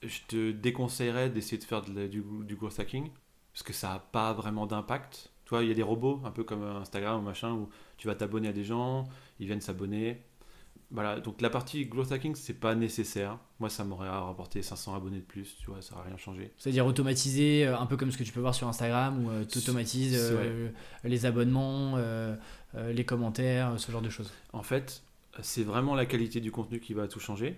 Je 0.02 0.20
te 0.28 0.52
déconseillerais 0.52 1.28
d'essayer 1.30 1.58
de 1.58 1.64
faire 1.64 1.82
de 1.82 2.06
du, 2.06 2.22
du 2.44 2.56
growth 2.56 2.78
hacking 2.78 3.10
parce 3.52 3.62
que 3.62 3.72
ça 3.72 3.88
n'a 3.88 3.98
pas 3.98 4.32
vraiment 4.32 4.66
d'impact. 4.66 5.32
Tu 5.44 5.50
vois, 5.50 5.62
il 5.64 5.68
y 5.68 5.72
a 5.72 5.74
des 5.74 5.82
robots, 5.82 6.20
un 6.24 6.30
peu 6.30 6.44
comme 6.44 6.62
Instagram 6.62 7.20
ou 7.20 7.22
machin, 7.22 7.52
où 7.52 7.68
tu 8.00 8.06
vas 8.06 8.14
t'abonner 8.14 8.48
à 8.48 8.52
des 8.52 8.64
gens, 8.64 9.04
ils 9.38 9.46
viennent 9.46 9.60
s'abonner. 9.60 10.22
Voilà, 10.90 11.20
donc 11.20 11.40
la 11.42 11.50
partie 11.50 11.84
growth 11.84 12.10
hacking, 12.10 12.34
c'est 12.34 12.58
pas 12.58 12.74
nécessaire. 12.74 13.38
Moi, 13.60 13.68
ça 13.68 13.84
m'aurait 13.84 14.08
rapporté 14.08 14.62
500 14.62 14.94
abonnés 14.96 15.18
de 15.18 15.24
plus, 15.24 15.54
tu 15.60 15.66
vois, 15.70 15.82
ça 15.82 15.94
n'a 15.96 16.02
rien 16.02 16.16
changé. 16.16 16.50
C'est-à-dire 16.56 16.86
automatiser, 16.86 17.66
euh, 17.66 17.78
un 17.78 17.84
peu 17.86 17.96
comme 17.98 18.10
ce 18.10 18.16
que 18.18 18.24
tu 18.24 18.32
peux 18.32 18.40
voir 18.40 18.54
sur 18.56 18.66
Instagram, 18.66 19.24
où 19.26 19.44
tu 19.44 19.58
automatises 19.58 20.16
C'est- 20.18 21.08
les 21.08 21.26
abonnements, 21.26 21.94
euh, 21.98 22.34
euh, 22.74 22.92
les 22.92 23.04
commentaires, 23.04 23.78
ce 23.78 23.92
genre 23.92 24.02
de 24.02 24.08
choses. 24.08 24.32
En 24.52 24.62
fait, 24.64 25.02
c'est 25.42 25.62
vraiment 25.62 25.94
la 25.94 26.06
qualité 26.06 26.40
du 26.40 26.50
contenu 26.50 26.80
qui 26.80 26.94
va 26.94 27.06
tout 27.06 27.20
changer. 27.20 27.56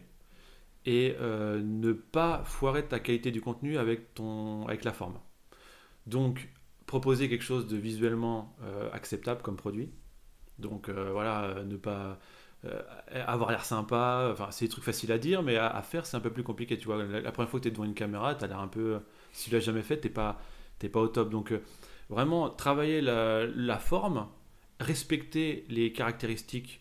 Et 0.85 1.15
euh, 1.21 1.63
ne 1.63 1.93
pas 1.93 2.43
foirer 2.45 2.85
ta 2.85 2.99
qualité 2.99 3.31
du 3.31 3.41
contenu 3.41 3.79
avec, 3.79 4.13
ton, 4.15 4.67
avec 4.67 4.83
la 4.85 4.93
forme. 4.93 5.15
Donc, 6.07 6.49
proposer 6.87 7.29
quelque 7.31 7.45
chose 7.45 7.67
de 7.69 7.77
visuellement 7.77 8.55
euh, 8.63 8.91
acceptable 8.93 9.41
comme 9.43 9.57
produit. 9.57 9.89
Donc, 10.63 10.89
euh, 10.89 11.11
voilà, 11.13 11.45
euh, 11.45 11.65
ne 11.65 11.77
pas 11.77 12.19
euh, 12.65 12.81
avoir 13.27 13.51
l'air 13.51 13.65
sympa. 13.65 14.31
Enfin, 14.33 14.49
c'est 14.51 14.65
des 14.65 14.71
trucs 14.71 14.85
faciles 14.85 15.13
à 15.13 15.19
dire, 15.19 15.43
mais 15.43 15.57
à, 15.57 15.83
faire, 15.83 16.07
c'est 16.07 16.17
un 16.17 16.21
peu 16.21 16.31
plus 16.31 16.43
compliqué. 16.43 16.79
Tu 16.79 16.87
vois, 16.87 17.05
la, 17.05 17.33
première 17.33 17.51
fois 17.51 17.61
que 17.61 17.65
tu 17.65 17.69
es 17.69 17.71
devant 17.71 17.85
une 17.85 17.95
caméra, 17.95 18.35
tu 18.35 18.45
as 18.45 18.47
l'air 18.47 18.61
un 18.61 18.69
peu. 18.69 19.01
Si 19.33 19.51
tu 19.51 19.55
l'as 19.55 19.61
jamais 19.61 19.83
fait, 19.83 20.01
tu 20.01 20.09
n'es 20.09 20.15
pas, 20.15 20.41
t'es 20.79 20.89
pas 20.89 21.01
au 21.01 21.09
top. 21.09 21.29
Donc, 21.29 21.53
vraiment, 22.09 22.49
travailler 22.49 23.03
la, 23.03 23.79
forme, 23.79 24.29
respecter 24.81 25.67
les 25.69 25.93
caractéristiques 25.93 26.81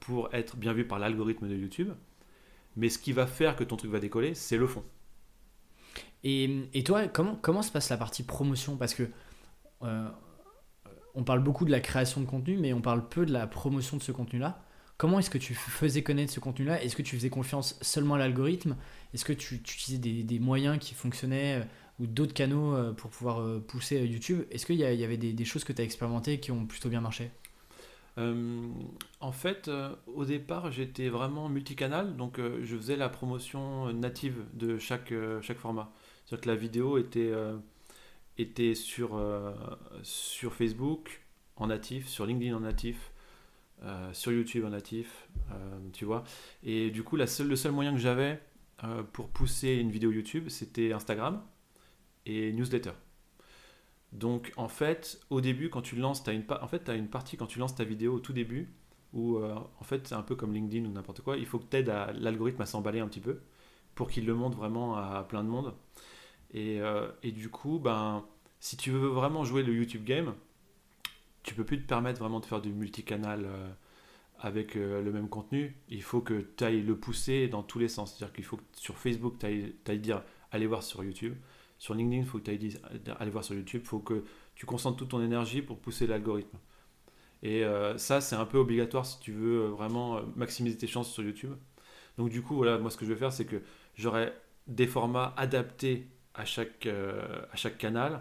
pour 0.00 0.32
être 0.34 0.56
bien 0.56 0.72
vu 0.72 0.86
par 0.86 0.98
l'algorithme 0.98 1.48
de 1.48 1.56
YouTube. 1.56 1.90
Mais 2.76 2.88
ce 2.88 2.98
qui 2.98 3.12
va 3.12 3.26
faire 3.26 3.56
que 3.56 3.64
ton 3.64 3.76
truc 3.76 3.90
va 3.90 4.00
décoller, 4.00 4.34
c'est 4.34 4.56
le 4.56 4.66
fond. 4.66 4.84
Et, 6.24 6.68
et 6.72 6.82
toi, 6.82 7.06
comment, 7.06 7.36
comment 7.40 7.62
se 7.62 7.70
passe 7.70 7.88
la 7.90 7.96
partie 7.96 8.24
promotion? 8.24 8.76
Parce 8.76 8.94
que 8.94 9.08
on 11.14 11.22
parle 11.22 11.40
beaucoup 11.40 11.64
de 11.64 11.70
la 11.70 11.80
création 11.80 12.20
de 12.20 12.26
contenu, 12.26 12.56
mais 12.56 12.72
on 12.72 12.80
parle 12.80 13.08
peu 13.08 13.24
de 13.24 13.32
la 13.32 13.46
promotion 13.46 13.96
de 13.96 14.02
ce 14.02 14.12
contenu-là. 14.12 14.60
Comment 14.96 15.18
est-ce 15.18 15.30
que 15.30 15.38
tu 15.38 15.54
faisais 15.54 16.02
connaître 16.02 16.32
ce 16.32 16.40
contenu-là? 16.40 16.82
Est-ce 16.82 16.94
que 16.94 17.02
tu 17.02 17.16
faisais 17.16 17.30
confiance 17.30 17.76
seulement 17.82 18.14
à 18.14 18.18
l'algorithme? 18.18 18.76
Est-ce 19.12 19.24
que 19.24 19.32
tu, 19.32 19.56
utilisais 19.56 19.98
des, 19.98 20.38
moyens 20.38 20.78
qui 20.78 20.94
fonctionnaient 20.94 21.60
euh, 21.60 21.64
ou 21.98 22.06
d'autres 22.06 22.34
canaux 22.34 22.74
euh, 22.74 22.92
pour 22.92 23.10
pouvoir 23.10 23.40
euh, 23.40 23.58
pousser 23.58 24.04
YouTube? 24.04 24.42
Est-ce 24.52 24.66
qu'il 24.66 24.76
y, 24.76 24.78
y 24.78 25.04
avait 25.04 25.16
des, 25.16 25.44
choses 25.44 25.64
que 25.64 25.72
tu 25.72 25.82
as 25.82 25.84
expérimentées 25.84 26.38
qui 26.38 26.52
ont 26.52 26.66
plutôt 26.66 26.88
bien 26.88 27.00
marché? 27.00 27.30
En 28.16 29.32
fait, 29.32 29.68
au 30.06 30.24
départ, 30.24 30.70
j'étais 30.70 31.08
vraiment 31.08 31.48
multicanal, 31.48 32.14
donc 32.14 32.38
je 32.38 32.76
faisais 32.76 32.94
la 32.94 33.08
promotion 33.08 33.92
native 33.92 34.36
de 34.52 34.78
chaque, 34.78 35.12
chaque 35.42 35.58
format. 35.58 35.90
C'est-à-dire 36.24 36.44
que 36.44 36.48
la 36.48 36.54
vidéo 36.54 36.96
était, 36.96 37.32
était 38.38 38.74
sur, 38.74 39.16
euh, 39.16 39.52
sur 40.02 40.54
Facebook 40.54 41.24
en 41.56 41.68
natif, 41.68 42.08
sur 42.08 42.26
LinkedIn 42.26 42.56
en 42.56 42.60
natif, 42.60 43.12
euh, 43.82 44.12
sur 44.12 44.32
YouTube 44.32 44.64
en 44.64 44.70
natif, 44.70 45.28
euh, 45.50 45.78
tu 45.92 46.04
vois. 46.04 46.24
Et 46.62 46.90
du 46.90 47.02
coup, 47.02 47.16
la 47.16 47.26
seule, 47.26 47.48
le 47.48 47.56
seul 47.56 47.72
moyen 47.72 47.92
que 47.92 48.00
j'avais 48.00 48.40
pour 49.14 49.28
pousser 49.28 49.76
une 49.76 49.90
vidéo 49.90 50.10
YouTube, 50.10 50.50
c'était 50.50 50.92
Instagram 50.92 51.42
et 52.26 52.52
newsletter. 52.52 52.90
Donc 54.12 54.52
en 54.56 54.68
fait, 54.68 55.20
au 55.30 55.40
début, 55.40 55.70
quand 55.70 55.80
tu 55.80 55.96
lances, 55.96 56.26
as 56.28 56.32
une, 56.32 56.44
en 56.60 56.68
fait, 56.68 56.90
as 56.90 56.94
une 56.94 57.08
partie 57.08 57.38
quand 57.38 57.46
tu 57.46 57.58
lances 57.58 57.74
ta 57.74 57.84
vidéo 57.84 58.14
au 58.14 58.20
tout 58.20 58.34
début, 58.34 58.74
où 59.14 59.42
en 59.42 59.84
fait 59.84 60.08
c'est 60.08 60.14
un 60.14 60.22
peu 60.22 60.36
comme 60.36 60.52
LinkedIn 60.52 60.86
ou 60.86 60.92
n'importe 60.92 61.22
quoi, 61.22 61.38
il 61.38 61.46
faut 61.46 61.58
que 61.58 61.64
tu 61.70 61.78
aides 61.78 61.88
l'algorithme 62.16 62.60
à 62.60 62.66
s'emballer 62.66 63.00
un 63.00 63.08
petit 63.08 63.20
peu 63.20 63.40
pour 63.94 64.10
qu'il 64.10 64.26
le 64.26 64.34
montre 64.34 64.58
vraiment 64.58 64.96
à 64.96 65.22
plein 65.22 65.42
de 65.42 65.48
monde. 65.48 65.72
Et, 66.54 66.80
euh, 66.80 67.08
et 67.22 67.32
du 67.32 67.50
coup, 67.50 67.78
ben, 67.80 68.24
si 68.60 68.76
tu 68.76 68.90
veux 68.90 69.08
vraiment 69.08 69.44
jouer 69.44 69.62
le 69.62 69.74
YouTube 69.74 70.04
game, 70.04 70.34
tu 71.42 71.54
peux 71.54 71.64
plus 71.64 71.82
te 71.82 71.86
permettre 71.86 72.20
vraiment 72.20 72.40
de 72.40 72.46
faire 72.46 72.62
du 72.62 72.72
multicanal 72.72 73.44
euh, 73.44 73.70
avec 74.38 74.76
euh, 74.76 75.02
le 75.02 75.12
même 75.12 75.28
contenu. 75.28 75.76
Il 75.88 76.02
faut 76.02 76.20
que 76.20 76.46
tu 76.56 76.64
ailles 76.64 76.82
le 76.82 76.96
pousser 76.96 77.48
dans 77.48 77.64
tous 77.64 77.80
les 77.80 77.88
sens. 77.88 78.14
C'est-à-dire 78.14 78.32
qu'il 78.32 78.44
faut 78.44 78.56
que 78.56 78.62
sur 78.72 78.96
Facebook, 78.96 79.34
tu 79.38 79.46
ailles, 79.46 79.98
dire 79.98 80.22
allez 80.52 80.66
voir 80.66 80.84
sur 80.84 81.02
YouTube. 81.02 81.34
Sur 81.78 81.94
LinkedIn, 81.94 82.22
il 82.22 82.26
faut 82.26 82.38
que 82.38 82.44
tu 82.44 82.50
ailles 82.52 82.58
dire 82.58 82.80
allez 83.18 83.30
voir 83.32 83.44
sur 83.44 83.56
YouTube. 83.56 83.82
Il 83.84 83.88
faut 83.88 83.98
que 83.98 84.24
tu 84.54 84.64
concentres 84.64 84.96
toute 84.96 85.08
ton 85.08 85.22
énergie 85.22 85.60
pour 85.60 85.78
pousser 85.78 86.06
l'algorithme. 86.06 86.56
Et 87.42 87.62
ça, 87.98 88.22
c'est 88.22 88.36
un 88.36 88.46
peu 88.46 88.56
obligatoire 88.56 89.04
si 89.04 89.20
tu 89.20 89.30
veux 89.32 89.66
vraiment 89.66 90.22
maximiser 90.34 90.78
tes 90.78 90.86
chances 90.86 91.12
sur 91.12 91.22
YouTube. 91.22 91.52
Donc 92.16 92.30
du 92.30 92.40
coup, 92.40 92.54
voilà, 92.54 92.78
moi 92.78 92.90
ce 92.90 92.96
que 92.96 93.04
je 93.04 93.12
vais 93.12 93.18
faire, 93.18 93.32
c'est 93.32 93.44
que 93.44 93.60
j'aurai 93.96 94.32
des 94.66 94.86
formats 94.86 95.34
adaptés 95.36 96.08
à 96.34 96.44
chaque, 96.44 96.86
euh, 96.86 97.42
à 97.52 97.56
chaque 97.56 97.78
canal. 97.78 98.20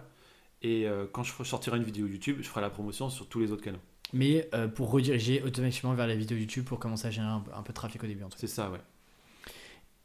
Et 0.62 0.88
euh, 0.88 1.06
quand 1.12 1.24
je 1.24 1.44
sortirai 1.44 1.78
une 1.78 1.84
vidéo 1.84 2.08
YouTube, 2.08 2.38
je 2.42 2.48
ferai 2.48 2.62
la 2.62 2.70
promotion 2.70 3.10
sur 3.10 3.28
tous 3.28 3.40
les 3.40 3.52
autres 3.52 3.64
canaux. 3.64 3.82
Mais 4.14 4.48
euh, 4.54 4.68
pour 4.68 4.92
rediriger 4.92 5.42
automatiquement 5.42 5.94
vers 5.94 6.08
la 6.08 6.16
vidéo 6.16 6.38
YouTube 6.38 6.66
pour 6.66 6.80
commencer 6.80 7.08
à 7.08 7.12
générer 7.12 7.34
un, 7.34 7.40
peu- 7.40 7.52
un 7.54 7.64
peu 7.64 7.74
de 7.74 7.76
trafic 7.76 8.04
au 8.04 8.08
début 8.08 8.24
en 8.24 8.30
tout 8.30 8.36
cas. 8.36 8.42
C'est 8.42 8.48
ça, 8.48 8.70
ouais. 8.70 8.80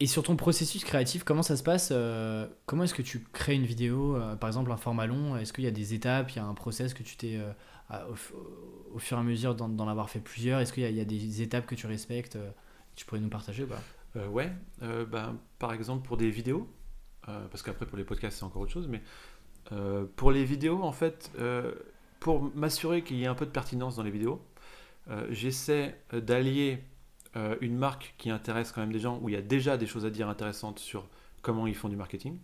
Et 0.00 0.06
sur 0.06 0.22
ton 0.22 0.36
processus 0.36 0.84
créatif, 0.84 1.24
comment 1.24 1.42
ça 1.42 1.56
se 1.56 1.62
passe 1.64 1.90
euh, 1.92 2.46
Comment 2.66 2.84
est-ce 2.84 2.94
que 2.94 3.02
tu 3.02 3.24
crées 3.32 3.54
une 3.54 3.64
vidéo 3.64 4.16
euh, 4.16 4.36
Par 4.36 4.48
exemple, 4.48 4.70
un 4.70 4.76
format 4.76 5.06
long, 5.06 5.36
est-ce 5.36 5.52
qu'il 5.52 5.64
y 5.64 5.66
a 5.66 5.72
des 5.72 5.92
étapes, 5.92 6.30
il 6.30 6.36
y 6.36 6.38
a 6.38 6.44
un 6.44 6.54
process 6.54 6.94
que 6.94 7.02
tu 7.02 7.16
t'es, 7.16 7.36
euh, 7.36 7.52
au, 8.92 8.98
fur 8.98 9.16
et 9.16 9.20
à 9.20 9.24
mesure 9.24 9.56
d'en, 9.56 9.88
avoir 9.88 10.08
fait 10.08 10.20
plusieurs? 10.20 10.60
Est-ce 10.60 10.72
qu'il 10.72 10.84
y 10.84 10.86
a, 10.86 10.90
il 10.90 10.96
y 10.96 11.00
a 11.00 11.04
des 11.04 11.42
étapes 11.42 11.66
que 11.66 11.74
tu 11.74 11.88
respectes 11.88 12.38
Tu 12.94 13.06
pourrais 13.06 13.20
nous 13.20 13.28
partager 13.28 13.64
ou 13.64 13.66
pas? 13.66 13.82
Ouais, 14.30 14.52
ben, 14.80 15.36
par 15.58 15.72
exemple 15.72 16.06
pour 16.06 16.16
des 16.16 16.30
vidéos, 16.30 16.68
parce 17.50 17.62
qu'après 17.62 17.86
pour 17.86 17.98
les 17.98 18.04
podcasts 18.04 18.38
c'est 18.38 18.44
encore 18.44 18.62
autre 18.62 18.72
chose, 18.72 18.88
mais 18.88 19.02
euh, 19.72 20.06
pour 20.16 20.32
les 20.32 20.44
vidéos 20.44 20.82
en 20.82 20.92
fait, 20.92 21.30
euh, 21.38 21.72
pour 22.20 22.42
m'assurer 22.54 23.02
qu'il 23.02 23.16
y 23.18 23.24
ait 23.24 23.28
un 23.28 23.34
peu 23.34 23.46
de 23.46 23.50
pertinence 23.50 23.96
dans 23.96 24.02
les 24.02 24.10
vidéos, 24.10 24.40
euh, 25.10 25.26
j'essaie 25.30 25.98
euh, 26.14 26.20
d'allier 26.20 26.82
euh, 27.36 27.56
une 27.60 27.76
marque 27.76 28.14
qui 28.18 28.30
intéresse 28.30 28.72
quand 28.72 28.80
même 28.80 28.92
des 28.92 28.98
gens, 28.98 29.18
où 29.22 29.28
il 29.28 29.34
y 29.34 29.38
a 29.38 29.42
déjà 29.42 29.76
des 29.76 29.86
choses 29.86 30.04
à 30.04 30.10
dire 30.10 30.28
intéressantes 30.28 30.78
sur 30.78 31.06
comment 31.42 31.66
ils 31.66 31.74
font 31.74 31.88
du 31.88 31.96
marketing, 31.96 32.38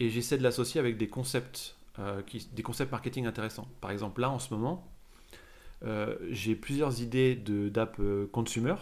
et 0.00 0.10
j'essaie 0.10 0.38
de 0.38 0.42
l'associer 0.42 0.80
avec 0.80 0.96
des 0.96 1.08
concepts, 1.08 1.76
euh, 1.98 2.22
qui, 2.22 2.46
des 2.52 2.62
concepts 2.62 2.92
marketing 2.92 3.26
intéressants. 3.26 3.68
Par 3.80 3.90
exemple, 3.90 4.20
là 4.20 4.30
en 4.30 4.38
ce 4.38 4.52
moment, 4.52 4.86
euh, 5.84 6.16
j'ai 6.30 6.54
plusieurs 6.54 7.00
idées 7.00 7.36
d'app 7.36 7.96
euh, 8.00 8.26
consumer 8.32 8.74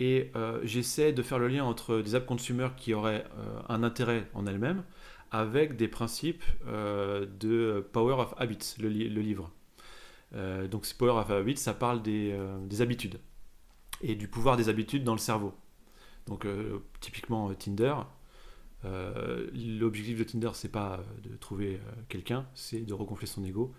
et 0.00 0.32
j'essaie 0.62 1.12
de 1.12 1.22
faire 1.22 1.38
le 1.38 1.48
lien 1.48 1.64
entre 1.64 2.00
des 2.00 2.14
apps 2.14 2.26
consumer 2.26 2.68
qui 2.76 2.94
auraient 2.94 3.24
un 3.68 3.82
intérêt 3.82 4.28
en 4.34 4.46
elles-mêmes 4.46 4.82
avec 5.30 5.76
des 5.76 5.88
principes 5.88 6.42
de 6.66 7.86
Power 7.92 8.14
of 8.14 8.34
Habits, 8.36 8.74
le, 8.80 8.88
livre. 8.88 9.52
donc, 10.32 10.92
Power 10.98 11.20
of 11.20 11.30
Habits, 11.30 11.58
ça 11.58 11.74
parle 11.74 12.02
des, 12.02 12.36
des, 12.66 12.82
habitudes 12.82 13.20
et 14.00 14.16
du 14.16 14.26
pouvoir 14.26 14.56
des 14.56 14.68
habitudes 14.68 15.04
dans 15.04 15.14
le 15.14 15.18
cerveau. 15.18 15.54
Donc, 16.26 16.46
typiquement 17.00 17.54
Tinder, 17.54 17.94
euh, 18.84 19.46
l'objectif 19.54 20.18
de 20.18 20.24
Tinder, 20.24 20.50
c'est 20.54 20.70
pas 20.70 21.00
de 21.22 21.36
trouver 21.36 21.76
euh, 21.76 21.92
quelqu'un, 22.08 22.46
c'est 22.54 22.80
de 22.80 22.94
regonfler 22.94 23.26
son 23.26 23.44
ego. 23.44 23.72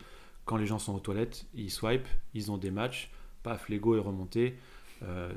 Quand 0.46 0.58
les 0.58 0.66
gens 0.66 0.80
sont 0.80 0.96
aux 0.96 1.00
toilettes, 1.00 1.46
ils 1.54 1.72
swipe, 1.72 2.08
ils 2.34 2.52
ont 2.52 2.58
des 2.58 2.72
matchs, 2.72 3.12
paf, 3.44 3.70
l'ego 3.70 3.96
est 3.96 4.00
remonté, 4.00 4.56
euh, 4.56 4.58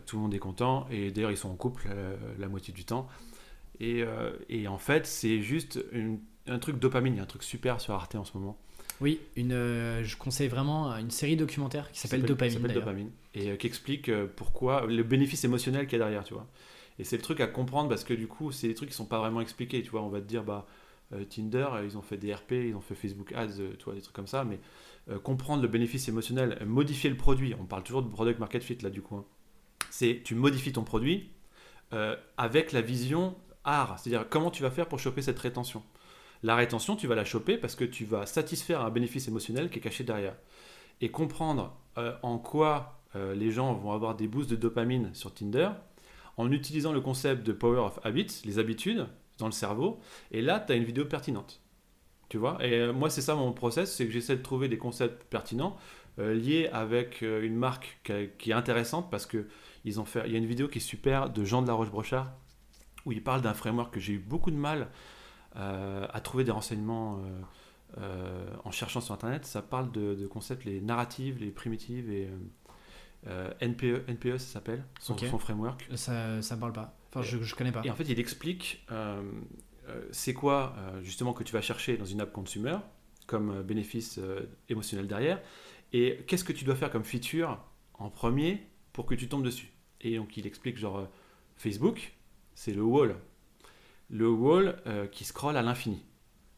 tout 0.06 0.16
le 0.16 0.22
monde 0.22 0.34
est 0.34 0.38
content, 0.38 0.86
et 0.90 1.10
d'ailleurs 1.10 1.30
ils 1.30 1.36
sont 1.36 1.50
en 1.50 1.56
couple 1.56 1.88
la 2.38 2.48
moitié 2.48 2.72
du 2.72 2.84
temps. 2.84 3.08
Et, 3.80 4.04
et 4.48 4.68
en 4.68 4.78
fait, 4.78 5.06
c'est 5.06 5.40
juste 5.40 5.84
un 6.46 6.58
truc 6.58 6.78
dopamine, 6.78 7.14
il 7.14 7.16
y 7.16 7.20
a 7.20 7.22
un 7.22 7.26
truc 7.26 7.42
super 7.42 7.80
sur 7.80 7.94
Arte 7.94 8.14
en 8.14 8.24
ce 8.24 8.36
moment. 8.36 8.58
Oui, 9.00 9.20
une, 9.36 9.52
je 10.02 10.16
conseille 10.16 10.48
vraiment 10.48 10.96
une 10.96 11.10
série 11.10 11.36
documentaire 11.36 11.92
qui 11.92 12.00
s'appelle 12.00 12.22
Dopamine. 12.22 12.66
Dopamine 12.68 13.10
et 13.34 13.56
qui 13.56 13.66
explique 13.66 14.10
pourquoi 14.36 14.86
le 14.86 15.02
bénéfice 15.02 15.44
émotionnel 15.44 15.86
qu'il 15.86 15.98
y 15.98 16.02
a 16.02 16.04
derrière, 16.04 16.24
tu 16.24 16.34
vois. 16.34 16.48
Et 16.98 17.04
c'est 17.04 17.16
le 17.16 17.22
truc 17.22 17.40
à 17.40 17.46
comprendre 17.46 17.88
parce 17.88 18.04
que 18.04 18.14
du 18.14 18.26
coup, 18.26 18.50
c'est 18.50 18.68
des 18.68 18.74
trucs 18.74 18.90
qui 18.90 18.94
sont 18.94 19.06
pas 19.06 19.18
vraiment 19.18 19.40
expliqués. 19.40 19.82
Tu 19.82 19.90
vois, 19.90 20.02
on 20.02 20.08
va 20.08 20.20
te 20.20 20.26
dire, 20.26 20.42
bah, 20.42 20.66
euh, 21.12 21.24
Tinder, 21.24 21.68
ils 21.84 21.96
ont 21.96 22.02
fait 22.02 22.16
des 22.16 22.34
RP, 22.34 22.52
ils 22.52 22.74
ont 22.74 22.80
fait 22.80 22.94
Facebook 22.94 23.32
Ads, 23.32 23.60
euh, 23.60 23.74
tu 23.78 23.84
vois, 23.84 23.94
des 23.94 24.02
trucs 24.02 24.14
comme 24.14 24.26
ça. 24.26 24.44
Mais 24.44 24.58
euh, 25.10 25.18
comprendre 25.18 25.62
le 25.62 25.68
bénéfice 25.68 26.08
émotionnel, 26.08 26.58
modifier 26.66 27.08
le 27.08 27.16
produit, 27.16 27.54
on 27.58 27.64
parle 27.64 27.84
toujours 27.84 28.02
de 28.02 28.08
product 28.08 28.40
market 28.40 28.62
fit 28.62 28.78
là, 28.82 28.90
du 28.90 29.00
coup. 29.00 29.16
Hein. 29.16 29.24
C'est 29.90 30.22
tu 30.24 30.34
modifies 30.34 30.72
ton 30.72 30.84
produit 30.84 31.30
avec 32.36 32.72
la 32.72 32.82
vision 32.82 33.34
art, 33.64 33.98
c'est-à-dire 33.98 34.28
comment 34.28 34.50
tu 34.50 34.62
vas 34.62 34.70
faire 34.70 34.88
pour 34.88 34.98
choper 34.98 35.22
cette 35.22 35.38
rétention? 35.38 35.82
La 36.42 36.54
rétention, 36.54 36.96
tu 36.96 37.06
vas 37.06 37.14
la 37.14 37.24
choper 37.24 37.56
parce 37.56 37.74
que 37.74 37.84
tu 37.84 38.04
vas 38.04 38.26
satisfaire 38.26 38.82
un 38.82 38.90
bénéfice 38.90 39.26
émotionnel 39.26 39.70
qui 39.70 39.78
est 39.78 39.82
caché 39.82 40.04
derrière. 40.04 40.36
Et 41.00 41.10
comprendre 41.10 41.74
en 42.22 42.38
quoi 42.38 43.00
les 43.14 43.50
gens 43.50 43.72
vont 43.72 43.92
avoir 43.92 44.16
des 44.16 44.28
boosts 44.28 44.50
de 44.50 44.56
dopamine 44.56 45.14
sur 45.14 45.32
Tinder, 45.32 45.70
en 46.36 46.52
utilisant 46.52 46.92
le 46.92 47.00
concept 47.00 47.46
de 47.46 47.52
Power 47.52 47.80
of 47.80 48.00
Habits, 48.04 48.42
les 48.44 48.58
habitudes 48.58 49.06
dans 49.38 49.46
le 49.46 49.52
cerveau. 49.52 50.00
Et 50.30 50.42
là, 50.42 50.60
tu 50.60 50.72
as 50.72 50.76
une 50.76 50.84
vidéo 50.84 51.04
pertinente. 51.04 51.60
Tu 52.28 52.36
vois? 52.36 52.58
Et 52.64 52.74
euh, 52.74 52.92
moi, 52.92 53.08
c'est 53.10 53.22
ça 53.22 53.34
mon 53.34 53.52
process, 53.52 53.94
c'est 53.94 54.06
que 54.06 54.12
j'essaie 54.12 54.36
de 54.36 54.42
trouver 54.42 54.68
des 54.68 54.78
concepts 54.78 55.24
pertinents 55.24 55.76
euh, 56.18 56.34
liés 56.34 56.68
avec 56.72 57.22
euh, 57.22 57.42
une 57.42 57.56
marque 57.56 57.98
qui, 58.38 58.50
est 58.50 58.54
intéressante 58.54 59.10
parce 59.10 59.24
que 59.24 59.46
ils 59.88 60.00
ont 60.00 60.04
fait. 60.04 60.22
Il 60.26 60.32
y 60.32 60.34
a 60.34 60.38
une 60.38 60.46
vidéo 60.46 60.68
qui 60.68 60.78
est 60.78 60.82
super 60.82 61.30
de 61.30 61.44
Jean 61.44 61.62
de 61.62 61.66
la 61.66 61.74
Roche-Brochard 61.74 62.32
où 63.04 63.12
il 63.12 63.22
parle 63.22 63.42
d'un 63.42 63.54
framework 63.54 63.92
que 63.92 64.00
j'ai 64.00 64.14
eu 64.14 64.18
beaucoup 64.18 64.50
de 64.50 64.56
mal 64.56 64.88
à 65.54 66.20
trouver 66.22 66.44
des 66.44 66.50
renseignements 66.50 67.20
en 67.96 68.70
cherchant 68.70 69.00
sur 69.00 69.14
Internet. 69.14 69.44
Ça 69.46 69.62
parle 69.62 69.90
de, 69.90 70.14
de 70.14 70.26
concepts, 70.26 70.64
les 70.64 70.80
narratives, 70.80 71.38
les 71.40 71.50
primitives 71.50 72.10
et 72.10 72.28
euh, 73.26 73.50
NPE, 73.60 74.08
NPE, 74.08 74.38
ça 74.38 74.52
s'appelle, 74.54 74.84
son, 75.00 75.16
framework. 75.38 75.88
Ça 75.96 76.38
ne 76.38 76.60
parle 76.60 76.72
pas. 76.72 76.96
Enfin, 77.10 77.22
je 77.22 77.36
ne 77.36 77.56
connais 77.56 77.72
pas. 77.72 77.82
Et 77.84 77.90
en 77.90 77.94
fait, 77.94 78.08
il 78.08 78.20
explique 78.20 78.84
euh, 78.92 79.22
euh, 79.88 80.06
c'est 80.12 80.34
quoi 80.34 80.76
justement 81.02 81.32
que 81.32 81.42
tu 81.42 81.52
vas 81.52 81.60
chercher 81.62 81.96
dans 81.96 82.04
une 82.04 82.20
app 82.20 82.32
consumer 82.32 82.76
comme 83.26 83.62
bénéfice 83.62 84.18
émotionnel 84.70 85.06
derrière 85.06 85.40
et 85.92 86.24
qu'est-ce 86.26 86.44
que 86.44 86.52
tu 86.52 86.64
dois 86.64 86.76
faire 86.76 86.90
comme 86.90 87.04
feature 87.04 87.62
en 87.94 88.08
premier 88.08 88.66
pour 88.92 89.04
que 89.04 89.14
tu 89.14 89.28
tombes 89.28 89.44
dessus. 89.44 89.70
Et 90.00 90.16
donc, 90.16 90.36
il 90.36 90.46
explique 90.46 90.76
genre 90.76 91.08
Facebook, 91.56 92.14
c'est 92.54 92.72
le 92.72 92.82
wall. 92.82 93.16
Le 94.10 94.28
wall 94.30 94.80
qui 95.12 95.24
scrolle 95.24 95.56
à 95.56 95.62
l'infini 95.62 96.02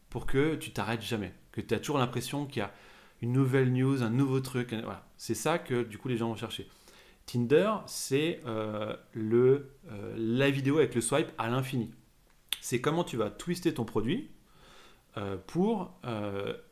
pour 0.09 0.25
que 0.25 0.55
tu 0.55 0.71
t'arrêtes 0.71 1.01
jamais, 1.01 1.33
que 1.51 1.61
tu 1.61 1.73
as 1.73 1.79
toujours 1.79 1.97
l'impression 1.97 2.45
qu'il 2.45 2.59
y 2.59 2.63
a 2.63 2.71
une 3.21 3.31
nouvelle 3.31 3.71
news, 3.71 4.03
un 4.03 4.09
nouveau 4.09 4.39
truc. 4.39 4.73
Voilà. 4.73 5.07
C'est 5.17 5.35
ça 5.35 5.59
que 5.59 5.83
du 5.83 5.97
coup 5.97 6.07
les 6.07 6.17
gens 6.17 6.29
vont 6.29 6.35
chercher. 6.35 6.67
Tinder, 7.25 7.71
c'est 7.85 8.41
euh, 8.45 8.95
le 9.13 9.71
euh, 9.89 10.15
la 10.17 10.49
vidéo 10.49 10.77
avec 10.77 10.95
le 10.95 11.01
swipe 11.01 11.29
à 11.37 11.49
l'infini. 11.49 11.91
C'est 12.59 12.81
comment 12.81 13.03
tu 13.03 13.17
vas 13.17 13.29
twister 13.29 13.73
ton 13.73 13.85
produit 13.85 14.29
euh, 15.17 15.37
pour 15.47 15.99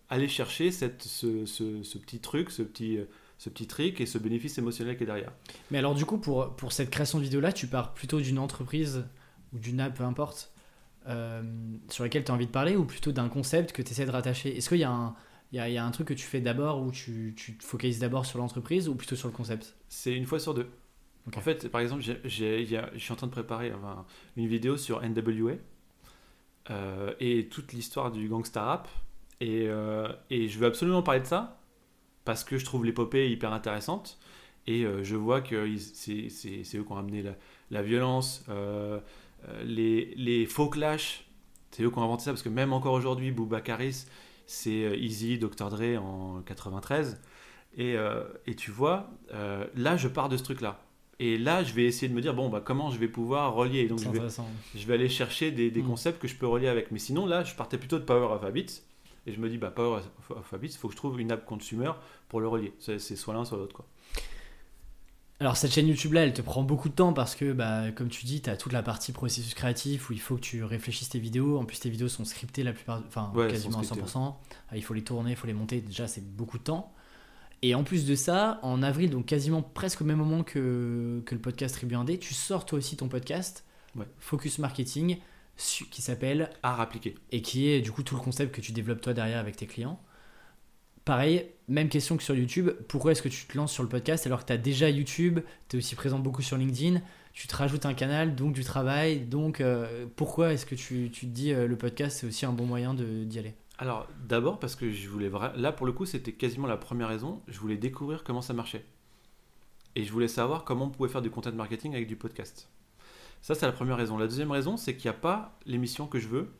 aller 0.09 0.27
chercher 0.27 0.71
cette, 0.71 1.03
ce, 1.03 1.45
ce, 1.45 1.97
petit 1.97 2.19
truc, 2.19 2.51
ce 2.51 2.61
petit, 2.61 2.99
ce 3.39 3.49
petit 3.49 3.65
trick 3.65 3.99
et 3.99 4.05
ce 4.05 4.19
bénéfice 4.19 4.59
émotionnel 4.59 4.95
qui 4.95 5.03
est 5.03 5.07
derrière. 5.07 5.31
Mais 5.71 5.79
alors 5.79 5.95
du 5.95 6.05
coup, 6.05 6.19
pour, 6.19 6.55
pour 6.55 6.71
cette 6.71 6.91
création 6.91 7.17
de 7.17 7.23
vidéo-là, 7.23 7.51
tu 7.51 7.65
pars 7.65 7.95
plutôt 7.95 8.21
d'une 8.21 8.37
entreprise 8.37 9.05
ou 9.53 9.57
d'une 9.57 9.79
app, 9.79 9.97
peu 9.97 10.03
importe, 10.03 10.51
sur 11.89 12.03
laquelle 12.03 12.23
tu 12.23 12.31
as 12.31 12.35
envie 12.35 12.45
de 12.45 12.51
parler, 12.51 12.75
ou 12.75 12.85
plutôt 12.85 13.11
d'un 13.11 13.29
concept 13.29 13.71
que 13.71 13.81
tu 13.81 13.91
essaies 13.91 14.05
de 14.05 14.11
rattacher? 14.11 14.55
Est-ce 14.55 14.69
qu'il 14.69 14.77
y 14.77 14.83
a 14.83 14.91
un 14.91 15.15
il 15.51 15.57
y, 15.57 15.77
a 15.77 15.85
un 15.85 15.91
truc 15.91 16.07
que 16.07 16.13
tu 16.13 16.25
fais 16.25 16.41
d'abord 16.41 16.81
où 16.81 16.91
tu, 16.91 17.33
tu 17.35 17.57
te 17.57 17.63
focalises 17.63 17.97
d'abord 17.97 18.25
sur 18.25 18.37
l'entreprise 18.37 18.87
ou 18.87 18.93
plutôt 18.93 19.15
sur 19.15 19.27
le 19.27 19.33
concept? 19.33 19.75
C'est 19.87 20.13
une 20.13 20.27
fois 20.27 20.39
sur 20.39 20.53
deux. 20.53 20.69
En 21.35 21.41
fait, 21.41 21.69
par 21.69 21.81
exemple, 21.81 22.03
je 22.03 22.97
suis 22.97 23.11
en 23.11 23.15
train 23.15 23.27
de 23.27 23.31
préparer 23.31 23.71
une 24.37 24.47
vidéo 24.47 24.77
sur 24.77 25.01
NWA 25.01 25.53
euh, 26.69 27.13
et 27.19 27.47
toute 27.47 27.73
l'histoire 27.73 28.11
du 28.11 28.27
gangsta 28.27 28.63
rap. 28.63 28.87
Et, 29.39 29.67
euh, 29.67 30.11
et, 30.29 30.49
je 30.49 30.59
veux 30.59 30.67
absolument 30.67 31.01
parler 31.01 31.21
de 31.21 31.25
ça 31.25 31.58
parce 32.29 32.43
que 32.43 32.59
je 32.59 32.65
trouve 32.65 32.85
l'épopée 32.85 33.31
hyper 33.31 33.51
intéressante. 33.53 34.19
Et 34.67 34.85
euh, 34.85 35.03
je 35.03 35.15
vois 35.15 35.41
que 35.41 35.67
c'est 35.77 36.27
eux 36.75 36.83
qui 36.83 36.91
ont 36.91 36.93
ramené 36.93 37.23
la, 37.23 37.31
la 37.71 37.81
violence, 37.81 38.45
les, 39.65 40.13
les, 40.15 40.45
faux 40.45 40.69
clashs. 40.69 41.25
C'est 41.71 41.81
eux 41.81 41.89
qui 41.89 41.97
ont 41.97 42.03
inventé 42.03 42.25
ça 42.25 42.31
parce 42.31 42.43
que 42.43 42.49
même 42.49 42.71
encore 42.71 42.93
aujourd'hui, 42.93 43.31
Boubacaris, 43.31 44.05
c'est 44.45 44.83
euh, 44.83 44.95
Easy, 44.95 45.39
Dr. 45.39 45.71
Dre 45.71 45.99
en 45.99 46.43
93. 46.45 47.19
Et, 47.77 47.95
euh, 47.95 48.23
et 48.45 48.53
tu 48.53 48.69
vois, 48.69 49.09
euh, 49.33 49.65
là, 49.75 49.97
je 49.97 50.07
pars 50.07 50.29
de 50.29 50.37
ce 50.37 50.43
truc-là. 50.43 50.79
Et 51.17 51.39
là, 51.39 51.63
je 51.63 51.73
vais 51.73 51.85
essayer 51.85 52.09
de 52.09 52.13
me 52.13 52.21
dire, 52.21 52.35
bon, 52.35 52.47
bah, 52.47 52.61
comment 52.63 52.91
je 52.91 52.99
vais 52.99 53.07
pouvoir 53.07 53.55
relier. 53.55 53.87
Donc, 53.87 53.99
je 53.99 54.09
vais, 54.09 54.21
je 54.75 54.85
vais, 54.85 54.93
aller 54.93 55.09
chercher 55.09 55.49
des, 55.49 55.71
des 55.71 55.81
mm. 55.81 55.87
concepts 55.87 56.21
que 56.21 56.27
je 56.27 56.35
peux 56.35 56.45
relier 56.45 56.67
avec. 56.67 56.91
Mais 56.91 56.99
sinon, 56.99 57.25
là, 57.25 57.43
je 57.43 57.55
partais 57.55 57.79
plutôt 57.79 57.97
de 57.97 58.03
Power 58.03 58.33
of 58.33 58.43
Habits. 58.43 58.83
Et 59.29 59.33
je 59.33 59.39
me 59.39 59.47
dis, 59.47 59.57
bah, 59.57 59.69
Power 59.69 60.01
il 60.61 60.69
faut 60.71 60.87
que 60.87 60.93
je 60.93 60.97
trouve 60.97 61.19
une 61.21 61.31
app 61.31 61.45
consumer 61.45 61.91
pour 62.27 62.41
le 62.41 62.47
relier. 62.47 62.73
C'est 62.79 62.99
soit 62.99 63.33
l'un, 63.33 63.45
soit 63.45 63.57
l'autre. 63.57 63.75
quoi. 63.75 63.85
Alors 65.41 65.55
cette 65.55 65.71
chaîne 65.71 65.87
YouTube 65.87 66.11
là, 66.13 66.23
elle 66.23 66.33
te 66.33 66.41
prend 66.41 66.63
beaucoup 66.63 66.89
de 66.89 66.93
temps 66.93 67.13
parce 67.13 67.33
que, 67.35 67.53
bah, 67.53 67.91
comme 67.91 68.09
tu 68.09 68.25
dis, 68.25 68.41
tu 68.41 68.49
as 68.49 68.57
toute 68.57 68.73
la 68.73 68.83
partie 68.83 69.13
processus 69.13 69.53
créatif 69.53 70.09
où 70.09 70.13
il 70.13 70.19
faut 70.19 70.35
que 70.35 70.41
tu 70.41 70.63
réfléchisses 70.63 71.09
tes 71.09 71.19
vidéos. 71.19 71.57
En 71.59 71.65
plus, 71.65 71.79
tes 71.79 71.89
vidéos 71.89 72.09
sont 72.09 72.25
scriptées 72.25 72.63
la 72.63 72.73
plupart, 72.73 73.01
enfin 73.07 73.31
quasiment 73.47 73.79
à 73.79 73.83
100%. 73.83 74.35
Ah, 74.69 74.75
il 74.75 74.83
faut 74.83 74.93
les 74.93 75.03
tourner, 75.03 75.31
il 75.31 75.37
faut 75.37 75.47
les 75.47 75.53
monter. 75.53 75.79
Déjà, 75.79 76.07
c'est 76.07 76.25
beaucoup 76.35 76.57
de 76.57 76.63
temps. 76.63 76.93
Et 77.61 77.75
en 77.75 77.83
plus 77.83 78.05
de 78.05 78.15
ça, 78.15 78.59
en 78.63 78.81
avril, 78.81 79.11
donc 79.11 79.27
quasiment 79.27 79.61
presque 79.61 80.01
au 80.01 80.05
même 80.05 80.17
moment 80.17 80.43
que, 80.43 81.21
que 81.25 81.35
le 81.35 81.41
podcast 81.41 81.75
Tribu 81.75 81.95
1D, 81.95 82.17
tu 82.19 82.33
sors 82.33 82.65
toi 82.65 82.77
aussi 82.77 82.97
ton 82.97 83.09
podcast 83.09 83.65
Focus 84.17 84.59
Marketing 84.59 85.19
qui 85.91 86.01
s'appelle 86.01 86.49
Art 86.63 86.79
appliqué 86.79 87.15
et 87.31 87.41
qui 87.41 87.67
est 87.69 87.81
du 87.81 87.91
coup 87.91 88.03
tout 88.03 88.15
le 88.15 88.21
concept 88.21 88.55
que 88.55 88.61
tu 88.61 88.71
développes 88.71 89.01
toi 89.01 89.13
derrière 89.13 89.39
avec 89.39 89.57
tes 89.57 89.67
clients. 89.67 89.99
Pareil, 91.03 91.47
même 91.67 91.89
question 91.89 92.17
que 92.17 92.23
sur 92.23 92.35
YouTube, 92.35 92.69
pourquoi 92.87 93.11
est-ce 93.11 93.21
que 93.21 93.29
tu 93.29 93.45
te 93.45 93.57
lances 93.57 93.73
sur 93.73 93.83
le 93.83 93.89
podcast 93.89 94.25
alors 94.25 94.41
que 94.41 94.45
tu 94.45 94.53
as 94.53 94.57
déjà 94.57 94.89
YouTube, 94.89 95.39
tu 95.67 95.75
es 95.75 95.79
aussi 95.79 95.95
présent 95.95 96.19
beaucoup 96.19 96.41
sur 96.41 96.55
LinkedIn, 96.55 97.01
tu 97.33 97.47
te 97.47 97.55
rajoutes 97.55 97.85
un 97.85 97.93
canal, 97.93 98.35
donc 98.35 98.53
du 98.53 98.63
travail, 98.63 99.21
donc 99.21 99.59
euh, 99.59 100.05
pourquoi 100.15 100.53
est-ce 100.53 100.65
que 100.65 100.75
tu, 100.75 101.09
tu, 101.11 101.25
te 101.25 101.31
dis 101.31 101.51
euh, 101.51 101.67
le 101.67 101.77
podcast 101.77 102.19
c'est 102.19 102.27
aussi 102.27 102.45
un 102.45 102.53
bon 102.53 102.65
moyen 102.65 102.93
d'y 102.93 103.39
aller? 103.39 103.55
Alors 103.79 104.07
d'abord 104.27 104.59
parce 104.59 104.75
que 104.75 104.91
je 104.91 105.09
voulais, 105.09 105.31
là 105.55 105.71
pour 105.71 105.85
le 105.85 105.93
coup 105.93 106.05
c'était 106.05 106.33
quasiment 106.33 106.67
la 106.67 106.77
première 106.77 107.07
raison, 107.07 107.41
je 107.47 107.59
voulais 107.59 107.77
découvrir 107.77 108.23
comment 108.23 108.41
ça 108.41 108.53
marchait. 108.53 108.85
Et 109.95 110.03
je 110.03 110.11
voulais 110.11 110.27
savoir 110.27 110.63
comment 110.63 110.85
on 110.85 110.89
pouvait 110.89 111.09
faire 111.09 111.21
du 111.21 111.31
content 111.31 111.51
marketing 111.51 111.95
avec 111.95 112.07
du 112.07 112.15
podcast. 112.15 112.69
Ça 113.41 113.55
c'est 113.55 113.65
la 113.65 113.71
première 113.71 113.97
raison. 113.97 114.17
La 114.17 114.27
deuxième 114.27 114.51
raison 114.51 114.77
c'est 114.77 114.95
qu'il 114.95 115.09
n'y 115.09 115.15
a 115.15 115.19
pas 115.19 115.57
l'émission 115.65 116.07
que 116.07 116.19
je 116.19 116.27
veux, 116.27 116.51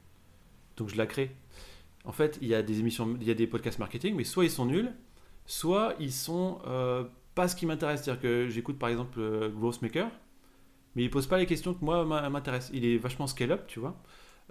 donc 0.78 0.90
je 0.90 0.98
la 0.98 1.06
crée 1.06 1.36
en 2.06 2.12
fait, 2.12 2.40
il 2.42 2.48
y 2.48 2.56
a 2.56 2.62
des 2.62 2.80
émissions, 2.80 3.18
il 3.20 3.28
y 3.28 3.32
a 3.32 3.34
des 3.34 3.48
podcasts 3.48 3.80
marketing, 3.80 4.16
mais 4.16 4.24
soit 4.24 4.46
ils 4.46 4.52
sont 4.52 4.66
nuls, 4.66 4.92
soit 5.46 5.96
ils 6.00 6.14
sont 6.14 6.60
euh, 6.68 7.04
pas 7.36 7.48
ce 7.48 7.56
qui 7.56 7.66
m'intéresse. 7.66 8.04
C'est-à-dire 8.04 8.22
que 8.22 8.48
j'écoute 8.50 8.80
par 8.80 8.90
exemple 8.90 9.20
euh, 9.20 9.50
Growthmaker, 9.50 10.10
mais 10.96 11.04
il 11.04 11.10
pose 11.10 11.28
pas 11.28 11.38
les 11.38 11.46
questions 11.46 11.74
que 11.74 11.84
moi 11.84 12.06
m'intéressent. 12.30 12.72
Il 12.74 12.86
est 12.86 12.98
vachement 12.98 13.28
scale-up, 13.28 13.66
tu 13.68 13.80
vois. 13.80 14.02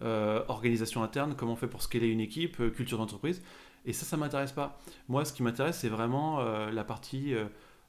Euh, 0.02 0.44
organisation 0.48 1.02
interne, 1.02 1.34
comment 1.36 1.54
on 1.54 1.56
fait 1.56 1.66
pour 1.66 1.82
scaler 1.82 2.06
une 2.08 2.20
équipe, 2.20 2.60
euh, 2.60 2.70
culture 2.70 2.98
d'entreprise. 2.98 3.42
Et 3.84 3.92
ça, 3.92 4.04
ça 4.04 4.16
m'intéresse 4.16 4.52
pas. 4.52 4.78
Moi, 5.08 5.24
ce 5.24 5.32
qui 5.32 5.42
m'intéresse, 5.42 5.78
c'est 5.78 5.88
vraiment 5.88 6.40
la 6.70 6.84
partie 6.84 7.32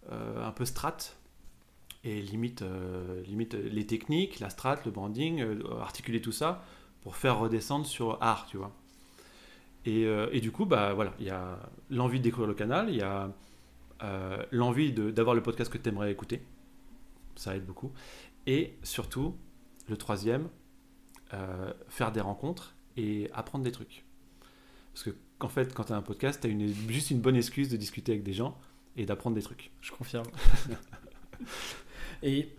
un 0.09 0.51
peu 0.51 0.63
strat 0.63 0.97
et 2.03 2.21
limite, 2.21 2.63
limite 3.25 3.55
les 3.55 3.85
techniques, 3.85 4.39
la 4.39 4.49
strat, 4.49 4.77
le 4.85 4.91
branding, 4.91 5.43
articuler 5.81 6.21
tout 6.21 6.31
ça 6.31 6.63
pour 7.01 7.15
faire 7.15 7.39
redescendre 7.39 7.85
sur 7.85 8.21
art, 8.21 8.45
tu 8.47 8.57
vois. 8.57 8.73
Et, 9.85 10.05
euh, 10.05 10.29
et 10.31 10.41
du 10.41 10.51
coup, 10.51 10.65
bah 10.65 10.93
voilà, 10.93 11.13
il 11.19 11.25
y 11.25 11.29
a 11.29 11.59
l'envie 11.89 12.19
de 12.19 12.23
découvrir 12.23 12.47
le 12.47 12.53
canal, 12.53 12.89
il 12.89 12.97
y 12.97 13.01
a 13.01 13.33
euh, 14.03 14.43
l'envie 14.51 14.91
d'avoir 14.91 15.35
le 15.35 15.41
podcast 15.41 15.71
que 15.71 15.77
tu 15.77 15.89
aimerais 15.89 16.11
écouter. 16.11 16.43
Ça 17.35 17.55
aide 17.55 17.65
beaucoup. 17.65 17.91
Et 18.45 18.77
surtout, 18.83 19.35
le 19.87 19.97
troisième, 19.97 20.49
euh, 21.33 21.73
faire 21.87 22.11
des 22.11 22.21
rencontres 22.21 22.75
et 22.97 23.29
apprendre 23.33 23.63
des 23.63 23.71
trucs. 23.71 24.03
Parce 24.93 25.03
que 25.03 25.11
qu'en 25.37 25.47
fait, 25.49 25.73
quand 25.73 25.85
tu 25.85 25.93
as 25.93 25.95
un 25.95 26.01
podcast, 26.01 26.41
tu 26.41 26.47
as 26.47 26.49
une, 26.49 26.67
juste 26.67 27.11
une 27.11 27.21
bonne 27.21 27.35
excuse 27.35 27.69
de 27.69 27.77
discuter 27.77 28.11
avec 28.11 28.23
des 28.23 28.33
gens 28.33 28.57
et 28.97 29.05
d'apprendre 29.05 29.35
des 29.35 29.43
trucs. 29.43 29.71
Je 29.81 29.91
confirme. 29.91 30.27
Et 32.23 32.49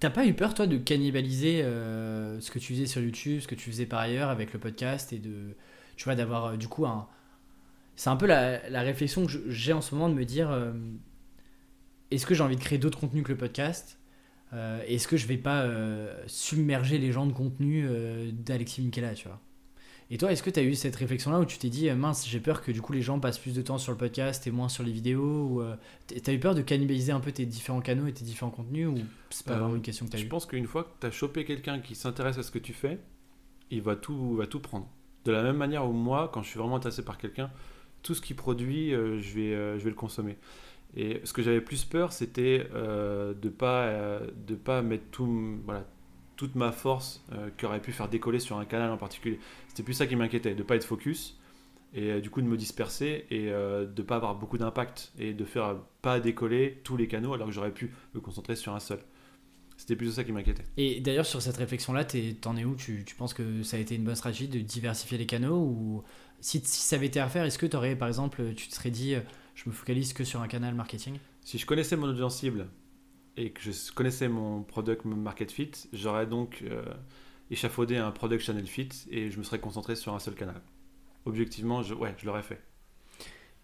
t'as 0.00 0.10
pas 0.10 0.26
eu 0.26 0.34
peur, 0.34 0.54
toi, 0.54 0.66
de 0.66 0.76
cannibaliser 0.76 1.62
euh, 1.62 2.40
ce 2.40 2.50
que 2.50 2.58
tu 2.58 2.74
faisais 2.74 2.86
sur 2.86 3.02
YouTube, 3.02 3.40
ce 3.40 3.48
que 3.48 3.54
tu 3.54 3.70
faisais 3.70 3.86
par 3.86 4.00
ailleurs 4.00 4.30
avec 4.30 4.52
le 4.52 4.58
podcast 4.58 5.12
et 5.12 5.18
de, 5.18 5.56
tu 5.96 6.04
vois, 6.04 6.14
d'avoir 6.14 6.46
euh, 6.46 6.56
du 6.56 6.68
coup 6.68 6.86
un. 6.86 7.08
C'est 7.96 8.10
un 8.10 8.16
peu 8.16 8.26
la, 8.26 8.60
réflexion 8.82 9.26
que 9.26 9.32
j'ai 9.48 9.72
en 9.72 9.80
ce 9.80 9.94
moment 9.94 10.08
de 10.08 10.14
me 10.14 10.24
dire 10.24 10.50
euh, 10.50 10.72
est-ce 12.12 12.26
que 12.26 12.34
j'ai 12.34 12.44
envie 12.44 12.56
de 12.56 12.60
créer 12.60 12.78
d'autres 12.78 13.00
contenus 13.00 13.24
que 13.24 13.32
le 13.32 13.38
podcast? 13.38 13.98
Est-ce 14.52 15.06
que 15.06 15.18
je 15.18 15.26
vais 15.26 15.36
pas 15.36 15.68
submerger 16.26 16.96
les 16.96 17.12
gens 17.12 17.26
de 17.26 17.34
contenu 17.34 17.86
d'Alexis 18.32 18.80
Michela, 18.80 19.12
tu 19.12 19.28
vois? 19.28 19.42
Et 20.10 20.16
toi, 20.16 20.32
est-ce 20.32 20.42
que 20.42 20.48
tu 20.48 20.58
as 20.58 20.62
eu 20.62 20.74
cette 20.74 20.96
réflexion-là 20.96 21.38
où 21.38 21.44
tu 21.44 21.58
t'es 21.58 21.68
dit 21.68 21.90
euh, 21.90 21.94
mince, 21.94 22.26
j'ai 22.26 22.40
peur 22.40 22.62
que 22.62 22.72
du 22.72 22.80
coup 22.80 22.94
les 22.94 23.02
gens 23.02 23.20
passent 23.20 23.38
plus 23.38 23.54
de 23.54 23.60
temps 23.60 23.76
sur 23.76 23.92
le 23.92 23.98
podcast 23.98 24.46
et 24.46 24.50
moins 24.50 24.70
sur 24.70 24.82
les 24.82 24.90
vidéos 24.92 25.44
ou, 25.50 25.60
euh, 25.60 25.76
T'as 26.22 26.32
eu 26.32 26.38
peur 26.38 26.54
de 26.54 26.62
cannibaliser 26.62 27.12
un 27.12 27.20
peu 27.20 27.30
tes 27.30 27.44
différents 27.44 27.82
canaux 27.82 28.06
et 28.06 28.12
tes 28.14 28.24
différents 28.24 28.50
contenus 28.50 28.88
ou 28.88 28.94
c'est 29.28 29.44
pas 29.46 29.52
Euh, 29.52 29.58
vraiment 29.58 29.76
une 29.76 29.82
question 29.82 30.06
que 30.06 30.12
t'as 30.12 30.18
Je 30.18 30.24
eu 30.24 30.28
pense 30.28 30.46
qu'une 30.46 30.66
fois 30.66 30.84
que 30.84 30.88
tu 31.00 31.06
as 31.06 31.10
chopé 31.10 31.44
quelqu'un 31.44 31.80
qui 31.80 31.94
s'intéresse 31.94 32.38
à 32.38 32.42
ce 32.42 32.50
que 32.50 32.58
tu 32.58 32.72
fais, 32.72 32.98
il 33.70 33.82
va 33.82 33.96
tout, 33.96 34.34
va 34.36 34.46
tout 34.46 34.60
prendre. 34.60 34.88
De 35.26 35.32
la 35.32 35.42
même 35.42 35.56
manière 35.58 35.86
où 35.86 35.92
moi, 35.92 36.30
quand 36.32 36.42
je 36.42 36.48
suis 36.48 36.58
vraiment 36.58 36.76
intéressé 36.76 37.04
par 37.04 37.18
quelqu'un, 37.18 37.50
tout 38.02 38.14
ce 38.14 38.22
qu'il 38.22 38.36
produit, 38.36 38.94
euh, 38.94 39.20
je, 39.20 39.34
vais, 39.34 39.52
euh, 39.54 39.78
je 39.78 39.84
vais 39.84 39.90
le 39.90 39.96
consommer. 39.96 40.38
Et 40.96 41.20
ce 41.24 41.34
que 41.34 41.42
j'avais 41.42 41.60
plus 41.60 41.84
peur, 41.84 42.14
c'était 42.14 42.66
euh, 42.72 43.34
de 43.34 43.50
pas 43.50 43.82
euh, 43.88 44.26
de 44.46 44.54
pas 44.54 44.80
mettre 44.80 45.04
tout, 45.10 45.58
voilà, 45.66 45.84
toute 46.38 46.54
ma 46.54 46.72
force 46.72 47.22
euh, 47.32 47.50
qui 47.58 47.66
aurait 47.66 47.82
pu 47.82 47.92
faire 47.92 48.08
décoller 48.08 48.38
sur 48.38 48.56
un 48.56 48.64
canal 48.64 48.90
en 48.90 48.96
particulier. 48.96 49.38
C'était 49.66 49.82
plus 49.82 49.92
ça 49.92 50.06
qui 50.06 50.16
m'inquiétait, 50.16 50.54
de 50.54 50.62
pas 50.62 50.76
être 50.76 50.84
focus 50.84 51.36
et 51.92 52.12
euh, 52.12 52.20
du 52.20 52.30
coup 52.30 52.40
de 52.40 52.46
me 52.46 52.56
disperser 52.56 53.26
et 53.30 53.50
euh, 53.50 53.86
de 53.86 54.02
pas 54.02 54.16
avoir 54.16 54.36
beaucoup 54.36 54.56
d'impact 54.56 55.12
et 55.18 55.34
de 55.34 55.44
faire 55.44 55.76
pas 56.00 56.20
décoller 56.20 56.80
tous 56.84 56.96
les 56.96 57.08
canaux 57.08 57.34
alors 57.34 57.48
que 57.48 57.52
j'aurais 57.52 57.74
pu 57.74 57.92
me 58.14 58.20
concentrer 58.20 58.56
sur 58.56 58.74
un 58.74 58.80
seul. 58.80 59.00
C'était 59.76 59.96
plutôt 59.96 60.12
ça 60.12 60.24
qui 60.24 60.32
m'inquiétait. 60.32 60.64
Et 60.76 61.00
d'ailleurs, 61.00 61.26
sur 61.26 61.40
cette 61.40 61.56
réflexion-là, 61.56 62.04
t'en 62.04 62.56
es 62.56 62.64
où? 62.64 62.74
Tu, 62.74 63.04
tu 63.04 63.14
penses 63.14 63.32
que 63.32 63.62
ça 63.62 63.76
a 63.76 63.80
été 63.80 63.94
une 63.94 64.04
bonne 64.04 64.16
stratégie 64.16 64.48
de 64.48 64.58
diversifier 64.58 65.18
les 65.18 65.26
canaux 65.26 65.56
ou 65.56 66.02
si, 66.40 66.60
si 66.64 66.82
ça 66.82 66.96
avait 66.96 67.06
été 67.06 67.20
à 67.20 67.26
refaire, 67.26 67.44
est-ce 67.44 67.58
que 67.58 67.66
t'aurais, 67.66 67.96
par 67.96 68.08
exemple, 68.08 68.54
tu 68.56 68.68
te 68.68 68.74
serais 68.74 68.90
dit 68.90 69.14
euh, 69.14 69.20
je 69.54 69.68
me 69.68 69.74
focalise 69.74 70.12
que 70.12 70.24
sur 70.24 70.40
un 70.40 70.48
canal 70.48 70.74
marketing? 70.74 71.18
Si 71.44 71.58
je 71.58 71.66
connaissais 71.66 71.96
mon 71.96 72.08
audience 72.08 72.38
cible 72.38 72.68
et 73.38 73.50
que 73.52 73.60
je 73.62 73.92
connaissais 73.92 74.28
mon 74.28 74.62
product 74.62 75.04
market 75.04 75.50
fit, 75.52 75.70
j'aurais 75.92 76.26
donc 76.26 76.62
euh, 76.62 76.82
échafaudé 77.50 77.96
un 77.96 78.10
product 78.10 78.42
channel 78.42 78.66
fit 78.66 78.88
et 79.10 79.30
je 79.30 79.38
me 79.38 79.44
serais 79.44 79.60
concentré 79.60 79.94
sur 79.96 80.14
un 80.14 80.18
seul 80.18 80.34
canal. 80.34 80.60
Objectivement, 81.24 81.82
je, 81.82 81.94
ouais, 81.94 82.14
je 82.18 82.26
l'aurais 82.26 82.42
fait. 82.42 82.60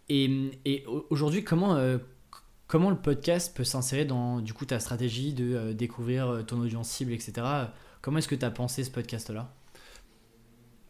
Et, 0.08 0.50
et 0.64 0.84
au- 0.86 1.06
aujourd'hui, 1.10 1.44
comment, 1.44 1.74
euh, 1.76 1.98
comment 2.66 2.90
le 2.90 2.96
podcast 2.96 3.56
peut 3.56 3.64
s'insérer 3.64 4.04
dans 4.04 4.40
du 4.40 4.52
coup 4.52 4.64
ta 4.66 4.78
stratégie 4.80 5.32
de 5.34 5.54
euh, 5.54 5.72
découvrir 5.74 6.44
ton 6.46 6.60
audience 6.60 6.88
cible, 6.90 7.12
etc. 7.12 7.32
Comment 8.00 8.18
est-ce 8.18 8.28
que 8.28 8.34
tu 8.34 8.44
as 8.44 8.50
pensé 8.50 8.84
ce 8.84 8.90
podcast-là? 8.90 9.54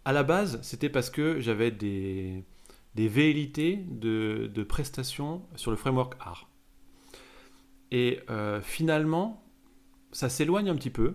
À 0.04 0.12
la 0.12 0.22
base, 0.22 0.60
c'était 0.62 0.90
parce 0.90 1.08
que 1.10 1.40
j'avais 1.40 1.70
des, 1.70 2.44
des 2.94 3.08
velléités 3.08 3.76
de, 3.88 4.50
de 4.52 4.62
prestations 4.62 5.42
sur 5.56 5.70
le 5.70 5.76
framework 5.78 6.14
art. 6.20 6.50
Et 7.94 8.18
euh, 8.28 8.60
finalement, 8.60 9.40
ça 10.10 10.28
s'éloigne 10.28 10.68
un 10.68 10.74
petit 10.74 10.90
peu, 10.90 11.14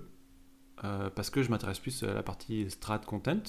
euh, 0.85 1.09
parce 1.09 1.29
que 1.29 1.43
je 1.43 1.49
m'intéresse 1.49 1.79
plus 1.79 2.03
à 2.03 2.13
la 2.13 2.23
partie 2.23 2.71
strat 2.71 2.99
content. 2.99 3.43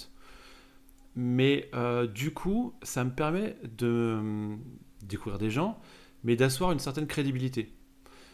Mais 1.14 1.70
euh, 1.72 2.08
du 2.08 2.34
coup, 2.34 2.74
ça 2.82 3.04
me 3.04 3.10
permet 3.12 3.56
de 3.62 3.86
euh, 3.86 4.56
découvrir 5.02 5.38
des 5.38 5.48
gens, 5.48 5.80
mais 6.24 6.34
d'asseoir 6.34 6.72
une 6.72 6.80
certaine 6.80 7.06
crédibilité. 7.06 7.72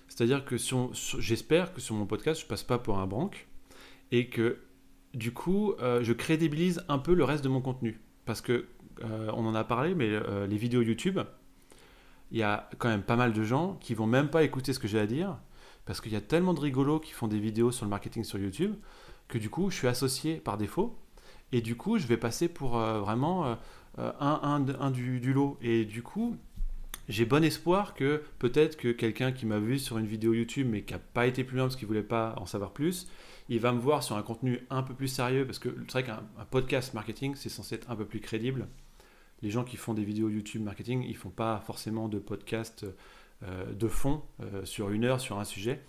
C'est-à-dire 0.09 0.47
que 0.47 0.57
j'espère 1.19 1.75
que 1.75 1.83
sur 1.83 1.95
mon 1.95 2.07
podcast, 2.07 2.41
je 2.41 2.47
passe 2.47 2.63
pas 2.63 2.79
pour 2.79 2.99
un 2.99 3.07
branque 3.07 3.49
et 4.13 4.31
que 4.31 4.61
du 5.13 5.35
coup, 5.35 5.75
je 5.79 6.13
crédibilise 6.13 6.83
un 6.89 6.99
peu 6.99 7.13
le 7.13 7.25
reste 7.25 7.45
de 7.45 7.49
mon 7.51 7.61
contenu. 7.61 8.01
Parce 8.25 8.41
que, 8.41 8.67
on 9.03 9.45
en 9.47 9.55
a 9.55 9.65
parlé, 9.65 9.95
mais 9.97 10.09
les 10.47 10.57
vidéos 10.57 10.83
YouTube, 10.83 11.19
il 12.31 12.39
y 12.39 12.43
a 12.43 12.69
quand 12.79 12.89
même 12.89 13.03
pas 13.03 13.17
mal 13.17 13.33
de 13.33 13.43
gens 13.45 13.77
qui 13.81 13.95
vont 13.95 14.07
même 14.07 14.29
pas 14.29 14.43
écouter 14.43 14.73
ce 14.73 14.79
que 14.79 14.89
j'ai 14.89 14.99
à 14.99 15.07
dire, 15.07 15.37
parce 15.85 16.01
qu'il 16.01 16.13
y 16.13 16.17
a 16.17 16.21
tellement 16.21 16.55
de 16.55 16.61
rigolos 16.61 17.01
qui 17.01 17.13
font 17.13 17.29
des 17.29 17.39
vidéos 17.39 17.71
sur 17.71 17.85
le 17.85 17.91
marketing 17.91 18.25
sur 18.25 18.39
YouTube, 18.39 18.75
que 19.29 19.39
du 19.39 19.51
coup, 19.51 19.71
je 19.71 19.77
suis 19.77 19.89
associé 19.89 20.37
par 20.37 20.57
défaut, 20.59 20.99
et 21.53 21.61
du 21.61 21.77
coup, 21.77 21.99
je 21.99 22.07
vais 22.07 22.17
passer 22.17 22.49
pour 22.49 22.79
euh, 22.79 23.01
vraiment 23.01 23.47
euh, 23.47 23.55
euh, 23.99 24.13
un, 24.21 24.65
un- 24.81 24.91
du, 24.91 25.33
lot. 25.33 25.59
Et 25.63 25.85
du 25.85 26.03
coup, 26.03 26.37
j'ai 27.09 27.25
bon 27.25 27.45
espoir 27.45 27.95
que 27.95 28.23
peut-être 28.39 28.77
que 28.77 28.89
quelqu'un 28.89 29.31
qui 29.33 29.47
m'a 29.47 29.59
vu 29.61 29.79
sur 29.79 29.99
une 29.99 30.07
vidéo 30.07 30.35
YouTube, 30.35 30.67
mais 30.71 30.83
qui 30.83 30.93
n'a 30.93 30.99
pas 30.99 31.27
été 31.27 31.45
plus 31.45 31.57
loin 31.57 31.67
parce 31.67 31.77
qu'il 31.77 31.87
voulait 31.87 32.03
pas 32.03 32.35
en 32.39 32.47
savoir 32.47 32.73
plus, 32.73 33.09
il 33.49 33.61
va 33.61 33.73
me 33.73 33.79
voir 33.79 34.03
sur 34.03 34.17
un 34.17 34.23
contenu 34.23 34.61
un 34.71 34.83
peu 34.83 34.93
plus 34.95 35.09
sérieux, 35.09 35.47
parce 35.47 35.61
que 35.61 35.69
c'est 35.87 35.93
vrai 35.93 36.05
qu'un 36.05 36.23
un 36.39 36.45
podcast 36.45 36.95
marketing, 36.95 37.35
c'est 37.37 37.49
censé 37.49 37.77
être 37.77 37.91
un 37.91 37.97
peu 37.97 38.05
plus 38.07 38.21
crédible. 38.21 38.67
Les 39.43 39.51
gens 39.51 39.65
qui 39.65 39.77
font 39.77 39.95
des 39.95 40.05
vidéos 40.05 40.29
YouTube 40.29 40.63
marketing, 40.63 41.05
ils 41.07 41.17
font 41.17 41.31
pas 41.31 41.61
forcément 41.67 42.09
de 42.09 42.19
podcast 42.19 42.87
euh, 43.43 43.73
de 43.73 43.89
fond 43.89 44.23
euh, 44.41 44.65
sur 44.65 44.91
une 44.91 45.05
heure 45.05 45.21
sur 45.21 45.39
un 45.39 45.45
sujet. 45.45 45.83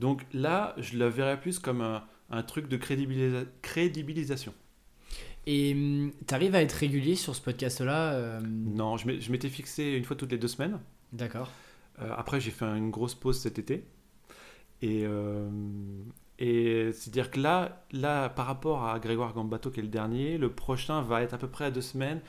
Donc 0.00 0.24
là, 0.32 0.74
je 0.78 0.96
le 0.96 1.06
verrais 1.06 1.38
plus 1.38 1.58
comme 1.58 1.82
un, 1.82 2.04
un 2.30 2.42
truc 2.42 2.66
de 2.68 2.76
crédibilisa- 2.76 3.46
crédibilisation. 3.62 4.54
Et 5.46 5.76
tu 6.26 6.34
arrives 6.34 6.54
à 6.54 6.62
être 6.62 6.72
régulier 6.72 7.14
sur 7.14 7.36
ce 7.36 7.42
podcast-là 7.42 8.14
euh, 8.14 8.40
Non, 8.40 8.96
je 8.96 9.30
m'étais 9.30 9.50
fixé 9.50 9.92
une 9.92 10.04
fois 10.04 10.16
toutes 10.16 10.32
les 10.32 10.38
deux 10.38 10.48
semaines. 10.48 10.80
D'accord. 11.12 11.50
Après, 11.98 12.40
j'ai 12.40 12.50
fait 12.50 12.64
une 12.64 12.90
grosse 12.90 13.14
pause 13.14 13.38
cet 13.38 13.58
été. 13.58 13.84
Et, 14.82 15.04
et 16.38 16.90
c'est-à-dire 16.92 17.30
que 17.30 17.38
là, 17.38 17.84
là, 17.92 18.28
par 18.30 18.46
rapport 18.46 18.84
à 18.88 18.98
Grégoire 18.98 19.32
Gambato, 19.32 19.70
qui 19.70 19.78
est 19.80 19.82
le 19.84 19.88
dernier, 19.90 20.38
le 20.38 20.50
prochain 20.50 21.02
va 21.02 21.22
être 21.22 21.34
à 21.34 21.38
peu 21.38 21.46
près 21.46 21.66
à 21.66 21.70
deux 21.70 21.82
semaines. 21.82 22.20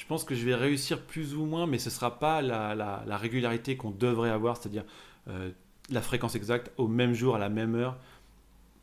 Je 0.00 0.06
pense 0.06 0.24
que 0.24 0.34
je 0.34 0.46
vais 0.46 0.54
réussir 0.54 1.02
plus 1.02 1.34
ou 1.34 1.44
moins, 1.44 1.66
mais 1.66 1.78
ce 1.78 1.90
ne 1.90 1.94
sera 1.94 2.18
pas 2.18 2.40
la, 2.40 2.74
la- 2.74 3.04
la 3.06 3.16
régularité 3.18 3.76
qu'on 3.76 3.90
devrait 3.90 4.30
avoir, 4.30 4.56
c'est-à-dire 4.56 4.84
euh, 5.28 5.50
la 5.90 6.00
fréquence 6.00 6.34
exacte 6.36 6.70
au 6.78 6.88
même 6.88 7.12
jour, 7.12 7.36
à 7.36 7.38
la 7.38 7.50
même 7.50 7.74
heure. 7.74 7.98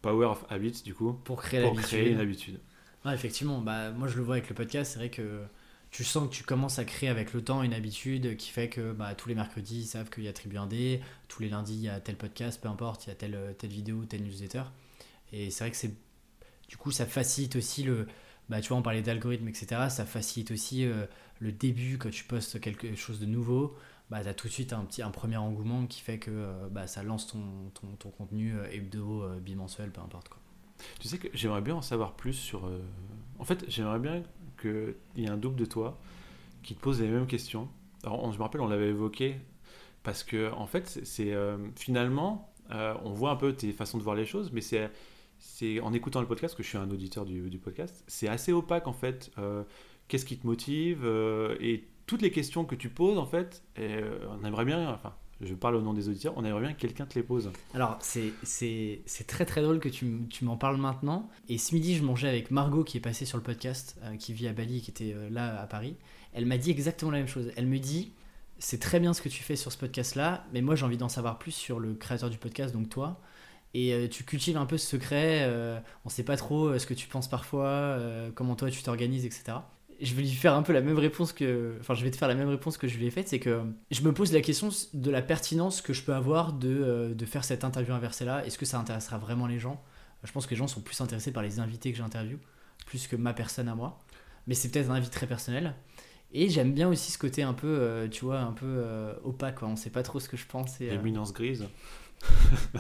Power 0.03 0.27
of 0.27 0.45
Habits, 0.49 0.84
du 0.85 0.94
coup, 0.94 1.14
Pour 1.23 1.41
créer 1.41 1.61
pour 1.64 1.72
l'habitude. 1.73 1.88
créer 1.99 2.11
une 2.11 2.19
habitude. 2.19 2.60
Ouais, 3.03 3.14
effectivement, 3.15 3.60
bah, 3.61 3.89
moi 3.91 4.07
je 4.07 4.15
le 4.18 4.23
vois 4.23 4.35
avec 4.35 4.48
le 4.48 4.53
podcast, 4.56 4.91
c'est 4.94 4.99
vrai 4.99 5.10
que 5.10 5.41
tu 5.89 6.03
sens 6.03 6.30
que 6.30 6.34
tu 6.34 6.44
commences 6.44 6.77
à 6.77 6.85
créer 6.85 7.10
avec 7.10 7.34
le 7.34 7.44
temps 7.44 7.64
une 7.64 7.73
habitude 7.73 8.38
qui 8.38 8.52
fait 8.52 8.69
que 8.69 8.91
bah, 8.91 9.15
tous 9.15 9.27
les 9.30 9.35
mercredis 9.35 9.80
ils 9.81 9.85
savent 9.85 10.10
qu'il 10.11 10.23
y 10.23 10.27
a 10.27 10.34
Tribu 10.34 10.57
1D, 10.57 10.99
tous 11.30 11.41
les 11.41 11.49
lundis 11.49 11.73
il 11.76 11.81
y 11.81 11.89
a 11.89 11.99
tel 11.99 12.15
podcast, 12.15 12.61
peu 12.61 12.68
importe, 12.69 13.06
il 13.06 13.10
y 13.10 13.11
a 13.11 13.15
telle, 13.15 13.56
telle 13.57 13.69
vidéo, 13.72 14.06
telle 14.06 14.23
newsletter. 14.23 14.64
Et 15.34 15.49
c'est 15.49 15.64
vrai 15.64 15.72
que 15.72 15.77
c'est. 15.77 15.94
Du 16.69 16.77
coup, 16.77 16.91
ça 16.91 17.06
facilite 17.07 17.56
aussi 17.56 17.84
le. 17.84 18.06
Bah, 18.49 18.61
tu 18.61 18.69
vois, 18.69 18.78
on 18.78 18.82
parlait 18.82 19.02
d'algorithme, 19.02 19.48
etc. 19.48 19.90
Ça 19.90 20.06
facilite 20.06 20.52
aussi 20.52 20.86
euh, 20.86 21.06
le 21.40 21.52
début 21.52 21.98
quand 21.98 22.10
tu 22.10 22.24
postes 22.24 22.60
quelque 22.61 22.95
chose 22.95 23.19
de 23.19 23.26
nouveau. 23.26 23.76
Bah, 24.10 24.22
tu 24.24 24.30
as 24.30 24.34
tout 24.34 24.48
de 24.48 24.53
suite 24.53 24.72
un, 24.72 24.86
petit, 24.86 25.02
un 25.02 25.11
premier 25.11 25.36
engouement 25.38 25.86
qui 25.86 25.99
fait 26.02 26.18
que 26.18 26.32
euh, 26.32 26.68
bah, 26.72 26.88
ça 26.88 27.03
lance 27.03 27.28
ton, 27.28 27.41
ton, 27.74 27.88
ton 27.99 28.10
contenu 28.10 28.56
euh, 28.56 28.72
hebdo, 28.72 29.28
bimensuel, 29.41 29.91
peu 29.91 29.99
importe. 30.02 30.30
Quoi. 30.30 30.40
Tu 30.99 31.07
sais 31.10 31.18
que 31.18 31.28
j'aimerais 31.34 31.61
bien 31.61 31.76
en 31.76 31.82
savoir 31.82 32.14
plus 32.15 32.34
sur. 32.34 32.69
En 33.40 33.44
fait, 33.44 33.65
j'aimerais 33.68 33.99
bien 33.99 34.24
qu'il 34.61 34.95
y 35.18 35.26
ait 35.26 35.30
un 35.30 35.38
double 35.38 35.57
de 35.57 35.65
toi 35.65 35.99
qui 36.64 36.76
te 36.76 36.80
pose 36.80 37.02
les 37.02 37.07
mêmes 37.10 37.28
questions. 37.28 37.68
Alors, 38.03 38.24
on- 38.24 38.32
je 38.32 38.38
me 38.38 38.44
rappelle, 38.44 38.61
on 38.61 38.68
l'avait 38.68 38.90
évoqué 38.90 39.38
parce 40.03 40.24
que, 40.24 40.52
en 40.53 40.68
fait, 40.68 40.88
c'est- 41.03 41.36
finalement, 41.76 42.53
on 42.69 43.11
voit 43.11 43.32
un 43.32 43.36
peu 43.36 43.53
tes 43.53 43.72
façons 43.74 43.98
de 43.98 44.03
voir 44.03 44.15
les 44.15 44.26
choses, 44.26 44.52
mais 44.52 44.61
c'est 44.61 44.90
c'est 45.40 45.80
en 45.80 45.94
écoutant 45.94 46.22
le 46.22 46.28
podcast, 46.28 46.56
que 46.56 46.64
je 46.64 46.68
suis 46.68 46.78
un 46.78 46.90
auditeur 46.90 47.26
du, 47.26 47.58
podcast, 47.58 48.04
c'est 48.08 48.28
assez 48.28 48.52
opaque 48.52 48.88
en 48.88 48.94
fait. 48.94 49.32
Euh, 49.38 49.64
Qu'est-ce 50.08 50.26
qui 50.26 50.38
te 50.38 50.48
motive 50.48 51.02
euh, 51.04 51.58
et 51.60 51.84
toutes 52.06 52.22
les 52.22 52.32
questions 52.32 52.64
que 52.64 52.76
tu 52.76 52.88
poses 52.88 53.18
en 53.18 53.26
fait, 53.26 53.64
et, 53.76 53.96
euh, 53.98 54.20
on 54.40 54.46
aimerait 54.46 54.64
bien, 54.64 54.90
enfin, 54.90 55.14
je 55.42 55.54
parle 55.54 55.76
au 55.76 55.82
nom 55.82 55.94
des 55.94 56.08
auditeurs, 56.08 56.34
on 56.38 56.46
aimerait 56.46 56.62
bien 56.62 56.74
que 56.74 56.80
quelqu'un 56.80 57.06
te 57.06 57.16
les 57.16 57.24
pose. 57.24 57.52
Alors, 57.74 57.98
c'est- 58.02 58.32
très 59.28 59.46
très 59.46 59.62
drôle 59.62 59.80
que 59.80 59.90
tu, 59.90 60.22
tu 60.30 60.46
m'en 60.46 60.56
parles 60.56 60.78
maintenant. 60.78 61.30
Et 61.50 61.58
ce 61.58 61.76
midi, 61.76 61.96
je 61.96 62.04
mangeais 62.04 62.30
avec 62.30 62.52
Margot 62.52 62.86
qui 62.86 62.96
est 62.96 63.02
passée 63.02 63.26
sur 63.26 63.38
le 63.38 63.44
podcast, 63.44 64.00
qui 64.18 64.32
vit 64.32 64.48
à 64.48 64.54
Bali, 64.54 64.82
qui 64.82 64.92
était 64.92 65.14
là 65.30 65.62
à 65.62 65.68
Paris. 65.68 65.98
Elle 66.34 66.46
m'a 66.46 66.58
dit 66.58 66.72
exactement 66.72 67.12
la 67.12 67.18
même 67.18 67.28
chose. 67.28 67.52
Elle 67.58 67.68
me 67.68 67.80
dit 67.80 68.14
C'est 68.60 68.80
très 68.80 69.00
bien 69.02 69.14
ce 69.14 69.22
que 69.22 69.30
tu 69.30 69.44
fais 69.44 69.58
sur 69.58 69.72
ce 69.74 69.78
podcast-là, 69.78 70.46
mais 70.54 70.62
moi 70.62 70.76
j'ai 70.76 70.86
envie 70.86 70.98
d'en 70.98 71.10
savoir 71.10 71.38
plus 71.38 71.52
sur 71.52 71.80
le 71.80 71.94
créateur 71.96 72.30
du 72.30 72.38
podcast, 72.38 72.74
donc 72.74 72.90
toi. 72.90 73.20
Et 73.73 73.94
euh, 73.94 74.07
tu 74.07 74.23
cultives 74.23 74.57
un 74.57 74.65
peu 74.65 74.77
ce 74.77 74.88
secret, 74.88 75.41
euh, 75.44 75.80
on 76.06 76.10
sait 76.10 76.23
pas 76.23 76.38
trop 76.38 76.68
euh, 76.68 76.80
ce 76.80 76.85
que 76.85 76.94
tu 76.94 77.07
penses 77.07 77.27
parfois, 77.27 77.99
comment 78.35 78.56
toi 78.56 78.69
tu 78.69 78.81
t'organises, 78.81 79.26
etc. 79.26 79.57
Je 79.99 80.14
vais 80.14 80.22
lui 80.22 80.31
faire 80.31 80.53
un 80.53 80.61
peu 80.61 80.73
la 80.73 80.81
même 80.81 80.98
réponse 80.98 81.34
que. 81.34 81.76
Enfin, 81.80 81.95
je 81.95 82.03
vais 82.03 82.11
te 82.11 82.18
faire 82.18 82.27
la 82.27 82.35
même 82.35 82.49
réponse 82.49 82.77
que 82.77 82.88
je 82.88 82.98
lui 82.98 83.07
ai 83.07 83.11
faite, 83.11 83.27
c'est 83.27 83.39
que 83.39 83.61
je 83.89 84.02
me 84.02 84.14
pose 84.14 84.31
la 84.31 84.41
question 84.41 84.69
de 84.94 85.11
la 85.11 85.23
pertinence 85.23 85.81
que 85.81 85.91
je 85.91 86.03
peux 86.03 86.14
avoir 86.14 86.53
de, 86.53 87.14
de 87.15 87.26
faire 87.26 87.44
cette 87.44 87.64
interview 87.64 87.94
inversée-là. 87.94 88.45
Est-ce 88.45 88.60
que 88.60 88.65
ça 88.65 88.77
intéressera 88.80 89.18
vraiment 89.18 89.48
les 89.48 89.57
gens? 89.57 89.84
Je 90.23 90.31
pense 90.31 90.45
que 90.45 90.52
les 90.52 90.57
gens 90.57 90.68
sont 90.68 90.81
plus 90.81 90.99
intéressés 91.02 91.31
par 91.31 91.41
les 91.41 91.60
invités 91.60 91.91
que 91.91 91.98
j'interviewe, 91.98 92.38
plus 92.85 93.07
que 93.07 93.15
ma 93.15 93.34
personne 93.34 93.68
à 93.68 93.76
moi. 93.76 94.03
Mais 94.45 94.53
c'est 94.53 94.69
peut-être 94.69 94.91
un 94.91 94.95
avis 94.95 95.10
très 95.10 95.26
personnel. 95.26 95.73
Et 96.31 96.49
j'aime 96.49 96.73
bien 96.73 96.89
aussi 96.89 97.11
ce 97.11 97.18
côté 97.18 97.41
un 97.41 97.53
peu, 97.53 98.07
tu 98.11 98.26
vois, 98.26 98.39
un 98.39 98.53
peu 98.53 98.84
opaque, 99.23 99.56
quoi. 99.56 99.68
on 99.68 99.76
sait 99.76 99.89
pas 99.89 100.03
trop 100.03 100.19
ce 100.19 100.30
que 100.30 100.38
je 100.38 100.45
pense. 100.45 100.80
Et, 100.80 100.88
Éminence 100.88 101.34
grise 101.34 101.68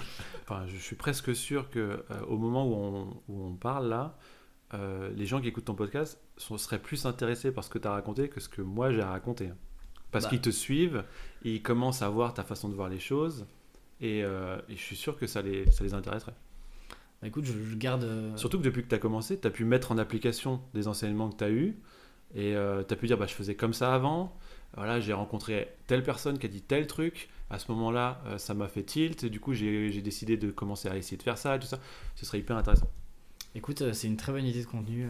enfin, 0.43 0.65
je 0.67 0.77
suis 0.77 0.95
presque 0.95 1.35
sûr 1.35 1.69
que 1.69 2.03
euh, 2.09 2.21
au 2.27 2.37
moment 2.37 2.65
où 2.65 2.73
on, 2.73 3.23
où 3.27 3.45
on 3.45 3.53
parle 3.55 3.87
là, 3.87 4.17
euh, 4.73 5.09
les 5.15 5.25
gens 5.25 5.41
qui 5.41 5.47
écoutent 5.47 5.65
ton 5.65 5.75
podcast 5.75 6.19
sont, 6.37 6.57
seraient 6.57 6.81
plus 6.81 7.05
intéressés 7.05 7.51
par 7.51 7.63
ce 7.63 7.69
que 7.69 7.79
tu 7.79 7.87
as 7.87 7.91
raconté 7.91 8.29
que 8.29 8.39
ce 8.39 8.49
que 8.49 8.61
moi 8.61 8.91
j'ai 8.91 9.01
raconté. 9.01 9.49
Parce 10.11 10.25
bah. 10.25 10.29
qu'ils 10.29 10.41
te 10.41 10.49
suivent, 10.49 11.03
ils 11.43 11.61
commencent 11.61 12.01
à 12.01 12.09
voir 12.09 12.33
ta 12.33 12.43
façon 12.43 12.69
de 12.69 12.73
voir 12.73 12.89
les 12.89 12.99
choses, 12.99 13.45
et, 13.99 14.23
euh, 14.23 14.57
et 14.69 14.75
je 14.75 14.81
suis 14.81 14.95
sûr 14.95 15.17
que 15.17 15.27
ça 15.27 15.41
les, 15.41 15.69
ça 15.71 15.83
les 15.83 15.93
intéresserait. 15.93 16.35
Bah 17.21 17.27
écoute, 17.27 17.45
je, 17.45 17.75
garde. 17.75 18.07
Surtout 18.35 18.59
que 18.59 18.63
depuis 18.63 18.83
que 18.83 18.89
tu 18.89 18.95
as 18.95 18.99
commencé, 18.99 19.39
tu 19.39 19.47
as 19.47 19.51
pu 19.51 19.65
mettre 19.65 19.91
en 19.91 19.97
application 19.97 20.61
des 20.73 20.87
enseignements 20.87 21.29
que 21.29 21.37
tu 21.37 21.43
as 21.43 21.49
eus, 21.49 21.77
et 22.35 22.53
tu 22.53 22.93
as 22.93 22.97
pu 22.97 23.07
dire 23.07 23.17
bah, 23.17 23.25
je 23.25 23.33
faisais 23.33 23.55
comme 23.55 23.73
ça 23.73 23.93
avant, 23.93 24.37
voilà, 24.75 24.99
j'ai 24.99 25.13
rencontré 25.13 25.69
telle 25.87 26.03
personne 26.03 26.37
qui 26.37 26.45
a 26.45 26.49
dit 26.49 26.61
tel 26.61 26.87
truc, 26.87 27.29
à 27.49 27.59
ce 27.59 27.71
moment-là, 27.71 28.21
euh, 28.27 28.37
ça 28.37 28.53
m'a 28.53 28.67
fait 28.67 28.83
tilt, 28.83 29.23
et 29.23 29.29
du 29.29 29.39
coup, 29.39 29.53
j'ai 29.53 30.01
décidé 30.01 30.37
de 30.37 30.51
commencer 30.51 30.89
à 30.89 30.97
essayer 30.97 31.17
de 31.17 31.23
faire 31.23 31.37
ça 31.37 31.57
tout 31.57 31.67
ça. 31.67 31.79
Ce 32.15 32.25
serait 32.25 32.39
hyper 32.39 32.57
intéressant. 32.57 32.89
Écoute, 33.55 33.81
euh, 33.81 33.93
c'est 33.93 34.07
une 34.07 34.17
très 34.17 34.31
bonne 34.31 34.45
idée 34.45 34.61
de 34.61 34.67
contenu. 34.67 35.05
Euh. 35.05 35.09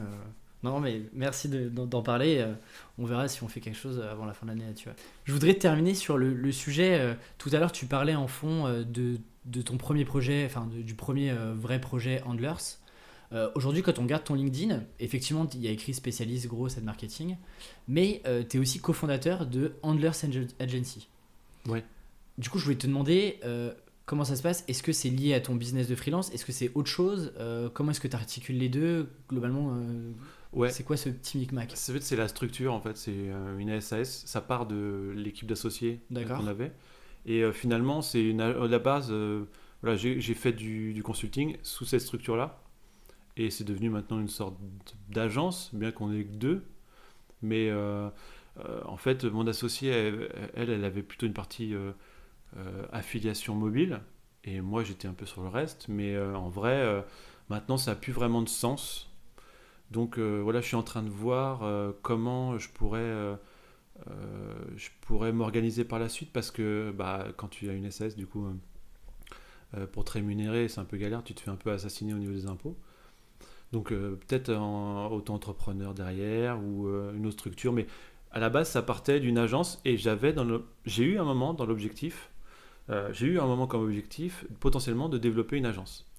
Non, 0.64 0.80
mais 0.80 1.04
merci 1.14 1.50
d'en 1.50 2.02
parler. 2.02 2.44
On 2.98 3.06
verra 3.06 3.28
si 3.28 3.44
on 3.44 3.48
fait 3.48 3.60
quelque 3.60 3.78
chose 3.78 4.00
avant 4.00 4.26
la 4.26 4.34
fin 4.34 4.48
de 4.48 4.52
l'année. 4.52 4.74
Tu 4.76 4.86
vois. 4.86 4.96
Je 5.26 5.32
voudrais 5.32 5.54
terminer 5.54 5.94
sur 5.94 6.18
le, 6.18 6.52
sujet. 6.52 7.16
Tout 7.38 7.52
à 7.54 7.60
l'heure, 7.60 7.72
tu 7.72 7.86
parlais 7.86 8.16
en 8.16 8.28
fond 8.28 8.68
de, 8.68 9.20
de 9.46 9.62
ton 9.62 9.78
premier 9.78 10.04
projet, 10.04 10.44
enfin 10.48 10.68
du 10.68 10.96
premier 10.96 11.32
vrai 11.32 11.80
projet 11.80 12.24
Handlers. 12.26 12.80
Aujourd'hui, 13.56 13.82
quand 13.84 14.00
on 14.00 14.04
regarde 14.04 14.24
ton 14.24 14.36
LinkedIn, 14.36 14.84
effectivement, 15.00 15.48
il 15.54 15.62
y 15.62 15.68
a 15.68 15.72
écrit 15.72 15.94
spécialiste 15.94 16.48
gros 16.48 16.68
ad 16.78 16.84
marketing, 16.84 17.36
mais 17.88 18.22
tu 18.50 18.58
es 18.58 18.60
aussi 18.60 18.80
cofondateur 18.80 19.46
de 19.46 19.74
Handlers 19.84 20.14
Agency. 20.60 21.10
Ouais. 21.68 21.84
Du 22.38 22.50
coup, 22.50 22.60
je 22.60 22.66
voulais 22.66 22.78
te 22.78 22.88
demander 22.88 23.40
euh, 23.44 23.74
comment 24.06 24.24
ça 24.24 24.36
se 24.36 24.44
passe? 24.44 24.64
Est-ce 24.68 24.84
que 24.84 24.92
c'est 24.92 25.10
lié 25.10 25.34
à 25.34 25.40
ton 25.40 25.56
business 25.56 25.88
de 25.88 25.96
freelance? 25.96 26.32
Est-ce 26.34 26.46
que 26.46 26.52
c'est 26.52 26.72
autre 26.76 26.90
chose? 26.90 27.34
Euh, 27.40 27.70
Comment 27.74 27.92
est-ce 27.92 28.00
que 28.00 28.08
tu 28.08 28.16
articules 28.16 28.58
les 28.58 28.70
deux? 28.70 29.10
Globalement, 29.30 29.74
euh, 29.74 30.12
ouais. 30.54 30.70
c'est 30.70 30.84
quoi 30.84 30.98
ce 30.98 31.10
petit 31.10 31.40
micmac? 31.40 31.72
C'est 31.76 32.16
la 32.16 32.28
structure, 32.28 32.74
en 32.74 32.80
fait. 32.80 32.96
C'est 32.96 33.32
une 33.58 33.82
SAS. 33.82 34.24
Ça 34.26 34.42
part 34.42 34.68
de 34.68 35.14
l'équipe 35.16 35.48
d'associés 35.48 36.02
qu'on 36.12 36.48
avait. 36.48 36.72
Et 37.26 37.44
finalement, 37.52 38.02
c'est 38.02 38.40
à 38.40 38.68
la 38.68 38.80
base, 38.80 39.12
voilà, 39.82 39.98
j'ai 39.98 40.34
fait 40.34 40.54
du, 40.54 40.94
du, 40.94 41.04
consulting 41.04 41.58
sous 41.64 41.86
cette 41.86 42.02
structure-là. 42.02 42.62
Et 43.38 43.50
c'est 43.50 43.64
devenu 43.64 43.90
maintenant 43.90 44.20
une 44.20 44.28
sorte 44.28 44.56
d'agence, 45.10 45.70
bien 45.74 45.92
qu'on 45.92 46.12
ait 46.12 46.26
que 46.26 46.36
deux. 46.36 46.66
Mais 47.42 47.72
en 48.86 48.98
fait, 48.98 49.24
mon 49.26 49.48
associé, 49.48 49.90
elle, 49.92 50.70
elle, 50.72 50.84
avait 50.84 51.04
plutôt 51.04 51.28
une 51.28 51.34
partie 51.34 51.76
euh, 52.56 52.86
affiliation 52.92 53.56
mobile. 53.56 54.02
Et 54.46 54.62
moi, 54.62 54.84
j'étais 54.84 55.08
un 55.08 55.14
peu 55.14 55.26
sur 55.26 55.44
le 55.44 55.50
reste. 55.50 55.88
Mais 55.90 56.16
euh, 56.16 56.36
en 56.36 56.50
vrai, 56.50 56.76
euh, 56.76 57.02
maintenant, 57.50 57.78
ça 57.78 57.92
n'a 57.92 57.96
plus 57.98 58.14
vraiment 58.14 58.42
de 58.42 58.50
sens. 58.50 59.12
Donc 59.92 60.20
voilà, 60.20 60.60
je 60.60 60.68
suis 60.68 60.76
en 60.76 60.84
train 60.84 61.02
de 61.02 61.10
voir 61.10 61.62
comment 62.02 62.58
je 62.58 62.68
pourrais, 62.68 63.38
je 64.76 64.90
pourrais 65.00 65.32
m'organiser 65.32 65.86
par 65.86 65.98
la 65.98 66.10
suite 66.10 66.34
parce 66.34 66.52
que 66.52 66.94
bah, 66.94 67.28
quand 67.38 67.48
tu 67.48 67.70
as 67.70 67.74
une 67.74 67.90
SS, 67.90 68.18
du 68.18 68.28
coup, 68.28 68.50
pour 69.94 70.04
te 70.04 70.12
rémunérer, 70.12 70.68
c'est 70.68 70.82
un 70.82 70.84
peu 70.84 70.98
galère, 70.98 71.24
tu 71.24 71.34
te 71.34 71.40
fais 71.40 71.52
un 71.52 71.56
peu 71.56 71.72
assassiner 71.72 72.14
au 72.14 72.18
niveau 72.18 72.34
des 72.34 72.48
impôts. 72.48 72.78
Donc 73.74 73.90
peut-être 73.90 74.54
en 74.54 75.12
auto-entrepreneur 75.12 75.94
derrière 75.94 76.58
ou 76.64 76.88
une 76.88 77.26
autre 77.26 77.40
structure, 77.40 77.74
mais 77.74 77.86
à 78.32 78.40
la 78.40 78.50
base 78.50 78.70
ça 78.70 78.82
partait 78.82 79.20
d'une 79.20 79.38
agence 79.38 79.82
et 79.84 79.98
j'avais 79.98 80.32
dans 80.32 80.46
le... 80.46 80.66
j'ai 80.86 81.04
eu 81.04 81.20
un 81.20 81.26
moment 81.26 81.54
dans 81.54 81.66
l'objectif 81.66 82.32
euh, 82.90 83.12
j'ai 83.12 83.28
eu 83.28 83.40
un 83.40 83.46
moment 83.46 83.68
comme 83.68 83.84
objectif 83.84 84.46
potentiellement 84.60 85.10
de 85.10 85.18
développer 85.18 85.58
une 85.58 85.66
agence. 85.66 86.10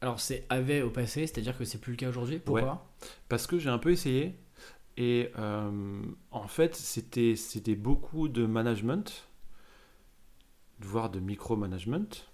Alors 0.00 0.18
c'est 0.18 0.44
avait 0.48 0.82
au 0.82 0.90
passé, 0.90 1.26
c'est-à-dire 1.26 1.56
que 1.56 1.64
c'est 1.64 1.78
plus 1.78 1.92
le 1.92 1.96
cas 1.96 2.08
aujourd'hui. 2.08 2.38
Pourquoi? 2.38 2.86
Parce 3.28 3.46
que 3.46 3.58
j'ai 3.58 3.68
un 3.68 3.78
peu 3.78 3.90
essayé 3.90 4.34
et 4.96 5.30
euh, 5.38 6.02
en 6.30 6.48
fait 6.48 6.74
c'était 6.74 7.36
c'était 7.36 7.76
beaucoup 7.76 8.28
de 8.28 8.44
management, 8.44 9.28
voire 10.80 11.10
de 11.10 11.20
micro-management 11.20 12.28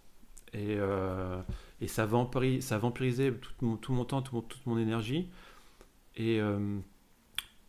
et, 0.53 0.77
euh, 0.79 1.43
et 1.81 1.89
ça, 1.89 2.07
vampirisait 2.07 3.33
tout 3.59 3.93
mon, 3.93 4.05
temps, 4.05 4.23
toute 4.23 4.67
mon 4.67 4.79
énergie 4.79 5.29
et 6.17 6.41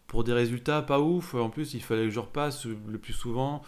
pour 0.08 0.24
des 0.24 0.34
résultats 0.34 0.82
pas 0.82 1.00
ouf. 1.00 1.36
En 1.36 1.50
plus 1.50 1.74
il 1.74 1.82
fallait 1.82 2.06
que 2.06 2.12
je 2.12 2.20
repasse 2.20 2.66
le 2.66 2.98
plus 2.98 3.14
souvent. 3.14 3.62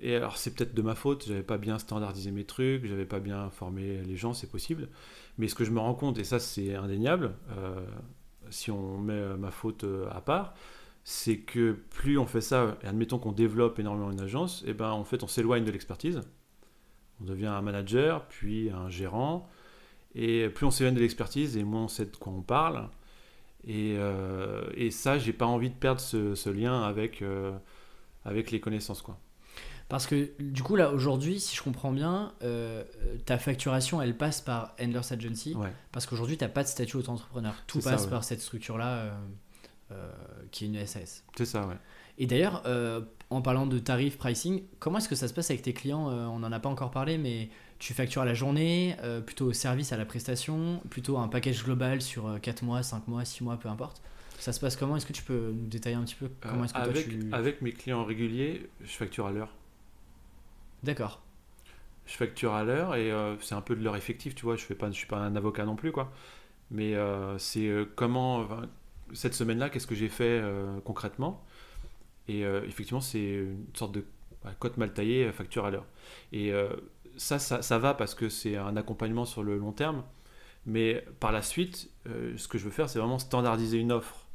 Et 0.00 0.16
alors 0.16 0.36
c'est 0.36 0.54
peut-être 0.54 0.74
de 0.74 0.82
ma 0.82 0.94
faute, 0.94 1.26
j'avais 1.26 1.42
pas 1.42 1.58
bien 1.58 1.78
standardisé 1.78 2.30
mes 2.30 2.44
trucs, 2.44 2.86
j'avais 2.86 3.04
pas 3.04 3.20
bien 3.20 3.50
formé 3.50 4.02
les 4.02 4.16
gens, 4.16 4.32
c'est 4.32 4.50
possible. 4.50 4.88
Mais 5.38 5.46
ce 5.46 5.54
que 5.54 5.64
je 5.64 5.70
me 5.70 5.78
rends 5.78 5.94
compte, 5.94 6.18
et 6.18 6.24
ça 6.24 6.38
c'est 6.38 6.74
indéniable, 6.74 7.34
euh, 7.50 7.84
si 8.48 8.70
on 8.70 8.98
met 8.98 9.12
euh, 9.12 9.36
ma 9.36 9.50
faute 9.50 9.84
euh, 9.84 10.08
à 10.10 10.22
part, 10.22 10.54
c'est 11.04 11.38
que 11.38 11.72
plus 11.90 12.18
on 12.18 12.26
fait 12.26 12.40
ça, 12.40 12.78
et 12.82 12.86
admettons 12.86 13.18
qu'on 13.18 13.32
développe 13.32 13.78
énormément 13.78 14.10
une 14.10 14.20
agence, 14.20 14.64
et 14.66 14.72
ben 14.72 14.90
en 14.90 15.04
fait 15.04 15.22
on 15.22 15.28
s'éloigne 15.28 15.64
de 15.64 15.70
l'expertise. 15.70 16.22
On 17.20 17.24
devient 17.24 17.46
un 17.46 17.62
manager, 17.62 18.26
puis 18.26 18.70
un 18.70 18.88
gérant, 18.88 19.48
et 20.14 20.48
plus 20.48 20.66
on 20.66 20.70
s'éloigne 20.70 20.94
de 20.94 21.00
l'expertise, 21.00 21.56
et 21.56 21.64
moins 21.64 21.84
on 21.84 21.88
sait 21.88 22.06
de 22.06 22.16
quoi 22.16 22.32
on 22.32 22.42
parle. 22.42 22.88
Et, 23.66 23.96
et 24.74 24.90
ça, 24.90 25.18
j'ai 25.18 25.34
pas 25.34 25.44
envie 25.44 25.68
de 25.68 25.74
perdre 25.74 26.00
ce, 26.00 26.34
ce 26.34 26.48
lien 26.48 26.82
avec, 26.82 27.22
avec 28.24 28.50
les 28.50 28.58
connaissances, 28.58 29.02
quoi. 29.02 29.18
Parce 29.90 30.06
que 30.06 30.30
du 30.38 30.62
coup, 30.62 30.76
là, 30.76 30.92
aujourd'hui, 30.92 31.40
si 31.40 31.56
je 31.56 31.62
comprends 31.62 31.90
bien, 31.90 32.32
euh, 32.44 32.84
ta 33.26 33.38
facturation, 33.38 34.00
elle 34.00 34.16
passe 34.16 34.40
par 34.40 34.76
Endless 34.80 35.10
Agency. 35.10 35.56
Parce 35.90 36.06
qu'aujourd'hui, 36.06 36.38
tu 36.38 36.44
n'as 36.44 36.48
pas 36.48 36.62
de 36.62 36.68
statut 36.68 36.96
auto-entrepreneur. 36.96 37.52
Tout 37.66 37.80
passe 37.80 38.06
par 38.06 38.22
cette 38.22 38.40
structure-là, 38.40 38.86
euh, 38.86 39.10
euh, 39.90 40.12
qui 40.52 40.64
est 40.64 40.68
une 40.68 40.86
SAS. 40.86 41.24
C'est 41.36 41.44
ça, 41.44 41.66
ouais. 41.66 41.74
Et 42.18 42.26
d'ailleurs, 42.26 42.62
en 43.30 43.42
parlant 43.42 43.66
de 43.66 43.78
tarif 43.78 44.18
pricing, 44.18 44.62
comment 44.78 44.98
est-ce 44.98 45.08
que 45.08 45.14
ça 45.14 45.28
se 45.28 45.34
passe 45.34 45.50
avec 45.50 45.62
tes 45.62 45.72
clients 45.72 46.08
On 46.08 46.40
n'en 46.40 46.52
a 46.52 46.60
pas 46.60 46.68
encore 46.68 46.90
parlé, 46.90 47.16
mais 47.16 47.48
tu 47.78 47.94
factures 47.94 48.22
à 48.22 48.24
la 48.24 48.34
journée, 48.34 48.96
plutôt 49.24 49.46
au 49.46 49.52
service, 49.52 49.92
à 49.92 49.96
la 49.96 50.04
prestation, 50.04 50.80
plutôt 50.90 51.16
un 51.16 51.28
package 51.28 51.64
global 51.64 52.02
sur 52.02 52.40
4 52.42 52.62
mois, 52.62 52.82
5 52.82 53.06
mois, 53.08 53.24
6 53.24 53.44
mois, 53.44 53.56
peu 53.56 53.68
importe. 53.68 54.02
Ça 54.40 54.54
se 54.54 54.60
passe 54.60 54.74
comment? 54.74 54.96
Est-ce 54.96 55.04
que 55.04 55.12
tu 55.12 55.22
peux 55.22 55.52
nous 55.54 55.66
détailler 55.66 55.96
un 55.96 56.02
petit 56.02 56.14
peu 56.14 56.30
comment 56.40 56.64
est-ce 56.64 56.72
que 56.72 56.78
avec, 56.78 57.08
toi, 57.08 57.18
tu... 57.20 57.28
avec 57.32 57.60
mes 57.60 57.72
clients 57.72 58.04
réguliers, 58.04 58.70
je 58.82 58.90
facture 58.90 59.26
à 59.26 59.32
l'heure. 59.32 59.54
D'accord. 60.82 61.22
Je 62.06 62.14
facture 62.14 62.54
à 62.54 62.64
l'heure 62.64 62.94
et 62.94 63.12
euh, 63.12 63.38
c'est 63.40 63.54
un 63.54 63.60
peu 63.60 63.76
de 63.76 63.84
l'heure 63.84 63.96
effective, 63.96 64.32
tu 64.34 64.44
vois. 64.44 64.56
Je 64.56 64.64
ne 64.72 64.92
suis 64.92 65.06
pas 65.06 65.18
un 65.18 65.36
avocat 65.36 65.66
non 65.66 65.76
plus, 65.76 65.92
quoi. 65.92 66.10
Mais 66.70 66.94
euh, 66.94 67.36
c'est 67.36 67.68
euh, 67.68 67.84
comment, 67.96 68.48
cette 69.12 69.34
semaine-là, 69.34 69.68
qu'est-ce 69.68 69.86
que 69.86 69.94
j'ai 69.94 70.08
fait 70.08 70.42
concrètement? 70.84 71.44
Et 72.30 72.42
effectivement, 72.42 73.00
c'est 73.00 73.18
une 73.18 73.66
sorte 73.74 73.92
de 73.92 74.04
bah, 74.44 74.52
cote 74.58 74.76
mal 74.76 74.92
taillée, 74.92 75.32
facture 75.32 75.64
à 75.64 75.70
l'heure. 75.70 75.86
Et 76.32 76.52
ça, 77.16 77.38
ça, 77.38 77.60
ça, 77.60 77.78
va 77.78 77.92
parce 77.94 78.14
que 78.14 78.28
c'est 78.28 78.56
un 78.56 78.76
accompagnement 78.76 79.24
sur 79.24 79.42
le 79.42 79.56
long 79.56 79.72
terme. 79.72 80.04
Mais 80.64 81.04
par 81.18 81.32
la 81.32 81.42
suite, 81.42 81.90
ce 82.04 82.46
que 82.46 82.56
je 82.56 82.64
veux 82.64 82.70
faire, 82.70 82.88
c'est 82.88 82.98
vraiment 83.00 83.18
standardiser 83.18 83.78
une 83.78 83.90
offre. 83.90 84.28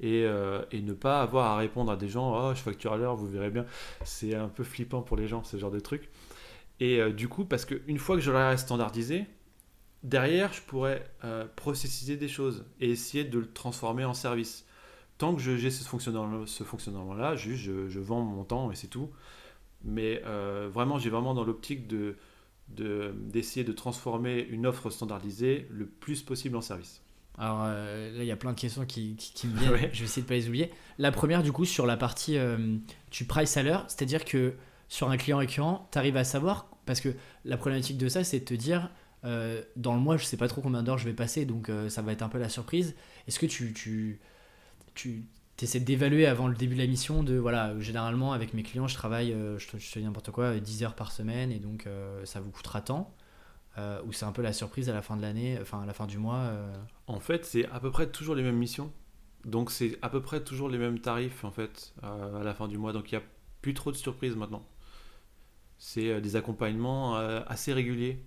Et, 0.00 0.24
ne 0.24 0.92
pas 0.92 1.22
avoir 1.22 1.52
à 1.52 1.56
répondre 1.56 1.90
à 1.90 1.96
des 1.96 2.08
gens 2.08 2.34
oh 2.36 2.54
je 2.54 2.60
facture 2.60 2.92
à 2.92 2.96
l'heure 2.96 3.14
vous 3.14 3.28
verrez 3.28 3.50
bien 3.50 3.64
c'est 4.04 4.34
un 4.34 4.48
peu 4.48 4.64
flippant 4.64 5.02
pour 5.02 5.16
les 5.16 5.28
gens 5.28 5.44
ce 5.44 5.56
genre 5.56 5.70
de 5.70 5.78
truc 5.78 6.10
et 6.80 7.00
euh, 7.00 7.12
du 7.12 7.28
coup 7.28 7.44
parce 7.44 7.64
qu'une 7.64 7.98
fois 7.98 8.16
que 8.16 8.22
je 8.22 8.30
l'aurai 8.32 8.56
standardisé 8.56 9.26
derrière 10.02 10.52
je 10.52 10.62
pourrais 10.62 11.08
euh, 11.22 11.46
processiser 11.56 12.16
des 12.16 12.28
choses 12.28 12.66
et 12.80 12.90
essayer 12.90 13.24
de 13.24 13.38
le 13.38 13.50
transformer 13.50 14.04
en 14.04 14.14
service 14.14 14.63
tant 15.18 15.34
que 15.34 15.40
j'ai 15.40 15.70
ce 15.70 15.84
fonctionnement 15.84 16.46
ce 16.46 16.64
fonctionnement 16.64 17.14
là 17.14 17.36
juste 17.36 17.62
je, 17.62 17.88
je, 17.88 18.00
vends 18.00 18.22
mon 18.22 18.44
temps 18.44 18.70
et 18.70 18.74
c'est 18.74 18.88
tout 18.88 19.10
mais 19.82 20.22
euh, 20.24 20.68
vraiment 20.72 20.98
j'ai 20.98 21.10
vraiment 21.10 21.34
dans 21.34 21.44
l'optique 21.44 21.86
de 21.86 22.16
d'essayer 22.68 23.62
de, 23.62 23.72
de 23.72 23.76
transformer 23.76 24.40
une 24.40 24.66
offre 24.66 24.88
standardisée 24.90 25.66
le 25.70 25.86
plus 25.86 26.22
possible 26.22 26.56
en 26.56 26.62
service 26.62 27.04
alors 27.38 27.62
euh, 27.64 28.16
là, 28.16 28.22
il 28.22 28.26
y 28.26 28.32
a 28.32 28.36
plein 28.36 28.52
de 28.52 28.60
questions 28.60 28.84
qui, 28.86 29.16
qui, 29.16 29.46
me 29.46 29.58
viennent. 29.76 29.90
Je 29.92 30.00
vais 30.00 30.04
essayer 30.04 30.22
de 30.22 30.28
pas 30.28 30.34
les 30.34 30.48
oublier. 30.48 30.70
La 30.98 31.10
première, 31.10 31.42
du 31.42 31.52
coup, 31.52 31.64
sur 31.64 31.86
la 31.86 31.96
partie 31.96 32.38
euh, 32.38 32.76
tu 33.10 33.24
price 33.24 33.56
à 33.56 33.62
l'heure, 33.62 33.84
c'est-à-dire 33.88 34.24
que 34.24 34.54
sur 34.88 35.10
un 35.10 35.16
client 35.16 35.38
récurrent, 35.38 35.88
tu 35.92 35.98
arrives 35.98 36.16
à 36.16 36.24
savoir, 36.24 36.68
parce 36.86 37.00
que 37.00 37.14
la 37.44 37.56
problématique 37.56 37.98
de 37.98 38.08
ça, 38.08 38.22
c'est 38.22 38.40
de 38.40 38.44
te 38.44 38.54
dire, 38.54 38.90
euh, 39.24 39.62
dans 39.76 39.94
le 39.94 40.00
mois, 40.00 40.16
je 40.16 40.24
sais 40.24 40.36
pas 40.36 40.48
trop 40.48 40.60
combien 40.60 40.82
d'heures 40.82 40.98
je 40.98 41.06
vais 41.06 41.14
passer, 41.14 41.44
donc 41.44 41.70
ça 41.88 42.02
va 42.02 42.12
être 42.12 42.22
un 42.22 42.28
peu 42.28 42.38
la 42.38 42.48
surprise. 42.48 42.94
Est-ce 43.26 43.38
que 43.38 43.46
tu, 43.46 43.72
tu, 43.72 44.20
tu 44.94 45.26
essaies 45.60 45.80
d'évaluer 45.80 46.26
avant 46.26 46.48
le 46.48 46.54
début 46.54 46.74
de 46.74 46.80
la 46.80 46.86
mission 46.86 47.22
de 47.22 47.36
voilà, 47.36 47.78
généralement 47.80 48.32
avec 48.32 48.54
mes 48.54 48.62
clients, 48.62 48.88
je 48.88 48.94
travaille, 48.94 49.32
euh, 49.32 49.58
je, 49.58 49.68
te, 49.68 49.76
dis 49.76 50.04
n'importe 50.04 50.30
quoi, 50.30 50.58
10 50.58 50.82
heures 50.84 50.94
par 50.94 51.12
semaine 51.12 51.52
et 51.52 51.58
donc 51.58 51.88
ça 52.24 52.40
vous 52.40 52.50
coûtera 52.50 52.80
tant 52.80 53.14
Ou 53.78 54.12
c'est 54.12 54.24
un 54.24 54.32
peu 54.32 54.42
la 54.42 54.52
surprise 54.52 54.88
à 54.88 54.94
la 54.94 55.02
fin 55.02 55.16
de 55.16 55.22
l'année, 55.22 55.58
enfin 55.60 55.82
à 55.82 55.86
la 55.86 55.94
fin 55.94 56.06
du 56.06 56.18
mois 56.18 56.52
En 57.06 57.20
fait, 57.20 57.44
c'est 57.44 57.66
à 57.70 57.80
peu 57.80 57.90
près 57.90 58.08
toujours 58.08 58.34
les 58.34 58.42
mêmes 58.42 58.58
missions. 58.58 58.92
Donc 59.44 59.70
c'est 59.70 59.98
à 60.00 60.08
peu 60.08 60.22
près 60.22 60.42
toujours 60.42 60.70
les 60.70 60.78
mêmes 60.78 60.98
tarifs 60.98 61.44
en 61.44 61.50
fait 61.50 61.94
à 62.02 62.42
la 62.42 62.54
fin 62.54 62.68
du 62.68 62.78
mois. 62.78 62.92
Donc 62.92 63.12
il 63.12 63.16
n'y 63.16 63.22
a 63.22 63.26
plus 63.62 63.74
trop 63.74 63.92
de 63.92 63.96
surprises 63.96 64.36
maintenant. 64.36 64.66
C'est 65.78 66.20
des 66.20 66.36
accompagnements 66.36 67.16
assez 67.16 67.72
réguliers 67.72 68.20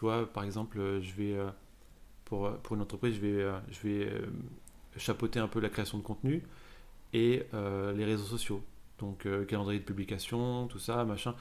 tu 0.00 0.06
vois, 0.06 0.32
par 0.32 0.44
exemple, 0.44 0.80
euh, 0.80 1.02
je 1.02 1.12
vais, 1.12 1.34
euh, 1.34 1.50
pour, 2.24 2.46
euh, 2.46 2.52
pour 2.62 2.74
une 2.74 2.80
entreprise, 2.80 3.16
je 3.16 3.20
vais, 3.20 3.52
je 3.70 3.86
vais 3.86 4.10
chapeauter 4.96 5.40
un 5.40 5.48
peu 5.48 5.60
la 5.60 5.68
création 5.68 5.98
de 5.98 6.02
contenu 6.02 6.42
et 7.12 7.44
les 7.52 8.04
réseaux 8.04 8.24
sociaux. 8.24 8.62
Donc, 8.98 9.26
calendrier 9.48 9.80
de 9.80 9.84
publication, 9.84 10.66
tout 10.68 10.78
ça, 10.78 11.04
machin. 11.04 11.34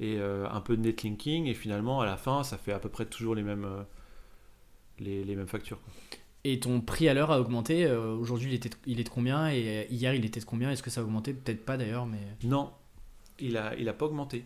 Et 0.00 0.18
un 0.18 0.60
peu 0.60 0.76
de 0.76 0.82
netlinking. 0.82 1.46
Et 1.46 1.54
finalement, 1.54 2.00
à 2.00 2.06
la 2.06 2.16
fin, 2.16 2.42
ça 2.42 2.56
fait 2.56 2.72
à 2.72 2.78
peu 2.78 2.88
près 2.88 3.04
toujours 3.06 3.34
les 3.34 3.42
mêmes, 3.42 3.66
les, 4.98 5.24
les 5.24 5.36
mêmes 5.36 5.48
factures. 5.48 5.78
Et 6.44 6.58
ton 6.58 6.80
prix 6.80 7.08
à 7.08 7.14
l'heure 7.14 7.30
a 7.30 7.40
augmenté. 7.40 7.90
Aujourd'hui, 7.90 8.48
il, 8.48 8.54
était, 8.54 8.70
il 8.86 9.00
est 9.00 9.04
de 9.04 9.08
combien? 9.08 9.50
Et 9.50 9.86
hier, 9.90 10.14
il 10.14 10.24
était 10.24 10.40
de 10.40 10.46
combien? 10.46 10.70
Est-ce 10.70 10.82
que 10.82 10.90
ça 10.90 11.00
a 11.00 11.04
augmenté? 11.04 11.34
Peut-être 11.34 11.64
pas 11.64 11.76
d'ailleurs, 11.76 12.06
mais. 12.06 12.20
Non, 12.44 12.70
il 13.40 13.54
n'a 13.54 13.74
il 13.76 13.88
a 13.88 13.92
pas 13.92 14.06
augmenté. 14.06 14.44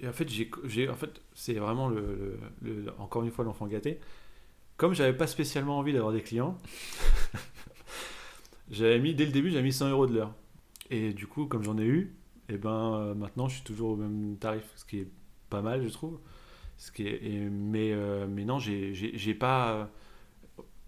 Et 0.00 0.08
en 0.08 0.12
fait, 0.12 0.28
j'ai, 0.28 0.88
en 0.88 0.94
fait 0.94 1.20
c'est 1.34 1.54
vraiment 1.54 1.88
le, 1.88 2.38
encore 2.98 3.22
une 3.22 3.30
fois 3.30 3.44
l'enfant 3.44 3.66
gâté. 3.66 4.00
Comme 4.76 4.94
j'avais 4.94 5.16
pas 5.16 5.26
spécialement 5.26 5.78
envie 5.78 5.92
d'avoir 5.92 6.12
des 6.12 6.22
clients, 6.22 6.56
j'avais 8.70 8.98
mis 8.98 9.14
dès 9.14 9.26
le 9.26 9.32
début, 9.32 9.50
j'avais 9.50 9.64
mis 9.64 9.72
100 9.72 9.90
euros 9.90 10.06
de 10.06 10.14
l'heure. 10.14 10.34
Et 10.90 11.12
du 11.12 11.26
coup, 11.26 11.46
comme 11.46 11.62
j'en 11.62 11.78
ai 11.78 11.84
eu, 11.84 12.16
et 12.48 12.54
eh 12.54 12.58
ben 12.58 12.94
euh, 12.94 13.14
maintenant 13.14 13.48
je 13.48 13.54
suis 13.56 13.64
toujours 13.64 13.90
au 13.90 13.96
même 13.96 14.36
tarif, 14.38 14.64
ce 14.74 14.84
qui 14.84 14.98
est 14.98 15.08
pas 15.48 15.62
mal, 15.62 15.82
je 15.82 15.88
trouve. 15.88 16.18
Ce 16.78 16.90
qui 16.90 17.06
est, 17.06 17.48
mais, 17.50 17.92
euh, 17.92 18.26
mais 18.28 18.44
non, 18.44 18.58
j'ai, 18.58 18.94
j'ai, 18.94 19.34
pas 19.34 19.90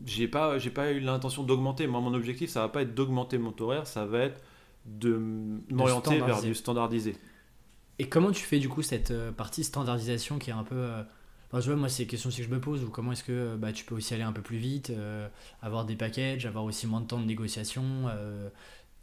j'ai 0.04 0.26
pas 0.26 0.58
j'ai 0.58 0.70
pas 0.70 0.90
eu 0.90 1.00
l'intention 1.00 1.44
d'augmenter 1.44 1.86
moi 1.86 2.00
mon 2.00 2.14
objectif 2.14 2.50
ça 2.50 2.62
va 2.62 2.68
pas 2.68 2.82
être 2.82 2.92
d'augmenter 2.92 3.38
mon 3.38 3.54
horaire 3.60 3.86
ça 3.86 4.04
va 4.04 4.20
être 4.20 4.42
de 4.84 5.14
m'orienter 5.70 6.18
vers 6.20 6.42
du 6.42 6.56
standardisé 6.56 7.14
et 7.98 8.08
comment 8.08 8.32
tu 8.32 8.42
fais 8.42 8.58
du 8.58 8.68
coup 8.68 8.82
cette 8.82 9.12
euh, 9.12 9.30
partie 9.30 9.62
standardisation 9.62 10.38
qui 10.38 10.50
est 10.50 10.54
un 10.54 10.64
peu. 10.64 10.90
Euh, 11.52 11.58
enfin, 11.58 11.60
je 11.60 11.70
vois, 11.70 11.76
moi, 11.76 11.88
c'est 11.88 12.06
question 12.06 12.30
que 12.30 12.36
je 12.36 12.48
me 12.48 12.60
pose, 12.60 12.84
ou 12.84 12.90
comment 12.90 13.12
est-ce 13.12 13.24
que 13.24 13.32
euh, 13.32 13.56
bah, 13.56 13.72
tu 13.72 13.84
peux 13.84 13.94
aussi 13.94 14.14
aller 14.14 14.22
un 14.22 14.32
peu 14.32 14.42
plus 14.42 14.56
vite, 14.56 14.92
avoir 15.60 15.84
des 15.84 15.96
packages, 15.96 16.46
avoir 16.46 16.64
aussi 16.64 16.86
moins 16.86 17.00
de 17.00 17.06
temps 17.06 17.20
de 17.20 17.26
négociation 17.26 18.10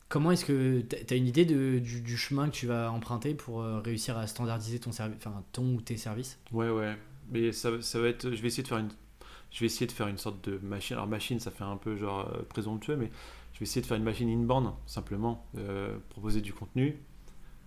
Comment 0.07 0.31
est-ce 0.31 0.43
que 0.43 0.81
tu 0.81 1.13
as 1.13 1.17
une 1.17 1.27
idée 1.27 1.45
de, 1.45 1.77
du, 1.77 2.17
chemin 2.17 2.49
que 2.49 2.55
tu 2.55 2.65
vas 2.65 2.91
emprunter 2.91 3.35
pour 3.35 3.63
réussir 3.63 4.17
à 4.17 4.25
standardiser 4.25 4.79
ton, 4.79 4.89
enfin, 4.89 5.43
ton 5.51 5.75
ou 5.75 5.81
tes 5.81 5.97
services? 5.97 6.39
Ouais, 6.51 6.71
ouais. 6.71 6.97
Mais 7.29 7.51
ça, 7.51 7.79
ça, 7.81 7.99
va 7.99 8.07
être. 8.07 8.31
Je 8.31 8.41
vais 8.41 8.47
essayer 8.47 8.63
de 8.63 8.67
faire 8.67 8.79
une. 8.79 8.89
Je 9.51 9.59
vais 9.59 9.67
essayer 9.67 9.85
de 9.85 9.91
faire 9.91 10.07
une 10.07 10.17
sorte 10.17 10.49
de 10.49 10.57
machine. 10.63 10.95
Alors, 10.95 11.05
machine, 11.05 11.39
ça 11.39 11.51
fait 11.51 11.63
un 11.63 11.77
peu 11.77 11.95
genre 11.95 12.27
présomptueux, 12.49 12.95
mais 12.95 13.11
je 13.53 13.59
vais 13.59 13.65
essayer 13.65 13.81
de 13.81 13.85
faire 13.85 13.97
une 13.97 14.03
machine 14.03 14.27
in-band, 14.27 14.79
simplement. 14.87 15.45
proposer 16.09 16.41
du 16.41 16.53
contenu, 16.53 16.97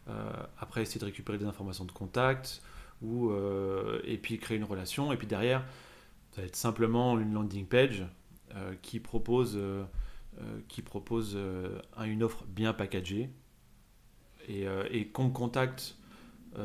euh, 0.08 0.32
après, 0.58 0.82
essayer 0.82 1.00
de 1.00 1.04
récupérer 1.04 1.38
des 1.38 1.44
informations 1.44 1.84
de 1.84 1.92
contact, 1.92 2.62
ou, 3.02 3.30
euh, 3.30 4.00
et 4.04 4.18
puis 4.18 4.38
créer 4.38 4.56
une 4.56 4.64
relation. 4.64 5.12
Et 5.12 5.16
puis 5.16 5.26
derrière, 5.26 5.64
ça 6.32 6.40
va 6.40 6.46
être 6.46 6.56
simplement 6.56 7.18
une 7.18 7.32
landing 7.32 7.66
page 7.66 8.04
euh, 8.54 8.74
qui 8.82 9.00
propose, 9.00 9.58
qui 10.68 10.80
propose 10.80 11.38
une 12.04 12.22
offre 12.22 12.44
bien 12.46 12.72
packagée 12.72 13.28
et, 14.48 14.64
et 14.90 15.06
qu'on 15.08 15.30
contacte 15.30 15.96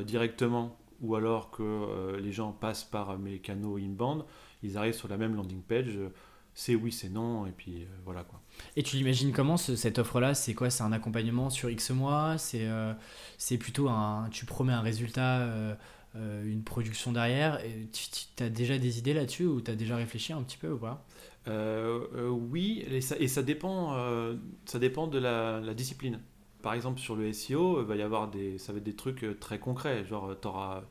directement 0.06 0.80
ou 1.02 1.16
alors 1.16 1.52
que 1.52 2.18
les 2.18 2.32
gens 2.32 2.54
passent 2.54 2.86
par 2.86 3.20
mes 3.20 3.40
canaux 3.40 3.78
inbound, 3.78 4.24
ils 4.64 4.78
arrivent 4.78 4.96
sur 4.96 5.10
la 5.10 5.18
même 5.18 5.36
landing 5.36 5.62
page 5.62 6.00
c'est 6.58 6.74
oui, 6.74 6.92
c'est 6.92 7.10
non, 7.10 7.46
et 7.46 7.52
puis 7.52 7.84
euh, 7.84 7.86
voilà 8.04 8.24
quoi. 8.24 8.42
Et 8.76 8.82
tu 8.82 8.96
l'imagines 8.96 9.32
comment 9.32 9.58
cette 9.58 10.00
offre-là? 10.00 10.34
C'est 10.34 10.56
quoi? 10.56 10.72
C'est 10.72 10.82
un 10.82 10.92
accompagnement 10.92 11.52
sur 11.52 11.70
X 11.70 11.92
mois? 11.92 12.40
C'est 12.40 12.66
euh, 12.66 12.94
c'est 13.38 13.60
plutôt 13.60 13.90
un. 13.90 14.28
Tu 14.32 14.44
promets 14.46 14.74
un 14.74 14.82
résultat, 14.82 15.42
euh, 15.42 15.76
une 16.46 16.64
production 16.64 17.12
derrière 17.12 17.60
Tu, 17.92 18.44
as 18.44 18.50
déjà 18.50 18.78
des 18.78 19.00
idées 19.00 19.14
là-dessus 19.14 19.46
ou 19.46 19.62
tu 19.62 19.72
as 19.72 19.76
déjà 19.76 19.96
réfléchi 19.96 20.34
un 20.34 20.42
petit 20.44 20.58
peu 20.58 20.72
ou 20.72 20.78
pas? 20.78 21.06
Oui, 21.48 22.84
et 22.90 23.02
ça, 23.02 23.16
et 23.20 23.28
ça, 23.28 23.44
dépend, 23.44 23.96
ça 24.66 24.80
dépend 24.80 25.08
de 25.08 25.20
la, 25.20 25.74
discipline. 25.74 26.20
Par 26.62 26.74
exemple, 26.74 27.00
sur 27.00 27.16
le 27.16 27.32
SEO, 27.34 27.84
va 27.86 27.96
y 27.96 28.02
avoir 28.02 28.30
des, 28.30 28.58
ça 28.58 28.74
va 28.74 28.80
être 28.80 28.84
des 28.84 28.96
trucs 28.96 29.26
très 29.40 29.60
concrets, 29.60 30.06
genre 30.06 30.36
tu 30.42 30.48
auras 30.48 30.84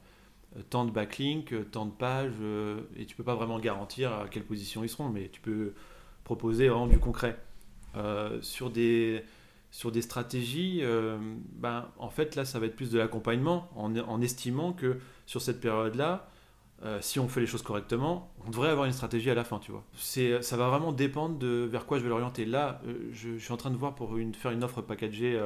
euh, 0.57 0.63
tant 0.71 0.85
de 0.85 0.91
backlinks, 0.91 1.53
euh, 1.53 1.65
tant 1.65 1.87
de 1.87 1.91
pages, 1.91 2.33
euh, 2.41 2.81
et 2.97 3.07
tu 3.07 3.17
peux 3.17 3.25
pas 3.25 3.35
vraiment 3.35 3.59
garantir 3.59 4.13
à 4.13 4.29
quelle 4.29 4.45
position 4.45 4.85
ils 4.85 4.89
seront, 4.89 5.09
mais 5.09 5.29
tu 5.29 5.41
peux 5.41 5.75
proposer 6.25 6.69
vraiment 6.69 6.87
du 6.87 6.99
concret. 6.99 7.39
sur, 8.43 8.71
des, 8.71 9.23
sur 9.71 9.91
des 9.91 10.03
stratégies, 10.03 10.83
ben, 11.55 11.89
en 11.99 12.11
fait 12.11 12.37
là 12.37 12.45
ça 12.45 12.59
va 12.59 12.67
être 12.67 12.77
plus 12.77 12.91
de 12.91 12.99
l'accompagnement, 12.99 13.71
en, 13.75 13.97
en, 13.97 14.21
estimant 14.21 14.73
que 14.73 14.99
sur 15.27 15.43
cette 15.43 15.61
période-là, 15.61 16.29
si 17.01 17.19
on 17.19 17.29
fait 17.29 17.41
les 17.41 17.47
choses 17.47 17.63
correctement, 17.63 18.33
on 18.47 18.51
devrait 18.51 18.69
avoir 18.69 18.87
une 18.87 18.93
stratégie 18.93 19.31
à 19.31 19.35
la 19.35 19.45
fin, 19.45 19.59
tu 19.59 19.73
vois. 19.73 19.83
C'est, 19.95 20.43
ça 20.43 20.57
va 20.57 20.69
vraiment 20.69 20.93
dépendre 20.93 21.39
de 21.39 21.69
vers 21.71 21.87
quoi 21.87 21.99
je 21.99 22.03
vais 22.05 22.09
l'orienter. 22.09 22.45
Là, 22.45 22.81
je, 23.13 23.37
suis 23.39 23.53
en 23.53 23.57
train 23.57 23.71
de 23.71 23.77
voir 23.77 23.95
pour 23.95 24.15
faire 24.35 24.53
une 24.53 24.63
offre 24.63 24.83
packagée, 24.83 25.41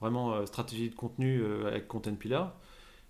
vraiment 0.00 0.46
stratégie 0.46 0.90
de 0.90 0.94
contenu 0.94 1.44
avec 1.66 1.86
Content 1.86 2.14
Pillar. 2.14 2.54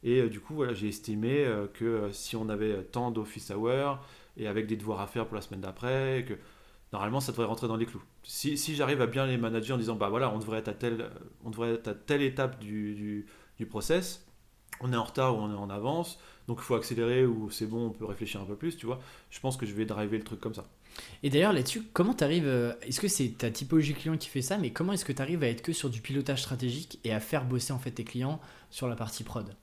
Et 0.05 0.21
euh, 0.21 0.29
du 0.29 0.39
coup, 0.39 0.55
voilà, 0.55 0.75
j'ai 0.75 0.89
estimé 0.89 1.45
euh, 1.45 1.66
que 1.66 1.85
euh, 1.85 2.12
si 2.12 2.37
on 2.37 2.49
avait 2.49 2.85
tant 2.85 3.11
d'office 3.11 3.51
hours 3.51 3.99
et 4.37 4.47
avec 4.47 4.66
des 4.66 4.77
devoirs 4.77 5.01
à 5.01 5.07
faire 5.07 5.27
pour 5.27 5.35
la 5.35 5.41
semaine 5.41 5.62
d'après, 5.62 6.25
que 6.29 6.35
normalement 6.93 7.21
ça 7.21 7.33
devrait 7.33 7.47
rentrer 7.47 7.69
dans 7.69 7.77
les 7.77 7.87
clous. 7.87 8.03
Si, 8.23 8.59
si 8.59 8.75
j'arrive 8.75 9.01
à 9.01 9.07
bien 9.07 9.27
les 9.27 9.39
manager 9.39 9.77
en 9.77 9.79
disant 9.79 9.97
bah 9.97 10.11
voilà, 10.11 10.31
on 10.31 10.39
devrait 10.39 10.59
être 10.59 10.69
à 10.69 10.75
telle, 10.75 11.11
on 11.43 11.51
devrait 11.51 11.75
être 11.75 11.89
à 11.89 11.95
telle 11.95 12.23
étape 12.23 12.59
du, 12.61 12.95
du, 12.95 13.27
du 13.57 13.66
process, 13.66 14.27
on 14.81 14.93
est 14.93 14.97
en 14.97 15.05
retard 15.05 15.37
ou 15.37 15.41
on 15.41 15.51
est 15.51 15.57
en 15.57 15.71
avance, 15.71 16.19
donc 16.49 16.59
il 16.61 16.65
faut 16.65 16.75
accélérer 16.75 17.27
ou 17.27 17.51
c'est 17.51 17.67
bon, 17.67 17.87
on 17.87 17.91
peut 17.91 18.05
réfléchir 18.05 18.41
un 18.41 18.45
peu 18.45 18.57
plus, 18.57 18.77
tu 18.77 18.87
vois. 18.87 19.01
Je 19.31 19.41
pense 19.41 19.57
que 19.57 19.67
je 19.67 19.75
vais 19.75 19.87
driver 19.87 20.19
le 20.19 20.25
truc 20.25 20.41
comme 20.41 20.55
ça. 20.55 20.67
Et 21.23 21.31
d'ailleurs 21.31 21.53
là-dessus, 21.53 21.83
comment 21.93 22.15
tu 22.15 22.23
arrives, 22.23 22.77
est-ce 22.83 23.01
que 23.01 23.09
c'est 23.09 23.31
ta 23.39 23.51
typologie 23.51 23.95
client 23.95 24.17
qui 24.17 24.29
fait 24.29 24.43
ça, 24.43 24.59
mais 24.59 24.71
comment 24.71 24.93
est-ce 24.93 25.05
que 25.05 25.13
tu 25.13 25.23
arrives 25.23 25.43
à 25.43 25.49
être 25.49 25.63
que 25.63 25.73
sur 25.73 25.91
du 25.91 26.01
pilotage 26.01 26.43
stratégique 26.43 27.01
et 27.05 27.13
à 27.13 27.21
faire 27.21 27.45
bosser 27.45 27.73
en 27.73 27.79
fait 27.79 27.91
tes 27.91 28.05
clients 28.05 28.41
sur 28.71 28.89
la 28.89 28.95
partie 28.95 29.25
prod? 29.25 29.57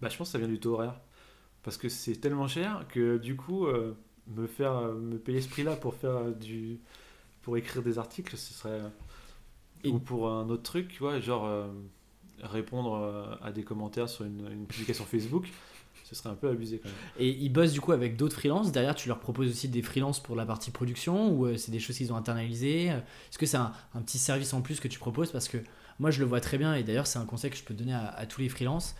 Bah, 0.00 0.08
je 0.08 0.16
pense 0.16 0.28
que 0.28 0.32
ça 0.32 0.38
vient 0.38 0.48
du 0.48 0.58
taux 0.58 0.74
horaire. 0.74 1.00
Parce 1.62 1.76
que 1.76 1.88
c'est 1.88 2.16
tellement 2.16 2.48
cher 2.48 2.86
que 2.88 3.18
du 3.18 3.36
coup, 3.36 3.66
euh, 3.66 3.94
me 4.28 4.46
faire 4.46 4.76
euh, 4.76 4.94
me 4.94 5.18
payer 5.18 5.40
ce 5.40 5.48
prix-là 5.48 5.76
pour 5.76 5.94
faire 5.94 6.30
du 6.34 6.78
pour 7.42 7.56
écrire 7.56 7.82
des 7.82 7.98
articles, 7.98 8.36
ce 8.36 8.54
serait 8.54 8.80
ou 9.84 9.98
pour 9.98 10.30
un 10.30 10.48
autre 10.50 10.62
truc, 10.62 10.88
tu 10.88 10.98
vois, 10.98 11.20
genre 11.20 11.46
euh, 11.46 11.66
répondre 12.42 13.38
à 13.42 13.52
des 13.52 13.62
commentaires 13.62 14.08
sur 14.08 14.24
une, 14.24 14.66
publication 14.66 15.04
Facebook. 15.04 15.48
Ce 16.04 16.14
serait 16.16 16.30
un 16.30 16.34
peu 16.34 16.48
abusé 16.48 16.78
quand 16.78 16.88
même. 16.88 16.98
Et 17.18 17.28
ils 17.28 17.50
bossent 17.50 17.72
du 17.72 17.80
coup 17.80 17.92
avec 17.92 18.16
d'autres 18.16 18.34
freelances. 18.34 18.72
Derrière, 18.72 18.96
tu 18.96 19.08
leur 19.08 19.20
proposes 19.20 19.48
aussi 19.48 19.68
des 19.68 19.82
freelances 19.82 20.20
pour 20.20 20.34
la 20.34 20.44
partie 20.44 20.72
production 20.72 21.32
ou 21.32 21.56
c'est 21.56 21.70
des 21.70 21.78
choses 21.78 21.96
qu'ils 21.96 22.12
ont 22.12 22.16
internalisées 22.16 22.86
Est-ce 22.86 23.38
que 23.38 23.46
c'est 23.46 23.56
un, 23.56 23.72
petit 24.04 24.18
service 24.18 24.52
en 24.52 24.60
plus 24.60 24.80
que 24.80 24.88
tu 24.88 24.98
proposes? 24.98 25.30
Parce 25.30 25.48
que 25.48 25.58
moi, 26.00 26.10
je 26.10 26.18
le 26.18 26.26
vois 26.26 26.40
très 26.40 26.58
bien 26.58 26.74
et 26.74 26.82
d'ailleurs, 26.82 27.06
c'est 27.06 27.18
un 27.18 27.26
conseil 27.26 27.50
que 27.50 27.56
je 27.56 27.62
peux 27.62 27.74
donner 27.74 27.94
à, 27.94 28.26
tous 28.26 28.40
les 28.40 28.48
freelances 28.48 28.96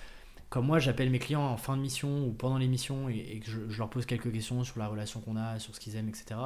comme 0.51 0.67
moi 0.67 0.81
j'appelle 0.81 1.11
mes 1.11 1.21
clients 1.21 1.47
en 1.47 1.57
fin 1.57 1.77
de 1.77 1.81
mission 1.81 2.27
ou 2.27 2.33
pendant 2.33 2.59
l'émission 2.59 3.09
et, 3.09 3.19
et, 3.19 3.39
que 3.39 3.49
je, 3.49 3.79
leur 3.79 3.89
pose 3.89 4.05
quelques 4.05 4.33
questions 4.33 4.65
sur 4.65 4.81
la 4.81 4.89
relation 4.89 5.21
qu'on 5.21 5.37
a, 5.37 5.61
sur 5.61 5.77
ce 5.77 5.79
qu'ils 5.79 5.95
aiment, 5.95 6.09
etc. 6.09 6.41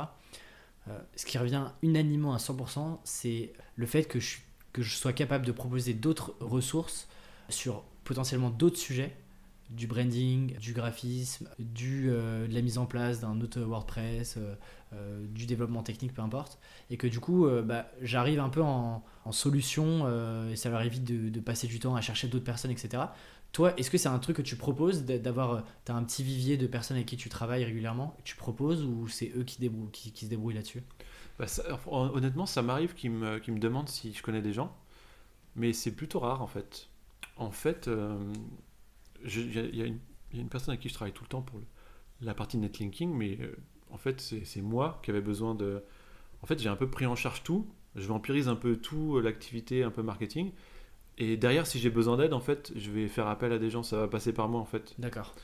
Euh, 0.89 0.99
ce 1.17 1.25
qui 1.25 1.39
revient 1.39 1.65
unanimement 1.83 2.35
à 2.35 2.37
100%, 2.37 2.99
c'est 3.05 3.53
le 3.77 3.87
fait 3.87 4.05
que 4.05 4.21
je, 4.21 4.39
que 4.75 4.83
je 4.83 4.95
sois 4.95 5.15
capable 5.15 5.47
de 5.47 5.53
proposer 5.53 5.95
d'autres 5.95 6.35
ressources 6.41 7.09
sur 7.49 7.83
potentiellement 8.05 8.51
d'autres 8.51 8.77
sujets, 8.77 9.17
du 9.71 9.87
branding, 9.87 10.59
du 10.59 10.75
graphisme, 10.75 11.49
du, 11.59 12.11
euh, 12.11 12.47
de 12.47 12.53
la 12.53 12.61
mise 12.61 12.77
en 12.77 12.85
place 12.85 13.21
d'un 13.21 13.41
autre 13.41 13.61
WordPress, 13.61 14.37
euh, 14.93 15.27
du 15.29 15.47
développement 15.47 15.83
technique, 15.83 16.13
peu 16.13 16.21
importe, 16.21 16.59
et 16.91 16.99
que 16.99 17.07
du 17.07 17.19
coup 17.19 17.49
bah, 17.65 17.91
j'arrive 18.03 18.39
un 18.39 18.51
peu 18.51 18.63
en, 18.63 19.03
en 19.25 19.33
solution 19.33 20.07
et 20.49 20.55
ça 20.55 20.69
leur 20.69 20.83
évite 20.83 21.03
de, 21.03 21.41
passer 21.41 21.67
du 21.67 21.81
temps 21.81 21.97
à 21.97 22.01
chercher 22.01 22.29
d'autres 22.29 22.45
personnes, 22.45 22.71
etc. 22.71 23.07
Toi, 23.55 23.73
est-ce 23.79 23.89
que 23.89 23.99
c'est 23.99 24.09
un 24.09 24.19
truc 24.19 24.39
que 24.39 24.43
tu 24.43 24.57
proposes 24.57 25.05
d'avoir, 25.05 25.53
euh, 25.53 25.61
tu 25.87 25.93
as 25.93 25.95
un 25.95 26.03
petit 26.03 26.25
vivier 26.25 26.57
de 26.57 26.67
personnes 26.67 26.97
avec 26.97 27.07
qui 27.07 27.17
tu 27.17 27.29
travailles 27.29 27.65
régulièrement, 27.65 28.17
tu 28.25 28.35
proposes 28.35 28.83
ou 28.83 29.07
c'est 29.07 29.31
eux 29.37 29.45
qui, 29.45 29.71
qui, 29.93 30.25
se 30.25 30.29
débrouillent 30.29 30.57
là-dessus? 30.57 30.83
Bah, 31.39 31.47
Honnêtement, 31.87 32.47
ça 32.47 32.63
m'arrive 32.63 32.95
qu'ils 32.95 33.11
me, 33.11 33.37
me 33.37 33.59
demandent 33.59 33.89
si 33.89 34.13
je 34.13 34.23
connais 34.23 34.43
des 34.43 34.53
gens, 34.53 34.77
mais 35.57 35.73
c'est 35.73 35.95
plutôt 35.95 36.21
rare 36.21 36.43
en 36.43 36.47
fait. 36.47 36.89
En 37.37 37.51
fait, 37.51 37.89
euh, 37.89 38.33
il 39.25 39.77
y, 39.77 39.83
a 39.83 39.87
une 39.87 40.49
personne 40.49 40.73
avec 40.73 40.81
qui 40.81 40.89
je 40.89 40.95
travaille 40.95 41.13
tout 41.13 41.25
le 41.25 41.29
temps 41.29 41.43
pour 41.43 41.61
la 42.21 42.35
partie 42.35 42.59
netlinking, 42.59 43.13
mais 43.13 43.39
euh, 43.41 43.57
en 43.91 43.99
fait, 43.99 44.21
c'est 44.21 44.45
c'est 44.45 44.63
moi 44.63 45.01
qui 45.03 45.11
avais 45.11 45.21
besoin 45.21 45.55
de. 45.55 45.83
En 46.43 46.47
fait, 46.47 46.59
j'ai 46.59 46.69
un 46.69 46.77
peu 46.77 46.89
pris 46.89 47.07
en 47.07 47.17
charge 47.17 47.43
tout. 47.43 47.67
Je 47.97 48.07
vampirise 48.07 48.49
un 48.49 48.57
peu 48.57 48.77
tout 48.77 49.17
euh, 49.17 49.23
l'activité, 49.23 49.83
un 49.83 49.91
peu 49.91 50.03
marketing. 50.03 50.53
Et 51.17 51.37
derrière, 51.37 51.67
si 51.67 51.79
j'ai 51.79 51.91
besoin 51.91 52.17
d'aide, 52.17 52.33
en 52.33 52.41
fait, 52.41 52.73
je 52.75 52.91
vais 52.91 53.09
faire 53.09 53.29
appel 53.29 53.53
à 53.53 53.59
des 53.59 53.71
gens. 53.71 53.83
Ça 53.83 53.99
va 53.99 54.09
passer 54.09 54.33
par 54.33 54.49
moi, 54.49 54.61
en 54.61 54.65
fait. 54.65 54.95
D'accord. 54.99 55.35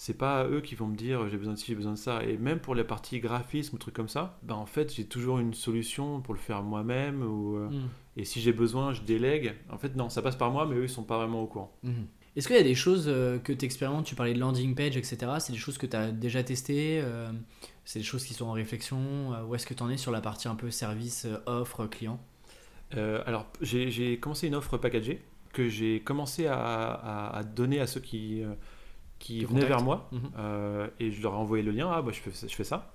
C'est 0.00 0.16
pas 0.16 0.46
eux 0.46 0.60
qui 0.60 0.76
vont 0.76 0.86
me 0.86 0.94
dire 0.94 1.28
j'ai 1.28 1.36
besoin 1.36 1.54
de 1.54 1.58
ci, 1.58 1.66
j'ai 1.66 1.74
besoin 1.74 1.94
de 1.94 1.98
ça. 1.98 2.22
Et 2.22 2.36
même 2.38 2.60
pour 2.60 2.76
les 2.76 2.84
parties 2.84 3.18
graphisme 3.18 3.74
ou 3.74 3.78
trucs 3.80 3.94
comme 3.94 4.08
ça, 4.08 4.38
ben 4.44 4.54
en 4.54 4.64
fait, 4.64 4.94
j'ai 4.94 5.04
toujours 5.06 5.40
une 5.40 5.54
solution 5.54 6.20
pour 6.20 6.34
le 6.34 6.38
faire 6.38 6.62
moi-même. 6.62 7.20
Ou, 7.22 7.56
euh, 7.56 7.68
Mhm. 7.68 7.88
Et 8.16 8.24
si 8.24 8.40
j'ai 8.40 8.52
besoin, 8.52 8.92
je 8.92 9.02
délègue. 9.02 9.54
En 9.70 9.76
fait, 9.76 9.96
non, 9.96 10.08
ça 10.08 10.22
passe 10.22 10.36
par 10.36 10.52
moi, 10.52 10.66
mais 10.66 10.76
eux, 10.76 10.84
ils 10.84 10.88
sont 10.88 11.02
pas 11.02 11.16
vraiment 11.18 11.42
au 11.42 11.48
courant. 11.48 11.76
Mhm. 11.82 12.06
Est-ce 12.36 12.46
qu'il 12.46 12.56
y 12.56 12.60
a 12.60 12.62
des 12.62 12.76
choses 12.76 13.06
euh, 13.08 13.40
que 13.40 13.52
tu 13.52 13.64
expérimentes 13.64 14.06
Tu 14.06 14.14
parlais 14.14 14.34
de 14.34 14.38
landing 14.38 14.76
page, 14.76 14.96
etc. 14.96 15.18
C'est 15.40 15.52
des 15.52 15.58
choses 15.58 15.78
que 15.78 15.86
tu 15.86 15.96
as 15.96 16.12
déjà 16.12 16.44
testées 16.44 17.00
euh, 17.02 17.28
C'est 17.84 17.98
des 17.98 18.04
choses 18.04 18.24
qui 18.24 18.34
sont 18.34 18.46
en 18.46 18.52
réflexion 18.52 19.32
Où 19.48 19.56
est-ce 19.56 19.66
que 19.66 19.74
tu 19.74 19.82
en 19.82 19.90
es 19.90 19.96
sur 19.96 20.12
la 20.12 20.20
partie 20.20 20.46
un 20.46 20.54
peu 20.54 20.70
service, 20.70 21.26
offre, 21.46 21.86
client? 21.86 22.20
Euh, 22.94 23.20
alors, 23.26 23.46
j'ai 23.60 23.90
j'ai 23.90 24.18
commencé 24.20 24.46
une 24.46 24.54
offre 24.54 24.78
packagée 24.78 25.20
que 25.52 25.68
j'ai 25.68 25.98
commencé 26.00 26.46
à, 26.46 26.54
à- 26.60 27.36
à 27.36 27.42
donner 27.42 27.80
à 27.80 27.88
ceux 27.88 28.00
qui, 28.00 28.42
qui 29.18 29.44
venaient 29.44 29.64
vers 29.66 29.82
moi. 29.82 30.08
Mhm. 30.12 30.20
Euh, 30.38 30.88
et 31.00 31.10
je 31.10 31.22
leur 31.22 31.32
ai 31.34 31.36
envoyé 31.36 31.62
le 31.62 31.70
lien. 31.72 31.90
Ah, 31.92 32.02
bah, 32.02 32.12
je 32.12 32.20
fais, 32.20 32.48
je 32.48 32.54
fais 32.54 32.64
ça. 32.64 32.92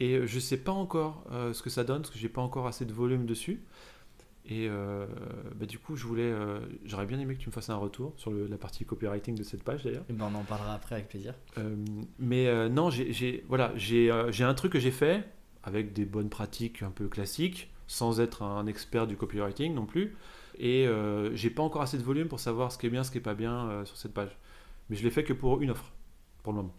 Et 0.00 0.14
euh, 0.16 0.26
je 0.26 0.38
sais 0.40 0.56
pas 0.56 0.72
encore 0.72 1.24
euh, 1.32 1.52
ce 1.52 1.62
que 1.62 1.70
ça 1.70 1.84
donne, 1.84 2.02
parce 2.02 2.10
que 2.12 2.18
j'ai 2.18 2.28
pas 2.28 2.40
encore 2.42 2.66
assez 2.66 2.84
de 2.84 2.92
volume 2.92 3.26
dessus. 3.26 3.62
Et 4.46 4.66
euh, 4.68 5.06
bah, 5.54 5.64
du 5.66 5.78
coup, 5.78 5.96
je 5.96 6.04
voulais, 6.06 6.22
euh, 6.24 6.58
j'aurais 6.84 7.06
bien 7.06 7.18
aimé 7.18 7.34
que 7.34 7.40
tu 7.40 7.48
me 7.48 7.52
fasses 7.54 7.70
un 7.70 7.76
retour 7.76 8.12
sur 8.16 8.30
le- 8.30 8.46
la 8.46 8.58
partie 8.58 8.84
copywriting 8.84 9.34
de 9.36 9.42
cette 9.42 9.62
page 9.62 9.84
d'ailleurs. 9.84 10.04
Eh 10.10 10.12
ben, 10.12 10.28
On 10.30 10.34
en 10.38 10.42
parlera 10.42 10.74
après 10.74 10.96
avec 10.96 11.08
plaisir. 11.08 11.34
Euh, 11.56 11.76
mais 12.18 12.68
non, 12.68 12.90
j'ai- 12.90 13.44
voilà, 13.48 13.72
j'ai 13.76 14.10
un 14.10 14.54
truc 14.54 14.72
que 14.72 14.80
j'ai 14.80 14.90
fait 14.90 15.24
avec 15.62 15.94
des 15.94 16.04
bonnes 16.04 16.28
pratiques 16.28 16.82
un 16.82 16.90
peu 16.90 17.08
classiques, 17.08 17.70
sans 17.86 18.20
être 18.20 18.42
un 18.42 18.66
expert 18.66 19.06
du 19.06 19.16
copywriting 19.16 19.72
non 19.74 19.86
plus. 19.86 20.14
Et 20.58 20.86
j'ai 21.32 21.48
pas 21.50 21.62
encore 21.62 21.80
assez 21.82 21.96
de 21.96 22.02
volume 22.02 22.28
pour 22.28 22.40
savoir 22.40 22.70
ce 22.70 22.76
qui 22.78 22.86
est 22.86 22.90
bien, 22.90 23.02
ce 23.04 23.10
qui 23.10 23.18
est 23.18 23.22
pas 23.22 23.34
bien 23.34 23.82
sur 23.86 23.96
cette 23.96 24.12
page. 24.12 24.36
Mais 24.88 24.96
je 24.96 25.02
l'ai 25.02 25.10
fait 25.10 25.24
que 25.24 25.32
pour 25.32 25.62
une 25.62 25.70
offre, 25.70 25.92
pour 26.42 26.52
le 26.52 26.58
moment. 26.58 26.74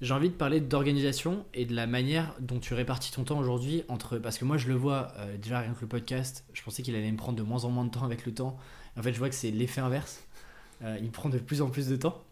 J'ai 0.00 0.14
envie 0.14 0.30
de 0.30 0.34
parler 0.34 0.60
d'organisation 0.60 1.44
et 1.52 1.66
de 1.66 1.74
la 1.74 1.86
manière 1.86 2.34
dont 2.40 2.58
tu 2.58 2.72
répartis 2.72 3.12
ton 3.12 3.24
temps 3.24 3.38
aujourd'hui 3.38 3.82
entre 3.88 4.16
parce 4.16 4.38
que 4.38 4.46
moi 4.46 4.56
je 4.56 4.68
le 4.68 4.74
vois 4.74 5.12
euh, 5.18 5.36
déjà 5.36 5.60
rien 5.60 5.74
que 5.74 5.82
le 5.82 5.88
podcast, 5.88 6.46
je 6.54 6.62
pensais 6.62 6.82
qu'il 6.82 6.96
allait 6.96 7.12
me 7.12 7.18
prendre 7.18 7.36
de 7.36 7.42
moins 7.42 7.66
en 7.66 7.70
moins 7.70 7.84
de 7.84 7.90
temps 7.90 8.04
avec 8.04 8.24
le 8.24 8.32
temps. 8.32 8.56
En 8.96 9.02
fait, 9.02 9.12
je 9.12 9.18
vois 9.18 9.28
que 9.28 9.34
c'est 9.34 9.50
l'effet 9.50 9.82
inverse. 9.82 10.24
Euh, 10.82 10.98
il 11.02 11.10
prend 11.10 11.28
de 11.28 11.38
plus 11.38 11.60
en 11.60 11.68
plus 11.68 11.86
de 11.88 11.96
temps. 11.96 12.24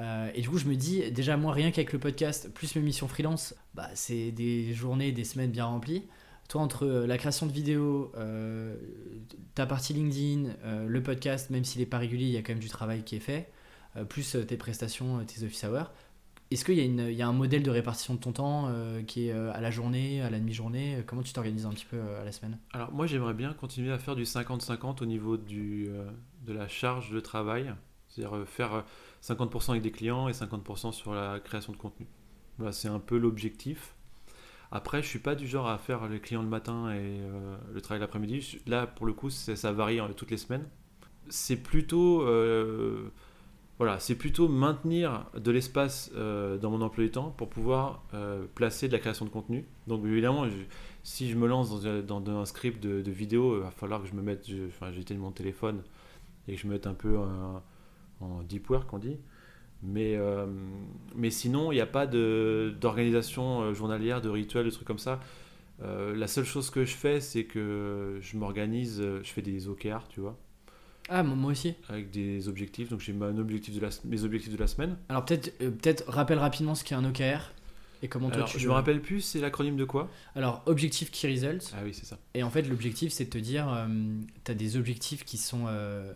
Euh, 0.00 0.32
et 0.34 0.40
du 0.40 0.50
coup, 0.50 0.58
je 0.58 0.66
me 0.66 0.74
dis 0.74 1.12
déjà 1.12 1.36
moi 1.36 1.52
rien 1.52 1.70
qu'avec 1.70 1.92
le 1.92 2.00
podcast 2.00 2.52
plus 2.52 2.74
mes 2.74 2.82
missions 2.82 3.06
freelance, 3.06 3.54
bah, 3.74 3.88
c'est 3.94 4.32
des 4.32 4.74
journées, 4.74 5.12
des 5.12 5.24
semaines 5.24 5.52
bien 5.52 5.66
remplies. 5.66 6.02
Toi, 6.48 6.60
entre 6.60 6.86
la 6.86 7.18
création 7.18 7.46
de 7.46 7.52
vidéos, 7.52 8.12
ta 9.54 9.64
partie 9.64 9.94
LinkedIn, 9.94 10.50
le 10.86 11.02
podcast, 11.02 11.48
même 11.48 11.64
s'il 11.64 11.80
n'est 11.80 11.86
pas 11.86 11.96
régulier, 11.96 12.26
il 12.26 12.32
y 12.32 12.36
a 12.36 12.42
quand 12.42 12.52
même 12.52 12.58
du 12.58 12.68
travail 12.68 13.04
qui 13.04 13.16
est 13.16 13.20
fait, 13.20 13.48
plus 14.08 14.36
euh, 14.36 14.44
tes 14.44 14.56
prestations, 14.56 15.20
euh, 15.20 15.24
tes 15.24 15.44
office 15.44 15.64
hours. 15.64 15.90
Est-ce 16.52 16.66
qu'il 16.66 16.76
y, 16.76 17.22
a 17.22 17.28
un 17.28 17.32
modèle 17.32 17.62
de 17.62 17.70
répartition 17.70 18.14
de 18.14 18.18
ton 18.18 18.32
temps 18.32 18.66
euh, 18.68 19.02
qui 19.02 19.28
est 19.28 19.32
euh, 19.32 19.50
à 19.54 19.62
la 19.62 19.70
journée, 19.70 20.20
à 20.20 20.28
la 20.28 20.38
demi-journée? 20.38 20.96
Euh, 20.96 21.02
Comment 21.06 21.22
tu 21.22 21.32
t'organises 21.32 21.64
un 21.64 21.70
petit 21.70 21.86
peu 21.86 21.96
euh, 21.96 22.20
à 22.20 22.24
la 22.26 22.32
semaine? 22.32 22.58
Alors 22.74 22.92
moi, 22.92 23.06
j'aimerais 23.06 23.32
bien 23.32 23.54
continuer 23.54 23.90
à 23.90 23.98
faire 23.98 24.16
du 24.16 24.24
50-50 24.24 25.02
au 25.02 25.06
niveau 25.06 25.38
du, 25.38 25.86
euh, 25.88 26.10
de 26.42 26.52
la 26.52 26.68
charge 26.68 27.10
de 27.10 27.20
travail, 27.20 27.72
c'est-à-dire 28.08 28.36
euh, 28.36 28.44
faire 28.44 28.74
euh, 28.74 28.82
50% 29.22 29.70
avec 29.70 29.82
des 29.82 29.92
clients 29.92 30.28
et 30.28 30.32
50% 30.32 30.92
sur 30.92 31.14
la 31.14 31.40
création 31.40 31.72
de 31.72 31.78
contenu. 31.78 32.06
Voilà, 32.58 32.72
c'est 32.72 32.88
un 32.88 32.98
peu 32.98 33.16
l'objectif. 33.16 33.94
Après, 34.70 35.02
je 35.02 35.08
suis 35.08 35.20
pas 35.20 35.34
du 35.34 35.46
genre 35.46 35.68
à 35.68 35.78
faire 35.78 36.06
les 36.06 36.20
clients 36.20 36.42
le 36.42 36.48
matin 36.48 36.90
et 36.90 37.20
euh, 37.20 37.56
le 37.72 37.80
travail 37.80 38.00
l'après-midi. 38.00 38.60
Là, 38.66 38.86
pour 38.86 39.06
le 39.06 39.14
coup, 39.14 39.30
ça 39.30 39.72
varie 39.72 40.00
euh, 40.00 40.08
toutes 40.14 40.30
les 40.30 40.36
semaines. 40.36 40.66
C'est 41.30 41.56
plutôt, 41.56 42.22
euh, 42.22 43.10
voilà, 43.82 43.98
c'est 43.98 44.14
plutôt 44.14 44.48
maintenir 44.48 45.26
de 45.36 45.50
l'espace 45.50 46.10
euh, 46.14 46.58
dans 46.58 46.70
mon 46.70 46.80
emploi 46.82 47.04
du 47.04 47.10
temps 47.10 47.30
pour 47.30 47.48
pouvoir 47.48 48.04
euh, 48.14 48.44
placer 48.54 48.88
de 48.88 48.92
la 48.92 48.98
création 48.98 49.24
de 49.24 49.30
contenu. 49.30 49.64
Donc, 49.86 50.04
évidemment, 50.04 50.46
si 51.02 51.30
je 51.30 51.36
me 51.36 51.46
lance 51.46 51.82
dans, 51.82 52.20
dans 52.20 52.38
un 52.38 52.44
script 52.44 52.82
de, 52.82 53.10
vidéo, 53.10 53.56
il 53.56 53.62
va 53.62 53.70
falloir 53.70 54.02
que 54.02 54.08
je 54.08 54.14
me 54.14 54.22
mette, 54.22 54.46
enfin, 54.68 54.92
j'éteigne 54.92 55.18
mon 55.18 55.32
téléphone 55.32 55.82
et 56.48 56.54
que 56.54 56.60
je 56.60 56.66
me 56.66 56.72
mette 56.72 56.86
un 56.86 56.94
peu 56.94 57.16
en, 58.20 58.42
deep 58.44 58.70
work, 58.70 58.92
on 58.92 58.98
dit. 58.98 59.18
Mais, 59.82 60.14
euh, 60.16 60.46
mais 61.16 61.30
sinon, 61.30 61.72
il 61.72 61.74
n'y 61.74 61.80
a 61.80 61.86
pas 61.86 62.06
d'organisation 62.06 63.62
euh, 63.62 63.74
journalière, 63.74 64.20
de 64.20 64.28
rituel, 64.28 64.64
de 64.64 64.70
trucs 64.70 64.86
comme 64.86 64.98
ça. 64.98 65.18
Euh, 65.82 66.14
la 66.14 66.28
seule 66.28 66.44
chose 66.44 66.70
que 66.70 66.84
je 66.84 66.94
fais, 66.94 67.20
c'est 67.20 67.44
que 67.44 68.18
je 68.20 68.36
m'organise, 68.36 69.00
euh, 69.00 69.20
je 69.24 69.32
fais 69.32 69.42
des 69.42 69.68
OKR, 69.68 70.06
tu 70.08 70.20
vois, 70.20 70.38
Ah, 71.08 71.22
moi 71.22 71.50
aussi. 71.52 71.74
avec 71.88 72.10
des 72.10 72.48
objectifs. 72.48 72.88
Donc 72.88 73.00
j'ai 73.00 73.12
un 73.12 73.38
objectif 73.38 73.74
de 73.74 73.80
la, 73.80 73.88
mes 74.04 74.22
objectifs 74.24 74.52
de 74.52 74.58
la 74.58 74.66
semaine. 74.66 74.96
Alors 75.08 75.24
peut-être 75.24 75.52
euh, 75.62 75.70
peut-être 75.70 76.04
rappelle 76.08 76.38
rapidement 76.38 76.74
ce 76.74 76.84
qu'est 76.84 76.94
un 76.94 77.04
OKR 77.04 77.52
et 78.02 78.08
comment 78.08 78.28
toi 78.28 78.36
Alors, 78.38 78.48
tu 78.48 78.58
je 78.58 78.66
me 78.66 78.72
rappelle 78.72 79.00
plus, 79.00 79.20
c'est 79.20 79.40
l'acronyme 79.40 79.76
de 79.76 79.84
quoi? 79.84 80.10
Alors 80.34 80.62
objectif 80.66 81.10
key 81.12 81.28
results. 81.28 81.72
Ah 81.74 81.82
oui, 81.84 81.94
c'est 81.94 82.04
ça. 82.06 82.18
Et 82.34 82.42
en 82.42 82.50
fait, 82.50 82.62
l'objectif, 82.62 83.12
c'est 83.12 83.26
de 83.26 83.30
te 83.30 83.38
dire, 83.38 83.86
tu 84.44 84.50
as 84.50 84.54
des 84.54 84.76
objectifs 84.76 85.24
qui 85.24 85.38
sont 85.38 85.66
euh, 85.68 86.12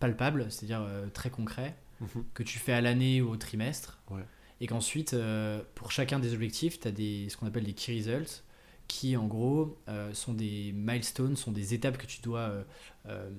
palpables, 0.00 0.46
c'est-à-dire 0.50 0.82
euh, 0.82 1.06
très 1.12 1.30
concrets, 1.30 1.74
Mhm. 2.00 2.24
que 2.34 2.42
tu 2.42 2.58
fais 2.58 2.72
à 2.72 2.80
l'année 2.80 3.22
ou 3.22 3.30
au 3.30 3.36
trimestre. 3.36 3.98
Ouais. 4.10 4.22
Et 4.60 4.66
qu'ensuite, 4.66 5.14
euh, 5.14 5.60
pour 5.76 5.92
chacun 5.92 6.18
des 6.18 6.34
objectifs, 6.34 6.80
tu 6.80 6.88
as 6.88 6.90
des, 6.90 7.28
ce 7.28 7.36
qu'on 7.36 7.46
appelle 7.46 7.64
des 7.64 7.72
key 7.74 7.94
results, 7.96 8.42
qui 8.88 9.16
en 9.16 9.26
gros 9.26 9.78
euh, 9.88 10.12
sont 10.14 10.34
des 10.34 10.72
milestones, 10.74 11.36
sont 11.36 11.52
des 11.52 11.74
étapes 11.74 11.98
que 11.98 12.06
tu 12.06 12.20
dois. 12.22 12.40
euh, 12.40 12.64
euh, 13.06 13.30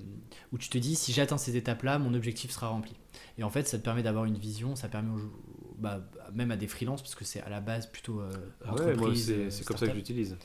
où 0.52 0.58
tu 0.58 0.68
te 0.68 0.78
dis, 0.78 0.94
si 0.94 1.12
j'atteins 1.12 1.38
ces 1.38 1.56
étapes-là, 1.56 1.98
mon 1.98 2.14
objectif 2.14 2.50
sera 2.52 2.68
rempli. 2.68 2.92
Et 3.38 3.42
en 3.42 3.50
fait, 3.50 3.66
ça 3.66 3.78
te 3.78 3.82
permet 3.82 4.02
d'avoir 4.02 4.24
une 4.24 4.38
vision, 4.38 4.76
ça 4.76 4.88
permet 4.88 5.10
aux- 5.10 5.76
bah, 5.78 6.00
même 6.32 6.50
à 6.52 6.56
des 6.56 6.68
freelances, 6.68 7.02
parce 7.02 7.14
que 7.14 7.24
c'est 7.24 7.40
à 7.40 7.48
la 7.48 7.60
base 7.60 7.86
plutôt 7.86 8.20
Ah 8.20 8.72
ouais, 8.74 8.94
moi, 8.94 8.94
entreprise, 8.98 9.26
c'est 9.26 9.32
euh, 9.34 9.50
c'est 9.50 9.64
comme 9.64 9.76
ça 9.76 9.88
que 9.88 9.94
j'utilise. 9.94 10.36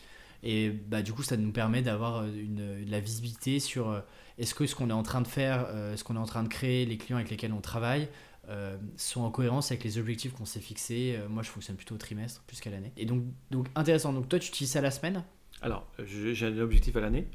Et 0.43 0.69
bah, 0.71 1.01
du 1.03 1.13
coup, 1.13 1.21
ça 1.23 1.37
nous 1.37 1.51
permet 1.51 1.81
d'avoir 1.83 2.25
une, 2.25 2.83
de 2.85 2.89
la 2.91 2.99
visibilité 2.99 3.59
sur 3.59 4.01
est-ce 4.39 4.55
que 4.55 4.65
ce 4.65 4.73
qu'on 4.73 4.89
est 4.89 4.93
en 4.93 5.03
train 5.03 5.21
de 5.21 5.27
faire, 5.27 5.67
ce 5.95 6.03
qu'on 6.03 6.15
est 6.15 6.19
en 6.19 6.25
train 6.25 6.41
de 6.43 6.47
créer, 6.47 6.85
les 6.85 6.97
clients 6.97 7.17
avec 7.17 7.29
lesquels 7.29 7.53
on 7.53 7.61
travaille, 7.61 8.07
euh, 8.51 8.77
sont 8.97 9.21
en 9.21 9.31
cohérence 9.31 9.71
avec 9.71 9.83
les 9.83 9.97
objectifs 9.97 10.33
qu'on 10.33 10.45
s'est 10.45 10.59
fixés. 10.59 11.15
Euh, 11.17 11.27
moi, 11.29 11.41
je 11.41 11.49
fonctionne 11.49 11.77
plutôt 11.77 11.95
au 11.95 11.97
trimestre 11.97 12.43
plus 12.45 12.59
qu'à 12.59 12.69
l'année. 12.69 12.91
Et 12.97 13.05
donc, 13.05 13.23
donc, 13.49 13.67
intéressant. 13.75 14.13
Donc, 14.13 14.27
toi, 14.29 14.37
tu 14.39 14.49
utilises 14.49 14.71
ça 14.71 14.81
la 14.81 14.91
semaine? 14.91 15.23
Alors, 15.61 15.87
j'ai 16.05 16.45
un 16.45 16.57
objectif 16.59 16.95
à 16.95 16.99
l'année, 16.99 17.27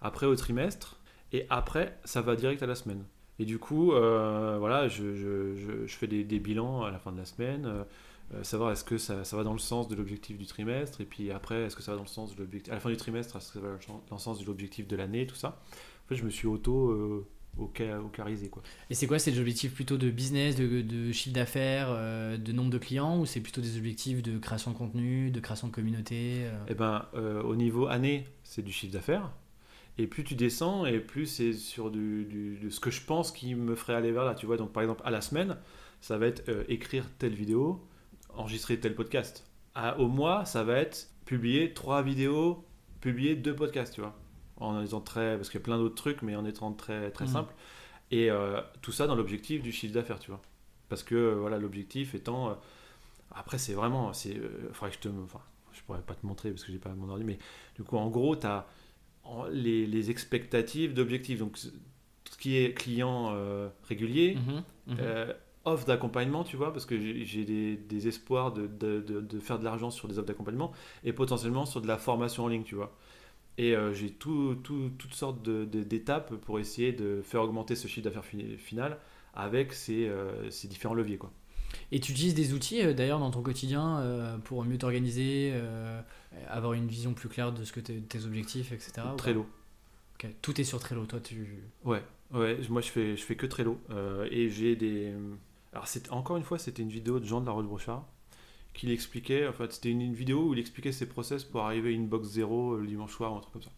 après 0.00 0.26
au 0.26 0.36
trimestre, 0.36 1.00
et 1.32 1.46
après, 1.50 1.98
ça 2.04 2.20
va 2.22 2.36
direct 2.36 2.62
à 2.62 2.66
la 2.66 2.74
semaine. 2.74 3.04
Et 3.38 3.44
du 3.44 3.58
coup, 3.58 3.92
euh, 3.92 4.56
voilà, 4.58 4.88
je, 4.88 5.14
je- 5.14 5.54
je- 5.86 5.96
fais 5.96 6.06
des, 6.08 6.24
bilans 6.40 6.82
à 6.82 6.90
la 6.90 6.98
fin 6.98 7.12
de 7.12 7.18
la 7.18 7.24
semaine, 7.24 7.84
savoir 8.42 8.72
est-ce 8.72 8.84
que 8.84 8.98
ça, 8.98 9.24
ça 9.24 9.36
va 9.36 9.44
dans 9.44 9.52
le 9.52 9.58
sens 9.58 9.88
de 9.88 9.94
l'objectif 9.94 10.36
du 10.36 10.44
trimestre, 10.46 11.00
et 11.00 11.04
puis 11.04 11.30
après, 11.30 11.62
est-ce 11.62 11.76
que 11.76 11.82
ça 11.82 11.92
va 11.92 11.96
dans 11.96 12.02
le 12.02 12.08
sens 12.08 12.34
de 12.34 12.40
l'objectif. 12.42 12.72
À 12.72 12.76
la 12.76 12.80
fin 12.80 12.90
du 12.90 12.96
trimestre, 12.96 13.36
est-ce 13.36 13.52
que 13.52 13.60
ça 13.60 13.60
va 13.60 13.78
dans 14.08 14.16
le 14.16 14.20
sens 14.20 14.40
de 14.40 14.44
l'objectif 14.44 14.86
de 14.88 14.96
l'année, 14.96 15.26
tout 15.26 15.36
ça. 15.36 15.60
En 16.04 16.08
fait, 16.08 16.16
je 16.16 16.24
me 16.24 16.30
suis 16.30 16.46
auto. 16.48 17.26
Auca- 17.58 17.98
aucarisé, 18.00 18.48
quoi. 18.48 18.62
Et 18.88 18.94
c'est 18.94 19.06
quoi 19.06 19.18
C'est 19.18 19.32
des 19.32 19.40
objectifs 19.40 19.74
plutôt 19.74 19.96
de 19.96 20.10
business, 20.10 20.54
de, 20.56 20.80
de 20.82 21.12
chiffre 21.12 21.34
d'affaires, 21.34 21.88
euh, 21.90 22.36
de 22.36 22.52
nombre 22.52 22.70
de 22.70 22.78
clients, 22.78 23.18
ou 23.20 23.26
c'est 23.26 23.40
plutôt 23.40 23.60
des 23.60 23.76
objectifs 23.76 24.22
de 24.22 24.38
création 24.38 24.70
de 24.70 24.76
contenu, 24.76 25.30
de 25.30 25.40
création 25.40 25.66
de 25.68 25.72
communauté 25.72 26.44
euh 26.46 26.52
Eh 26.68 26.74
ben, 26.74 27.06
euh, 27.14 27.42
au 27.42 27.56
niveau 27.56 27.86
année, 27.88 28.26
c'est 28.44 28.62
du 28.62 28.72
chiffre 28.72 28.92
d'affaires. 28.92 29.32
Et 29.98 30.06
plus 30.06 30.22
tu 30.22 30.36
descends, 30.36 30.86
et 30.86 31.00
plus 31.00 31.26
c'est 31.26 31.52
sur 31.52 31.90
du, 31.90 32.24
du- 32.24 32.58
de 32.62 32.70
ce 32.70 32.78
que 32.78 32.90
je 32.90 33.02
pense 33.02 33.32
qui 33.32 33.54
me 33.56 33.74
ferait 33.74 33.94
aller 33.94 34.12
vers 34.12 34.24
là. 34.24 34.34
Tu 34.36 34.46
vois, 34.46 34.56
donc 34.56 34.72
par 34.72 34.82
exemple, 34.84 35.02
à 35.04 35.10
la 35.10 35.20
semaine, 35.20 35.56
ça 36.00 36.16
va 36.18 36.26
être 36.28 36.48
écrire 36.68 37.04
telle 37.18 37.34
vidéo, 37.34 37.84
enregistrer 38.34 38.78
tel 38.78 38.94
podcast. 38.94 39.44
À- 39.74 39.98
au 39.98 40.06
mois, 40.06 40.44
ça 40.44 40.62
va 40.62 40.78
être 40.78 41.08
publier 41.24 41.72
trois 41.74 42.02
vidéos, 42.02 42.64
publier 43.00 43.34
deux 43.34 43.54
podcasts, 43.56 43.94
tu 43.94 44.00
vois. 44.00 44.16
En 44.60 44.82
étant 44.82 45.00
très. 45.00 45.36
Parce 45.36 45.48
qu'il 45.50 45.60
y 45.60 45.62
a 45.62 45.64
plein 45.64 45.78
d'autres 45.78 45.94
trucs, 45.94 46.22
mais 46.22 46.36
en 46.36 46.44
étant 46.44 46.72
très, 46.72 47.10
très 47.10 47.26
Mhm. 47.26 47.30
simple. 47.32 47.54
Et 48.10 48.30
euh, 48.30 48.60
tout 48.82 48.92
ça 48.92 49.06
dans 49.06 49.14
l'objectif 49.16 49.62
du 49.62 49.72
chiffre 49.72 49.94
d'affaires, 49.94 50.18
tu 50.18 50.30
vois. 50.30 50.40
Parce 50.88 51.02
que, 51.02 51.14
euh, 51.14 51.34
voilà, 51.36 51.58
l'objectif 51.58 52.14
étant. 52.14 52.50
euh, 52.50 52.54
après, 53.32 53.58
c'est 53.58 53.74
vraiment. 53.74 54.12
C'est, 54.12 54.36
euh, 54.36 54.70
faudrait 54.72 54.90
que 54.90 54.96
je 54.96 55.08
te. 55.08 55.08
Enfin, 55.24 55.40
je 55.72 55.82
pourrais 55.82 56.00
pas 56.02 56.14
te 56.14 56.26
montrer 56.26 56.50
parce 56.50 56.64
que 56.64 56.72
j'ai 56.72 56.78
pas 56.78 56.90
mon 56.94 57.08
ordi, 57.10 57.24
mais 57.24 57.38
du 57.76 57.82
coup, 57.84 57.96
en 57.98 58.08
gros, 58.10 58.36
tu 58.36 58.46
as 58.46 58.66
les, 59.50 59.86
les 59.86 60.10
expectatives 60.10 60.94
d'objectifs. 60.94 61.38
Donc, 61.38 61.56
ce 61.58 61.68
qui 62.38 62.56
est 62.56 62.74
client 62.74 63.34
régulier, 63.88 64.38
euh, 65.00 65.32
offre 65.64 65.86
d'accompagnement, 65.86 66.44
tu 66.44 66.56
vois, 66.56 66.72
parce 66.72 66.86
que 66.86 66.98
j'ai 66.98 67.24
j'ai 67.24 67.44
des, 67.44 67.76
des 67.76 68.08
espoirs 68.08 68.52
de, 68.52 68.66
de- 68.66 69.00
de- 69.00 69.20
de 69.20 69.38
faire 69.40 69.58
de 69.58 69.64
l'argent 69.64 69.90
sur 69.90 70.08
des 70.08 70.18
offres 70.18 70.26
d'accompagnement 70.28 70.72
et 71.04 71.12
potentiellement 71.12 71.66
sur 71.66 71.80
de 71.82 71.86
la 71.86 71.98
formation 71.98 72.44
en 72.44 72.48
ligne, 72.48 72.64
tu 72.64 72.74
vois. 72.74 72.96
Et 73.58 73.74
euh, 73.76 73.92
j'ai 73.92 74.10
tout, 74.10 74.54
tout- 74.62 74.90
toutes 74.98 75.14
sortes 75.14 75.42
d'étapes 75.42 76.34
pour 76.36 76.58
essayer 76.60 76.92
de 76.92 77.20
faire 77.22 77.42
augmenter 77.42 77.74
ce 77.74 77.88
chiffre 77.88 78.04
d'affaires 78.04 78.24
fi- 78.24 78.56
final 78.56 78.98
avec 79.34 79.72
ces, 79.72 80.08
euh, 80.08 80.48
ces 80.50 80.68
différents 80.68 80.94
leviers, 80.94 81.18
quoi. 81.18 81.30
Et 81.92 82.00
tu 82.00 82.12
utilises 82.12 82.34
des 82.34 82.54
outils 82.54 82.80
euh, 82.82 82.94
d'ailleurs 82.94 83.18
dans 83.18 83.30
ton 83.30 83.42
quotidien 83.42 84.40
pour 84.44 84.64
mieux 84.64 84.78
t'organiser, 84.78 85.52
avoir 86.48 86.72
une 86.74 86.86
vision 86.86 87.12
plus 87.14 87.28
claire 87.28 87.52
de 87.52 87.64
ce 87.64 87.72
que 87.72 87.80
t'es- 87.80 88.24
objectifs, 88.24 88.72
etc. 88.72 88.92
Trello. 89.16 89.46
Ok, 90.14 90.30
Tout 90.40 90.60
est 90.60 90.64
sur 90.64 90.78
Trello, 90.80 91.04
toi 91.06 91.20
tu. 91.20 91.62
Ouais, 91.84 92.02
ouais, 92.32 92.58
moi 92.70 92.80
je 92.80 92.88
fais, 92.90 93.16
je 93.16 93.22
fais 93.22 93.36
que 93.36 93.46
Trello. 93.46 93.78
Et 94.30 94.48
j'ai 94.50 94.76
des. 94.76 95.12
Alors, 95.72 95.86
encore 96.10 96.36
une 96.38 96.42
fois, 96.44 96.58
c'était 96.58 96.82
une 96.82 96.88
vidéo 96.88 97.20
de 97.20 97.24
Jean 97.26 97.40
de 97.40 97.46
la 97.46 97.52
Roche-Brochard 97.52 98.04
qui 98.78 98.86
l'expliquait. 98.86 99.46
En 99.48 99.52
fait, 99.52 99.72
c'était 99.72 99.90
une, 99.90 100.14
vidéo 100.14 100.48
où 100.48 100.54
il 100.54 100.60
expliquait 100.60 100.92
ses 100.92 101.06
process 101.06 101.42
pour 101.42 101.62
arriver 101.62 101.88
à 101.90 101.92
une 101.92 102.06
box 102.06 102.28
zéro 102.28 102.74
euh, 102.74 102.80
le 102.80 102.86
dimanche 102.86 103.12
soir 103.12 103.32
ou 103.32 103.36
un 103.36 103.40
truc 103.40 103.52
comme 103.52 103.62
ça. 103.62 103.72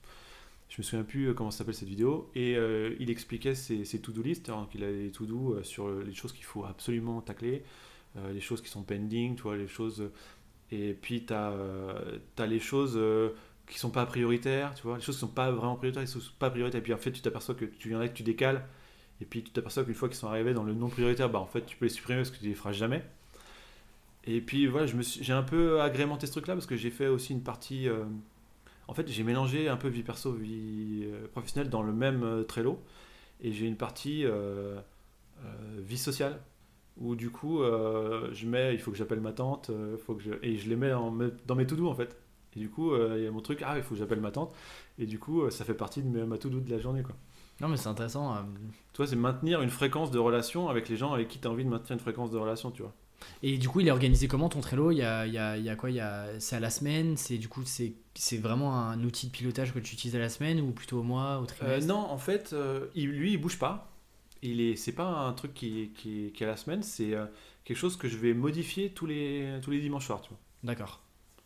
Je 0.68 0.76
me 0.78 0.82
souviens 0.82 1.04
plus 1.04 1.28
euh, 1.28 1.34
comment 1.34 1.50
s'appelle 1.50 1.74
cette 1.74 1.88
vidéo. 1.88 2.30
Et 2.34 2.54
euh, 2.54 2.94
il 3.00 3.10
expliquait 3.10 3.54
ses, 3.54 3.84
to-do 4.02 4.22
list. 4.22 4.50
hein, 4.50 4.68
qu'il 4.70 4.84
a 4.84 4.92
des 4.92 5.10
to-do 5.10 5.62
sur 5.62 5.90
les 5.90 6.12
choses 6.12 6.32
qu'il 6.32 6.44
faut 6.44 6.66
absolument 6.66 7.22
tacler, 7.22 7.64
les 8.30 8.40
choses 8.40 8.60
qui 8.60 8.68
sont 8.68 8.82
pending, 8.82 9.36
tu 9.36 9.42
vois, 9.42 9.56
les 9.56 9.68
choses. 9.68 10.10
et 10.70 10.92
puis, 10.92 11.24
tu 11.24 11.32
as, 11.32 12.46
les 12.46 12.60
choses. 12.60 13.00
qui 13.66 13.78
sont 13.78 13.90
pas 13.90 14.04
prioritaires, 14.04 14.74
tu 14.74 14.82
vois, 14.82 14.96
les 14.98 15.02
choses 15.02 15.14
qui 15.14 15.20
sont 15.20 15.28
pas 15.28 15.50
vraiment 15.50 15.76
prioritaires, 15.76 16.06
sont 16.06 16.20
pas 16.38 16.50
prioritaires. 16.50 16.80
Et 16.80 16.82
puis 16.82 16.92
en 16.92 16.98
fait, 16.98 17.12
tu 17.12 17.22
t'aperçois 17.22 17.54
que 17.54 17.64
tu 17.64 17.88
viens 17.88 17.98
là, 17.98 18.08
que 18.08 18.14
tu 18.14 18.22
décales, 18.22 18.66
et 19.22 19.24
puis 19.24 19.42
tu 19.42 19.50
t'aperçois 19.52 19.84
qu'une 19.84 19.94
fois 19.94 20.08
qu'ils 20.08 20.18
sont 20.18 20.28
arrivés 20.28 20.52
dans 20.52 20.64
le 20.64 20.74
non 20.74 20.88
prioritaire, 20.88 21.30
bah 21.30 21.38
en 21.38 21.46
fait, 21.46 21.64
tu 21.64 21.76
peux 21.78 21.86
les 21.86 21.90
supprimer 21.90 22.18
parce 22.20 22.30
que 22.30 22.38
tu 22.38 22.46
les 22.46 22.54
feras 22.54 22.72
jamais. 22.72 23.02
Et 24.24 24.40
puis 24.40 24.66
voilà, 24.66 24.86
j'ai 24.86 25.32
un 25.32 25.42
peu 25.42 25.80
agrémenté 25.80 26.26
ce 26.26 26.32
truc-là 26.32 26.54
parce 26.54 26.66
que 26.66 26.76
j'ai 26.76 26.90
fait 26.90 27.08
aussi 27.08 27.32
une 27.32 27.42
partie. 27.42 27.88
euh, 27.88 28.04
en 28.88 28.94
fait, 28.94 29.08
j'ai 29.08 29.22
mélangé 29.22 29.68
un 29.68 29.76
peu 29.76 29.88
vie 29.88 30.02
perso, 30.02 30.32
vie 30.32 31.04
euh, 31.06 31.26
professionnelle 31.28 31.70
dans 31.70 31.82
le 31.82 31.92
même 31.92 32.22
euh, 32.22 32.42
Trello, 32.44 32.80
et 33.40 33.52
j'ai 33.52 33.66
une 33.66 33.76
partie 33.76 34.24
euh, 34.24 34.78
vie 35.78 35.98
sociale 35.98 36.40
où 36.98 37.14
du 37.16 37.30
coup, 37.30 37.60
je 37.62 38.46
mets, 38.46 38.74
il 38.74 38.78
faut 38.80 38.90
que 38.90 38.96
j'appelle 38.98 39.20
ma 39.20 39.32
tante, 39.32 39.70
faut 40.04 40.14
que 40.14 40.22
je, 40.22 40.32
et 40.42 40.58
je 40.58 40.68
les 40.68 40.76
mets 40.76 40.92
en- 40.92 41.16
dans 41.46 41.54
mes 41.54 41.66
to-do 41.66 41.88
en 41.88 41.94
fait. 41.94 42.18
Et 42.54 42.58
du 42.58 42.68
coup, 42.68 42.94
il 42.94 43.22
y 43.22 43.26
a 43.26 43.30
mon 43.30 43.40
truc, 43.40 43.62
ah, 43.64 43.78
il 43.78 43.82
faut 43.82 43.94
que 43.94 43.98
j'appelle 44.00 44.20
ma 44.20 44.30
tante. 44.32 44.54
Et 44.98 45.06
du 45.06 45.18
coup, 45.18 45.48
ça 45.50 45.64
fait 45.64 45.72
partie 45.72 46.02
de 46.02 46.08
mes- 46.08 46.26
ma 46.26 46.36
to-do 46.36 46.60
de 46.60 46.70
la 46.70 46.78
journée. 46.78 47.02
Quoi. 47.02 47.14
Non, 47.62 47.68
mais 47.68 47.78
c'est 47.78 47.88
intéressant. 47.88 48.34
Tu 48.92 48.98
vois, 48.98 49.06
c'est 49.06 49.16
maintenir 49.16 49.62
une 49.62 49.70
fréquence 49.70 50.10
de 50.10 50.18
relation 50.18 50.68
avec 50.68 50.90
les 50.90 50.96
gens 50.98 51.14
avec 51.14 51.28
qui 51.28 51.38
tu 51.38 51.48
as 51.48 51.50
envie 51.50 51.64
de 51.64 51.70
maintenir 51.70 51.92
une 51.94 52.00
fréquence 52.00 52.30
de 52.30 52.36
relation, 52.36 52.70
tu 52.70 52.82
vois. 52.82 52.92
Et 53.42 53.58
du 53.58 53.68
coup, 53.68 53.80
il 53.80 53.88
est 53.88 53.90
organisé 53.90 54.28
comment 54.28 54.48
ton 54.48 54.60
Trello? 54.60 54.90
Il 54.90 54.98
y 54.98 55.02
a, 55.02 55.26
il 55.26 55.32
y, 55.32 55.38
a, 55.38 55.56
il 55.56 55.64
y 55.64 55.68
a 55.68 55.76
quoi? 55.76 55.90
C'est 56.38 56.56
à 56.56 56.60
la 56.60 56.70
semaine? 56.70 57.16
C'est 57.16 57.38
du 57.38 57.48
coup, 57.48 57.62
c'est 57.64 58.36
vraiment 58.38 58.76
un 58.78 59.02
outil 59.04 59.26
de 59.26 59.32
pilotage 59.32 59.72
que 59.72 59.78
tu 59.78 59.94
utilises 59.94 60.16
à 60.16 60.18
la 60.20 60.28
semaine 60.28 60.60
ou 60.60 60.70
plutôt 60.72 61.00
au 61.00 61.02
mois, 61.02 61.38
au 61.38 61.42
Euh, 61.42 61.46
trimestre? 61.46 61.88
non, 61.88 61.98
en 61.98 62.18
fait, 62.18 62.52
euh, 62.52 62.86
il- 62.94 63.08
lui, 63.10 63.32
il 63.32 63.36
bouge 63.38 63.58
pas. 63.58 63.86
Il 64.42 64.60
est, 64.60 64.76
c'est 64.76 64.92
pas 64.92 65.04
un 65.06 65.32
truc 65.34 65.52
qui, 65.52 65.90
qui, 65.94 66.32
qui 66.34 66.42
est 66.42 66.46
à 66.46 66.50
la 66.50 66.56
semaine, 66.56 66.82
c'est 66.82 67.14
euh, 67.14 67.26
quelque 67.64 67.76
chose 67.76 67.96
que 67.96 68.08
je 68.08 68.16
vais 68.16 68.32
modifier 68.32 68.90
tous 68.90 69.04
les, 69.06 69.58
tous 69.62 69.70
les 69.70 69.80
dimanches 69.80 70.06
soirs. 70.06 70.22
D'accord. 70.64 71.00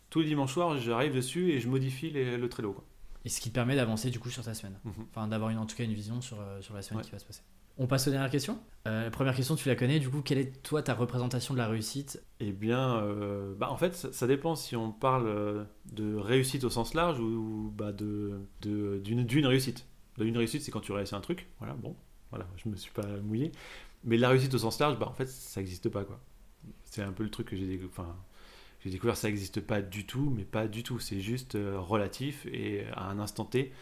Tous 0.09 0.21
les 0.21 0.27
dimanches 0.27 0.53
soirs, 0.53 0.77
j'arrive 0.77 1.13
dessus 1.13 1.51
et 1.51 1.59
je 1.59 1.67
modifie 1.67 2.09
les- 2.09 2.37
le 2.37 2.47
Trello, 2.49 2.71
quoi. 2.71 2.85
Et 3.25 3.29
ce 3.29 3.41
qui 3.41 3.49
te 3.49 3.55
permet 3.55 3.75
d'avancer 3.75 4.11
du 4.11 4.19
coup 4.19 4.29
sur 4.29 4.43
ta 4.43 4.53
semaine. 4.53 4.77
Mhm. 4.85 4.93
Enfin, 5.11 5.27
d'avoir 5.27 5.51
en 5.59 5.65
tout 5.65 5.75
cas 5.75 5.83
une 5.83 5.93
vision 5.93 6.21
sur, 6.21 6.39
euh, 6.39 6.61
sur 6.61 6.73
la 6.73 6.81
semaine 6.81 6.99
Ouais. 6.99 7.05
qui 7.05 7.11
va 7.11 7.19
se 7.19 7.25
passer. 7.25 7.41
On 7.77 7.87
passe 7.87 8.07
aux 8.07 8.11
dernières 8.11 8.29
questions. 8.29 8.59
Euh, 8.87 9.09
première 9.09 9.35
question, 9.35 9.55
tu 9.55 9.67
la 9.67 9.75
connais. 9.75 9.99
Du 9.99 10.09
coup, 10.09 10.21
quelle 10.21 10.37
est 10.37 10.63
toi 10.63 10.81
ta 10.81 10.93
représentation 10.93 11.53
de 11.53 11.59
la 11.59 11.67
réussite? 11.67 12.23
Eh 12.39 12.53
bien, 12.53 12.97
euh, 12.97 13.53
bah, 13.55 13.69
en 13.69 13.75
fait, 13.75 13.95
ça, 13.95 14.27
dépend 14.27 14.55
si 14.55 14.77
on 14.77 14.91
parle 14.91 15.27
euh, 15.27 15.63
de 15.91 16.15
réussite 16.15 16.63
au 16.63 16.69
sens 16.69 16.93
large 16.93 17.19
ou 17.19 17.73
bah, 17.75 17.91
de, 17.91 18.39
d'une, 18.61 19.25
d'une 19.25 19.45
réussite. 19.45 19.87
D'une 20.17 20.37
réussite, 20.37 20.61
c'est 20.61 20.71
quand 20.71 20.79
tu 20.79 20.93
réussis 20.93 21.15
un 21.15 21.19
truc. 21.19 21.49
Voilà, 21.59 21.73
bon, 21.73 21.95
voilà, 22.29 22.47
je 22.55 22.69
me 22.69 22.77
suis 22.77 22.91
pas 22.91 23.05
mouillé. 23.23 23.51
Mais 24.05 24.17
la 24.17 24.29
réussite 24.29 24.53
au 24.53 24.59
sens 24.59 24.79
large, 24.79 24.97
bah, 24.97 25.07
en 25.09 25.13
fait, 25.13 25.27
ça 25.27 25.59
n'existe 25.59 25.89
pas, 25.89 26.05
quoi. 26.05 26.21
C'est 26.85 27.01
un 27.01 27.11
peu 27.11 27.23
le 27.23 27.29
truc 27.29 27.47
que 27.47 27.57
j'ai 27.57 27.67
découvert. 27.67 28.15
J'ai 28.85 28.89
découvert, 28.89 29.17
ça 29.17 29.27
n'existe 29.27 29.59
pas 29.59 29.81
du 29.81 30.05
tout, 30.05 30.31
mais 30.33 30.45
pas 30.45 30.67
du 30.67 30.83
tout. 30.83 30.99
C'est 30.99 31.19
juste 31.19 31.55
euh, 31.55 31.77
relatif 31.77 32.45
et 32.45 32.85
à 32.93 33.09
un 33.09 33.19
instant 33.19 33.43
T. 33.43 33.73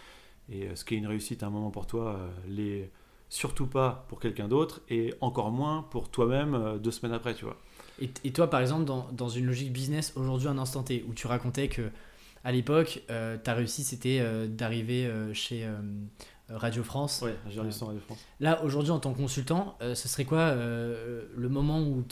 Et 0.49 0.75
ce 0.75 0.83
qui 0.83 0.95
est 0.95 0.97
une 0.97 1.07
réussite 1.07 1.43
à 1.43 1.47
un 1.47 1.49
moment 1.51 1.71
pour 1.71 1.87
toi, 1.87 2.19
l'est 2.47 2.91
surtout 3.34 3.65
pas 3.65 4.05
pour 4.10 4.19
quelqu'un 4.19 4.47
d'autre 4.47 4.81
et 4.89 5.14
encore 5.19 5.51
moins 5.51 5.85
pour 5.89 6.10
toi-même 6.10 6.53
euh, 6.53 6.77
deux 6.77 6.91
semaines 6.91 7.14
après, 7.14 7.34
tu 7.34 7.45
vois. 7.45 7.57
et, 7.99 8.10
et 8.23 8.31
toi, 8.31 8.47
par 8.49 8.61
exemple, 8.61 8.85
dans, 8.85 9.07
dans 9.11 9.30
une 9.30 9.45
logique 9.47 9.73
business, 9.73 10.14
aujourd'hui, 10.15 10.47
un 10.47 10.57
instant 10.60 10.84
T, 10.84 11.03
où 11.10 11.14
tu 11.14 11.26
racontais 11.27 11.68
que 11.68 11.89
à 12.43 12.51
l'époque, 12.51 13.01
euh, 13.10 13.38
ta 13.38 13.53
réussite, 13.53 13.85
c'était 13.85 14.19
euh, 14.19 14.47
d'arriver 14.47 15.05
euh, 15.05 15.34
chez 15.34 15.65
Radio 16.49 16.84
France. 16.84 17.22
Ouais, 17.23 17.35
j'ai 17.49 17.60
Radio 17.61 17.72
France. 18.05 18.19
Là, 18.39 18.64
aujourd'hui, 18.64 18.91
en 18.91 18.99
tant 18.99 19.14
que 19.14 19.18
consultant, 19.18 19.77
ce 19.81 20.07
serait 20.07 20.26
quoi 20.26 20.53
le 20.53 21.49
moment 21.49 21.81
où, 21.81 22.03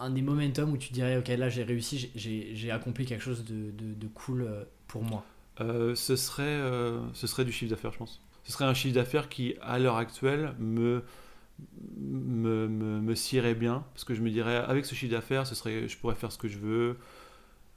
un 0.00 0.10
des 0.10 0.22
momentum 0.22 0.72
où 0.72 0.76
tu 0.78 0.92
dirais, 0.92 1.18
ok, 1.18 1.28
là, 1.28 1.48
j'ai 1.50 1.62
réussi, 1.62 2.10
j'ai- 2.16 2.70
accompli 2.72 3.04
quelque 3.04 3.22
chose 3.22 3.44
de, 3.44 3.70
de- 3.70 3.94
de 3.94 4.06
cool 4.08 4.48
pour 4.88 5.02
moi? 5.04 5.22
Ce, 5.94 6.16
serait, 6.16 6.60
ce 7.12 7.26
serait 7.26 7.44
du 7.44 7.52
chiffre 7.52 7.70
d'affaires, 7.70 7.92
je 7.92 7.98
pense. 7.98 8.20
Ce 8.44 8.52
serait 8.52 8.66
un 8.66 8.74
chiffre 8.74 8.94
d'affaires 8.94 9.28
qui, 9.28 9.54
à 9.62 9.78
l'heure 9.78 9.96
actuelle, 9.96 10.54
me, 10.58 11.02
me, 11.96 13.54
bien. 13.54 13.84
Parce 13.94 14.04
que 14.04 14.14
je 14.14 14.22
me 14.22 14.30
dirais, 14.30 14.56
avec 14.56 14.84
ce 14.84 14.94
chiffre 14.94 15.12
d'affaires, 15.12 15.44
je 15.44 15.96
pourrais 15.98 16.14
faire 16.14 16.30
ce 16.30 16.38
que 16.38 16.48
je 16.48 16.58
veux. 16.58 16.98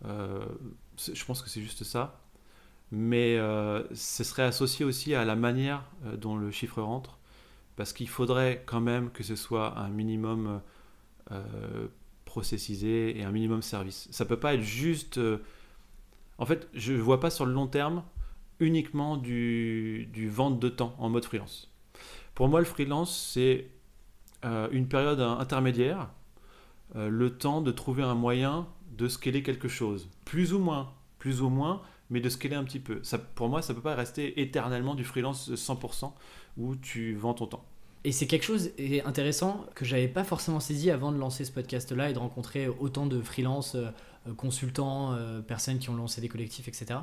Euh, 0.05 0.45
je 0.97 1.25
pense 1.25 1.41
que 1.41 1.49
c'est 1.49 1.61
juste 1.61 1.83
ça. 1.83 2.19
Mais 2.91 3.37
euh, 3.37 3.83
ce 3.93 4.23
serait 4.23 4.43
associé 4.43 4.85
aussi 4.85 5.13
à 5.13 5.25
la 5.25 5.35
manière 5.35 5.83
euh, 6.05 6.17
dont 6.17 6.35
le 6.35 6.51
chiffre 6.51 6.81
rentre. 6.81 7.17
Parce 7.75 7.93
qu'il 7.93 8.09
faudrait 8.09 8.63
quand 8.65 8.81
même 8.81 9.11
que 9.11 9.23
ce 9.23 9.35
soit 9.35 9.77
un 9.77 9.89
minimum 9.89 10.61
processisé 12.23 13.19
et 13.19 13.23
un 13.23 13.31
minimum 13.31 13.61
service. 13.61 14.07
Ça 14.11 14.25
peut 14.25 14.39
pas 14.39 14.53
être 14.53 14.61
juste... 14.61 15.19
en 16.37 16.45
fait, 16.45 16.69
je 16.73 16.93
ne 16.93 16.99
vois 16.99 17.19
pas 17.19 17.29
sur 17.29 17.45
le 17.45 17.51
long 17.51 17.67
terme 17.67 18.01
uniquement 18.59 19.17
du, 19.17 20.29
vente 20.31 20.59
de 20.59 20.69
temps 20.69 20.95
en 20.99 21.09
mode 21.09 21.25
freelance. 21.25 21.71
Pour 22.35 22.47
moi, 22.47 22.59
le 22.59 22.65
freelance, 22.65 23.31
c'est 23.33 23.69
euh, 24.45 24.67
une 24.71 24.87
période 24.87 25.19
intermédiaire, 25.19 26.09
euh, 26.95 27.09
le 27.09 27.37
temps 27.37 27.61
de 27.61 27.71
trouver 27.71 28.03
un 28.03 28.15
moyen 28.15 28.67
de 28.97 29.07
scaler 29.07 29.43
quelque 29.43 29.67
chose. 29.67 30.09
Plus 30.25 30.53
ou 30.53 30.59
moins, 30.59 30.93
plus 31.19 31.41
ou 31.41 31.49
moins, 31.49 31.81
mais 32.09 32.19
de 32.19 32.29
scaler 32.29 32.55
un 32.55 32.63
petit 32.63 32.79
peu. 32.79 33.01
Pour 33.35 33.49
moi, 33.49 33.61
ça 33.61 33.73
ne 33.73 33.77
peut 33.77 33.83
pas 33.83 33.95
rester 33.95 34.41
éternellement 34.41 34.95
du 34.95 35.03
freelance 35.03 35.51
100% 35.51 36.11
où 36.57 36.75
tu 36.75 37.15
vends 37.15 37.33
ton 37.33 37.47
temps. 37.47 37.65
Et 38.03 38.11
c'est 38.11 38.27
quelque 38.27 38.45
chose 38.45 38.71
d'intéressant 38.77 39.65
que 39.75 39.83
j'avais 39.83 40.07
pas 40.07 40.23
forcément 40.23 40.59
saisi 40.59 40.91
avant 40.91 41.11
de 41.11 41.17
lancer 41.17 41.43
ce 41.43 41.51
podcast-là 41.51 42.11
et 42.11 42.13
de 42.13 42.19
rencontrer 42.19 42.67
autant 42.67 43.05
de 43.05 43.21
freelance, 43.21 43.75
euh, 43.75 44.33
consultants, 44.35 45.17
personnes 45.47 45.79
qui 45.79 45.89
ont 45.89 45.95
lancé 45.95 46.21
des 46.21 46.29
collectifs, 46.29 46.67
etc. 46.67 46.99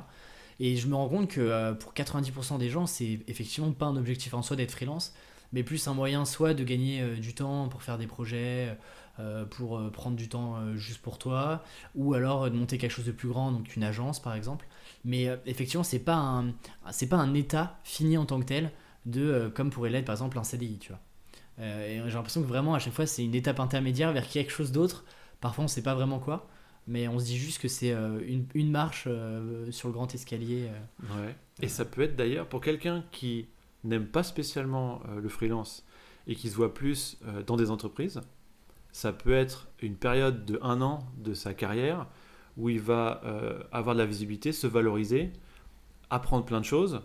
Et 0.59 0.77
je 0.77 0.87
me 0.87 0.95
rends 0.95 1.09
compte 1.09 1.29
que 1.29 1.41
euh, 1.41 1.73
pour 1.73 1.93
90% 1.93 2.57
des 2.57 2.69
gens, 2.69 2.85
c'est 2.85 3.19
effectivement 3.27 3.71
pas 3.71 3.87
un 3.87 3.97
objectif 3.97 4.33
en 4.33 4.41
soi 4.41 4.55
d'être 4.55 4.71
freelance, 4.71 5.13
mais 5.53 5.63
plus 5.63 5.87
un 5.87 5.93
moyen 5.93 6.25
soit 6.25 6.53
de 6.53 6.63
gagner 6.63 7.01
euh, 7.01 7.15
du 7.17 7.33
temps 7.33 7.67
pour 7.67 7.83
faire 7.83 7.97
des 7.97 8.07
projets, 8.07 8.77
euh, 9.19 9.45
pour 9.45 9.91
prendre 9.91 10.15
du 10.15 10.29
temps 10.29 10.75
juste 10.75 11.01
pour 11.01 11.17
toi, 11.17 11.63
ou 11.95 12.13
alors 12.13 12.49
de 12.49 12.55
monter 12.55 12.77
quelque 12.77 12.91
chose 12.91 13.05
de 13.05 13.11
plus 13.11 13.29
grand, 13.29 13.51
donc 13.51 13.75
une 13.75 13.83
agence 13.83 14.21
par 14.21 14.33
exemple. 14.33 14.67
Mais 15.03 15.27
effectivement, 15.45 15.83
c'est 15.83 15.99
pas 15.99 16.15
un, 16.15 16.53
c'est 16.91 17.07
pas 17.07 17.17
un 17.17 17.33
état 17.33 17.79
fini 17.83 18.17
en 18.17 18.25
tant 18.25 18.39
que 18.39 18.45
tel 18.45 18.71
de 19.05 19.51
comme 19.53 19.69
pourrait 19.69 19.89
l'être 19.89 20.05
par 20.05 20.13
exemple 20.13 20.39
un 20.39 20.43
CDI, 20.43 20.79
tu 20.79 20.89
vois. 20.89 20.99
J'ai 21.57 22.01
l'impression 22.01 22.41
que 22.41 22.47
vraiment 22.47 22.73
à 22.75 22.79
chaque 22.79 22.93
fois 22.93 23.05
c'est 23.05 23.23
une 23.23 23.35
étape 23.35 23.59
intermédiaire 23.59 24.11
vers 24.11 24.27
quelque 24.27 24.51
chose 24.51 24.71
d'autre. 24.71 25.05
Parfois 25.39 25.65
on 25.65 25.67
sait 25.67 25.83
pas 25.83 25.95
vraiment 25.95 26.19
quoi, 26.19 26.47
mais 26.87 27.07
on 27.07 27.19
se 27.19 27.25
dit 27.25 27.37
juste 27.37 27.61
que 27.61 27.67
c'est 27.67 27.91
euh, 27.91 28.19
une, 28.53 28.71
marche 28.71 29.05
euh, 29.07 29.71
sur 29.71 29.87
le 29.87 29.93
grand 29.93 30.13
escalier. 30.13 30.69
euh. 30.69 31.25
Ouais. 31.25 31.35
Et 31.61 31.67
ça 31.67 31.85
peut 31.85 32.01
être 32.01 32.15
d'ailleurs 32.15 32.47
pour 32.47 32.61
quelqu'un 32.61 33.03
qui 33.11 33.47
n'aime 33.83 34.07
pas 34.07 34.23
spécialement 34.23 35.01
le 35.15 35.29
freelance 35.29 35.85
et 36.27 36.35
qui 36.35 36.49
se 36.49 36.55
voit 36.55 36.73
plus 36.73 37.19
dans 37.45 37.55
des 37.55 37.69
entreprises, 37.69 38.21
ça 38.91 39.13
peut 39.13 39.33
être 39.33 39.67
une 39.79 39.95
période 39.95 40.43
de 40.43 40.57
un 40.63 40.81
an 40.81 41.05
de 41.19 41.35
sa 41.35 41.53
carrière 41.53 42.07
où 42.57 42.69
il 42.69 42.81
va 42.81 43.21
avoir 43.71 43.95
de 43.95 43.99
la 43.99 44.07
visibilité, 44.07 44.51
se 44.51 44.65
valoriser, 44.65 45.31
apprendre 46.09 46.45
plein 46.45 46.59
de 46.59 46.65
choses 46.65 47.01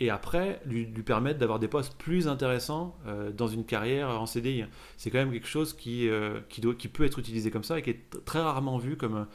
et 0.00 0.10
après 0.10 0.60
lui, 0.64 0.86
lui 0.86 1.02
permettre 1.02 1.38
d'avoir 1.38 1.58
des 1.58 1.68
postes 1.68 1.96
plus 1.98 2.26
intéressants 2.26 2.96
euh, 3.06 3.30
dans 3.32 3.48
une 3.48 3.64
carrière 3.64 4.08
en 4.08 4.26
CDI. 4.26 4.64
C'est 4.96 5.10
quand 5.10 5.18
même 5.18 5.30
quelque 5.32 5.46
chose 5.46 5.74
qui, 5.74 6.08
euh, 6.08 6.40
qui, 6.48 6.60
doit, 6.60 6.74
qui 6.74 6.88
peut 6.88 7.04
être 7.04 7.18
utilisé 7.18 7.50
comme 7.50 7.64
ça 7.64 7.78
et 7.78 7.82
qui 7.82 7.90
est 7.90 8.24
très 8.24 8.40
rarement 8.40 8.78
vu 8.78 8.96
comme 8.96 9.26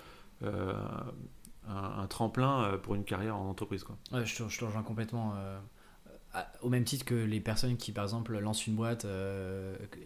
euh, 0.44 0.74
un, 1.68 2.00
un 2.02 2.08
tremplin 2.08 2.78
pour 2.84 2.96
une 2.96 3.04
carrière 3.06 3.38
en 3.38 3.50
entreprise. 3.50 3.84
Quoi. 3.84 3.98
Ouais, 4.12 4.26
je, 4.26 4.36
te, 4.44 4.50
je 4.50 4.60
te 4.60 4.66
rejoins 4.66 4.84
complètement. 4.84 5.34
à- 6.34 6.52
au 6.62 6.68
même 6.70 6.84
titre 6.84 7.06
que 7.06 7.16
les 7.16 7.40
personnes 7.40 7.78
qui, 7.78 7.94
par 7.94 8.04
exemple, 8.04 8.38
lancent 8.40 8.68
une 8.68 8.76
boîte, 8.76 9.06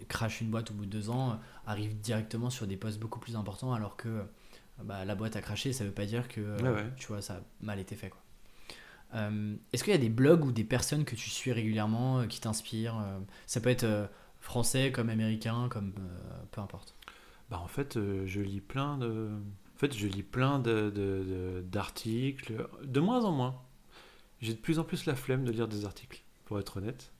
crachent 0.10 0.42
une 0.42 0.52
boîte 0.52 0.70
au 0.70 0.76
bout 0.76 0.86
de 0.86 0.92
deux 0.92 1.10
ans, 1.10 1.40
arrivent 1.66 2.00
directement 2.00 2.50
sur 2.52 2.68
des 2.68 2.78
postes 2.78 3.00
beaucoup 3.00 3.20
plus 3.20 3.36
importants, 3.36 3.74
alors 3.74 3.96
que 3.98 4.22
bah, 4.84 5.06
la 5.06 5.16
boîte 5.16 5.36
a 5.36 5.42
craché, 5.42 5.74
ça 5.74 5.84
veut 5.86 5.92
pas 5.92 6.06
dire 6.06 6.28
que 6.28 6.62
Ouais, 6.62 6.70
ouais. 6.70 6.86
tu 6.98 7.08
vois 7.08 7.22
ça 7.24 7.34
a 7.36 7.40
mal 7.62 7.80
été 7.80 7.96
fait. 7.96 8.10
Quoi. 8.10 8.20
Euh, 9.16 9.56
Est-ce 9.74 9.84
qu'il 9.84 9.92
y 9.92 9.96
a 9.96 10.00
des 10.00 10.10
blogs 10.10 10.46
ou 10.46 10.52
des 10.52 10.64
personnes 10.64 11.06
que 11.06 11.16
tu 11.16 11.30
suis 11.30 11.52
régulièrement 11.52 12.20
euh, 12.20 12.26
qui 12.28 12.40
t'inspirent 12.40 13.00
euh, 13.00 13.20
Ça 13.48 13.60
peut 13.62 13.70
être 13.70 14.10
français 14.40 14.92
comme 14.92 15.10
américain, 15.10 15.68
comme 15.70 15.94
peu 16.52 16.62
importe. 16.62 16.96
Bah, 17.50 17.60
en 17.60 17.68
fait, 17.68 17.98
je 18.26 18.40
lis 18.42 18.62
plein 18.62 18.98
de. 18.98 19.30
En 19.76 19.80
fait, 19.80 19.96
je 19.98 20.08
lis 20.08 20.24
plein 20.24 20.60
de- 20.60 20.90
de- 20.90 21.24
de- 21.24 21.62
d'articles, 21.68 22.68
de, 22.84 23.00
moins 23.00 23.24
en 23.26 23.32
moins. 23.32 23.62
J'ai 24.42 24.54
de 24.54 24.60
plus 24.60 24.78
en 24.80 24.84
plus 24.84 25.06
la 25.06 25.16
flemme 25.16 25.44
de 25.46 25.52
lire 25.52 25.68
des 25.68 25.86
articles, 25.86 26.24
pour 26.46 26.60
être 26.60 26.78
honnête. 26.78 27.12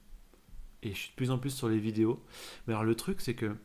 Et 0.84 0.92
je 0.94 0.98
suis 0.98 1.10
de 1.12 1.16
plus 1.16 1.32
en 1.32 1.38
plus 1.40 1.50
sur 1.50 1.68
les 1.68 1.80
vidéos. 1.80 2.24
Mais 2.68 2.74
alors, 2.74 2.84
le 2.86 2.96
truc, 2.96 3.22
c'est 3.22 3.34
que. 3.34 3.56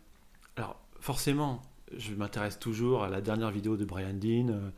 Alors, 0.57 0.81
forcément, 1.01 1.61
je 1.97 2.13
m'intéresse 2.15 2.59
toujours 2.59 3.05
à 3.05 3.09
la 3.09 3.21
dernière 3.21 3.51
vidéo 3.51 3.77
de 3.77 3.85
Brian 3.85 4.15
Dean, 4.15 4.73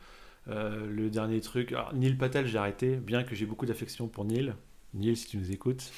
euh, 0.49 0.85
le 0.87 1.09
dernier 1.09 1.41
truc. 1.41 1.71
Alors, 1.71 1.93
Neil 1.93 2.15
Patel, 2.15 2.45
j'ai 2.47 2.57
arrêté, 2.57 2.95
bien 2.95 3.23
que 3.23 3.35
j'ai 3.35 3.45
beaucoup 3.45 3.65
d'affection 3.65 4.07
pour 4.07 4.25
Neil. 4.25 4.53
Neil, 4.93 5.15
si 5.15 5.27
tu 5.27 5.37
nous 5.37 5.51
écoutes. 5.51 5.91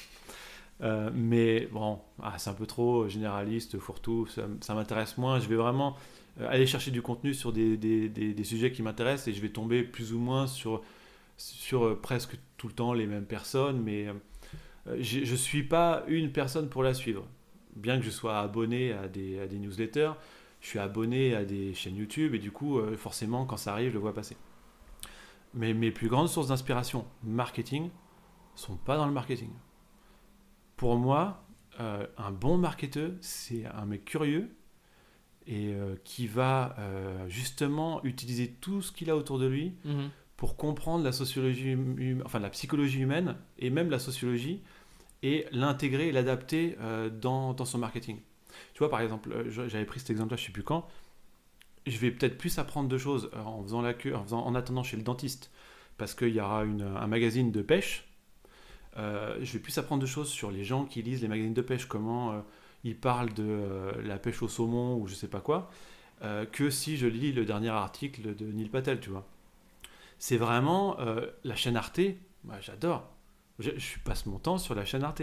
Euh, 0.82 1.10
mais 1.14 1.68
bon, 1.72 2.00
ah, 2.22 2.34
c'est 2.38 2.50
un 2.50 2.54
peu 2.54 2.66
trop 2.66 3.08
généraliste, 3.08 3.78
fourre-tout, 3.78 4.26
ça, 4.60 4.74
m'intéresse 4.74 5.18
moins. 5.18 5.38
Je 5.38 5.46
vais 5.48 5.56
vraiment 5.56 5.96
euh, 6.40 6.48
aller 6.48 6.66
chercher 6.66 6.90
du 6.90 7.02
contenu 7.02 7.34
sur 7.34 7.52
des, 7.52 7.76
des- 7.76 8.08
des- 8.08 8.44
sujets 8.44 8.72
qui 8.72 8.82
m'intéressent 8.82 9.28
et 9.28 9.34
je 9.34 9.42
vais 9.42 9.50
tomber 9.50 9.82
plus 9.82 10.12
ou 10.14 10.18
moins 10.18 10.46
sur, 10.46 10.82
sur 11.36 12.00
presque 12.00 12.38
tout 12.56 12.66
le 12.68 12.72
temps 12.72 12.94
les 12.94 13.06
mêmes 13.06 13.26
personnes, 13.26 13.82
mais 13.82 14.06
je 14.98 15.30
ne 15.30 15.36
suis 15.36 15.62
pas 15.62 16.02
une 16.08 16.32
personne 16.32 16.68
pour 16.68 16.82
la 16.82 16.94
suivre. 16.94 17.26
Bien 17.76 17.98
que 17.98 18.04
je 18.04 18.10
sois 18.10 18.40
abonné 18.40 18.92
à 18.92 19.06
des, 19.06 19.38
à 19.38 19.46
des 19.46 19.58
newsletters, 19.58 20.12
je 20.60 20.66
suis 20.68 20.78
abonné 20.78 21.34
à 21.34 21.44
des 21.44 21.72
chaînes 21.74 21.96
YouTube 21.96 22.34
et 22.34 22.38
du 22.38 22.50
coup, 22.52 22.78
euh, 22.78 22.96
forcément, 22.96 23.46
quand 23.46 23.56
ça 23.56 23.72
arrive, 23.72 23.88
je 23.88 23.94
le 23.94 24.00
vois 24.00 24.14
passer. 24.14 24.36
Mais 25.54 25.74
mes 25.74 25.90
plus 25.90 26.08
grandes 26.08 26.28
sources 26.28 26.48
d'inspiration 26.48 27.06
marketing 27.24 27.90
sont 28.54 28.76
pas 28.76 28.96
dans 28.96 29.06
le 29.06 29.12
marketing. 29.12 29.50
Pour 30.76 30.96
moi, 30.96 31.42
euh, 31.80 32.06
un 32.18 32.30
bon 32.30 32.56
marketeur, 32.58 33.10
c'est 33.20 33.64
un 33.66 33.86
mec 33.86 34.04
curieux 34.04 34.50
et 35.46 35.72
euh, 35.72 35.96
qui 36.04 36.26
va 36.26 36.76
justement 37.28 38.02
utiliser 38.04 38.50
tout 38.60 38.82
ce 38.82 38.92
qu'il 38.92 39.10
a 39.10 39.16
autour 39.16 39.38
de 39.38 39.46
lui 39.46 39.72
pour 40.36 40.56
comprendre 40.56 41.02
la 41.04 41.12
sociologie, 41.12 41.72
hum- 41.74 41.96
hum- 41.98 42.22
enfin 42.24 42.38
la 42.38 42.50
psychologie 42.50 43.00
humaine 43.00 43.36
et 43.58 43.70
même 43.70 43.90
la 43.90 43.98
sociologie 43.98 44.62
et 45.22 45.46
l'intégrer 45.52 46.08
et 46.08 46.12
l'adapter 46.12 46.76
dans, 47.20 47.52
dans 47.54 47.64
son 47.66 47.78
marketing. 47.78 48.20
Tu 48.74 48.78
vois, 48.78 48.90
par 48.90 49.00
exemple, 49.00 49.32
euh, 49.32 49.68
j'avais 49.68 49.84
pris 49.84 50.00
cet 50.00 50.10
exemple-là, 50.10 50.36
je 50.36 50.46
sais 50.46 50.52
plus 50.52 50.62
quand. 50.62 50.86
Je 51.86 51.96
vais 51.98 52.10
peut-être 52.10 52.38
plus 52.38 52.58
apprendre 52.58 52.88
de 52.88 52.98
choses 52.98 53.30
euh, 53.34 53.42
en 53.42 53.62
faisant 53.62 53.82
la 53.82 53.94
queue, 53.94 54.14
en, 54.14 54.54
attendant 54.54 54.82
chez 54.82 54.96
le 54.96 55.02
dentiste, 55.02 55.50
parce 55.98 56.14
qu'il 56.14 56.34
y 56.34 56.40
aura 56.40 56.64
une- 56.64 56.82
un 56.82 57.06
magazine 57.06 57.52
de 57.52 57.62
pêche. 57.62 58.06
Euh, 58.96 59.38
je 59.42 59.52
vais 59.52 59.58
plus 59.60 59.76
apprendre 59.78 60.02
de 60.02 60.06
choses 60.06 60.28
sur 60.28 60.50
les 60.50 60.64
gens 60.64 60.84
qui 60.84 61.02
lisent 61.02 61.22
les 61.22 61.28
magazines 61.28 61.54
de 61.54 61.62
pêche, 61.62 61.86
comment 61.86 62.44
ils 62.84 62.96
parlent 62.96 63.32
de 63.34 63.92
la 64.04 64.18
pêche 64.18 64.42
au 64.42 64.48
saumon 64.48 64.96
ou 64.96 65.06
je 65.06 65.14
sais 65.14 65.28
pas 65.28 65.40
quoi, 65.40 65.70
que 66.52 66.70
si 66.70 66.96
je 66.96 67.06
lis 67.06 67.32
le 67.32 67.44
dernier 67.44 67.68
article 67.68 68.34
de 68.34 68.46
Neil 68.46 68.68
Patel, 68.68 69.00
tu 69.00 69.10
vois. 69.10 69.26
C'est 70.18 70.36
vraiment 70.36 70.96
la 71.44 71.56
chaîne 71.56 71.76
Arte, 71.76 72.00
bah, 72.44 72.60
j'adore. 72.60 73.08
Je, 73.58 73.70
passe 74.04 74.26
mon 74.26 74.38
temps 74.38 74.58
sur 74.58 74.74
la 74.74 74.84
chaîne 74.84 75.04
Arte. 75.04 75.22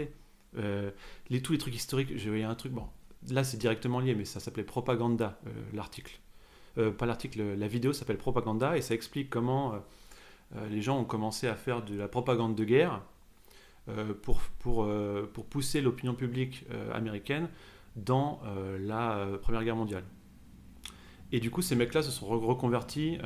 Les, 0.54 1.42
tous 1.42 1.52
les 1.52 1.58
trucs 1.58 1.74
historiques, 1.74 2.16
voyais 2.26 2.44
un 2.44 2.54
truc, 2.54 2.72
bon, 2.72 2.88
là 3.30 3.44
c'est 3.44 3.56
directement 3.56 4.00
lié, 4.00 4.14
mais 4.14 4.24
ça 4.24 4.40
s'appelait 4.40 4.64
Propaganda, 4.64 5.38
euh, 5.46 5.50
l'article. 5.72 6.18
Euh, 6.76 6.90
pas 6.90 7.06
l'article, 7.06 7.54
la 7.54 7.68
vidéo 7.68 7.92
s'appelle 7.92 8.18
Propaganda 8.18 8.76
et 8.76 8.82
ça 8.82 8.94
explique 8.94 9.30
comment 9.30 9.74
euh, 10.54 10.68
les 10.68 10.80
gens 10.80 10.98
ont 10.98 11.04
commencé 11.04 11.48
à 11.48 11.54
faire 11.54 11.84
de 11.84 11.94
la 11.96 12.08
propagande 12.08 12.54
de 12.54 12.64
guerre 12.64 13.02
pour, 14.20 14.38
pour, 14.58 14.86
pour 15.32 15.46
pousser 15.46 15.80
l'opinion 15.80 16.12
publique 16.12 16.66
américaine 16.92 17.48
dans 17.96 18.42
la 18.78 19.26
Première 19.40 19.64
Guerre 19.64 19.76
mondiale. 19.76 20.04
Et 21.32 21.40
du 21.40 21.50
coup, 21.50 21.62
ces 21.62 21.74
mecs-là 21.74 22.02
se 22.02 22.10
sont 22.10 22.26
re- 22.26 22.44
reconvertis 22.44 23.16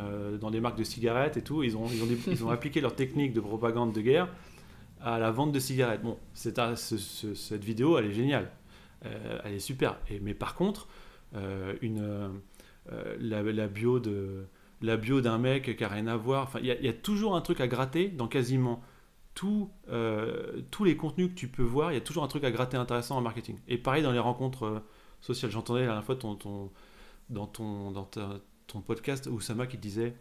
dans 0.40 0.52
des 0.52 0.60
marques 0.60 0.78
de 0.78 0.84
cigarettes 0.84 1.36
et 1.36 1.42
tout. 1.42 1.64
Ils 1.64 1.76
ont, 1.76 1.88
ils 2.28 2.44
ont, 2.44 2.50
appliqué 2.50 2.80
leur 2.80 2.94
technique 2.94 3.32
de 3.32 3.40
propagande 3.40 3.92
de 3.92 4.00
guerre 4.00 4.28
à 5.00 5.18
la 5.18 5.32
vente 5.32 5.50
de 5.50 5.58
cigarettes. 5.58 6.02
Bon, 6.02 6.16
cette 6.34 7.64
vidéo, 7.64 7.98
elle 7.98 8.06
est 8.06 8.12
géniale. 8.12 8.52
Euh, 9.04 9.40
elle 9.44 9.54
est 9.54 9.58
super. 9.58 9.98
Mais 10.20 10.34
par 10.34 10.54
contre, 10.54 10.88
euh, 11.34 11.74
euh, 11.82 13.16
la, 13.18 13.68
bio 13.68 14.00
la 14.80 14.96
bio 14.96 15.20
d'un 15.20 15.38
mec 15.38 15.76
qui 15.76 15.84
a 15.84 15.88
rien 15.88 16.06
à 16.06 16.16
voir. 16.16 16.50
Il 16.60 16.66
y, 16.66 16.88
a- 16.88 16.92
toujours 16.92 17.36
un 17.36 17.40
truc 17.40 17.60
à 17.60 17.68
gratter 17.68 18.08
dans 18.08 18.28
quasiment 18.28 18.82
tous 19.34 19.70
les 20.84 20.96
contenus 20.96 21.28
que 21.28 21.34
tu 21.34 21.48
peux 21.48 21.62
voir. 21.62 21.92
Il 21.92 21.94
y 21.94 21.98
a 21.98 22.02
toujours 22.02 22.24
un 22.24 22.28
truc 22.28 22.44
à 22.44 22.50
gratter 22.50 22.76
intéressant 22.76 23.16
en 23.16 23.22
marketing. 23.22 23.58
Et 23.68 23.78
pareil 23.78 24.02
dans 24.02 24.12
les 24.12 24.18
rencontres 24.18 24.82
sociales. 25.20 25.50
J'entendais 25.50 25.80
la 25.80 25.86
dernière 25.86 26.04
fois 26.04 26.16
dans 26.16 27.46
ton 27.46 28.80
podcast 28.86 29.26
Oussama 29.26 29.66
qui 29.66 29.78
disait, 29.78 30.14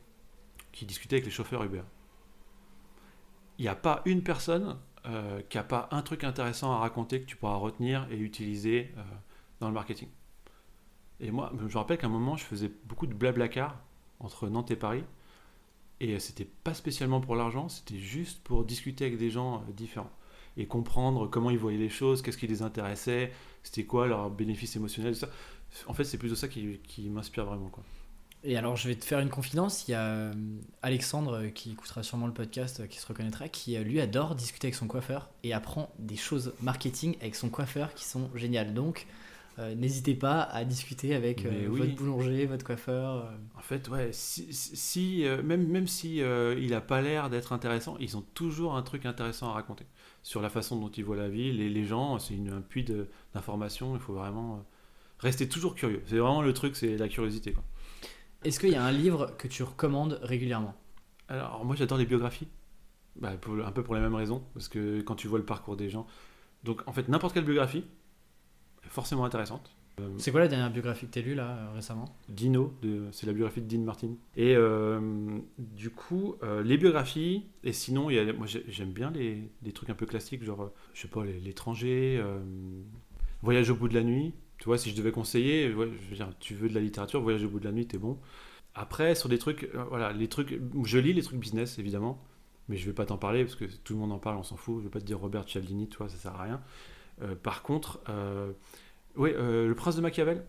qui 0.72 0.86
discutait 0.86 1.16
avec 1.18 1.26
les 1.26 1.32
chauffeurs 1.32 1.64
Uber. 1.64 1.84
Il 3.58 3.64
n'y 3.64 3.68
a 3.70 3.76
pas 3.76 4.02
une 4.06 4.24
personne 4.24 4.78
euh, 5.06 5.41
qui 5.49 5.57
n'a 5.57 5.64
pas 5.64 5.90
un 5.91 6.02
truc 6.02 6.23
intéressant 6.23 6.72
à 6.73 6.78
raconter 6.78 7.22
que 7.22 7.26
tu 7.26 7.36
pourras 7.36 7.56
retenir 7.56 8.07
et 8.11 8.18
utiliser 8.18 8.91
euh, 8.98 9.02
dans 9.60 9.68
le 9.68 9.73
marketing. 9.73 10.10
Et 11.19 11.32
moi, 11.32 11.52
je 11.57 11.64
me 11.64 11.73
rappelle 11.73 11.98
qu'à 11.98 12.07
un 12.07 12.11
moment, 12.11 12.36
je 12.36 12.44
faisais 12.44 12.72
beaucoup 12.86 13.07
de 13.07 13.14
blabla 13.14 13.48
car 13.48 13.80
entre 14.19 14.48
Nantes 14.48 14.72
et 14.72 14.76
Paris. 14.76 15.03
Et 15.99 16.19
c'était 16.19 16.45
pas 16.45 16.73
spécialement 16.73 17.22
pour 17.22 17.36
l'argent, 17.36 17.69
c'était 17.69 17.98
juste 17.98 18.44
pour 18.44 18.64
discuter 18.64 19.06
avec 19.06 19.18
des 19.18 19.30
gens 19.30 19.57
euh, 19.57 19.72
différents 19.72 20.11
et 20.57 20.68
comprendre 20.68 21.28
comment 21.28 21.49
ils 21.49 21.57
voyaient 21.57 21.78
les 21.78 21.90
choses, 21.90 22.22
qu'est-ce 22.22 22.38
qui 22.38 22.48
les 22.48 22.61
intéressait, 22.61 23.32
c'était 23.64 23.86
quoi 23.86 24.07
leur 24.07 24.30
bénéfice 24.30 24.76
émotionnel, 24.76 25.14
tout 25.14 25.22
ça. 25.22 25.30
En 25.88 25.94
fait, 25.94 26.03
c'est 26.03 26.18
plutôt 26.18 26.36
ça 26.36 26.48
qui, 26.48 26.80
qui 26.80 27.10
m'inspire 27.10 27.45
vraiment. 27.45 27.69
Quoi. 27.69 27.84
Et 28.44 28.58
alors, 28.58 28.76
je 28.76 28.88
vais 28.88 28.96
te 28.96 29.06
faire 29.06 29.20
une 29.20 29.30
confidence. 29.30 29.88
Il 29.88 29.92
y 29.92 29.94
a 29.94 30.02
euh, 30.04 30.34
Alexandre, 30.82 31.34
euh, 31.38 31.48
qui 31.50 31.72
écoutera 31.72 32.02
sûrement 32.02 32.26
le 32.26 32.34
podcast, 32.34 32.80
euh, 32.80 32.88
qui 32.88 32.98
se 32.98 33.06
reconnaîtra, 33.06 33.48
qui 33.50 33.78
lui 33.78 34.02
adore 34.02 34.34
discuter 34.34 34.68
avec 34.68 34.76
son 34.76 34.88
coiffeur 34.88 35.30
et 35.44 35.54
apprend 35.54 35.94
des 36.00 36.16
choses 36.16 36.54
marketing 36.62 37.16
avec 37.22 37.36
son 37.36 37.50
coiffeur 37.50 37.94
qui 37.94 38.04
sont 38.04 38.32
géniales. 38.34 38.74
Donc, 38.74 39.06
euh, 39.60 39.76
n'hésitez 39.76 40.16
pas 40.16 40.42
à 40.42 40.64
discuter 40.66 41.14
avec 41.14 41.46
euh, 41.46 41.68
oui. 41.70 41.82
votre 41.82 41.96
boulanger, 41.96 42.48
votre 42.48 42.66
coiffeur. 42.66 43.32
En 43.56 43.62
fait, 43.62 43.88
ouais, 43.90 44.10
si, 44.12 45.24
euh, 45.24 45.44
même, 45.44 45.68
même 45.68 45.86
si 45.88 46.16
il 46.18 46.74
a 46.74 46.82
pas 46.82 47.02
l'air 47.02 47.30
d'être 47.30 47.54
intéressant, 47.54 47.96
ils 48.00 48.18
ont 48.18 48.24
toujours 48.34 48.76
un 48.76 48.82
truc 48.82 49.06
intéressant 49.06 49.50
à 49.50 49.54
raconter 49.54 49.86
sur 50.24 50.42
la 50.42 50.50
façon 50.50 50.80
dont 50.80 50.90
ils 50.90 51.04
voient 51.04 51.16
la 51.18 51.30
vie. 51.30 51.52
Les, 51.52 51.70
les 51.70 51.86
gens, 51.86 52.18
c'est 52.18 52.34
une- 52.34 52.50
un 52.54 52.62
puits 52.62 52.86
d'informations. 53.36 53.94
Il 53.96 54.00
faut 54.02 54.14
vraiment 54.14 54.66
rester 55.20 55.48
toujours 55.48 55.76
curieux. 55.76 56.02
C'est 56.08 56.18
vraiment 56.18 56.42
le 56.42 56.54
truc, 56.54 56.76
c'est 56.76 56.98
la 56.98 57.08
curiosité. 57.08 57.52
Quoi. 57.54 57.64
Est-ce 58.44 58.60
qu'il 58.60 58.70
y 58.70 58.76
a 58.76 58.84
un 58.84 58.92
livre 58.92 59.36
que 59.38 59.48
tu 59.48 59.64
recommandes 59.64 60.20
régulièrement? 60.24 60.74
Alors, 61.28 61.64
moi, 61.64 61.76
j'adore 61.76 61.98
les 61.98 62.06
biographies. 62.06 62.48
Bah, 63.16 63.32
pour- 63.40 63.66
un 63.66 63.72
peu 63.72 63.84
pour 63.84 63.94
les 63.96 64.02
mêmes 64.02 64.16
raisons, 64.16 64.42
parce 64.54 64.68
que 64.68 65.02
quand 65.02 65.16
tu 65.16 65.28
vois 65.28 65.38
le 65.40 65.46
parcours 65.46 65.76
des 65.76 65.90
gens. 65.90 66.08
Donc, 66.64 66.82
en 66.88 66.94
fait, 66.94 67.08
n'importe 67.10 67.34
quelle 67.34 67.46
biographie 67.46 67.84
est 68.86 68.90
forcément 68.90 69.26
intéressante. 69.26 69.72
Euh, 70.00 70.10
C'est 70.18 70.32
quoi 70.32 70.40
la 70.40 70.48
dernière 70.48 70.72
biographie 70.72 71.06
que 71.06 71.12
tu 71.12 71.20
as 71.20 71.22
lue 71.22 71.36
là 71.36 71.50
euh, 71.50 71.72
récemment? 71.76 72.06
Dino, 72.30 72.74
de- 72.82 73.10
c'est 73.12 73.28
la 73.28 73.34
biographie 73.34 73.62
de 73.62 73.68
Dean 73.68 73.84
Martin. 73.84 74.14
Et 74.38 74.56
euh, 74.56 75.00
du 75.60 75.90
coup, 75.92 76.36
les 76.64 76.78
biographies, 76.78 77.46
et 77.64 77.74
sinon, 77.74 78.10
il 78.10 78.16
y 78.16 78.20
a, 78.20 78.34
moi 78.34 78.48
j'ai- 78.48 78.66
j'aime 78.70 78.92
bien 78.92 79.12
les, 79.12 79.52
les 79.62 79.72
trucs 79.74 79.90
un 79.90 79.96
peu 79.96 80.06
classiques, 80.06 80.44
genre, 80.44 80.72
je 80.94 81.02
sais 81.02 81.08
pas, 81.08 81.24
l'étranger, 81.26 82.24
Voyage 83.44 83.70
au 83.72 83.76
bout 83.76 83.88
de 83.88 83.96
la 83.96 84.04
nuit. 84.04 84.34
Tu 84.62 84.66
vois, 84.66 84.78
si 84.78 84.92
je 84.92 84.96
devais 84.96 85.12
conseiller, 85.12 85.74
ouais, 85.74 85.90
je 86.04 86.10
veux 86.12 86.16
dire, 86.16 86.30
tu 86.40 86.54
veux 86.54 86.70
de 86.70 86.76
la 86.76 86.82
littérature, 86.82 87.20
Voyage 87.20 87.44
au 87.44 87.50
bout 87.50 87.60
de 87.60 87.66
la 87.66 87.72
nuit, 87.72 87.88
t'es 87.88 87.98
bon. 87.98 88.20
Après, 88.76 89.16
sur 89.16 89.28
des 89.28 89.40
trucs, 89.40 89.64
euh, 89.74 89.84
voilà, 89.90 90.14
les 90.14 90.28
trucs, 90.28 90.62
je 90.86 90.98
lis 91.00 91.14
les 91.14 91.24
trucs 91.24 91.40
business, 91.40 91.80
évidemment, 91.80 92.24
mais 92.70 92.78
je 92.78 92.86
vais 92.86 92.94
pas 92.94 93.08
t'en 93.08 93.18
parler 93.18 93.44
parce 93.44 93.56
que 93.56 93.66
tout 93.66 93.94
le 93.94 94.00
monde 94.00 94.12
en 94.12 94.20
parle, 94.20 94.38
on 94.38 94.44
s'en 94.44 94.58
fout. 94.58 94.78
Je 94.80 94.84
vais 94.84 94.92
pas 94.92 95.00
te 95.00 95.06
dire 95.06 95.18
Robert 95.20 95.46
Cialdini, 95.50 95.90
tu 95.90 95.98
vois, 95.98 96.10
ça 96.10 96.18
sert 96.18 96.36
à 96.36 96.44
rien. 96.44 96.62
Euh, 97.24 97.34
par 97.36 97.64
contre, 97.64 98.02
euh, 98.10 98.52
euh, 99.18 99.68
Le 99.68 99.74
Prince 99.76 99.96
de 99.96 100.02
Machiavel, 100.02 100.46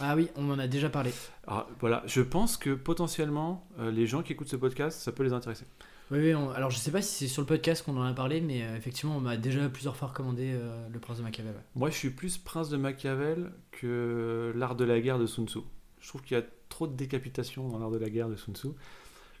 Ah 0.00 0.16
oui, 0.16 0.28
on 0.34 0.50
en 0.50 0.58
a 0.58 0.66
déjà 0.66 0.90
parlé. 0.90 1.12
alors, 1.46 1.68
voilà, 1.78 2.02
je 2.06 2.22
pense 2.22 2.56
que 2.56 2.74
potentiellement, 2.74 3.66
euh, 3.78 3.92
les 3.92 4.08
gens 4.08 4.22
qui 4.24 4.32
écoutent 4.32 4.48
ce 4.48 4.56
podcast, 4.56 5.00
ça 5.00 5.12
peut 5.12 5.22
les 5.22 5.32
intéresser. 5.32 5.64
Oui, 6.10 6.18
oui, 6.18 6.34
on- 6.34 6.50
alors 6.50 6.70
je 6.70 6.76
sais 6.78 6.90
pas 6.90 7.00
si 7.02 7.14
c'est 7.14 7.28
sur 7.28 7.42
le 7.42 7.46
podcast 7.46 7.84
qu'on 7.84 7.96
en 7.96 8.02
a 8.02 8.12
parlé, 8.12 8.40
mais 8.40 8.62
euh, 8.62 8.76
effectivement, 8.76 9.16
on 9.16 9.20
m'a 9.20 9.36
déjà 9.36 9.68
plusieurs 9.68 9.96
fois 9.96 10.08
recommandé 10.08 10.52
euh, 10.54 10.88
Le 10.90 10.98
Prince 11.00 11.18
de 11.18 11.22
Machiavel. 11.22 11.54
ouais. 11.54 11.62
Moi, 11.74 11.90
je 11.90 11.96
suis 11.96 12.10
plus 12.10 12.36
prince 12.38 12.68
de 12.68 12.76
Machiavel 12.76 13.52
que 13.70 14.52
l'art 14.54 14.76
de 14.76 14.84
la 14.84 15.00
guerre 15.00 15.18
de 15.18 15.26
Sun 15.26 15.48
Tzu. 15.48 15.60
Je 16.00 16.08
trouve 16.08 16.22
qu'il 16.22 16.36
y 16.36 16.40
a 16.40 16.44
trop 16.68 16.86
de 16.86 16.94
décapitation 16.94 17.68
dans 17.68 17.78
l'art 17.78 17.90
de 17.90 17.98
la 17.98 18.10
guerre 18.10 18.28
de 18.28 18.36
Sun 18.36 18.54
Tzu. 18.54 18.66
Le 18.68 18.74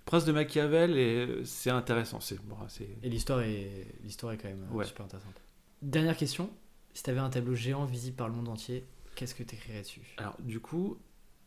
prince 0.06 0.24
de 0.24 0.32
Machiavel, 0.32 0.96
est- 0.98 1.44
c'est 1.44 1.70
intéressant. 1.70 2.20
C'est 2.20 2.42
bon, 2.44 2.56
c'est 2.68 2.88
Et 3.02 3.08
l'histoire 3.10 3.40
est, 3.40 3.86
l'histoire 4.02 4.32
est 4.32 4.38
quand 4.38 4.48
même 4.48 4.66
euh, 4.70 4.74
Ouais. 4.76 4.84
super 4.84 5.04
intéressante. 5.04 5.34
Dernière 5.82 6.16
question. 6.16 6.50
Si 6.94 7.02
tu 7.02 7.10
avais 7.10 7.20
un 7.20 7.28
tableau 7.30 7.54
géant 7.54 7.84
visible 7.84 8.16
par 8.16 8.28
le 8.28 8.34
monde 8.34 8.48
entier, 8.48 8.84
qu'est-ce 9.16 9.34
que 9.34 9.42
tu 9.42 9.54
écrirais 9.54 9.82
dessus? 9.82 10.14
Alors, 10.16 10.36
du 10.40 10.60
coup, 10.60 10.96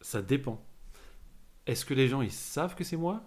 ça 0.01 0.21
dépend. 0.21 0.63
Est-ce 1.65 1.85
que 1.85 1.93
les 1.95 2.07
gens 2.07 2.21
ils 2.21 2.31
savent 2.31 2.75
que 2.75 2.83
c'est 2.83 2.97
moi 2.97 3.23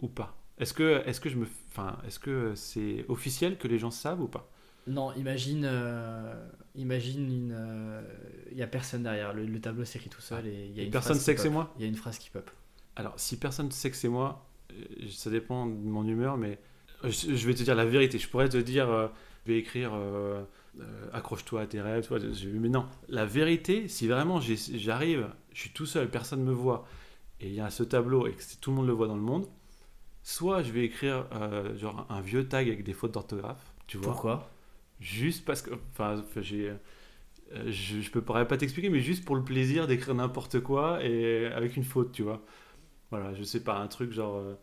ou 0.00 0.08
pas? 0.08 0.36
Est-ce 0.58 0.72
que, 0.74 1.02
est-ce 1.06 1.20
que 1.20 1.28
je 1.28 1.36
me, 1.36 1.46
enfin, 1.70 1.98
est-ce 2.06 2.18
que 2.18 2.54
c'est 2.54 3.04
officiel 3.08 3.58
que 3.58 3.68
les 3.68 3.78
gens 3.78 3.90
savent 3.90 4.20
ou 4.22 4.28
pas? 4.28 4.48
Non, 4.86 5.12
imagine, 5.14 5.64
euh, 5.64 6.46
imagine 6.74 7.26
une, 7.30 7.52
euh, 7.54 8.02
il 8.50 8.58
y 8.58 8.62
a 8.62 8.66
personne 8.66 9.02
derrière. 9.02 9.32
Le, 9.32 9.46
le 9.46 9.60
tableau 9.60 9.84
s'écrit 9.84 10.10
tout 10.10 10.20
seul 10.20 10.46
et 10.46 10.66
il 10.66 10.72
y 10.76 10.80
a 10.80 10.82
Et 10.82 10.84
une 10.84 10.92
personne 10.92 11.18
phrase 11.18 11.20
sait 11.20 11.34
que 11.34 11.40
c'est 11.40 11.48
pop. 11.48 11.50
moi? 11.50 11.74
Il 11.76 11.82
y 11.82 11.84
a 11.84 11.88
une 11.88 11.96
phrase 11.96 12.18
qui 12.18 12.30
pop. 12.30 12.50
Alors, 12.96 13.14
si 13.18 13.38
personne 13.38 13.70
sait 13.70 13.90
que 13.90 13.96
c'est 13.96 14.08
moi, 14.08 14.46
euh, 14.72 15.08
ça 15.10 15.30
dépend 15.30 15.66
de 15.66 15.72
mon 15.74 16.06
humeur, 16.06 16.36
mais 16.36 16.58
euh, 17.04 17.10
je 17.10 17.34
je 17.34 17.46
vais 17.46 17.54
te 17.54 17.62
dire 17.62 17.74
la 17.74 17.84
vérité. 17.84 18.18
Je 18.18 18.28
pourrais 18.28 18.48
te 18.48 18.56
dire, 18.56 18.88
euh, 18.90 19.08
je 19.46 19.52
vais 19.52 19.58
écrire 19.58 19.92
euh, 19.94 20.42
euh, 20.80 21.08
accroche-toi 21.12 21.62
à 21.62 21.66
tes 21.66 21.80
rêves, 21.80 22.06
je- 22.32 22.48
mais 22.48 22.68
non. 22.68 22.86
La 23.08 23.26
vérité, 23.26 23.88
si 23.88 24.06
vraiment 24.08 24.40
j'arrive, 24.40 25.28
je 25.52 25.60
suis 25.60 25.70
tout 25.70 25.86
seul, 25.86 26.08
personne 26.10 26.40
ne 26.40 26.44
me 26.46 26.52
voit, 26.52 26.86
et 27.40 27.48
il 27.48 27.54
y 27.54 27.60
a 27.60 27.70
ce 27.70 27.82
tableau 27.84 28.26
et 28.28 28.32
que 28.32 28.42
tout 28.60 28.70
le 28.70 28.76
monde 28.78 28.86
le 28.86 28.92
voit 28.94 29.08
dans 29.08 29.16
le 29.16 29.22
monde, 29.22 29.46
soit 30.24 30.64
je 30.64 30.72
vais 30.72 30.84
écrire 30.84 31.28
euh, 31.32 31.76
genre 31.76 32.06
un 32.08 32.20
vieux 32.20 32.48
tag 32.48 32.66
avec 32.66 32.82
des 32.82 32.94
fautes 32.94 33.12
d'orthographe, 33.12 33.72
tu 33.86 33.98
vois. 33.98 34.12
Pourquoi? 34.12 34.50
Juste 34.98 35.44
parce 35.44 35.62
que, 35.62 35.70
enfin, 35.92 36.24
j'ai, 36.38 36.70
euh, 36.70 37.70
je, 37.70 38.00
je 38.00 38.10
peux 38.10 38.22
pas 38.22 38.44
t'expliquer, 38.44 38.88
mais 38.88 39.00
juste 39.00 39.24
pour 39.24 39.36
le 39.36 39.44
plaisir 39.44 39.86
d'écrire 39.86 40.14
n'importe 40.14 40.60
quoi 40.60 41.04
et 41.04 41.46
avec 41.46 41.76
une 41.76 41.84
faute, 41.84 42.10
tu 42.10 42.22
vois. 42.22 42.44
Voilà, 43.10 43.34
je 43.34 43.44
sais 43.44 43.62
pas, 43.62 43.78
un 43.78 43.86
truc 43.86 44.12
genre. 44.12 44.36
euh, 44.36 44.54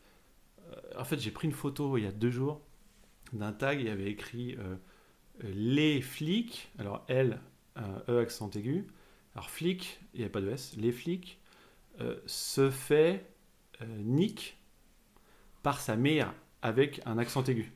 en 0.97 1.05
fait, 1.05 1.19
j'ai 1.19 1.31
pris 1.31 1.47
une 1.47 1.53
photo 1.53 1.97
il 1.97 2.03
y 2.03 2.07
a 2.07 2.11
deux 2.11 2.31
jours 2.31 2.61
d'un 3.31 3.53
tag, 3.53 3.79
il 3.79 3.85
y 3.85 3.89
avait 3.89 4.09
écrit 4.09 4.57
les 5.43 6.01
flics, 6.01 6.69
alors 6.79 7.05
L, 7.07 7.39
E 8.09 8.19
accent 8.19 8.49
aigu. 8.51 8.87
Alors 9.35 9.49
flic, 9.49 10.01
il 10.13 10.17
n'y 10.17 10.23
avait 10.23 10.31
pas 10.31 10.41
de 10.41 10.49
S, 10.49 10.75
les 10.77 10.91
flics 10.91 11.39
se 12.25 12.69
fait 12.69 13.25
nick 13.99 14.57
par 15.63 15.79
sa 15.79 15.95
mère 15.95 16.33
avec 16.61 17.01
un 17.05 17.17
accent 17.17 17.43
aigu. 17.43 17.71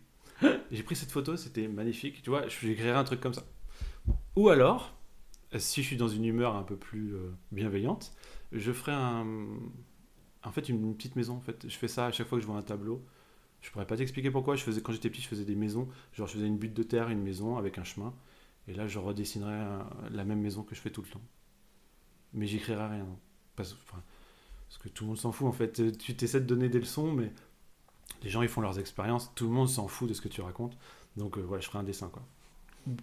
J'ai 0.72 0.84
pris 0.84 0.95
cette 0.95 1.12
photo, 1.12 1.38
c'était 1.38 1.68
magnifique. 1.68 2.22
Tu 2.22 2.30
vois, 2.30 2.48
j'écrirais 2.48 2.91
un 2.91 3.03
truc 3.03 3.22
comme 3.22 3.34
ça. 3.34 3.44
Ou 4.36 4.49
alors, 4.49 4.94
si 5.57 5.82
je 5.82 5.88
suis 5.88 5.98
dans 5.98 6.07
une 6.07 6.26
humeur 6.26 6.56
un 6.56 6.64
peu 6.64 6.76
plus 6.76 7.16
euh, 7.16 7.32
bienveillante, 7.52 8.14
je 8.52 8.72
ferai 8.72 8.91
un, 8.91 9.26
en 10.44 10.52
fait 10.52 10.70
une 10.70 10.95
petite 10.95 11.16
maison. 11.16 11.36
En 11.36 11.41
fait, 11.41 11.66
je 11.68 11.76
fais 11.76 11.88
ça 11.88 12.07
à 12.07 12.12
chaque 12.12 12.28
fois 12.28 12.38
que 12.38 12.41
je 12.41 12.48
vois 12.48 12.57
un 12.57 12.62
tableau. 12.62 13.06
Je 13.62 13.72
pourrais 13.72 13.88
pas 13.88 13.98
t'expliquer 13.98 14.30
pourquoi. 14.30 14.56
Je 14.56 14.64
faisais 14.64 14.82
quand 14.82 14.91
j'étais 14.91 15.10
petit, 15.10 15.22
je 15.22 15.28
faisais 15.28 15.45
des 15.45 15.56
maisons. 15.56 15.88
Genre, 16.14 16.28
je 16.28 16.34
faisais 16.34 16.48
une 16.48 16.57
butte 16.57 16.74
de 16.74 16.84
terre, 16.84 17.10
une 17.10 17.22
maison 17.22 17.57
avec 17.57 17.78
un 17.78 17.84
chemin. 17.84 18.14
Et 18.68 18.74
là, 18.74 18.88
je 18.88 18.99
redessinerais 18.99 19.53
un- 19.53 19.88
la 20.12 20.26
même 20.26 20.41
maison 20.41 20.64
que 20.64 20.76
je 20.76 20.82
fais 20.82 20.90
tout 20.91 21.02
le 21.02 21.07
temps. 21.07 21.22
Mais 22.34 22.45
j'écrirai 22.48 22.86
rien. 22.88 23.07
Parce, 23.56 23.74
que 24.80 24.90
tout 24.90 25.06
le 25.06 25.10
monde 25.10 25.18
s'en 25.18 25.32
fout 25.32 25.48
en 25.48 25.52
fait. 25.52 25.98
Tu 25.98 26.16
t'essaies 26.16 26.41
de 26.41 26.45
donner 26.45 26.70
des 26.70 26.80
leçons, 26.80 27.12
mais 27.14 27.32
les 28.23 28.29
gens 28.29 28.41
ils 28.41 28.47
font 28.49 28.61
leurs 28.61 28.79
expériences. 28.79 29.31
Tout 29.35 29.45
le 29.45 29.51
monde 29.51 29.69
s'en 29.69 29.87
fout 29.87 30.09
de 30.09 30.13
ce 30.13 30.21
que 30.21 30.27
tu 30.29 30.41
racontes. 30.41 30.77
Donc 31.17 31.37
euh, 31.37 31.41
voilà, 31.41 31.61
je 31.61 31.67
ferai 31.67 31.79
un 31.79 31.83
dessin 31.83 32.09
quoi. 32.09 32.23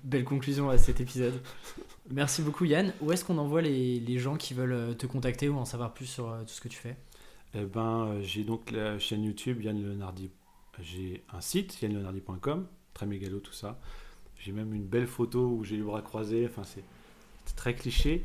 Belle 0.04 0.24
conclusion 0.24 0.70
à 0.70 0.78
cet 0.78 1.00
épisode. 1.00 1.40
Merci 2.10 2.42
beaucoup 2.42 2.64
Yann. 2.64 2.92
Où 3.00 3.10
est-ce 3.12 3.24
qu'on 3.24 3.38
envoie 3.38 3.62
les, 3.62 3.98
les 4.00 4.18
gens 4.18 4.36
qui 4.36 4.54
veulent 4.54 4.72
euh, 4.72 4.94
te 4.94 5.06
contacter 5.06 5.48
ou 5.48 5.56
en 5.56 5.64
savoir 5.64 5.92
plus 5.92 6.06
sur 6.06 6.28
euh, 6.28 6.42
tout 6.42 6.50
ce 6.54 6.60
que 6.60 6.68
tu 6.68 6.78
fais? 6.78 6.96
Eh 7.54 7.64
ben, 7.64 8.06
euh, 8.06 8.22
j'ai 8.22 8.44
donc 8.44 8.70
la 8.70 8.98
chaîne 8.98 9.24
YouTube 9.24 9.60
Yann 9.62 9.80
Leonardi. 9.82 10.30
J'ai 10.80 11.22
un 11.32 11.40
site 11.40 11.82
yannleonardi.com, 11.82 12.66
très 12.94 13.06
mégalo 13.06 13.40
tout 13.40 13.52
ça. 13.52 13.78
J'ai 14.38 14.52
même 14.52 14.72
une 14.72 14.86
belle 14.86 15.06
photo 15.06 15.48
où 15.48 15.62
j'ai 15.64 15.76
les 15.76 15.82
bras 15.82 16.00
croisés. 16.02 16.46
Enfin, 16.48 16.62
c'est 16.64 16.84
très 17.56 17.74
cliché. 17.74 18.24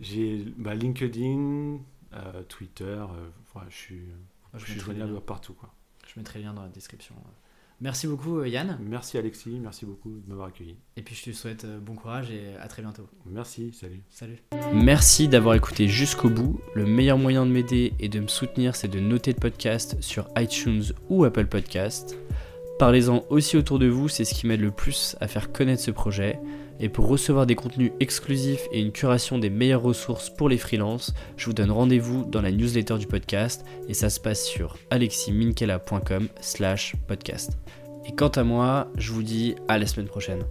J'ai 0.00 0.44
bah, 0.56 0.74
LinkedIn, 0.74 1.78
euh, 2.14 2.42
Twitter. 2.48 2.84
euh, 2.84 3.28
voilà, 3.52 3.68
je 3.68 3.76
suis, 3.76 4.00
Moi, 4.52 4.58
je 4.58 4.64
suis 4.64 4.74
le 4.74 4.80
joignable 4.80 5.20
partout 5.20 5.52
quoi. 5.52 5.72
Je 6.12 6.20
mettrai 6.20 6.40
le 6.40 6.46
lien 6.46 6.54
dans 6.54 6.62
la 6.62 6.68
description. 6.68 7.14
Merci 7.80 8.06
beaucoup 8.06 8.38
euh, 8.38 8.48
Yann. 8.48 8.78
Merci 8.80 9.18
Alexis, 9.18 9.58
merci 9.60 9.84
beaucoup 9.86 10.10
de 10.10 10.28
m'avoir 10.28 10.48
accueilli. 10.48 10.76
Et 10.96 11.02
puis 11.02 11.16
je 11.16 11.24
te 11.24 11.36
souhaite 11.36 11.64
euh, 11.64 11.80
bon 11.80 11.96
courage 11.96 12.30
et 12.30 12.54
à 12.60 12.68
très 12.68 12.80
bientôt. 12.80 13.08
Merci, 13.26 13.72
salut. 13.72 14.02
Salut. 14.08 14.38
Merci 14.72 15.26
d'avoir 15.26 15.56
écouté 15.56 15.88
jusqu'au 15.88 16.30
bout. 16.30 16.60
Le 16.74 16.86
meilleur 16.86 17.18
moyen 17.18 17.44
de 17.44 17.50
m'aider 17.50 17.92
et 17.98 18.08
de 18.08 18.20
me 18.20 18.28
soutenir, 18.28 18.76
c'est 18.76 18.86
de 18.86 19.00
noter 19.00 19.32
le 19.32 19.40
podcast 19.40 19.96
sur 20.00 20.28
iTunes 20.36 20.84
ou 21.08 21.24
Apple 21.24 21.46
Podcast. 21.46 22.16
Parlez-en 22.78 23.24
aussi 23.30 23.56
autour 23.56 23.78
de 23.78 23.86
vous, 23.86 24.08
c'est 24.08 24.24
ce 24.24 24.34
qui 24.34 24.46
m'aide 24.46 24.60
le 24.60 24.70
plus 24.70 25.16
à 25.20 25.28
faire 25.28 25.52
connaître 25.52 25.82
ce 25.82 25.90
projet. 25.90 26.40
Et 26.80 26.88
pour 26.88 27.06
recevoir 27.06 27.46
des 27.46 27.54
contenus 27.54 27.92
exclusifs 28.00 28.66
et 28.72 28.80
une 28.80 28.90
curation 28.90 29.38
des 29.38 29.50
meilleures 29.50 29.82
ressources 29.82 30.30
pour 30.30 30.48
les 30.48 30.58
freelances, 30.58 31.14
je 31.36 31.46
vous 31.46 31.52
donne 31.52 31.70
rendez-vous 31.70 32.24
dans 32.24 32.42
la 32.42 32.50
newsletter 32.50 32.98
du 32.98 33.06
podcast 33.06 33.64
et 33.88 33.94
ça 33.94 34.10
se 34.10 34.18
passe 34.18 34.44
sur 34.44 34.76
aleximinkela.com 34.90 36.28
slash 36.40 36.96
podcast. 37.06 37.56
Et 38.04 38.14
quant 38.16 38.28
à 38.28 38.42
moi, 38.42 38.88
je 38.96 39.12
vous 39.12 39.22
dis 39.22 39.54
à 39.68 39.78
la 39.78 39.86
semaine 39.86 40.08
prochaine. 40.08 40.42